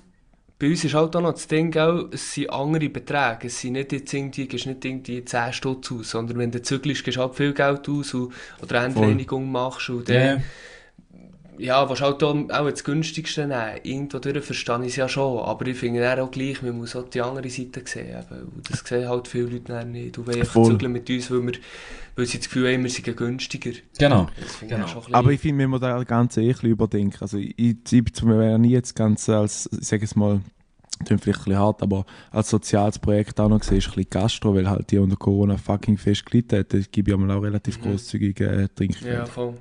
bei 0.59 0.69
uns 0.69 0.83
ist 0.83 0.93
halt 0.93 1.15
auch 1.15 1.21
noch 1.21 1.33
das 1.33 1.47
Ding, 1.47 1.71
gell, 1.71 2.07
es 2.11 2.33
sind 2.33 2.49
andere 2.51 2.89
Beträge. 2.89 3.47
Es 3.47 3.59
sind 3.59 3.73
nicht 3.73 3.91
jetzt 3.91 4.13
irgendwie, 4.13 4.47
gehst 4.47 4.67
nicht 4.67 4.85
irgendwie 4.85 5.25
10 5.25 5.53
Stutz 5.53 5.91
aus, 5.91 6.11
sondern 6.11 6.37
wenn 6.37 6.51
du 6.51 6.61
zügelst, 6.61 7.03
gehst 7.03 7.17
du 7.17 7.21
halt 7.21 7.35
viel 7.35 7.53
Geld 7.53 7.89
aus 7.89 8.13
und, 8.13 8.33
oder 8.61 8.81
eine 8.81 8.93
Voll. 8.93 9.07
Reinigung 9.09 9.51
machst 9.51 9.89
und 9.89 10.07
Ja, 10.07 10.37
dann, 10.37 10.43
ja, 11.57 11.87
willst 11.89 12.01
halt 12.01 12.21
auch, 12.23 12.35
auch 12.49 12.69
das 12.69 12.83
günstigste 12.83 13.47
nehmen. 13.47 13.79
Irgendwo 13.83 14.19
durch 14.19 14.43
verstehe 14.43 14.79
ich 14.81 14.87
es 14.89 14.95
ja 14.97 15.07
schon, 15.07 15.39
aber 15.39 15.65
ich 15.67 15.77
finde 15.77 16.01
dann 16.01 16.19
auch 16.19 16.31
gleich, 16.31 16.61
man 16.61 16.77
muss 16.77 16.95
auch 16.95 17.09
die 17.09 17.21
andere 17.21 17.49
Seite 17.49 17.81
sehen. 17.85 18.09
Eben. 18.09 18.41
Und 18.55 18.69
das 18.69 18.81
sehen 18.85 19.07
halt 19.07 19.27
viele 19.27 19.45
Leute 19.47 19.85
nicht. 19.85 20.17
Willst 20.27 20.51
Voll. 20.51 20.71
zügeln 20.71 20.91
mit 20.91 21.09
uns, 21.09 21.31
weil, 21.31 21.43
wir, 21.45 21.53
weil 22.15 22.25
sie 22.25 22.37
das 22.37 22.47
Gefühl 22.47 22.73
haben, 22.73 22.83
wir 22.83 22.89
sind 22.89 23.17
günstiger. 23.17 23.71
Genau. 23.97 24.27
Das 24.39 24.59
Genau. 24.59 24.85
ich 24.85 25.15
Aber 25.15 25.31
ich 25.31 25.39
finde, 25.41 25.59
wir 25.59 25.67
müssen 25.67 25.81
das 25.81 26.05
Ganze 26.05 26.41
eh 26.41 26.45
ein 26.45 26.51
bisschen 26.53 26.69
überdenken. 26.69 27.17
Also 27.19 27.37
ich, 27.37 27.53
ich, 27.57 27.83
Beispiel 27.83 28.57
nie 28.59 28.71
jetzt 28.71 28.95
ganz 28.95 29.27
als, 29.29 29.69
ich 29.79 29.87
sage 29.87 30.05
es 30.05 30.15
mal, 30.15 30.39
klingt 31.03 31.21
vielleicht 31.23 31.39
ein 31.41 31.43
bisschen 31.45 31.59
hart, 31.59 31.81
aber 31.81 32.05
als 32.31 32.49
soziales 32.49 32.99
Projekt 32.99 33.39
auch 33.39 33.49
noch 33.49 33.59
gesehen, 33.59 33.79
ist 33.79 33.87
ein 33.87 33.95
bisschen 33.95 34.09
Gastro, 34.09 34.55
weil 34.55 34.69
halt 34.69 34.89
die 34.91 34.97
unter 34.97 35.17
Corona 35.17 35.57
fucking 35.57 35.97
fest 35.97 36.25
gelitten 36.25 36.59
hat. 36.59 36.73
Da 36.73 36.79
gebe 36.79 37.11
ich 37.11 37.15
einmal 37.15 37.35
auch 37.37 37.41
relativ 37.41 37.81
grosszügig 37.81 38.39
äh, 38.39 38.67
Trinkgeld. 38.69 39.13
Ja, 39.13 39.25
voll. 39.25 39.55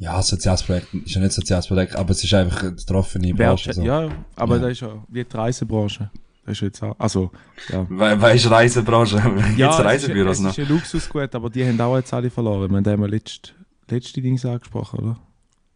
Ja, 0.00 0.22
soziales 0.22 0.62
Projekt 0.62 0.94
ist 0.94 1.14
ja 1.14 1.20
nicht 1.20 1.32
soziales 1.32 1.66
Projekt, 1.66 1.96
aber 1.96 2.10
es 2.10 2.22
ist 2.22 2.32
einfach 2.32 2.62
eine 2.62 2.72
betroffene 2.72 3.34
Branche. 3.34 3.72
So. 3.72 3.82
Ja, 3.82 4.08
aber 4.36 4.56
Ja. 4.56 4.62
das 4.62 4.72
ist 4.72 4.80
ja 4.80 5.04
wie 5.08 5.24
die 5.24 5.36
Reisebranche. 5.36 6.10
Ist 6.48 6.60
jetzt 6.62 6.82
auch, 6.82 6.96
also, 6.98 7.30
ja. 7.68 7.86
We 7.90 8.20
weißt 8.20 8.50
Reisebranche? 8.50 9.22
Ja, 9.56 9.70
Reisebüros 9.70 10.32
es 10.32 10.38
ist, 10.38 10.44
noch? 10.44 10.50
es 10.52 10.58
ist 10.58 10.64
ein 10.70 10.74
Luxusgut, 10.74 11.34
aber 11.34 11.50
die 11.50 11.64
haben 11.66 11.80
auch 11.80 11.96
jetzt 11.96 12.12
alle 12.14 12.30
verloren. 12.30 12.70
Wir 12.70 12.92
haben 12.92 13.04
letzt, 13.04 13.54
letzte 13.88 14.22
Dings 14.22 14.44
angesprochen, 14.44 15.00
oder? 15.00 15.18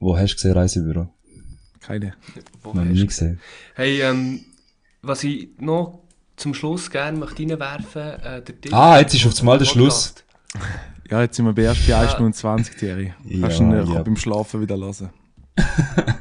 Wo 0.01 0.17
hast 0.17 0.33
du 0.33 0.37
gesehen 0.37 0.53
Reisebüro? 0.53 1.09
Keine. 1.81 2.15
Wo 2.63 2.75
hast 2.75 2.85
nie 2.87 3.07
gesehen. 3.07 3.41
Hey, 3.75 4.01
ähm, 4.03 4.41
was 5.03 5.25
ich 5.25 5.51
noch 5.59 6.01
zum 6.37 6.55
Schluss 6.55 6.91
gerne 6.91 7.19
möchte 7.19 7.43
reinwerfen 7.43 8.03
äh, 8.03 8.43
der 8.43 8.61
Titel 8.61 8.75
Ah, 8.75 8.99
jetzt 8.99 9.15
ist 9.15 9.27
auf 9.27 9.39
einmal 9.41 9.59
der 9.59 9.67
Podcast. 9.67 10.25
Ja, 11.11 11.21
jetzt 11.21 11.37
sind 11.37 11.45
wir 11.45 11.53
bei 11.53 11.63
erst 11.63 11.87
bei 11.87 11.95
1 11.95 12.05
Ja. 12.05 12.09
Stunde 12.09 12.33
20, 12.33 12.77
Thierry. 12.79 13.13
Ja, 13.25 13.41
Kannst 13.43 13.59
du 13.61 13.65
ihn 13.65 13.73
äh, 13.73 13.85
ja. 13.85 14.03
beim 14.03 14.17
Schlafen 14.17 14.61
wieder 14.63 14.77
hören. 14.77 15.11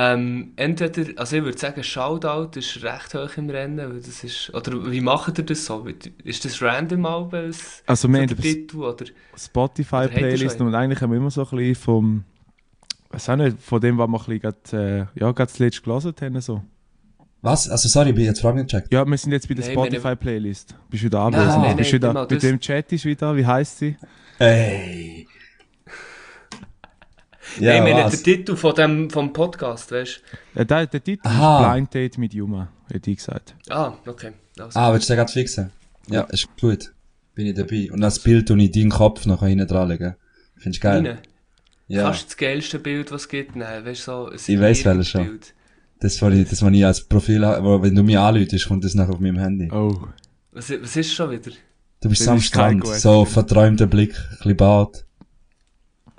Ähm, 0.00 0.52
entweder, 0.54 1.10
also 1.20 1.36
ich 1.36 1.42
würde 1.42 1.58
sagen, 1.58 1.82
Shoutout 1.82 2.56
ist 2.56 2.84
recht 2.84 3.14
hoch 3.14 3.36
im 3.36 3.50
Rennen, 3.50 3.78
weil 3.90 4.00
das 4.00 4.22
ist, 4.22 4.54
oder 4.54 4.92
wie 4.92 5.00
macht 5.00 5.38
ihr 5.38 5.44
das 5.44 5.64
so? 5.64 5.84
Ist 6.22 6.44
das 6.44 6.62
random 6.62 7.04
als 7.04 7.82
Also 7.84 8.06
so 8.06 8.14
wir 8.14 8.24
der 8.24 8.36
haben 8.36 8.42
Titel, 8.42 8.76
oder? 8.84 9.06
Spotify-Playlist 9.36 10.60
und 10.60 10.72
eigentlich 10.76 11.00
haben 11.00 11.10
wir 11.10 11.16
immer 11.16 11.32
so 11.32 11.42
ein 11.42 11.50
bisschen 11.56 11.74
vom, 11.74 12.24
weiß 13.10 13.28
auch 13.30 13.36
nicht, 13.36 13.58
von 13.60 13.80
dem, 13.80 13.98
was 13.98 14.08
wir 14.08 14.18
ein 14.20 14.24
bisschen 14.24 14.40
grad, 14.40 14.72
äh, 14.72 14.98
ja, 15.18 15.32
gerade 15.32 15.50
zuletzt 15.50 15.82
gelesen 15.82 16.14
haben. 16.20 16.40
So. 16.40 16.62
Was? 17.42 17.68
Also 17.68 17.88
sorry, 17.88 18.10
ich 18.10 18.14
bin 18.14 18.24
jetzt 18.24 18.40
Fragen 18.40 18.58
gecheckt. 18.58 18.92
Ja, 18.92 19.04
wir 19.04 19.16
sind 19.18 19.32
jetzt 19.32 19.48
bei 19.48 19.54
der 19.54 19.64
Nein, 19.64 19.72
Spotify-Playlist. 19.72 20.76
Bist 20.90 21.02
du 21.02 21.06
wieder 21.06 21.28
Nein, 21.30 21.40
anwesend? 21.40 21.62
nein, 21.64 21.76
Bist 21.76 21.92
du 21.92 21.98
nein, 21.98 22.10
wieder, 22.10 22.26
mit 22.30 22.42
dem 22.44 22.60
Chat 22.60 22.92
ist 22.92 23.04
wieder, 23.04 23.36
wie 23.36 23.46
heisst 23.46 23.78
sie? 23.78 23.96
Hey. 24.38 25.26
Ja, 27.58 27.74
Ja, 27.74 27.80
Nein, 27.80 27.88
ich 27.88 27.94
meine, 27.94 28.10
der 28.10 28.22
Titel 28.22 28.56
von 28.56 28.74
dem, 28.74 29.10
vom 29.10 29.32
Podcast, 29.32 29.92
weißt 29.92 30.22
Äh, 30.54 30.66
der, 30.66 30.86
der 30.86 31.02
Titel 31.02 31.26
Aha. 31.26 31.66
ist 31.66 31.72
Blind 31.72 31.94
Date 31.94 32.18
mit 32.18 32.34
Juma, 32.34 32.68
hätte 32.92 33.10
ich 33.10 33.18
gesagt. 33.18 33.54
du? 33.66 33.74
Ah, 33.74 33.96
okay. 34.06 34.32
Also. 34.58 34.78
Ah, 34.78 34.92
willst 34.92 35.08
du 35.08 35.12
den 35.12 35.18
gerade 35.18 35.32
fixen? 35.32 35.70
Ja, 36.08 36.22
ist 36.22 36.48
gut. 36.60 36.92
Bin 37.34 37.46
ich 37.46 37.54
dabei. 37.54 37.90
Und 37.92 38.00
das 38.00 38.18
Bild 38.18 38.50
und 38.50 38.60
ich 38.60 38.72
deinen 38.72 38.90
Kopf 38.90 39.26
noch 39.26 39.42
hinten 39.42 39.66
dran 39.66 39.88
legen. 39.88 40.16
Findest 40.56 40.82
du 40.82 40.88
geil? 40.88 41.06
Rein. 41.06 41.18
Ja. 41.86 42.02
Kannst 42.04 42.22
du 42.22 42.26
das 42.26 42.36
geilste 42.36 42.78
Bild, 42.78 43.10
was 43.12 43.22
es 43.22 43.28
gibt, 43.28 43.56
nehmen? 43.56 43.84
Weißt 43.84 44.00
du, 44.08 44.12
so 44.12 44.26
ein 44.30 44.34
Ich 44.34 44.60
weiss 44.60 44.84
welches 44.84 45.08
schon. 45.08 45.38
Das, 46.00 46.20
was 46.22 46.34
ich, 46.34 46.48
das, 46.48 46.62
was 46.62 46.72
ich 46.72 46.84
als 46.86 47.00
Profil 47.02 47.44
habe, 47.44 47.82
wenn 47.82 47.94
du 47.94 48.02
mich 48.02 48.18
anläutest, 48.18 48.68
kommt 48.68 48.84
das 48.84 48.94
nachher 48.94 49.14
auf 49.14 49.20
meinem 49.20 49.38
Handy. 49.38 49.70
Oh. 49.72 49.98
Was, 50.52 50.70
was 50.70 50.96
ist 50.96 51.12
schon 51.12 51.30
wieder? 51.30 51.50
Du 52.00 52.08
bist 52.08 52.28
am 52.28 52.40
Strand, 52.40 52.86
so 52.86 53.24
verträumter 53.24 53.86
Blick, 53.86 54.14
ein 54.16 54.36
bisschen 54.36 54.56
Bart. 54.56 55.04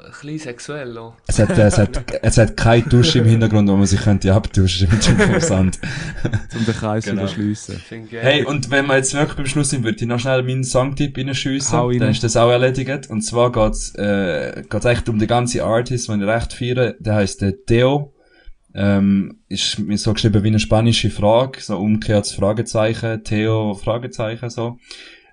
Ein 0.06 0.12
bisschen 0.12 0.40
sexuell 0.40 0.98
auch. 0.98 1.14
Es 1.28 1.40
hat, 1.40 1.50
äh, 1.58 1.62
es 1.64 1.78
hat, 1.78 2.04
es 2.22 2.38
hat 2.38 2.56
keine 2.58 2.84
Dusche 2.84 3.20
im 3.20 3.26
Hintergrund, 3.26 3.70
wo 3.70 3.76
man 3.76 3.86
sich 3.86 4.00
könnte 4.02 4.34
abduschen 4.34 4.88
mit 4.92 5.08
dem 5.08 5.40
Sand. 5.42 5.80
Um 6.58 6.66
den 6.66 6.74
Kreis 6.76 7.04
Genau. 7.06 7.26
zu 7.28 7.34
überschliessen. 7.36 7.76
Finde 7.78 8.06
ich 8.06 8.12
geil. 8.14 8.22
Hey, 8.24 8.44
und 8.46 8.72
wenn 8.72 8.86
wir 8.88 8.96
jetzt 8.96 9.14
wirklich 9.14 9.36
beim 9.38 9.46
Schluss 9.46 9.70
sind, 9.70 9.84
würde 9.84 9.98
ich 10.00 10.08
noch 10.08 10.20
schnell 10.20 10.42
meinen 10.44 10.64
Songtipp 10.64 11.18
reinschiessen. 11.18 11.78
rein. 11.78 12.00
Dann 12.00 12.10
ist 12.12 12.24
das 12.24 12.38
auch 12.38 12.50
erledigt. 12.50 13.10
Und 13.10 13.22
zwar 13.22 13.52
geht's, 13.52 13.94
äh, 13.96 14.64
geht's 14.70 14.86
echt 14.86 15.10
um 15.10 15.20
den 15.20 15.28
ganzen 15.28 15.62
Artist, 15.62 16.08
den 16.10 16.22
ich 16.22 16.28
recht 16.28 16.54
feiere. 16.54 16.94
Der 17.00 17.16
heisst 17.16 17.42
der 17.42 17.54
Theo. 17.66 18.14
Ähm, 18.74 19.40
ist 19.48 19.80
mir 19.80 19.98
so 19.98 20.14
geschrieben 20.14 20.44
wie 20.44 20.48
eine 20.50 20.60
spanische 20.60 21.10
Frage, 21.10 21.60
so 21.60 21.78
umgekehrtes 21.78 22.34
Fragezeichen, 22.34 23.24
Theo, 23.24 23.74
Fragezeichen, 23.74 24.50
so. 24.50 24.78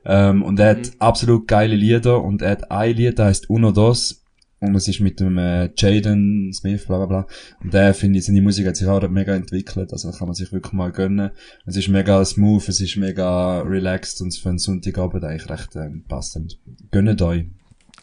Ähm, 0.07 0.43
und 0.43 0.59
er 0.59 0.71
hat 0.71 0.79
Mhm. 0.79 0.91
absolut 1.01 1.47
geile 1.49 1.75
Lieder 1.77 2.23
und 2.23 2.41
er 2.41 2.53
hat 2.53 2.71
ein 2.71 2.95
Lied, 2.97 3.19
das 3.19 3.27
heisst 3.27 3.51
Uno 3.51 3.73
Dos. 3.73 4.23
Und 4.69 4.75
es 4.77 4.89
ist 4.89 5.01
mit 5.01 5.21
dem 5.21 5.39
äh, 5.39 5.71
Jaden 5.77 6.53
Smith, 6.53 6.87
bla 6.87 6.99
bla 6.99 7.07
bla. 7.07 7.27
Und 7.63 7.73
der, 7.75 7.95
finde 7.95 8.19
ich, 8.19 8.27
seine 8.27 8.43
Musik 8.43 8.67
hat 8.67 8.77
sich 8.77 8.87
auch 8.87 9.07
mega 9.09 9.35
entwickelt. 9.35 9.93
Also 9.93 10.11
kann 10.11 10.29
man 10.29 10.35
sich 10.35 10.53
wirklich 10.53 10.73
mal 10.73 10.93
gönnen. 10.93 11.31
Es 11.65 11.77
ist 11.77 11.89
mega 11.89 12.25
smooth, 12.25 12.69
es 12.69 12.81
ist 12.81 12.97
mega 12.97 13.61
relaxed 13.63 14.21
und 14.21 14.35
für 14.35 14.49
einen 14.51 14.59
Sonntagabend 14.59 15.25
eigentlich 15.25 15.49
recht 15.51 15.77
ähm, 15.77 16.05
passend. 16.09 16.59
Gönnt 16.91 17.21
euch. 17.23 17.47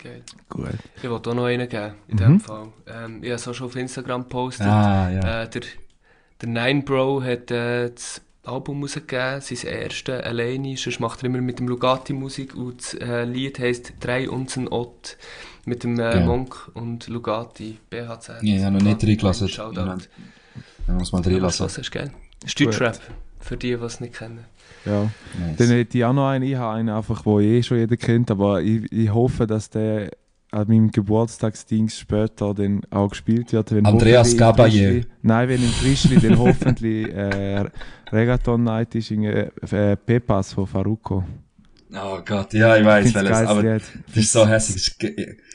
Geil. 0.04 0.22
Gut. 0.50 0.68
Ich 1.02 1.10
wollte 1.10 1.30
auch 1.30 1.34
noch 1.36 1.46
einen 1.46 1.70
geben, 1.70 1.94
in 2.08 2.16
Mhm. 2.16 2.20
dem 2.20 2.40
Fall. 2.40 2.68
Ähm, 2.88 3.20
ich 3.22 3.30
habe 3.30 3.36
es 3.36 3.48
auch 3.48 3.54
schon 3.54 3.68
auf 3.68 3.76
Instagram 3.76 4.24
gepostet. 4.24 4.68
Ah, 4.68 5.10
ja. 5.10 5.44
Äh, 5.44 5.50
der, 5.50 5.62
der 6.42 6.50
Nine 6.50 6.82
Bro 6.84 7.24
hat 7.24 7.52
äh, 7.52 7.90
das 7.90 8.22
Album 8.44 8.82
rausgegeben, 8.82 9.40
sein 9.40 9.58
erstes 9.72 10.22
alleine. 10.22 10.76
Sonst 10.76 11.00
macht 11.00 11.22
er 11.24 11.28
immer 11.28 11.40
mit 11.40 11.60
dem 11.60 11.70
Lugatti 11.70 12.12
Musik 12.12 12.56
und 12.56 12.80
das 12.82 12.94
äh, 12.96 13.24
Lied 13.24 13.60
heisst 13.60 13.94
«Drei 14.02 14.30
Unzen 14.30 14.68
Ott» 14.68 15.18
mit 15.66 15.84
dem 15.84 15.94
äh, 15.96 16.04
Geil. 16.04 16.26
Monk 16.26 16.72
und 16.74 17.08
Lugatti 17.08 17.80
BHZ. 17.90 18.42
Ja, 18.42 18.56
ich 18.56 18.64
habe 18.64 18.76
noch 18.76 18.82
nicht 18.82 19.04
reingelassen. 19.04 19.48
Shoutout. 19.48 19.80
Ja, 19.82 19.98
Da 20.88 20.94
muss 20.94 21.12
man 21.12 21.24
Ja, 21.24 21.32
reinlassen. 21.32 21.66
Das 21.66 21.78
ist 21.78 21.92
geil. 21.92 22.12
Deutschrap, 22.58 23.00
für 23.40 23.58
die, 23.58 23.76
die 23.78 23.84
es 23.84 24.00
nicht 24.00 24.16
kennen. 24.16 24.46
Ja. 24.86 25.04
Nice. 25.40 25.58
Dann 25.58 25.68
hätte 25.70 25.98
ich 25.98 26.04
auch 26.04 26.14
noch 26.14 26.28
einen. 26.28 26.44
Ich 26.44 26.56
habe 26.56 26.76
einen 26.76 26.90
einfach, 26.90 27.26
wo 27.26 27.40
eh 27.40 27.64
schon 27.64 27.78
jeder 27.78 27.96
kennt, 27.96 28.30
aber 28.32 28.62
ich, 28.62 28.92
ich 28.92 29.14
hoffe, 29.14 29.48
dass 29.48 29.70
der 29.70 30.12
an 30.52 30.68
meinem 30.68 30.92
Geburtstagsdings 30.92 31.98
später 31.98 32.54
dann 32.54 32.82
auch 32.92 33.10
gespielt 33.10 33.52
wird. 33.54 33.74
Wenn 33.74 33.86
Andreas 33.86 34.38
Gabaye. 34.38 35.06
Nein, 35.24 35.50
wenn 35.50 35.64
im 35.64 35.70
Frischli 35.70 36.20
dann 36.20 36.38
hoffentlich 36.38 37.08
äh, 37.12 37.66
Reggaeton 38.12 38.64
Night 38.64 38.94
ist, 38.94 39.10
in, 39.10 39.24
äh, 39.24 39.50
äh, 39.72 39.96
Pepas 39.96 40.54
von 40.54 40.68
Faruko. 40.68 41.24
Oh 41.96 42.20
Gott, 42.26 42.54
ja, 42.54 42.76
ich 42.78 42.86
weiß, 42.86 43.14
welches. 43.14 43.30
geiles 43.32 43.50
Aber 43.50 43.64
das 43.64 43.84
ist 44.14 44.32
so 44.32 44.48
hässlich. 44.48 44.96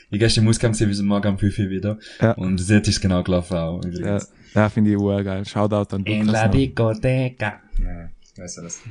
Ich 0.09 0.15
ich 0.15 0.19
gestern 0.19 0.43
im 0.43 0.49
Ausgang 0.49 0.71
gesehen, 0.71 0.89
wie 0.91 1.03
morgen 1.03 1.27
am 1.27 1.37
5 1.37 1.59
Uhr 1.59 1.69
wieder. 1.69 1.97
Ja. 2.19 2.31
Und 2.31 2.67
dort 2.69 2.87
ist 2.87 2.99
genau 2.99 3.21
gelaufen 3.23 3.57
auch. 3.57 3.81
Ja, 3.83 3.89
übrigens. 3.89 4.31
ja 4.55 4.69
finde 4.69 4.91
ich 4.91 4.97
urgeil. 4.97 5.45
Shoutout 5.45 5.95
an 5.95 6.03
In 6.05 6.25
Lukas. 6.25 6.33
la 6.33 6.47
noch. 6.47 6.55
discoteca. 6.55 7.59
Ja, 7.83 8.09
ich 8.33 8.41
weiß 8.41 8.55
das. 8.63 8.81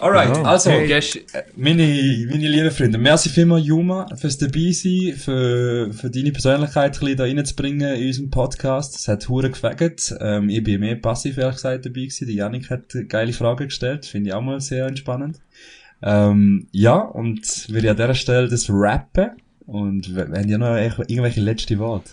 Alright, 0.00 0.36
Ja. 0.36 0.42
also, 0.42 0.70
Hey, 0.70 0.88
gest 0.88 1.16
äh, 1.32 1.44
meine, 1.56 1.84
meine 2.28 2.48
lieben 2.48 2.70
Freunde, 2.72 2.98
merci 2.98 3.28
vielmals, 3.28 3.64
Juma, 3.66 4.06
fürs 4.16 4.36
dabei 4.36 4.72
sein, 4.72 5.14
für, 5.16 5.92
für 5.92 6.10
deine 6.10 6.32
Persönlichkeit 6.32 6.94
ein 6.96 7.00
bisschen 7.00 7.16
da 7.16 7.22
reinzubringen 7.24 7.94
in 7.94 8.06
unserem 8.08 8.30
Podcast. 8.30 8.96
Es 8.96 9.06
hat 9.06 9.28
hure 9.28 9.48
gefegt. 9.50 10.12
Ähm, 10.20 10.48
ich 10.48 10.64
bin 10.64 10.80
mehr 10.80 10.96
passiv, 10.96 11.36
ehrlich 11.38 11.54
gesagt, 11.56 11.86
dabei 11.86 12.00
gewesen. 12.00 12.26
Die 12.26 12.34
Janik 12.34 12.68
hat 12.70 12.82
geile 13.08 13.32
Fragen 13.32 13.66
gestellt. 13.68 14.06
Finde 14.06 14.30
ich 14.30 14.34
auch 14.34 14.42
mal 14.42 14.60
sehr 14.60 14.86
entspannend. 14.86 15.40
Ähm, 16.02 16.66
ja, 16.72 16.96
und 16.96 17.68
würde 17.72 17.90
an 17.90 17.96
dieser 17.96 18.14
Stelle 18.14 18.48
das 18.48 18.66
rappen. 18.70 19.30
Und 19.70 20.16
wenn 20.16 20.48
ihr 20.48 20.58
noch 20.58 20.74
irgendwelche 20.74 21.40
letzte 21.40 21.78
Worte? 21.78 22.10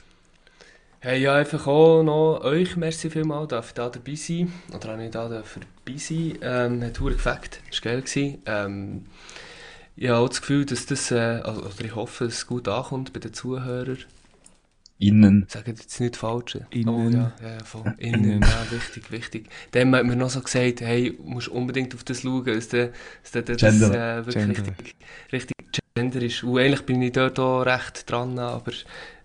Hey, 1.00 1.24
ja, 1.24 1.34
einfach 1.34 1.66
auch 1.66 2.04
noch 2.04 2.42
euch, 2.44 2.78
merci 2.78 3.10
vielmals, 3.10 3.48
darf 3.48 3.70
ich 3.70 3.74
da 3.74 3.90
dabei 3.90 4.14
sein. 4.14 4.54
Oder 4.76 4.94
auch 4.94 4.98
nicht 4.98 5.16
da 5.16 5.28
dafür 5.28 5.64
dabei 5.84 5.98
sein. 5.98 6.38
Ähm, 6.44 6.84
hat 6.84 6.98
verdammt 6.98 7.18
gefällt, 7.18 7.62
das 7.68 7.84
war 7.84 7.92
geil. 7.92 8.02
Gewesen. 8.04 8.42
Ähm, 8.46 9.06
ich 9.96 10.08
habe 10.08 10.20
auch 10.20 10.30
das 10.30 10.42
Gefühl, 10.42 10.66
dass 10.66 10.86
das, 10.86 11.10
äh, 11.10 11.16
also, 11.16 11.62
oder 11.62 11.84
ich 11.84 11.96
hoffe, 11.96 12.26
dass 12.26 12.36
es 12.36 12.46
gut 12.46 12.68
ankommt 12.68 13.14
bei 13.14 13.20
den 13.20 13.34
Zuhörern. 13.34 13.98
Innen. 15.00 15.48
Sagen 15.50 15.74
jetzt 15.76 16.00
nicht 16.00 16.16
falsch. 16.16 16.60
Innen. 16.70 16.90
Oh 16.90 17.10
ja, 17.10 17.32
ja, 17.42 17.64
voll. 17.64 17.92
Innen, 17.98 18.42
ja, 18.42 18.68
wichtig, 18.70 19.12
wichtig. 19.12 19.50
Dann 19.72 19.96
hat 19.96 20.06
mir 20.06 20.16
noch 20.16 20.30
so 20.30 20.42
gesagt, 20.42 20.82
hey, 20.82 21.18
du 21.18 21.24
musst 21.24 21.48
unbedingt 21.48 21.96
auf 21.96 22.04
das 22.04 22.22
schauen, 22.22 22.46
dass 22.46 22.70
der, 22.70 22.92
dass 23.24 23.32
der, 23.32 23.42
das 23.42 23.64
äh, 23.64 24.26
wirklich 24.28 24.46
Gender. 24.46 24.72
richtig, 24.80 24.96
richtig 25.32 25.58
Gender 25.98 26.22
ist. 26.22 26.44
Und 26.44 26.60
eigentlich 26.60 26.86
bin 26.86 27.02
ich 27.02 27.12
dort 27.12 27.40
auch 27.40 27.62
recht 27.62 28.10
dran, 28.10 28.38
aber 28.38 28.72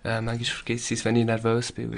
äh, 0.05 0.21
manchmal 0.21 0.45
vergesse 0.45 0.95
ich 0.95 1.01
es, 1.01 1.05
wenn 1.05 1.17
ich 1.17 1.27
nervös 1.27 1.73
bin. 1.73 1.93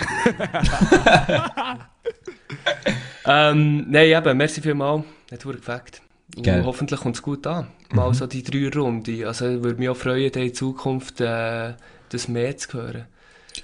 ähm, 3.26 3.86
nein, 3.88 4.08
eben, 4.08 4.36
merci 4.36 4.60
vielmals, 4.60 5.04
hat 5.30 5.42
verdammt 5.42 5.64
gefällt. 5.64 6.02
Und 6.36 6.64
hoffentlich 6.64 7.00
kommt 7.00 7.16
es 7.16 7.22
gut 7.22 7.46
an. 7.46 7.68
Mal 7.92 8.12
so 8.14 8.26
die 8.26 8.42
drei 8.42 8.68
Runde. 8.68 9.26
Also 9.26 9.44
würde 9.62 9.78
mich 9.78 9.88
auch 9.88 9.96
freuen, 9.96 10.32
in 10.32 10.52
Zukunft 10.52 11.20
äh, 11.20 11.74
das 12.08 12.26
mehr 12.28 12.56
zu 12.56 12.72
hören. 12.72 13.04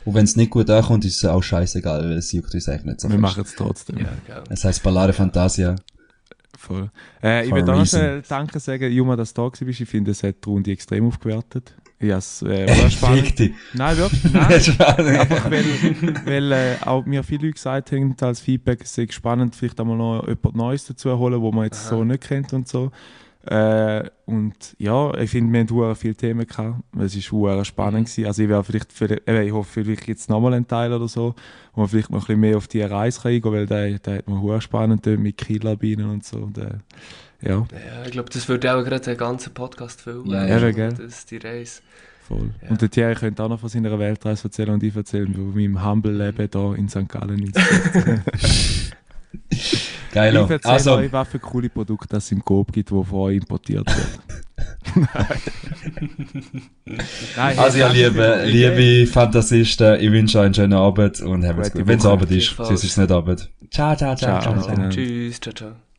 Und 0.04 0.14
wenn 0.14 0.24
es 0.24 0.36
nicht 0.36 0.50
gut 0.50 0.70
ankommt, 0.70 1.04
ist 1.04 1.16
es 1.16 1.24
auch 1.24 1.42
scheißegal, 1.42 2.04
weil 2.04 2.18
es 2.18 2.30
juckt 2.30 2.54
uns 2.54 2.68
eigentlich 2.68 2.84
nicht 2.84 3.00
so 3.00 3.10
Wir 3.10 3.18
machen 3.18 3.42
es 3.42 3.56
trotzdem. 3.56 3.98
Ja, 3.98 4.12
gell. 4.26 4.44
Es 4.48 4.64
heisst 4.64 4.84
Ballare 4.84 5.12
Fantasia. 5.12 5.74
Voll. 6.60 6.90
Äh, 7.22 7.46
ich 7.46 7.52
a 7.54 7.72
auch 7.72 7.86
schnell 7.86 8.22
Danke 8.28 8.60
sagen, 8.60 8.92
Juma, 8.92 9.16
dass 9.16 9.32
du 9.32 9.40
da 9.40 9.46
warst. 9.46 9.62
Ich 9.62 9.88
finde, 9.88 10.10
es 10.10 10.22
hat 10.22 10.44
die 10.44 10.48
Runde 10.50 10.70
extrem 10.70 11.06
aufgewertet. 11.06 11.74
Ja, 11.98 12.18
es 12.18 12.42
äh, 12.42 12.68
war 12.68 12.90
spannend. 12.90 13.26
Fick 13.28 13.36
dich. 13.36 13.52
Nein, 13.72 13.96
wirklich. 13.96 14.24
Nein. 14.32 14.60
Spannend. 14.60 15.18
Einfach 15.18 15.50
weil, 15.50 15.64
weil 16.26 16.52
äh, 16.52 16.76
auch 16.84 17.06
mir 17.06 17.22
viele 17.22 17.46
Leute 17.46 17.54
gesagt 17.54 17.92
haben, 17.92 18.14
als 18.20 18.40
Feedback, 18.40 18.82
es 18.82 18.94
sei 18.94 19.06
spannend, 19.08 19.56
vielleicht 19.56 19.80
einmal 19.80 19.96
noch 19.96 20.28
jemand 20.28 20.54
Neues 20.54 20.84
dazu 20.84 21.18
holen, 21.18 21.40
wo 21.40 21.50
man 21.50 21.64
jetzt 21.64 21.86
Aha. 21.86 21.96
so 21.96 22.04
nicht 22.04 22.24
kennt 22.24 22.52
und 22.52 22.68
so. 22.68 22.90
Äh, 23.46 24.04
und 24.26 24.76
ja, 24.78 25.14
ich 25.14 25.30
finde, 25.30 25.52
wir 25.52 25.66
hure 25.74 25.96
viele 25.96 26.14
Themen 26.14 26.46
gehabt. 26.46 26.82
Es 26.98 27.32
war 27.32 27.64
spannend. 27.64 28.06
Gewesen. 28.06 28.26
Also 28.26 28.42
ich 28.42 28.48
wäre 28.48 28.62
vielleicht, 28.62 28.92
für, 28.92 29.26
äh, 29.26 29.46
ich 29.46 29.52
hoffe, 29.52 29.84
vielleicht 29.84 30.06
jetzt 30.08 30.28
nochmal 30.28 30.54
einen 30.54 30.68
Teil 30.68 30.92
oder 30.92 31.08
so, 31.08 31.34
wo 31.74 31.80
man 31.80 31.88
vielleicht 31.88 32.10
noch 32.10 32.18
ein 32.18 32.26
bisschen 32.26 32.40
mehr 32.40 32.56
auf 32.58 32.68
die 32.68 32.82
Reise 32.82 33.20
kann 33.20 33.32
eingehen, 33.32 33.52
weil 33.52 33.66
der, 33.66 33.98
der 33.98 34.18
hat 34.18 34.28
mir 34.28 34.60
spannend 34.60 35.06
mit 35.06 35.38
Kielerbienen 35.38 36.10
und 36.10 36.24
so. 36.24 36.38
Und, 36.38 36.58
äh, 36.58 36.74
ja, 37.40 37.66
Ja, 37.72 38.04
ich 38.04 38.10
glaube, 38.10 38.28
das 38.30 38.46
würde 38.48 38.74
auch 38.74 38.84
gerade 38.84 39.04
den 39.04 39.16
ganzen 39.16 39.54
Podcast 39.54 40.02
füllen. 40.02 40.26
Ja, 40.26 40.46
ja, 40.46 40.54
Also, 40.56 40.72
gell. 40.72 40.92
Das 40.92 41.24
die 41.24 41.38
Reise. 41.38 41.80
voll. 42.28 42.50
Ja. 42.62 42.68
Und 42.68 42.82
der 42.82 42.90
Thierry 42.90 43.14
könnte 43.14 43.42
auch 43.42 43.48
noch 43.48 43.60
von 43.60 43.70
seiner 43.70 43.98
Weltreise 43.98 44.44
erzählen 44.44 44.74
und 44.74 44.82
ich 44.82 44.94
erzählen 44.94 45.32
von 45.32 45.54
meinem 45.54 45.82
Humble-Leben 45.82 46.48
hier 46.52 46.74
in 46.76 46.88
St. 46.90 47.08
Gallen. 47.08 47.50
Geilo. 50.12 50.44
Ich 50.44 50.50
erzähle 50.50 50.74
Also, 50.74 50.94
euch, 50.94 51.12
was 51.12 51.28
für 51.28 51.38
coole 51.38 51.68
Produkte 51.68 52.16
es 52.16 52.30
im 52.32 52.44
Coop 52.44 52.72
gibt, 52.72 52.90
die 52.90 53.04
von 53.04 53.18
euch 53.20 53.36
importiert 53.36 53.86
werden. 53.86 54.40
Nein, 57.36 57.58
also 57.58 57.78
ja, 57.78 57.88
liebe, 57.88 58.42
liebe 58.46 59.06
Fantasisten, 59.06 60.00
ich 60.00 60.10
wünsche 60.10 60.38
euch 60.38 60.46
einen 60.46 60.54
schönen 60.54 60.72
Abend 60.74 61.20
und 61.20 61.46
habt 61.46 61.60
es 61.60 61.72
gut. 61.72 61.86
Wenn 61.86 61.98
es. 61.98 62.06
Abend 62.06 62.30
ist, 62.30 62.56
sonst 62.56 62.84
ist 62.84 62.90
es 62.92 62.96
nicht 62.96 63.10
Abend. 63.10 63.50
Ciao, 63.70 63.94
ciao, 63.96 64.14
ciao, 64.16 64.40
Ciao. 64.40 64.60
ciao. 64.62 64.88
Tschüss, 64.90 65.40
ciao, 65.40 65.54
ciao. 65.54 65.89